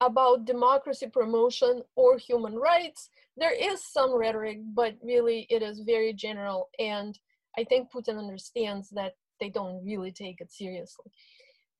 about 0.00 0.46
democracy 0.46 1.06
promotion 1.06 1.82
or 1.96 2.16
human 2.16 2.54
rights. 2.54 3.10
There 3.36 3.52
is 3.52 3.84
some 3.84 4.16
rhetoric, 4.16 4.58
but 4.74 4.94
really 5.02 5.46
it 5.50 5.62
is 5.62 5.80
very 5.80 6.12
general. 6.12 6.68
And 6.78 7.18
I 7.58 7.64
think 7.64 7.90
Putin 7.92 8.18
understands 8.18 8.88
that 8.90 9.14
they 9.40 9.50
don't 9.50 9.84
really 9.84 10.12
take 10.12 10.40
it 10.40 10.52
seriously. 10.52 11.10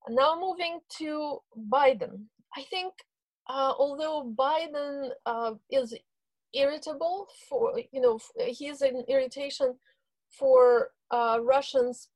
Now 0.09 0.39
moving 0.39 0.81
to 0.99 1.39
Biden, 1.71 2.25
I 2.57 2.63
think 2.63 2.95
uh, 3.49 3.73
although 3.79 4.33
Biden 4.39 5.11
uh, 5.27 5.55
is 5.71 5.95
irritable 6.55 7.29
for 7.49 7.81
you 7.93 8.01
know 8.01 8.19
he's 8.47 8.83
an 8.83 9.05
irritation 9.09 9.75
for 10.31 10.91
uh, 11.11 11.39
Russians 11.43 12.09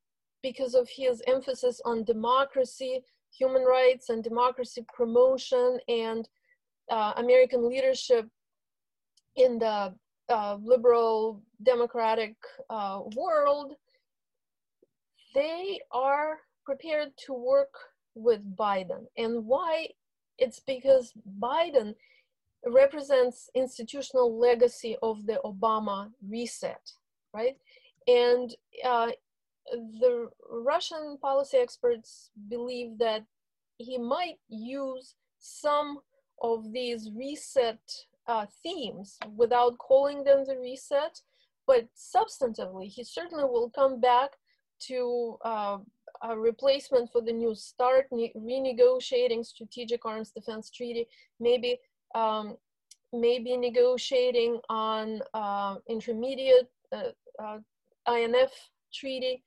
because 0.43 0.75
of 0.75 0.89
his 0.89 1.23
emphasis 1.27 1.81
on 1.85 2.05
democracy, 2.05 3.01
human 3.37 3.63
rights, 3.63 4.11
and 4.11 4.23
democracy 4.23 4.85
promotion 4.95 5.79
and 5.89 6.29
uh, 6.91 7.15
American 7.17 7.69
leadership 7.69 8.29
in 9.37 9.59
the 9.59 9.95
uh, 10.29 10.57
liberal 10.63 11.43
democratic 11.63 12.35
uh, 12.71 13.01
world 13.17 13.75
they 15.35 15.81
are 15.91 16.39
prepared 16.65 17.11
to 17.27 17.35
work 17.35 17.75
with 18.15 18.57
Biden. 18.57 19.07
And 19.19 19.45
why? 19.45 19.89
It's 20.39 20.61
because 20.61 21.13
Biden 21.41 21.95
represents 22.67 23.51
institutional 23.55 24.39
legacy 24.39 24.97
of 25.03 25.27
the 25.27 25.41
Obama 25.45 26.11
reset, 26.27 26.81
right? 27.33 27.57
And 28.07 28.55
uh, 28.85 29.11
the 29.73 30.29
Russian 30.51 31.19
policy 31.21 31.59
experts 31.59 32.31
believe 32.49 32.99
that 32.99 33.25
he 33.79 33.99
might 33.99 34.39
use 34.49 35.15
some 35.39 35.99
of 36.43 36.73
these 36.73 37.11
reset 37.15 37.81
uh, 38.27 38.47
themes 38.63 39.19
without 39.37 39.79
calling 39.79 40.25
them 40.25 40.45
the 40.47 40.59
reset, 40.59 41.21
but 41.67 41.87
substantively, 41.97 42.89
he 42.89 43.05
certainly 43.05 43.45
will 43.45 43.71
come 43.71 44.01
back 44.01 44.33
to 44.81 45.39
uh, 45.45 45.79
a 46.23 46.37
replacement 46.37 47.11
for 47.11 47.21
the 47.21 47.33
new 47.33 47.55
START, 47.55 48.07
renegotiating 48.11 49.45
strategic 49.45 50.05
arms 50.05 50.31
defense 50.31 50.71
treaty, 50.71 51.07
maybe 51.41 51.79
um, 52.15 52.57
maybe 53.13 53.57
negotiating 53.57 54.61
on 54.69 55.21
uh, 55.35 55.77
intermediate 55.89 56.71
uh, 56.93 57.11
uh 57.43 57.59
INF 58.09 58.53
treaty. 58.93 59.43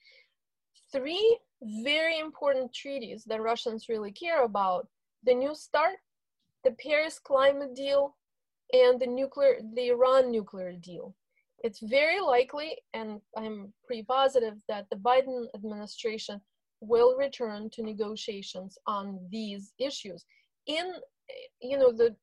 Three 0.91 1.39
very 1.84 2.19
important 2.19 2.73
treaties 2.73 3.23
that 3.26 3.41
Russians 3.41 3.89
really 3.89 4.11
care 4.11 4.44
about: 4.44 4.88
the 5.23 5.34
New 5.34 5.56
START, 5.56 5.98
the 6.64 6.72
Paris 6.72 7.19
Climate 7.19 7.76
Deal, 7.76 8.15
and 8.73 8.99
the 8.99 9.07
nuclear, 9.07 9.60
the 9.73 9.89
Iran 9.89 10.31
nuclear 10.31 10.73
deal. 10.73 11.15
It's 11.64 11.80
very 11.80 12.19
likely, 12.19 12.77
and 12.94 13.19
I'm 13.35 13.73
pretty 13.85 14.03
positive, 14.03 14.56
that 14.68 14.85
the 14.89 14.98
Biden 14.98 15.48
administration 15.56 16.39
will 16.81 17.18
return 17.18 17.69
to 17.72 17.81
negotiations 17.84 18.77
on 18.85 19.19
these 19.31 19.73
issues. 19.80 20.26
In, 20.68 20.94
you 21.61 21.77
know, 21.77 21.91
the 21.91 22.15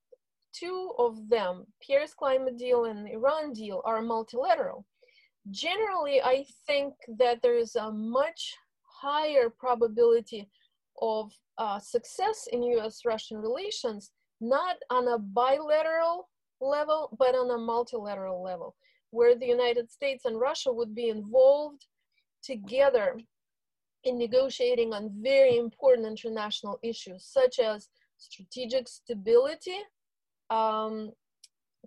two 0.59 0.91
of 0.97 1.29
them, 1.29 1.65
Paris 1.85 2.13
climate 2.13 2.57
deal 2.57 2.85
and 2.85 3.07
Iran 3.07 3.53
deal, 3.53 3.81
are 3.85 4.01
multilateral. 4.01 4.85
Generally, 5.51 6.21
I 6.21 6.45
think 6.65 6.93
that 7.19 7.41
there 7.41 7.57
is 7.57 7.75
a 7.75 7.91
much 7.91 8.55
higher 9.01 9.49
probability 9.49 10.49
of 11.01 11.31
uh, 11.57 11.79
success 11.79 12.47
in 12.51 12.63
US-Russian 12.63 13.37
relations, 13.37 14.11
not 14.41 14.77
on 14.89 15.07
a 15.07 15.19
bilateral 15.19 16.29
level, 16.61 17.15
but 17.19 17.35
on 17.35 17.51
a 17.51 17.57
multilateral 17.57 18.41
level, 18.41 18.75
where 19.11 19.35
the 19.35 19.45
United 19.45 19.91
States 19.91 20.25
and 20.25 20.39
Russia 20.39 20.71
would 20.71 20.95
be 20.95 21.09
involved 21.09 21.85
together 22.43 23.17
in 24.03 24.17
negotiating 24.17 24.93
on 24.93 25.11
very 25.21 25.57
important 25.57 26.07
international 26.07 26.79
issues, 26.83 27.25
such 27.25 27.59
as 27.59 27.89
strategic 28.17 28.87
stability, 28.87 29.77
um, 30.49 31.11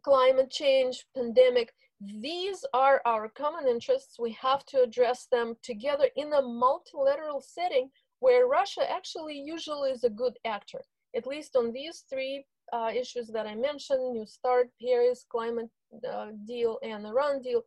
climate 0.03 0.51
change, 0.51 1.05
pandemic. 1.15 1.73
These 2.01 2.65
are 2.73 3.03
our 3.05 3.29
common 3.29 3.67
interests. 3.67 4.19
We 4.19 4.33
have 4.33 4.65
to 4.67 4.83
address 4.83 5.27
them 5.31 5.57
together 5.63 6.09
in 6.17 6.33
a 6.33 6.43
multilateral 6.43 7.41
setting 7.41 7.91
where 8.21 8.47
Russia 8.47 8.89
actually 8.91 9.39
usually 9.39 9.91
is 9.91 10.05
a 10.05 10.11
good 10.11 10.39
actor, 10.45 10.83
at 11.17 11.27
least 11.27 11.57
on 11.57 11.73
these 11.73 12.05
three 12.11 12.45
uh, 12.73 12.91
issues 12.95 13.29
that 13.29 13.47
I 13.47 13.55
mentioned, 13.55 14.13
New 14.13 14.27
START, 14.27 14.69
Paris, 14.83 15.25
climate 15.31 15.71
uh, 16.09 16.29
deal, 16.47 16.79
and 16.83 17.07
Iran 17.07 17.41
deal, 17.41 17.63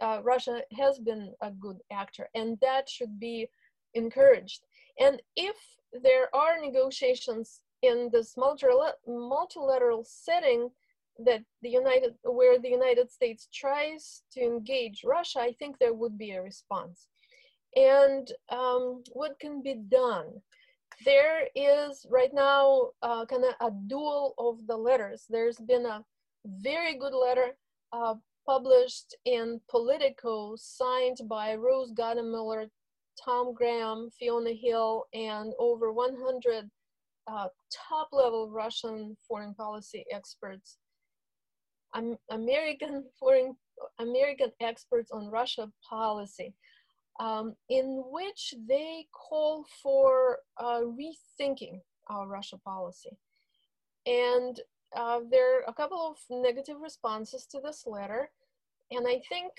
uh, 0.00 0.20
Russia 0.22 0.62
has 0.76 0.98
been 0.98 1.32
a 1.40 1.50
good 1.50 1.78
actor, 1.92 2.28
and 2.34 2.58
that 2.60 2.88
should 2.88 3.18
be 3.18 3.48
encouraged. 3.94 4.62
And 4.98 5.20
if 5.36 5.56
there 6.02 6.34
are 6.34 6.60
negotiations 6.60 7.60
in 7.86 8.10
this 8.12 8.36
multilateral 8.36 10.04
setting 10.04 10.70
that 11.18 11.42
the 11.62 11.70
United, 11.70 12.14
where 12.24 12.58
the 12.58 12.68
United 12.68 13.10
States 13.10 13.48
tries 13.52 14.22
to 14.32 14.40
engage 14.40 15.04
Russia, 15.04 15.40
I 15.40 15.52
think 15.58 15.78
there 15.78 15.94
would 15.94 16.18
be 16.18 16.32
a 16.32 16.42
response. 16.42 17.08
And 17.76 18.30
um, 18.50 19.02
what 19.12 19.38
can 19.38 19.62
be 19.62 19.74
done? 19.74 20.42
there 21.04 21.48
is 21.54 22.06
right 22.10 22.32
now 22.32 22.90
uh, 23.02 23.24
kind 23.26 23.44
of 23.44 23.54
a 23.60 23.70
duel 23.86 24.34
of 24.38 24.66
the 24.66 24.76
letters. 24.76 25.24
There's 25.28 25.58
been 25.58 25.86
a 25.86 26.04
very 26.46 26.96
good 26.96 27.14
letter 27.14 27.56
uh, 27.92 28.14
published 28.46 29.16
in 29.24 29.60
Politico, 29.70 30.54
signed 30.56 31.18
by 31.24 31.54
Rose 31.54 31.92
Gottemoeller, 31.92 32.68
Tom 33.22 33.54
Graham, 33.54 34.10
Fiona 34.18 34.52
Hill, 34.52 35.06
and 35.14 35.52
over 35.58 35.92
100 35.92 36.70
uh, 37.26 37.48
top-level 37.88 38.50
Russian 38.50 39.16
foreign 39.26 39.54
policy 39.54 40.04
experts, 40.12 40.78
um, 41.94 42.16
American 42.30 43.04
foreign 43.20 43.56
American 43.98 44.52
experts 44.60 45.10
on 45.10 45.30
Russia 45.30 45.68
policy 45.88 46.54
um, 47.20 47.54
in 47.68 48.02
which 48.10 48.54
they 48.68 49.06
call 49.12 49.64
for 49.82 50.38
uh, 50.58 50.80
rethinking 50.80 51.80
our 52.08 52.26
Russia 52.26 52.58
policy. 52.64 53.10
And 54.06 54.60
uh, 54.96 55.20
there 55.30 55.58
are 55.58 55.64
a 55.66 55.72
couple 55.72 55.98
of 55.98 56.16
negative 56.30 56.76
responses 56.80 57.46
to 57.46 57.60
this 57.60 57.84
letter. 57.86 58.30
And 58.90 59.06
I 59.08 59.20
think 59.28 59.52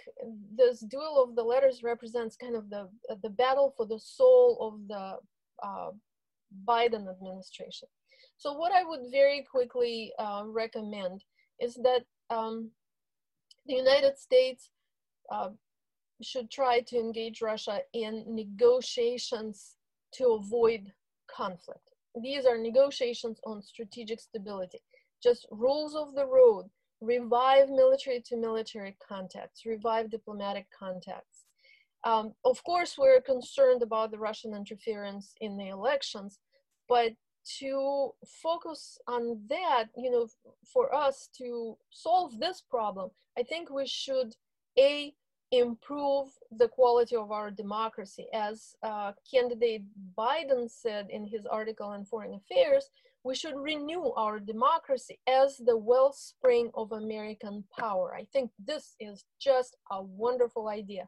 this 0.56 0.82
duel 0.82 1.24
of 1.24 1.36
the 1.36 1.44
letters 1.44 1.82
represents 1.84 2.36
kind 2.36 2.56
of 2.56 2.70
the, 2.70 2.90
the 3.24 3.30
battle 3.30 3.74
for 3.76 3.86
the 3.86 4.00
soul 4.00 4.58
of 4.62 4.88
the 4.88 5.18
uh, 5.66 5.92
Biden 6.68 7.10
administration. 7.10 7.88
So 8.38 8.53
what 8.53 8.72
I 8.72 8.84
would 8.84 9.11
very 9.11 9.45
quickly 9.49 10.14
uh, 10.19 10.44
recommend 10.45 11.23
is 11.60 11.76
that 11.76 12.03
um, 12.30 12.72
the 13.65 13.76
United 13.76 14.18
States 14.18 14.72
uh, 15.32 15.49
should 16.22 16.49
try 16.52 16.82
to 16.82 16.98
engage 16.98 17.41
Russia 17.41 17.80
in 17.94 18.23
negotiations 18.27 19.76
to 20.14 20.40
avoid 20.40 20.91
conflict. 21.34 21.90
These 22.22 22.45
are 22.45 22.57
negotiations 22.57 23.40
on 23.45 23.61
strategic 23.61 24.19
stability, 24.22 24.80
just 25.22 25.45
rules 25.52 25.95
of 25.95 26.15
the 26.15 26.26
road, 26.26 26.69
revive 27.02 27.69
military 27.69 28.22
to 28.27 28.38
military 28.38 28.95
contacts, 29.06 29.65
revive 29.65 30.10
diplomatic 30.10 30.68
contacts. 30.77 31.45
Um, 32.06 32.34
of 32.45 32.64
course, 32.64 32.98
we're 32.98 33.19
concerned 33.19 33.82
about 33.82 34.11
the 34.11 34.19
Russian 34.19 34.56
interference 34.56 35.34
in 35.41 35.57
the 35.57 35.69
elections, 35.69 36.40
but 36.88 37.14
to 37.60 38.12
focus 38.26 38.98
on 39.07 39.40
that, 39.49 39.86
you 39.95 40.10
know, 40.10 40.28
for 40.66 40.94
us 40.94 41.30
to 41.38 41.78
solve 41.91 42.40
this 42.40 42.62
problem, 42.62 43.12
I 43.38 43.44
think 43.44 43.70
we 43.70 43.86
should 43.86 44.36
A, 44.80 45.14
improve 45.52 46.30
the 46.52 46.68
quality 46.68 47.16
of 47.16 47.32
our 47.32 47.52
democracy. 47.52 48.28
As 48.34 48.76
uh, 48.84 49.12
candidate 49.30 49.84
Biden 50.18 50.70
said 50.70 51.07
in 51.10 51.28
his 51.28 51.45
article 51.45 51.88
on 51.88 52.06
foreign 52.06 52.34
affairs, 52.34 52.90
we 53.24 53.36
should 53.36 53.56
renew 53.56 54.12
our 54.18 54.40
democracy 54.40 55.20
as 55.28 55.57
the 55.57 55.78
wellspring 55.78 56.70
of 56.74 56.91
American 56.91 57.64
power. 57.78 58.16
I 58.16 58.26
think 58.32 58.52
this 58.60 58.95
is 58.99 59.26
just 59.40 59.78
a 59.91 60.02
wonderful 60.02 60.68
idea. 60.68 61.07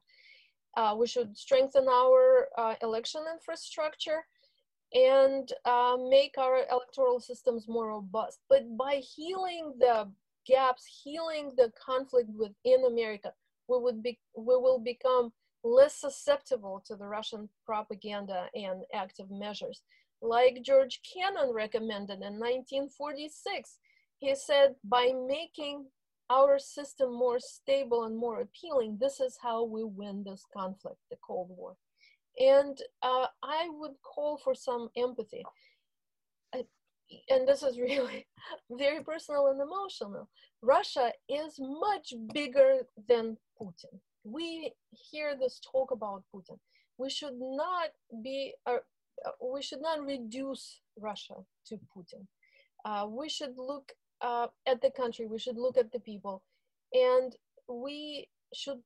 Uh, 0.75 0.95
we 0.97 1.07
should 1.07 1.35
strengthen 1.35 1.87
our 1.87 2.47
uh, 2.57 2.75
election 2.81 3.21
infrastructure 3.31 4.25
and 4.97 5.53
uh, 5.65 5.95
make 6.09 6.37
our 6.37 6.61
electoral 6.71 7.19
systems 7.19 7.67
more 7.67 7.89
robust. 7.89 8.39
But 8.49 8.75
by 8.75 8.95
healing 8.95 9.73
the 9.79 10.09
gaps, 10.47 11.01
healing 11.03 11.51
the 11.55 11.71
conflict 11.83 12.29
within 12.35 12.85
America, 12.85 13.31
we 13.67 13.79
would 13.79 14.01
be 14.01 14.19
we 14.35 14.55
will 14.55 14.79
become 14.79 15.31
less 15.63 15.95
susceptible 15.95 16.81
to 16.87 16.95
the 16.95 17.05
Russian 17.05 17.49
propaganda 17.65 18.47
and 18.55 18.83
active 18.93 19.29
measures. 19.29 19.81
Like 20.21 20.63
George 20.63 20.99
Kennan 21.03 21.53
recommended 21.53 22.21
in 22.23 22.39
1946, 22.39 23.77
he 24.17 24.33
said, 24.33 24.75
by 24.83 25.11
making 25.27 25.85
our 26.29 26.57
system 26.57 27.13
more 27.13 27.39
stable 27.39 28.05
and 28.05 28.17
more 28.17 28.41
appealing, 28.41 28.97
this 28.99 29.19
is 29.19 29.37
how 29.41 29.63
we 29.63 29.83
win 29.83 30.23
this 30.23 30.43
conflict, 30.55 30.97
the 31.11 31.17
Cold 31.25 31.49
War. 31.49 31.75
And 32.39 32.79
uh, 33.01 33.27
I 33.43 33.69
would 33.79 33.95
call 34.03 34.37
for 34.37 34.53
some 34.53 34.89
empathy. 34.95 35.43
and 37.29 37.47
this 37.47 37.63
is 37.63 37.79
really 37.89 38.27
very 38.71 39.03
personal 39.03 39.47
and 39.47 39.61
emotional. 39.61 40.29
Russia 40.61 41.11
is 41.29 41.59
much 41.59 42.13
bigger 42.33 42.79
than 43.07 43.37
Putin. 43.59 43.99
We 44.23 44.73
hear 44.91 45.35
this 45.35 45.59
talk 45.71 45.91
about 45.91 46.23
Putin. 46.33 46.59
We 46.97 47.09
should 47.09 47.39
not 47.39 47.89
be, 48.23 48.53
uh, 48.65 48.77
uh, 49.25 49.31
we 49.53 49.61
should 49.61 49.81
not 49.81 50.05
reduce 50.05 50.81
Russia 50.99 51.35
to 51.67 51.79
Putin. 51.95 52.25
Uh, 52.85 53.07
we 53.07 53.29
should 53.29 53.55
look 53.57 53.91
uh, 54.21 54.47
at 54.65 54.81
the 54.81 54.91
country, 54.91 55.27
we 55.27 55.39
should 55.39 55.57
look 55.57 55.77
at 55.77 55.91
the 55.91 55.99
people, 55.99 56.41
and 56.93 57.35
we 57.67 58.27
should 58.53 58.81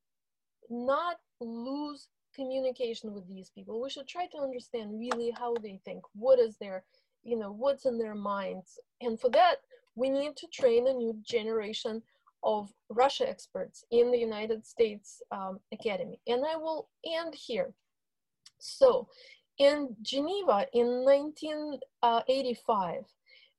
not 0.68 1.16
lose 1.40 2.08
communication 2.34 3.12
with 3.12 3.28
these 3.28 3.50
people. 3.50 3.80
We 3.80 3.90
should 3.90 4.08
try 4.08 4.26
to 4.26 4.38
understand 4.38 4.98
really 4.98 5.32
how 5.36 5.54
they 5.62 5.80
think, 5.84 6.02
what 6.14 6.38
is 6.38 6.56
their, 6.56 6.84
you 7.22 7.38
know, 7.38 7.52
what's 7.52 7.86
in 7.86 7.98
their 7.98 8.14
minds. 8.14 8.78
And 9.00 9.20
for 9.20 9.30
that, 9.30 9.56
we 9.94 10.10
need 10.10 10.36
to 10.36 10.46
train 10.48 10.88
a 10.88 10.92
new 10.92 11.16
generation 11.22 12.02
of 12.44 12.72
Russia 12.88 13.28
experts 13.28 13.84
in 13.90 14.10
the 14.10 14.18
United 14.18 14.66
States 14.66 15.22
um, 15.30 15.60
Academy. 15.72 16.18
And 16.26 16.44
I 16.44 16.56
will 16.56 16.88
end 17.04 17.34
here. 17.34 17.72
So 18.58 19.06
in 19.58 19.94
Geneva 20.02 20.66
in 20.72 21.04
1985, 21.04 23.04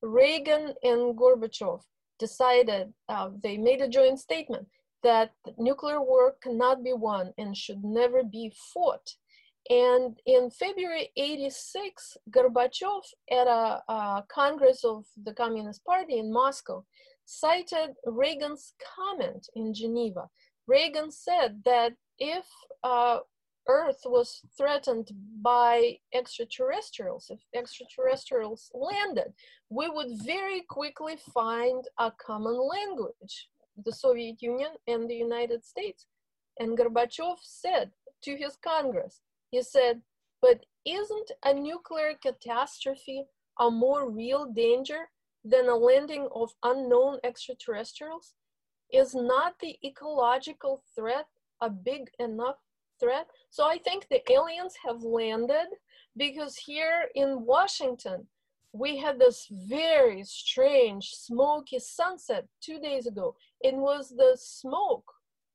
Reagan 0.02 0.74
and 0.84 1.18
Gorbachev 1.18 1.82
decided, 2.20 2.94
uh, 3.10 3.30
they 3.42 3.58
made 3.58 3.82
a 3.82 3.88
joint 3.88 4.20
statement 4.20 4.68
that 5.04 5.32
nuclear 5.58 6.02
war 6.02 6.36
cannot 6.42 6.84
be 6.84 6.94
won 6.94 7.34
and 7.38 7.56
should 7.56 7.84
never 7.84 8.24
be 8.24 8.52
fought. 8.74 9.16
And 9.70 10.18
in 10.26 10.50
February 10.50 11.12
86, 11.16 12.18
Gorbachev 12.32 13.02
at 13.32 13.48
a, 13.48 13.82
a, 13.88 14.26
Congress 14.28 14.84
of 14.84 15.06
the 15.24 15.34
Communist 15.34 15.86
Party 15.86 16.18
in 16.20 16.34
Moscow 16.34 16.84
cited 17.26 17.92
Reagan's 18.06 18.74
comment 18.96 19.48
in 19.56 19.74
Geneva. 19.74 20.28
Reagan 20.68 21.12
said 21.12 21.62
that 21.64 21.94
if 22.20 22.46
uh, 22.84 23.20
Earth 23.68 24.02
was 24.06 24.42
threatened 24.58 25.10
by 25.42 25.98
extraterrestrials, 26.14 27.28
if 27.30 27.40
extraterrestrials 27.56 28.70
landed, 28.74 29.34
we 29.70 29.90
would 29.90 30.12
very 30.26 30.62
quickly 30.70 31.18
find 31.34 31.86
a 31.98 32.12
common 32.12 32.58
language, 32.58 33.48
the 33.86 33.92
Soviet 33.92 34.42
Union 34.42 34.72
and 34.88 35.10
the 35.10 35.16
United 35.16 35.66
States. 35.66 36.08
And 36.60 36.78
Gorbachev 36.78 37.38
said 37.42 37.92
to 38.24 38.36
his 38.36 38.58
Congress, 38.58 39.22
he 39.52 39.62
said, 39.62 40.02
but 40.42 40.66
isn't 40.86 41.32
a 41.46 41.54
nuclear 41.54 42.14
catastrophe 42.22 43.26
a 43.60 43.72
more 43.72 44.10
real 44.10 44.46
danger 44.46 45.10
than 45.46 45.70
a 45.70 45.76
landing 45.76 46.28
of 46.34 46.52
unknown 46.64 47.20
extraterrestrials? 47.24 48.34
Is 48.92 49.16
not 49.16 49.56
the 49.60 49.78
ecological 49.84 50.84
threat 50.96 51.28
a 51.62 51.70
big 51.70 52.10
enough 52.20 52.58
threat. 53.00 53.28
So 53.50 53.66
I 53.66 53.78
think 53.78 54.08
the 54.08 54.22
aliens 54.32 54.76
have 54.86 55.04
landed 55.04 55.68
because 56.18 56.56
here 56.58 57.06
in 57.16 57.46
Washington, 57.46 58.28
we 58.72 58.98
had 58.98 59.20
this 59.20 59.48
very 59.52 60.24
strange 60.24 61.12
smoky 61.12 61.80
sunset 61.80 62.48
two 62.62 62.80
days 62.80 63.06
ago. 63.06 63.36
It 63.64 63.76
was 63.76 64.10
the 64.10 64.38
smoke 64.40 65.10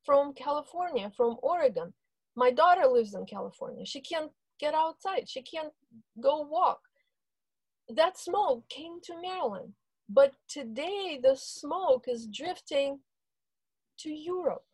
from 0.04 0.32
California, 0.32 1.12
from 1.14 1.36
Oregon. 1.42 1.92
My 2.34 2.50
daughter 2.50 2.86
lives 2.86 3.14
in 3.14 3.26
California. 3.26 3.84
She 3.84 4.00
can't 4.00 4.32
get 4.58 4.74
outside. 4.74 5.28
She 5.28 5.42
can't 5.42 5.72
go 6.20 6.40
walk. 6.40 6.80
That 7.88 8.18
smoke 8.18 8.68
came 8.70 9.00
to 9.04 9.20
Maryland. 9.20 9.74
But 10.08 10.32
today 10.48 11.20
the 11.22 11.36
smoke 11.36 12.06
is 12.08 12.26
drifting 12.26 13.00
to 14.00 14.10
Europe. 14.10 14.64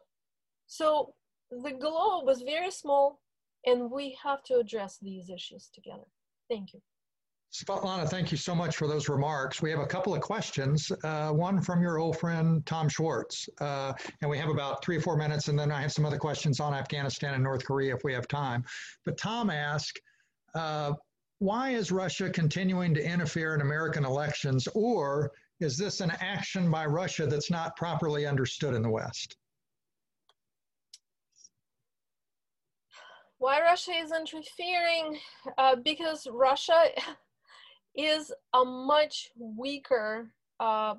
So 0.66 1.14
the 1.50 1.72
globe 1.72 2.28
is 2.28 2.42
very 2.42 2.70
small 2.70 3.20
and 3.66 3.90
we 3.90 4.16
have 4.22 4.42
to 4.44 4.58
address 4.58 4.98
these 5.00 5.28
issues 5.28 5.68
together. 5.74 6.06
Thank 6.48 6.74
you. 6.74 6.80
Svetlana, 7.54 8.08
thank 8.08 8.32
you 8.32 8.36
so 8.36 8.52
much 8.52 8.74
for 8.76 8.88
those 8.88 9.08
remarks. 9.08 9.62
We 9.62 9.70
have 9.70 9.78
a 9.78 9.86
couple 9.86 10.12
of 10.12 10.20
questions. 10.20 10.90
Uh, 11.04 11.30
one 11.30 11.60
from 11.60 11.80
your 11.80 11.98
old 11.98 12.18
friend, 12.18 12.66
Tom 12.66 12.88
Schwartz. 12.88 13.48
Uh, 13.60 13.92
and 14.20 14.28
we 14.28 14.36
have 14.38 14.48
about 14.48 14.84
three 14.84 14.96
or 14.96 15.00
four 15.00 15.16
minutes, 15.16 15.46
and 15.46 15.56
then 15.56 15.70
I 15.70 15.80
have 15.80 15.92
some 15.92 16.04
other 16.04 16.18
questions 16.18 16.58
on 16.58 16.74
Afghanistan 16.74 17.34
and 17.34 17.44
North 17.44 17.64
Korea 17.64 17.94
if 17.94 18.02
we 18.02 18.12
have 18.12 18.26
time. 18.26 18.64
But 19.04 19.16
Tom 19.18 19.50
asked, 19.50 20.00
uh, 20.56 20.94
why 21.38 21.70
is 21.70 21.92
Russia 21.92 22.28
continuing 22.28 22.92
to 22.94 23.00
interfere 23.00 23.54
in 23.54 23.60
American 23.60 24.04
elections, 24.04 24.66
or 24.74 25.30
is 25.60 25.78
this 25.78 26.00
an 26.00 26.10
action 26.18 26.72
by 26.72 26.86
Russia 26.86 27.24
that's 27.24 27.52
not 27.52 27.76
properly 27.76 28.26
understood 28.26 28.74
in 28.74 28.82
the 28.82 28.90
West? 28.90 29.36
why 33.38 33.60
Russia 33.60 33.92
is 33.92 34.10
interfering? 34.10 35.18
Uh, 35.58 35.76
because 35.76 36.26
Russia 36.32 36.84
is 37.94 38.32
a 38.52 38.64
much 38.64 39.30
weaker 39.38 40.30
uh, 40.60 40.94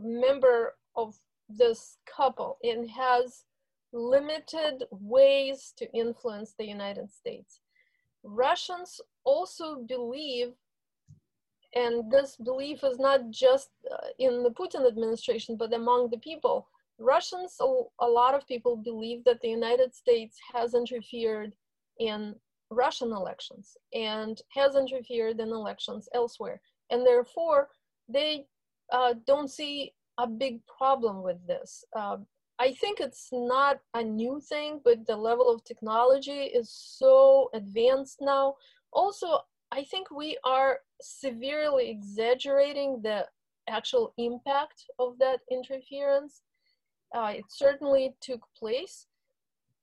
member 0.00 0.74
of 0.96 1.16
this 1.48 1.98
couple 2.06 2.58
and 2.62 2.88
has 2.88 3.44
limited 3.92 4.84
ways 4.90 5.72
to 5.76 5.90
influence 5.92 6.54
the 6.58 6.66
United 6.66 7.12
States. 7.12 7.60
Russians 8.22 9.00
also 9.24 9.76
believe, 9.76 10.52
and 11.74 12.10
this 12.10 12.36
belief 12.36 12.82
is 12.82 12.98
not 12.98 13.30
just 13.30 13.70
uh, 13.90 14.08
in 14.18 14.42
the 14.42 14.50
Putin 14.50 14.86
administration, 14.86 15.56
but 15.56 15.72
among 15.74 16.10
the 16.10 16.18
people, 16.18 16.68
Russians, 16.98 17.58
a 17.98 18.06
lot 18.06 18.34
of 18.34 18.46
people 18.46 18.76
believe 18.76 19.24
that 19.24 19.40
the 19.40 19.48
United 19.48 19.94
States 19.94 20.38
has 20.52 20.74
interfered 20.74 21.52
in 21.98 22.36
Russian 22.70 23.12
elections 23.12 23.76
and 23.92 24.40
has 24.50 24.76
interfered 24.76 25.40
in 25.40 25.48
elections 25.48 26.08
elsewhere. 26.14 26.60
And 26.90 27.06
therefore, 27.06 27.68
they 28.08 28.46
uh, 28.92 29.14
don't 29.26 29.50
see 29.50 29.94
a 30.18 30.26
big 30.26 30.60
problem 30.66 31.22
with 31.22 31.44
this. 31.46 31.84
Uh, 31.96 32.18
I 32.58 32.72
think 32.72 33.00
it's 33.00 33.28
not 33.32 33.80
a 33.94 34.02
new 34.02 34.40
thing, 34.40 34.80
but 34.84 35.06
the 35.06 35.16
level 35.16 35.52
of 35.52 35.64
technology 35.64 36.44
is 36.44 36.70
so 36.70 37.50
advanced 37.52 38.18
now. 38.20 38.54
Also, 38.92 39.38
I 39.72 39.82
think 39.82 40.10
we 40.10 40.38
are 40.44 40.78
severely 41.00 41.90
exaggerating 41.90 43.00
the 43.02 43.26
actual 43.68 44.14
impact 44.18 44.84
of 44.98 45.18
that 45.18 45.40
interference. 45.50 46.42
Uh, 47.12 47.32
it 47.36 47.44
certainly 47.48 48.14
took 48.20 48.40
place, 48.56 49.06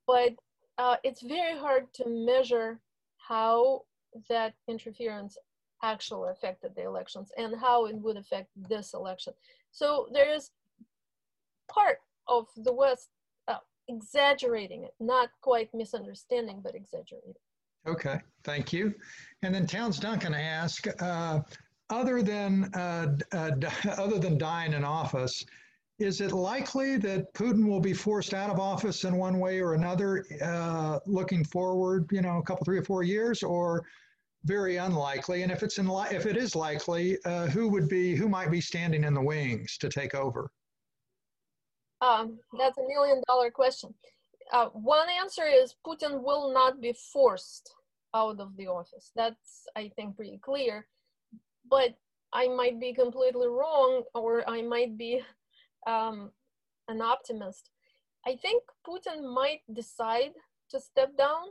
but 0.07 0.33
uh, 0.77 0.95
it's 1.03 1.21
very 1.21 1.57
hard 1.57 1.93
to 1.93 2.07
measure 2.07 2.79
how 3.17 3.81
that 4.29 4.53
interference 4.67 5.37
actually 5.83 6.29
affected 6.29 6.71
the 6.75 6.83
elections 6.83 7.31
and 7.37 7.55
how 7.59 7.85
it 7.85 7.95
would 7.95 8.17
affect 8.17 8.49
this 8.69 8.93
election. 8.93 9.33
So 9.71 10.07
there 10.13 10.31
is 10.31 10.51
part 11.69 11.97
of 12.27 12.47
the 12.57 12.73
West 12.73 13.09
uh, 13.47 13.57
exaggerating 13.87 14.83
it, 14.83 14.93
not 14.99 15.29
quite 15.41 15.69
misunderstanding, 15.73 16.61
but 16.63 16.75
exaggerating. 16.75 17.33
Okay, 17.87 18.19
thank 18.43 18.71
you. 18.71 18.93
And 19.41 19.55
then 19.55 19.65
Towns 19.65 19.99
Duncan 19.99 20.35
asked, 20.35 20.87
uh, 20.99 21.41
other 21.89 22.21
than 22.21 22.69
uh, 22.75 23.17
uh 23.33 23.51
other 23.97 24.19
than 24.19 24.37
dying 24.37 24.73
in 24.73 24.83
office, 24.83 25.43
is 26.01 26.19
it 26.19 26.31
likely 26.31 26.97
that 26.97 27.33
Putin 27.33 27.67
will 27.67 27.79
be 27.79 27.93
forced 27.93 28.33
out 28.33 28.49
of 28.49 28.59
office 28.59 29.03
in 29.03 29.15
one 29.15 29.39
way 29.39 29.61
or 29.61 29.73
another, 29.75 30.25
uh, 30.41 30.99
looking 31.05 31.43
forward, 31.43 32.09
you 32.11 32.21
know, 32.21 32.39
a 32.39 32.43
couple, 32.43 32.65
three 32.65 32.79
or 32.79 32.83
four 32.83 33.03
years, 33.03 33.43
or 33.43 33.85
very 34.43 34.77
unlikely? 34.77 35.43
And 35.43 35.51
if 35.51 35.61
it's 35.61 35.77
in 35.77 35.87
li- 35.87 36.09
if 36.11 36.25
it 36.25 36.37
is 36.37 36.55
likely, 36.55 37.17
uh, 37.25 37.47
who 37.47 37.67
would 37.69 37.87
be 37.87 38.15
who 38.15 38.27
might 38.27 38.49
be 38.49 38.61
standing 38.61 39.03
in 39.03 39.13
the 39.13 39.21
wings 39.21 39.77
to 39.77 39.89
take 39.89 40.15
over? 40.15 40.51
Um, 42.01 42.39
that's 42.57 42.77
a 42.79 42.87
million 42.87 43.21
dollar 43.27 43.51
question. 43.51 43.93
Uh, 44.51 44.67
one 44.69 45.07
answer 45.09 45.45
is 45.45 45.75
Putin 45.85 46.23
will 46.23 46.51
not 46.51 46.81
be 46.81 46.93
forced 46.93 47.73
out 48.13 48.39
of 48.39 48.57
the 48.57 48.67
office. 48.67 49.11
That's 49.15 49.67
I 49.75 49.91
think 49.95 50.15
pretty 50.15 50.39
clear. 50.39 50.87
But 51.69 51.95
I 52.33 52.47
might 52.47 52.79
be 52.79 52.93
completely 52.93 53.47
wrong, 53.47 54.03
or 54.15 54.49
I 54.49 54.61
might 54.61 54.97
be 54.97 55.21
um, 55.87 56.31
an 56.87 57.01
optimist. 57.01 57.69
I 58.25 58.35
think 58.35 58.63
Putin 58.87 59.33
might 59.33 59.61
decide 59.73 60.33
to 60.69 60.79
step 60.79 61.17
down 61.17 61.47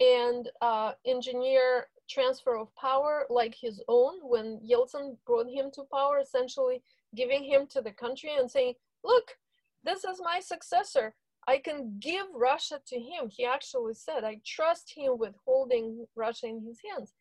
and 0.00 0.48
uh, 0.60 0.92
engineer 1.06 1.88
transfer 2.08 2.56
of 2.56 2.74
power 2.76 3.24
like 3.30 3.54
his 3.54 3.82
own 3.88 4.14
when 4.22 4.60
Yeltsin 4.60 5.16
brought 5.26 5.48
him 5.48 5.70
to 5.74 5.84
power, 5.92 6.18
essentially 6.18 6.82
giving 7.14 7.44
him 7.44 7.66
to 7.68 7.80
the 7.80 7.92
country 7.92 8.30
and 8.38 8.50
saying, 8.50 8.74
look, 9.04 9.36
this 9.84 10.04
is 10.04 10.20
my 10.22 10.40
successor. 10.40 11.14
I 11.48 11.58
can 11.58 11.96
give 11.98 12.26
Russia 12.34 12.80
to 12.86 12.98
him. 12.98 13.28
He 13.28 13.44
actually 13.44 13.94
said, 13.94 14.24
I 14.24 14.40
trust 14.46 14.92
him 14.96 15.18
with 15.18 15.34
holding 15.44 16.06
Russia 16.14 16.46
in 16.46 16.64
his 16.64 16.78
hands. 16.88 17.12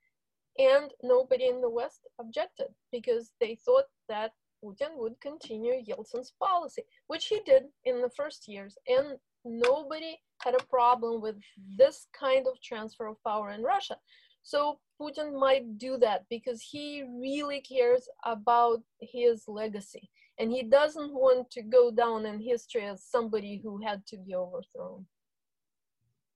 And 0.59 0.93
nobody 1.01 1.47
in 1.47 1.61
the 1.61 1.69
West 1.69 2.07
objected 2.19 2.67
because 2.91 3.31
they 3.39 3.55
thought 3.55 3.85
that 4.09 4.33
Putin 4.63 4.95
would 4.95 5.19
continue 5.21 5.83
Yeltsin's 5.83 6.33
policy, 6.39 6.83
which 7.07 7.25
he 7.25 7.39
did 7.45 7.63
in 7.85 8.01
the 8.01 8.09
first 8.15 8.47
years. 8.47 8.77
And 8.87 9.17
nobody 9.43 10.19
had 10.41 10.55
a 10.55 10.65
problem 10.65 11.21
with 11.21 11.35
this 11.77 12.07
kind 12.17 12.45
of 12.47 12.61
transfer 12.61 13.07
of 13.07 13.23
power 13.23 13.51
in 13.51 13.63
Russia. 13.63 13.97
So 14.43 14.79
Putin 14.99 15.39
might 15.39 15.77
do 15.77 15.97
that 15.97 16.25
because 16.29 16.61
he 16.61 17.03
really 17.19 17.61
cares 17.61 18.07
about 18.25 18.81
his 18.99 19.43
legacy. 19.47 20.09
And 20.39 20.51
he 20.51 20.63
doesn't 20.63 21.13
want 21.13 21.51
to 21.51 21.61
go 21.61 21.91
down 21.91 22.25
in 22.25 22.39
history 22.39 22.85
as 22.85 23.03
somebody 23.03 23.61
who 23.63 23.79
had 23.83 24.05
to 24.07 24.17
be 24.17 24.35
overthrown. 24.35 25.05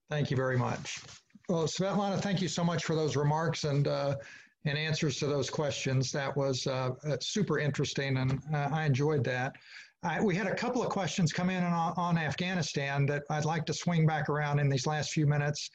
Thank 0.10 0.30
you 0.30 0.38
very 0.38 0.57
much. 0.57 0.99
Well, 1.49 1.64
Svetlana, 1.65 2.19
thank 2.19 2.41
you 2.41 2.47
so 2.47 2.64
much 2.64 2.84
for 2.84 2.95
those 2.95 3.15
remarks. 3.15 3.64
And 3.64 3.88
uh, 3.88 4.15
and 4.65 4.77
answers 4.77 5.17
to 5.17 5.27
those 5.27 5.49
questions. 5.49 6.11
That 6.11 6.35
was 6.35 6.67
uh, 6.67 6.91
uh 7.07 7.17
super 7.21 7.59
interesting, 7.59 8.17
and 8.17 8.39
uh, 8.53 8.69
I 8.71 8.85
enjoyed 8.85 9.23
that. 9.25 9.55
I, 10.03 10.21
we 10.21 10.35
had 10.35 10.47
a 10.47 10.55
couple 10.55 10.83
of 10.83 10.89
questions 10.89 11.33
come 11.33 11.49
in 11.49 11.63
on, 11.63 11.93
on, 11.97 12.17
Afghanistan 12.17 13.05
that 13.07 13.23
I'd 13.29 13.45
like 13.45 13.65
to 13.65 13.73
swing 13.73 14.05
back 14.05 14.29
around 14.29 14.59
in 14.59 14.69
these 14.69 14.85
last 14.85 15.11
few 15.11 15.25
minutes 15.25 15.71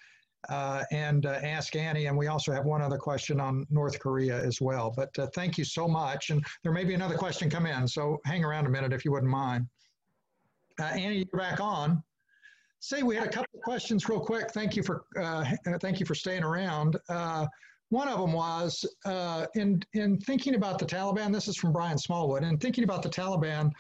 uh, 0.48 0.84
and 0.92 1.26
uh, 1.26 1.40
ask 1.42 1.74
Annie. 1.74 2.06
And 2.06 2.16
we 2.16 2.28
also 2.28 2.52
have 2.52 2.64
one 2.64 2.80
other 2.80 2.96
question 2.96 3.40
on 3.40 3.66
North 3.70 3.98
Korea 3.98 4.40
as 4.40 4.60
well. 4.60 4.92
But 4.94 5.18
uh, 5.18 5.26
thank 5.34 5.58
you 5.58 5.64
so 5.64 5.88
much. 5.88 6.30
And 6.30 6.44
there 6.62 6.72
may 6.72 6.84
be 6.84 6.94
another 6.94 7.16
question 7.16 7.50
come 7.50 7.66
in, 7.66 7.88
so 7.88 8.20
hang 8.24 8.44
around 8.44 8.66
a 8.66 8.70
minute 8.70 8.92
if 8.92 9.04
you 9.04 9.10
wouldn't 9.10 9.30
mind. 9.30 9.66
Annie, 10.78 11.26
you're 11.32 11.40
back 11.40 11.60
on. 11.60 12.02
Say 12.78 13.02
we 13.02 13.14
had 13.14 13.26
a 13.26 13.30
couple 13.30 13.50
of 13.54 13.60
questions 13.60 14.08
real 14.08 14.20
quick. 14.20 14.50
Thank 14.52 14.74
you 14.74 14.82
for 14.82 15.04
uh, 15.20 15.44
thank 15.80 16.00
you 16.00 16.06
for 16.06 16.14
staying 16.14 16.42
around. 16.42 16.96
Uh, 17.10 17.46
one 17.90 18.08
of 18.08 18.18
them 18.20 18.32
was 18.32 18.84
in 19.54 19.82
in 19.92 20.18
thinking 20.18 20.54
about 20.54 20.78
the 20.78 20.86
Taliban. 20.86 21.32
This 21.32 21.48
is 21.48 21.56
from 21.56 21.72
Brian 21.72 21.98
Smallwood. 21.98 22.42
And 22.44 22.60
thinking 22.60 22.84
about 22.84 23.02
the 23.02 23.08
Taliban, 23.10 23.72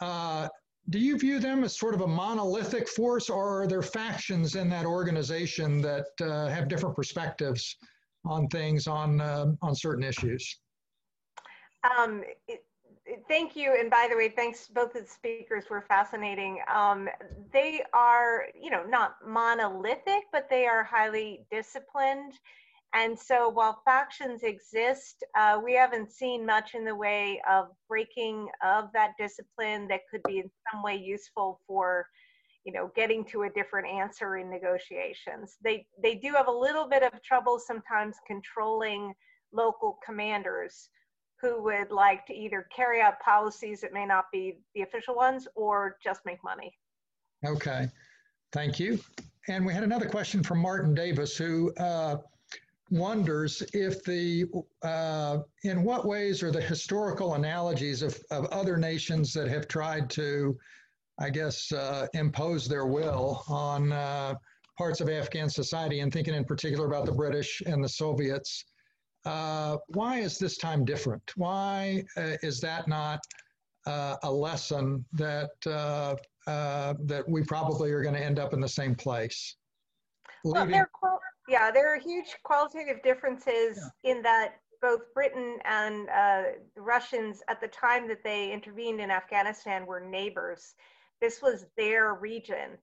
uh, 0.00 0.48
do 0.90 0.98
you 0.98 1.18
view 1.18 1.38
them 1.38 1.64
as 1.64 1.76
sort 1.76 1.94
of 1.94 2.02
a 2.02 2.06
monolithic 2.06 2.88
force, 2.88 3.30
or 3.30 3.62
are 3.62 3.66
there 3.66 3.82
factions 3.82 4.54
in 4.54 4.68
that 4.70 4.84
organization 4.84 5.80
that 5.82 6.06
uh, 6.20 6.48
have 6.48 6.68
different 6.68 6.94
perspectives 6.94 7.76
on 8.24 8.48
things 8.48 8.86
on 8.86 9.20
uh, 9.20 9.46
on 9.62 9.74
certain 9.74 10.04
issues? 10.04 10.58
Um, 11.98 12.22
it, 12.48 12.64
thank 13.28 13.54
you, 13.54 13.76
and 13.78 13.88
by 13.88 14.08
the 14.10 14.16
way, 14.16 14.28
thanks 14.28 14.66
both 14.66 14.96
of 14.96 15.02
the 15.02 15.08
speakers 15.08 15.64
were 15.70 15.82
fascinating. 15.82 16.58
Um, 16.72 17.08
they 17.52 17.82
are, 17.92 18.46
you 18.60 18.70
know, 18.70 18.82
not 18.84 19.16
monolithic, 19.24 20.24
but 20.32 20.50
they 20.50 20.66
are 20.66 20.82
highly 20.82 21.46
disciplined. 21.50 22.32
And 22.96 23.18
so 23.18 23.50
while 23.50 23.82
factions 23.84 24.42
exist, 24.42 25.22
uh, 25.38 25.60
we 25.62 25.74
haven't 25.74 26.10
seen 26.10 26.46
much 26.46 26.74
in 26.74 26.82
the 26.82 26.94
way 26.94 27.42
of 27.48 27.68
breaking 27.90 28.48
of 28.64 28.88
that 28.94 29.12
discipline 29.18 29.86
that 29.88 30.00
could 30.10 30.22
be 30.26 30.38
in 30.38 30.50
some 30.72 30.82
way 30.82 30.96
useful 30.96 31.60
for, 31.66 32.06
you 32.64 32.72
know, 32.72 32.90
getting 32.96 33.22
to 33.26 33.42
a 33.42 33.50
different 33.50 33.86
answer 33.86 34.38
in 34.38 34.48
negotiations. 34.48 35.58
They, 35.62 35.86
they 36.02 36.14
do 36.14 36.32
have 36.32 36.48
a 36.48 36.52
little 36.52 36.88
bit 36.88 37.02
of 37.02 37.22
trouble 37.22 37.58
sometimes 37.58 38.16
controlling 38.26 39.12
local 39.52 39.98
commanders 40.02 40.88
who 41.42 41.62
would 41.64 41.90
like 41.90 42.24
to 42.28 42.34
either 42.34 42.66
carry 42.74 43.02
out 43.02 43.20
policies 43.20 43.82
that 43.82 43.92
may 43.92 44.06
not 44.06 44.24
be 44.32 44.58
the 44.74 44.80
official 44.80 45.14
ones 45.14 45.46
or 45.54 45.98
just 46.02 46.20
make 46.24 46.42
money. 46.42 46.72
Okay, 47.44 47.90
thank 48.52 48.80
you. 48.80 48.98
And 49.48 49.66
we 49.66 49.74
had 49.74 49.84
another 49.84 50.08
question 50.08 50.42
from 50.42 50.60
Martin 50.60 50.94
Davis 50.94 51.36
who 51.36 51.74
uh, 51.74 52.16
wonders 52.90 53.62
if 53.72 54.04
the 54.04 54.46
uh, 54.82 55.38
in 55.64 55.82
what 55.82 56.06
ways 56.06 56.42
are 56.42 56.52
the 56.52 56.60
historical 56.60 57.34
analogies 57.34 58.02
of, 58.02 58.18
of 58.30 58.46
other 58.46 58.76
nations 58.76 59.32
that 59.32 59.48
have 59.48 59.66
tried 59.66 60.08
to 60.08 60.56
i 61.18 61.28
guess 61.28 61.72
uh, 61.72 62.06
impose 62.14 62.68
their 62.68 62.86
will 62.86 63.42
on 63.48 63.90
uh, 63.90 64.34
parts 64.78 65.00
of 65.00 65.08
afghan 65.08 65.50
society 65.50 65.98
and 65.98 66.12
thinking 66.12 66.34
in 66.34 66.44
particular 66.44 66.86
about 66.86 67.06
the 67.06 67.12
british 67.12 67.60
and 67.66 67.82
the 67.82 67.88
soviets 67.88 68.64
uh, 69.26 69.76
why 69.88 70.18
is 70.20 70.38
this 70.38 70.56
time 70.56 70.84
different? 70.84 71.32
Why 71.34 72.04
uh, 72.16 72.36
is 72.42 72.60
that 72.60 72.86
not 72.86 73.18
uh, 73.84 74.16
a 74.22 74.30
lesson 74.30 75.04
that 75.12 75.50
that 75.64 77.24
we 77.26 77.42
probably 77.42 77.90
are 77.90 78.02
going 78.02 78.14
to 78.14 78.24
end 78.24 78.38
up 78.38 78.54
in 78.54 78.60
the 78.60 78.68
same 78.68 78.94
place? 78.94 79.56
Well, 80.44 80.68
yeah, 81.48 81.70
there 81.70 81.94
are 81.94 81.98
huge 81.98 82.36
qualitative 82.42 83.02
differences 83.02 83.78
yeah. 84.02 84.12
in 84.12 84.22
that 84.22 84.56
both 84.80 85.00
Britain 85.14 85.58
and 85.64 86.08
uh, 86.08 86.42
the 86.74 86.82
Russians, 86.82 87.42
at 87.48 87.60
the 87.60 87.68
time 87.68 88.08
that 88.08 88.22
they 88.22 88.52
intervened 88.52 89.00
in 89.00 89.10
Afghanistan, 89.10 89.86
were 89.86 90.00
neighbors. 90.00 90.74
This 91.20 91.40
was 91.40 91.64
their 91.76 92.14
region, 92.14 92.78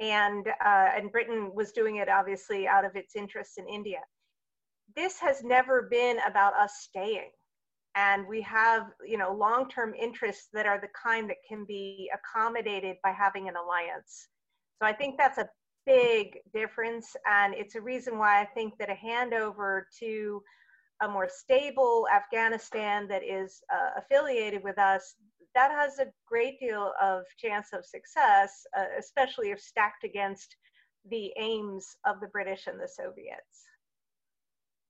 and 0.00 0.46
uh, 0.64 0.88
and 0.96 1.12
Britain 1.12 1.52
was 1.54 1.72
doing 1.72 1.96
it 1.96 2.08
obviously 2.08 2.66
out 2.66 2.84
of 2.84 2.96
its 2.96 3.14
interests 3.14 3.58
in 3.58 3.68
India. 3.68 4.00
This 4.96 5.18
has 5.20 5.42
never 5.42 5.82
been 5.82 6.18
about 6.26 6.54
us 6.54 6.72
staying, 6.80 7.30
and 7.94 8.26
we 8.26 8.40
have 8.42 8.86
you 9.06 9.18
know 9.18 9.32
long-term 9.32 9.94
interests 9.94 10.48
that 10.54 10.66
are 10.66 10.80
the 10.80 10.88
kind 11.00 11.28
that 11.28 11.38
can 11.46 11.64
be 11.66 12.10
accommodated 12.14 12.96
by 13.02 13.12
having 13.12 13.48
an 13.48 13.54
alliance. 13.56 14.28
So 14.80 14.88
I 14.88 14.92
think 14.92 15.16
that's 15.18 15.38
a 15.38 15.48
big 15.86 16.38
difference. 16.52 17.16
And 17.26 17.54
it's 17.54 17.74
a 17.74 17.80
reason 17.80 18.18
why 18.18 18.40
I 18.40 18.44
think 18.44 18.74
that 18.78 18.90
a 18.90 18.94
handover 18.94 19.82
to 20.00 20.42
a 21.02 21.08
more 21.08 21.28
stable 21.28 22.06
Afghanistan 22.14 23.08
that 23.08 23.22
is 23.24 23.62
uh, 23.72 23.98
affiliated 23.98 24.62
with 24.62 24.78
us, 24.78 25.14
that 25.54 25.70
has 25.70 25.98
a 25.98 26.06
great 26.26 26.58
deal 26.58 26.92
of 27.00 27.22
chance 27.38 27.68
of 27.72 27.84
success, 27.84 28.66
uh, 28.76 28.84
especially 28.98 29.50
if 29.50 29.60
stacked 29.60 30.04
against 30.04 30.56
the 31.10 31.32
aims 31.38 31.96
of 32.06 32.20
the 32.20 32.28
British 32.28 32.66
and 32.66 32.80
the 32.80 32.88
Soviets. 32.88 33.68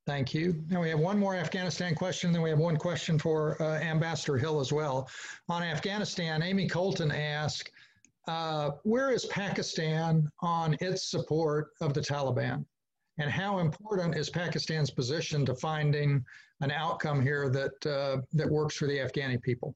Thank 0.07 0.35
you. 0.35 0.62
Now 0.69 0.83
we 0.83 0.91
have 0.91 0.99
one 0.99 1.19
more 1.19 1.35
Afghanistan 1.35 1.95
question, 1.95 2.31
then 2.31 2.43
we 2.43 2.51
have 2.51 2.59
one 2.59 2.77
question 2.77 3.19
for 3.19 3.61
uh, 3.61 3.81
Ambassador 3.81 4.37
Hill 4.37 4.61
as 4.61 4.71
well. 4.71 5.09
On 5.49 5.62
Afghanistan, 5.62 6.43
Amy 6.43 6.69
Colton 6.69 7.11
asked, 7.11 7.71
uh, 8.26 8.70
where 8.82 9.10
is 9.10 9.26
Pakistan 9.26 10.30
on 10.40 10.76
its 10.80 11.10
support 11.10 11.70
of 11.80 11.94
the 11.94 12.01
Taliban? 12.01 12.64
And 13.18 13.30
how 13.30 13.59
important 13.59 14.16
is 14.16 14.28
Pakistan's 14.28 14.90
position 14.90 15.46
to 15.46 15.55
finding 15.55 16.24
an 16.60 16.70
outcome 16.70 17.20
here 17.20 17.48
that, 17.48 17.86
uh, 17.86 18.22
that 18.32 18.48
works 18.48 18.76
for 18.76 18.86
the 18.86 18.98
Afghani 18.98 19.40
people? 19.40 19.74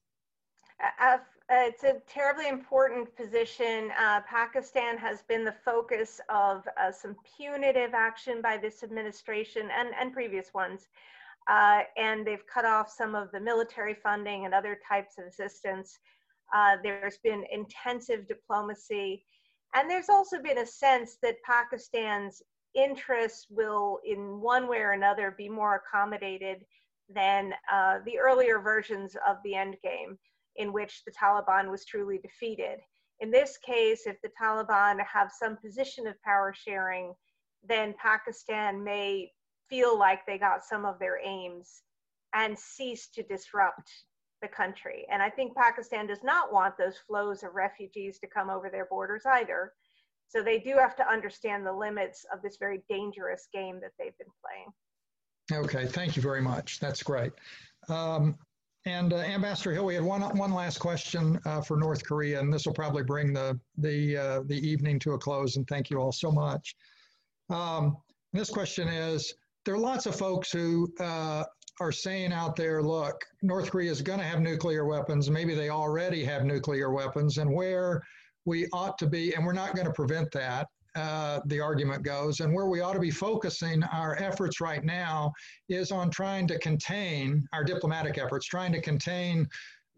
It's 1.50 1.82
a 1.82 1.94
terribly 2.06 2.48
important 2.48 3.14
position. 3.16 3.90
Uh, 3.98 4.20
Pakistan 4.28 4.98
has 4.98 5.22
been 5.22 5.44
the 5.46 5.54
focus 5.64 6.20
of 6.28 6.62
uh, 6.76 6.92
some 6.92 7.16
punitive 7.36 7.94
action 7.94 8.42
by 8.42 8.58
this 8.58 8.82
administration 8.82 9.70
and, 9.74 9.90
and 9.98 10.12
previous 10.12 10.52
ones. 10.52 10.88
Uh, 11.48 11.80
and 11.96 12.26
they've 12.26 12.46
cut 12.46 12.66
off 12.66 12.90
some 12.90 13.14
of 13.14 13.32
the 13.32 13.40
military 13.40 13.94
funding 13.94 14.44
and 14.44 14.52
other 14.52 14.78
types 14.86 15.16
of 15.16 15.24
assistance. 15.24 15.98
Uh, 16.54 16.76
there's 16.82 17.18
been 17.22 17.44
intensive 17.52 18.26
diplomacy. 18.26 19.24
And 19.74 19.90
there's 19.90 20.08
also 20.08 20.40
been 20.42 20.58
a 20.58 20.66
sense 20.66 21.18
that 21.22 21.42
Pakistan's 21.44 22.42
interests 22.74 23.46
will, 23.50 23.98
in 24.04 24.40
one 24.40 24.68
way 24.68 24.78
or 24.78 24.92
another, 24.92 25.34
be 25.36 25.48
more 25.48 25.76
accommodated 25.76 26.64
than 27.08 27.52
uh, 27.72 27.98
the 28.04 28.18
earlier 28.18 28.60
versions 28.60 29.16
of 29.26 29.36
the 29.44 29.52
endgame, 29.52 30.16
in 30.56 30.72
which 30.72 31.02
the 31.04 31.12
Taliban 31.12 31.70
was 31.70 31.84
truly 31.84 32.18
defeated. 32.18 32.78
In 33.20 33.30
this 33.30 33.58
case, 33.58 34.06
if 34.06 34.16
the 34.22 34.30
Taliban 34.40 34.98
have 35.12 35.30
some 35.32 35.56
position 35.56 36.06
of 36.06 36.20
power 36.22 36.54
sharing, 36.56 37.14
then 37.66 37.94
Pakistan 38.00 38.82
may 38.82 39.30
feel 39.68 39.98
like 39.98 40.24
they 40.26 40.38
got 40.38 40.64
some 40.64 40.84
of 40.84 40.98
their 40.98 41.18
aims 41.24 41.82
and 42.34 42.58
cease 42.58 43.08
to 43.08 43.22
disrupt 43.22 43.90
the 44.40 44.48
country. 44.48 45.06
And 45.10 45.22
I 45.22 45.30
think 45.30 45.56
Pakistan 45.56 46.06
does 46.06 46.22
not 46.22 46.52
want 46.52 46.76
those 46.78 46.98
flows 47.06 47.42
of 47.42 47.54
refugees 47.54 48.18
to 48.20 48.26
come 48.26 48.50
over 48.50 48.70
their 48.70 48.86
borders 48.86 49.22
either. 49.26 49.72
So 50.28 50.42
they 50.42 50.58
do 50.58 50.76
have 50.76 50.94
to 50.96 51.08
understand 51.08 51.64
the 51.64 51.72
limits 51.72 52.26
of 52.32 52.42
this 52.42 52.58
very 52.58 52.82
dangerous 52.88 53.48
game 53.52 53.80
that 53.80 53.92
they've 53.98 54.16
been 54.18 54.26
playing. 54.44 55.64
Okay, 55.64 55.86
thank 55.86 56.16
you 56.16 56.22
very 56.22 56.42
much. 56.42 56.78
That's 56.80 57.02
great. 57.02 57.32
Um, 57.88 58.36
and 58.84 59.12
uh, 59.12 59.16
Ambassador 59.16 59.72
Hill, 59.72 59.86
we 59.86 59.94
had 59.94 60.04
one 60.04 60.22
one 60.36 60.52
last 60.52 60.78
question 60.78 61.40
uh, 61.46 61.60
for 61.60 61.76
North 61.76 62.04
Korea, 62.04 62.40
and 62.40 62.52
this 62.52 62.66
will 62.66 62.74
probably 62.74 63.02
bring 63.02 63.32
the 63.32 63.58
the 63.76 64.16
uh, 64.16 64.40
the 64.46 64.68
evening 64.68 64.98
to 65.00 65.12
a 65.12 65.18
close. 65.18 65.56
And 65.56 65.66
thank 65.66 65.90
you 65.90 65.98
all 65.98 66.12
so 66.12 66.30
much. 66.30 66.74
Um, 67.50 67.96
this 68.32 68.50
question 68.50 68.88
is: 68.88 69.34
There 69.64 69.74
are 69.74 69.78
lots 69.78 70.06
of 70.06 70.16
folks 70.16 70.52
who 70.52 70.92
uh, 71.00 71.44
are 71.80 71.92
saying 71.92 72.32
out 72.32 72.56
there, 72.56 72.82
look, 72.82 73.24
North 73.42 73.70
Korea 73.70 73.90
is 73.90 74.02
going 74.02 74.18
to 74.18 74.24
have 74.24 74.40
nuclear 74.40 74.84
weapons. 74.84 75.30
Maybe 75.30 75.54
they 75.54 75.70
already 75.70 76.24
have 76.24 76.44
nuclear 76.44 76.90
weapons, 76.90 77.38
and 77.38 77.52
where 77.52 78.02
we 78.44 78.66
ought 78.72 78.98
to 78.98 79.06
be, 79.06 79.34
and 79.34 79.44
we're 79.44 79.52
not 79.52 79.74
going 79.74 79.86
to 79.86 79.92
prevent 79.92 80.30
that. 80.32 80.66
Uh, 80.94 81.38
the 81.46 81.60
argument 81.60 82.02
goes, 82.02 82.40
and 82.40 82.52
where 82.52 82.66
we 82.66 82.80
ought 82.80 82.94
to 82.94 82.98
be 82.98 83.10
focusing 83.10 83.82
our 83.84 84.16
efforts 84.16 84.60
right 84.60 84.84
now 84.84 85.32
is 85.68 85.92
on 85.92 86.10
trying 86.10 86.48
to 86.48 86.58
contain 86.58 87.46
our 87.52 87.62
diplomatic 87.62 88.18
efforts, 88.18 88.46
trying 88.46 88.72
to 88.72 88.80
contain 88.80 89.46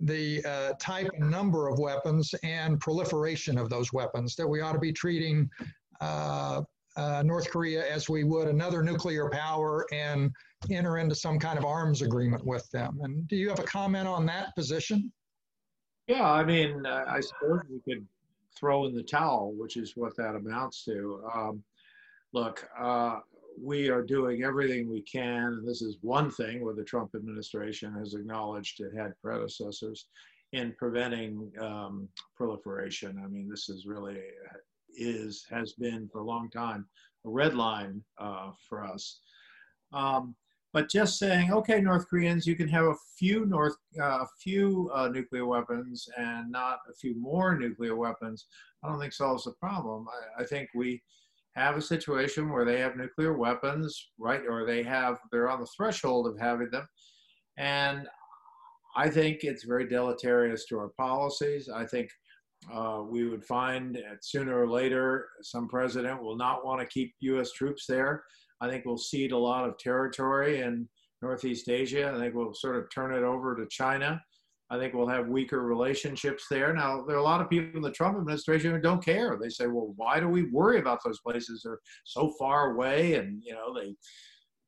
the 0.01 0.45
uh, 0.45 0.73
type 0.81 1.09
and 1.15 1.31
number 1.31 1.69
of 1.69 1.79
weapons 1.79 2.35
and 2.43 2.81
proliferation 2.81 3.57
of 3.57 3.71
those 3.71 3.93
weapons. 3.93 4.35
That 4.37 4.47
we 4.47 4.61
ought 4.61 4.73
to 4.73 4.79
be 4.79 4.93
treating 4.93 5.49
uh, 6.01 6.63
uh 6.97 7.23
North 7.25 7.49
Korea 7.51 7.89
as 7.89 8.09
we 8.09 8.25
would 8.25 8.49
another 8.49 8.83
nuclear 8.83 9.31
power 9.31 9.87
and 9.93 10.33
enter 10.71 10.99
into 10.99 11.15
some 11.15 11.39
kind 11.39 11.59
of 11.59 11.65
arms 11.65 12.03
agreement 12.03 12.45
with 12.45 12.69
them. 12.71 12.99
And 13.03 13.27
do 13.29 13.37
you 13.37 13.49
have 13.49 13.59
a 13.59 13.65
comment 13.65 14.07
on 14.07 14.27
that 14.27 14.55
position? 14.55 15.13
Yeah, 16.07 16.31
I 16.31 16.45
mean, 16.45 16.85
I 16.87 17.21
suppose 17.21 17.61
we 17.71 17.81
could 17.81 18.07
throw 18.59 18.85
in 18.87 18.95
the 18.95 19.03
towel, 19.03 19.55
which 19.57 19.77
is 19.77 19.97
what 19.97 20.17
that 20.17 20.35
amounts 20.35 20.85
to. 20.85 21.23
Um, 21.35 21.63
look, 22.33 22.69
uh, 22.79 23.21
we 23.63 23.89
are 23.89 24.03
doing 24.03 24.43
everything 24.43 24.91
we 24.91 25.03
can. 25.03 25.45
And 25.45 25.69
this 25.69 25.83
is 25.83 25.99
one 26.03 26.31
thing 26.31 26.65
where 26.65 26.75
the 26.75 26.85
Trump 26.85 27.15
administration 27.15 27.95
has 27.95 28.15
acknowledged 28.15 28.81
it 28.81 28.97
had 28.97 29.13
predecessors 29.23 30.07
in 30.53 30.75
preventing 30.79 31.53
um, 31.61 32.09
proliferation. 32.37 33.21
I 33.25 33.29
mean, 33.29 33.49
this 33.49 33.69
is 33.69 33.87
really 33.87 34.19
is 34.97 35.47
has 35.49 35.75
been 35.75 36.09
for 36.13 36.19
a 36.19 36.25
long 36.25 36.51
time 36.51 36.85
a 37.25 37.31
red 37.31 37.55
line 37.55 38.03
uh, 38.19 38.51
for 38.69 38.85
us. 38.85 39.21
Um, 39.93 40.35
but 40.73 40.89
just 40.89 41.19
saying, 41.19 41.53
okay, 41.53 41.81
North 41.81 42.09
Koreans, 42.09 42.47
you 42.47 42.55
can 42.55 42.69
have 42.69 42.87
a 42.87 42.95
few 43.19 43.45
North, 43.47 43.77
uh, 43.99 44.21
a 44.21 44.27
few 44.41 44.91
uh, 44.95 45.09
nuclear 45.09 45.47
weapons 45.47 46.09
and 46.17 46.51
not 46.51 46.79
a 46.89 46.95
few 46.95 47.21
more 47.21 47.59
nuclear 47.59 47.97
weapons. 47.97 48.47
I 48.85 48.89
don't 48.89 49.01
think 49.01 49.13
solves 49.13 49.45
the 49.45 49.53
problem. 49.53 50.07
I, 50.39 50.43
I, 50.43 50.47
think 50.47 50.69
we 50.75 51.03
have 51.57 51.77
a 51.77 51.83
situation 51.83 52.51
where 52.51 52.65
they 52.65 52.79
have 52.79 52.97
nuclear 52.97 53.37
weapons, 53.37 54.11
right, 54.19 54.43
or 54.49 54.65
they 54.65 54.83
have 54.85 55.19
they're 55.33 55.51
on 55.51 55.61
the 55.61 55.69
threshold 55.77 56.29
of 56.29 56.39
having 56.39 56.71
them, 56.71 56.87
and 57.59 58.07
I 58.97 59.11
think 59.11 59.41
it's 59.43 59.65
very 59.65 59.89
deleterious 59.89 60.67
to 60.67 60.79
our 60.79 60.91
policies. 60.97 61.69
I 61.69 61.85
think 61.85 62.11
uh, 62.73 63.03
we 63.09 63.27
would 63.27 63.45
find 63.45 63.95
that 63.97 64.23
sooner 64.25 64.61
or 64.61 64.69
later 64.69 65.29
some 65.43 65.69
president 65.69 66.23
will 66.23 66.37
not 66.37 66.65
want 66.65 66.81
to 66.81 66.87
keep 66.87 67.15
U.S. 67.21 67.53
troops 67.53 67.87
there. 67.89 68.23
I 68.61 68.69
think 68.69 68.85
we'll 68.85 68.99
cede 68.99 69.33
a 69.33 69.39
lot 69.39 69.69
of 69.69 69.79
territory 69.79 70.61
in 70.61 70.89
Northeast 71.23 71.69
Asia. 71.69 72.13
I 72.15 72.19
think 72.19 72.35
we'll 72.35 72.55
sort 72.55 72.77
of 72.77 72.91
turn 72.91 73.15
it 73.15 73.23
over 73.23 73.57
to 73.57 73.67
China. 73.67 74.21
I 74.73 74.79
think 74.79 74.95
we'll 74.95 75.09
have 75.09 75.27
weaker 75.27 75.63
relationships 75.63 76.45
there. 76.49 76.73
Now, 76.73 77.03
there 77.05 77.17
are 77.17 77.21
a 77.21 77.25
lot 77.25 77.41
of 77.41 77.51
people 77.51 77.77
in 77.77 77.83
the 77.83 77.91
Trump 77.91 78.17
administration 78.17 78.71
who 78.71 78.81
don't 78.81 79.05
care. 79.05 79.37
They 79.41 79.49
say, 79.49 79.67
well, 79.67 79.93
why 79.97 80.21
do 80.21 80.29
we 80.29 80.45
worry 80.45 80.79
about 80.79 81.01
those 81.05 81.19
places? 81.21 81.63
They're 81.65 81.81
so 82.05 82.33
far 82.39 82.73
away 82.73 83.15
and, 83.15 83.43
you 83.45 83.53
know, 83.53 83.75
they, 83.75 83.97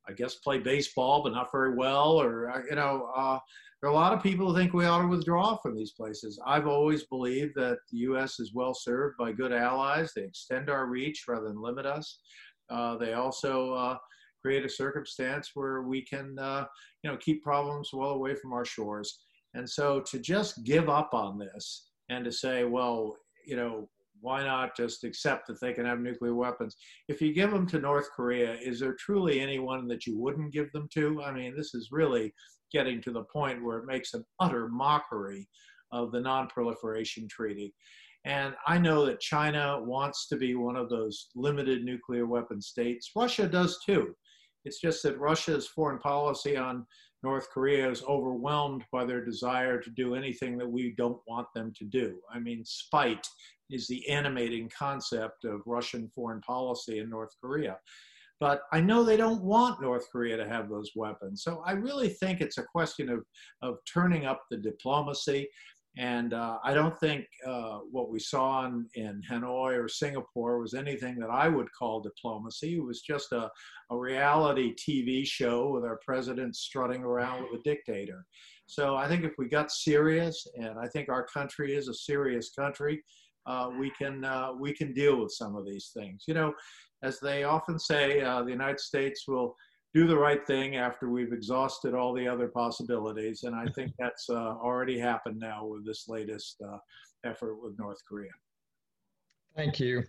I 0.08 0.12
guess, 0.12 0.36
play 0.36 0.58
baseball, 0.58 1.22
but 1.22 1.32
not 1.32 1.52
very 1.52 1.76
well. 1.76 2.20
Or, 2.20 2.50
uh, 2.50 2.62
you 2.68 2.74
know, 2.74 3.10
uh, 3.14 3.38
there 3.80 3.90
are 3.90 3.92
a 3.92 3.96
lot 3.96 4.12
of 4.12 4.22
people 4.22 4.48
who 4.48 4.56
think 4.56 4.72
we 4.72 4.86
ought 4.86 5.02
to 5.02 5.08
withdraw 5.08 5.56
from 5.56 5.76
these 5.76 5.92
places. 5.92 6.40
I've 6.44 6.66
always 6.66 7.04
believed 7.04 7.54
that 7.56 7.78
the 7.92 7.98
U.S. 7.98 8.40
is 8.40 8.52
well 8.52 8.74
served 8.74 9.16
by 9.18 9.30
good 9.30 9.52
allies. 9.52 10.12
They 10.14 10.22
extend 10.22 10.68
our 10.68 10.86
reach 10.86 11.24
rather 11.28 11.46
than 11.46 11.62
limit 11.62 11.86
us. 11.86 12.18
Uh, 12.72 12.96
they 12.96 13.12
also 13.12 13.74
uh, 13.74 13.96
create 14.40 14.64
a 14.64 14.68
circumstance 14.68 15.50
where 15.54 15.82
we 15.82 16.02
can, 16.02 16.38
uh, 16.38 16.64
you 17.02 17.10
know, 17.10 17.16
keep 17.18 17.42
problems 17.42 17.90
well 17.92 18.10
away 18.10 18.34
from 18.34 18.52
our 18.52 18.64
shores. 18.64 19.20
And 19.54 19.68
so 19.68 20.00
to 20.00 20.18
just 20.18 20.64
give 20.64 20.88
up 20.88 21.10
on 21.12 21.38
this 21.38 21.90
and 22.08 22.24
to 22.24 22.32
say, 22.32 22.64
well, 22.64 23.16
you 23.46 23.56
know, 23.56 23.88
why 24.20 24.42
not 24.42 24.76
just 24.76 25.04
accept 25.04 25.48
that 25.48 25.60
they 25.60 25.72
can 25.72 25.84
have 25.84 26.00
nuclear 26.00 26.34
weapons? 26.34 26.76
If 27.08 27.20
you 27.20 27.34
give 27.34 27.50
them 27.50 27.66
to 27.68 27.78
North 27.78 28.08
Korea, 28.14 28.54
is 28.54 28.80
there 28.80 28.94
truly 28.94 29.40
anyone 29.40 29.88
that 29.88 30.06
you 30.06 30.18
wouldn't 30.18 30.52
give 30.52 30.70
them 30.72 30.88
to? 30.94 31.22
I 31.22 31.32
mean, 31.32 31.56
this 31.56 31.74
is 31.74 31.88
really 31.90 32.32
getting 32.72 33.02
to 33.02 33.10
the 33.10 33.24
point 33.24 33.62
where 33.62 33.78
it 33.78 33.86
makes 33.86 34.14
an 34.14 34.24
utter 34.40 34.68
mockery 34.68 35.48
of 35.90 36.12
the 36.12 36.20
Non-Proliferation 36.20 37.28
Treaty. 37.28 37.74
And 38.24 38.54
I 38.66 38.78
know 38.78 39.04
that 39.06 39.20
China 39.20 39.80
wants 39.82 40.28
to 40.28 40.36
be 40.36 40.54
one 40.54 40.76
of 40.76 40.88
those 40.88 41.28
limited 41.34 41.84
nuclear 41.84 42.26
weapon 42.26 42.60
states. 42.60 43.10
Russia 43.16 43.48
does 43.48 43.78
too. 43.84 44.14
It's 44.64 44.80
just 44.80 45.02
that 45.02 45.18
Russia's 45.18 45.66
foreign 45.66 45.98
policy 45.98 46.56
on 46.56 46.86
North 47.24 47.48
Korea 47.50 47.90
is 47.90 48.02
overwhelmed 48.04 48.84
by 48.92 49.04
their 49.04 49.24
desire 49.24 49.80
to 49.80 49.90
do 49.90 50.14
anything 50.14 50.56
that 50.58 50.70
we 50.70 50.94
don't 50.96 51.20
want 51.26 51.46
them 51.54 51.72
to 51.76 51.84
do. 51.84 52.18
I 52.32 52.38
mean, 52.38 52.64
spite 52.64 53.26
is 53.70 53.86
the 53.86 54.08
animating 54.08 54.70
concept 54.76 55.44
of 55.44 55.62
Russian 55.66 56.10
foreign 56.14 56.40
policy 56.42 56.98
in 56.98 57.08
North 57.08 57.30
Korea. 57.40 57.78
But 58.40 58.62
I 58.72 58.80
know 58.80 59.04
they 59.04 59.16
don't 59.16 59.42
want 59.44 59.80
North 59.80 60.10
Korea 60.10 60.36
to 60.36 60.48
have 60.48 60.68
those 60.68 60.90
weapons. 60.96 61.44
So 61.44 61.62
I 61.64 61.72
really 61.72 62.08
think 62.08 62.40
it's 62.40 62.58
a 62.58 62.64
question 62.64 63.08
of, 63.08 63.24
of 63.62 63.76
turning 63.92 64.26
up 64.26 64.42
the 64.50 64.56
diplomacy. 64.56 65.48
And 65.98 66.32
uh, 66.32 66.58
I 66.64 66.72
don't 66.72 66.98
think 66.98 67.26
uh, 67.46 67.80
what 67.90 68.10
we 68.10 68.18
saw 68.18 68.64
in, 68.66 68.86
in 68.94 69.22
Hanoi 69.30 69.76
or 69.76 69.88
Singapore 69.88 70.58
was 70.58 70.72
anything 70.72 71.18
that 71.18 71.28
I 71.28 71.48
would 71.48 71.68
call 71.78 72.00
diplomacy. 72.00 72.76
It 72.76 72.84
was 72.84 73.02
just 73.02 73.32
a, 73.32 73.50
a 73.90 73.96
reality 73.96 74.74
TV 74.74 75.26
show 75.26 75.68
with 75.68 75.84
our 75.84 76.00
president 76.02 76.56
strutting 76.56 77.02
around 77.02 77.42
with 77.42 77.60
a 77.60 77.62
dictator. 77.62 78.24
So 78.66 78.96
I 78.96 79.06
think 79.06 79.24
if 79.24 79.32
we 79.36 79.48
got 79.48 79.70
serious, 79.70 80.46
and 80.56 80.78
I 80.78 80.88
think 80.88 81.10
our 81.10 81.26
country 81.26 81.74
is 81.74 81.88
a 81.88 81.94
serious 81.94 82.52
country, 82.52 83.02
uh, 83.44 83.68
we 83.78 83.90
can 83.90 84.24
uh, 84.24 84.52
we 84.58 84.72
can 84.72 84.94
deal 84.94 85.20
with 85.20 85.32
some 85.32 85.56
of 85.56 85.66
these 85.66 85.90
things. 85.94 86.24
You 86.26 86.34
know, 86.34 86.54
as 87.02 87.20
they 87.20 87.44
often 87.44 87.78
say, 87.78 88.22
uh, 88.22 88.42
the 88.44 88.50
United 88.50 88.80
States 88.80 89.26
will 89.28 89.56
do 89.94 90.06
the 90.06 90.16
right 90.16 90.46
thing 90.46 90.76
after 90.76 91.08
we've 91.10 91.32
exhausted 91.32 91.94
all 91.94 92.14
the 92.14 92.26
other 92.26 92.48
possibilities. 92.48 93.42
And 93.42 93.54
I 93.54 93.66
think 93.66 93.92
that's 93.98 94.30
uh, 94.30 94.34
already 94.34 94.98
happened 94.98 95.38
now 95.38 95.66
with 95.66 95.84
this 95.84 96.08
latest 96.08 96.56
uh, 96.66 96.78
effort 97.24 97.56
with 97.62 97.78
North 97.78 97.98
Korea. 98.08 98.30
Thank 99.54 99.78
you. 99.78 100.02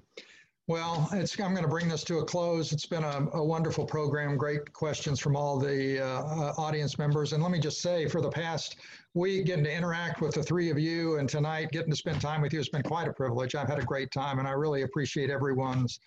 Well, 0.68 1.10
I'm 1.12 1.26
going 1.36 1.62
to 1.64 1.68
bring 1.68 1.90
this 1.90 2.06
to 2.06 2.20
a 2.20 2.26
close. 2.26 2.72
It's 2.72 2.86
been 2.86 3.04
a, 3.04 3.28
a 3.34 3.44
wonderful 3.44 3.86
program, 3.86 4.38
great 4.38 4.72
questions 4.72 5.20
from 5.20 5.36
all 5.36 5.60
the 5.60 6.00
uh, 6.00 6.24
uh, 6.24 6.54
audience 6.58 6.98
members. 6.98 7.34
And 7.34 7.44
let 7.44 7.52
me 7.52 7.60
just 7.60 7.82
say, 7.82 8.08
for 8.08 8.22
the 8.22 8.30
past 8.30 8.78
week, 9.14 9.46
getting 9.46 9.66
to 9.66 9.72
interact 9.72 10.22
with 10.22 10.36
the 10.36 10.44
three 10.44 10.70
of 10.70 10.80
you 10.80 11.18
and 11.18 11.28
tonight, 11.28 11.72
getting 11.74 11.90
to 11.90 11.98
spend 11.98 12.22
time 12.22 12.42
with 12.42 12.54
you 12.54 12.60
has 12.60 12.70
been 12.70 12.84
quite 12.84 13.10
a 13.10 13.14
privilege. 13.14 13.56
I've 13.56 13.68
had 13.68 13.80
a 13.80 13.84
great 13.84 14.10
time, 14.12 14.40
and 14.40 14.48
I 14.48 14.52
really 14.52 14.84
appreciate 14.84 15.30
everyone's 15.30 16.00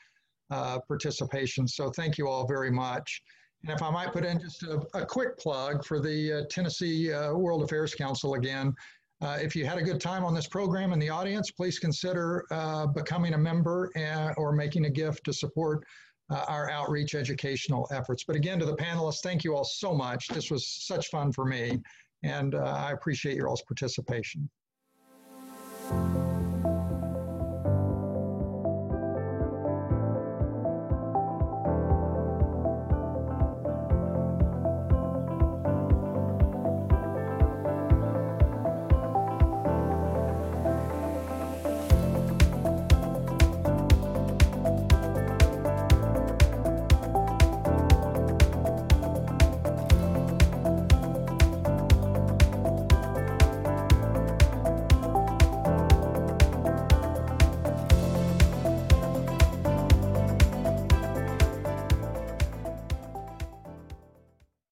uh, 0.51 0.78
participation. 0.89 1.69
So 1.69 1.90
thank 1.90 2.16
you 2.16 2.27
all 2.27 2.47
very 2.47 2.70
much. 2.70 3.20
And 3.66 3.74
if 3.74 3.82
I 3.82 3.90
might 3.90 4.12
put 4.12 4.24
in 4.24 4.38
just 4.38 4.62
a, 4.62 4.80
a 4.94 5.05
quick 5.05 5.36
plug 5.38 5.84
for 5.84 5.98
the 5.98 6.32
uh, 6.32 6.43
Tennessee 6.48 7.12
uh, 7.12 7.34
World 7.34 7.64
Affairs 7.64 7.97
Council 7.97 8.34
again. 8.34 8.72
Uh, 9.20 9.38
if 9.40 9.56
you 9.56 9.66
had 9.66 9.76
a 9.76 9.82
good 9.82 10.01
time 10.01 10.24
on 10.24 10.34
this 10.34 10.47
program 10.47 10.93
in 10.93 11.01
the 11.01 11.09
audience, 11.09 11.51
please 11.51 11.80
consider 11.80 12.44
uh, 12.52 12.86
becoming 12.86 13.34
a 13.34 13.38
member 13.38 13.90
or 14.36 14.52
making 14.52 14.84
a 14.84 14.90
gift 14.90 15.24
to 15.24 15.32
support 15.32 15.82
uh, 16.30 16.44
our 16.47 16.70
outreach 16.70 17.16
educational 17.16 17.88
efforts. 17.90 18.22
But 18.24 18.36
again, 18.36 18.60
to 18.60 18.66
the 18.66 18.76
panelists, 18.76 19.20
thank 19.20 19.43
you 19.43 19.56
all 19.56 19.64
so 19.64 19.93
much. 19.93 20.28
This 20.28 20.48
was 20.48 20.64
such 20.66 21.09
fun 21.09 21.32
for 21.32 21.44
me, 21.44 21.80
and 22.22 22.55
uh, 22.55 22.62
I 22.62 22.93
appreciate 22.93 23.34
your 23.34 23.48
all's 23.48 23.62
participation. 23.62 24.48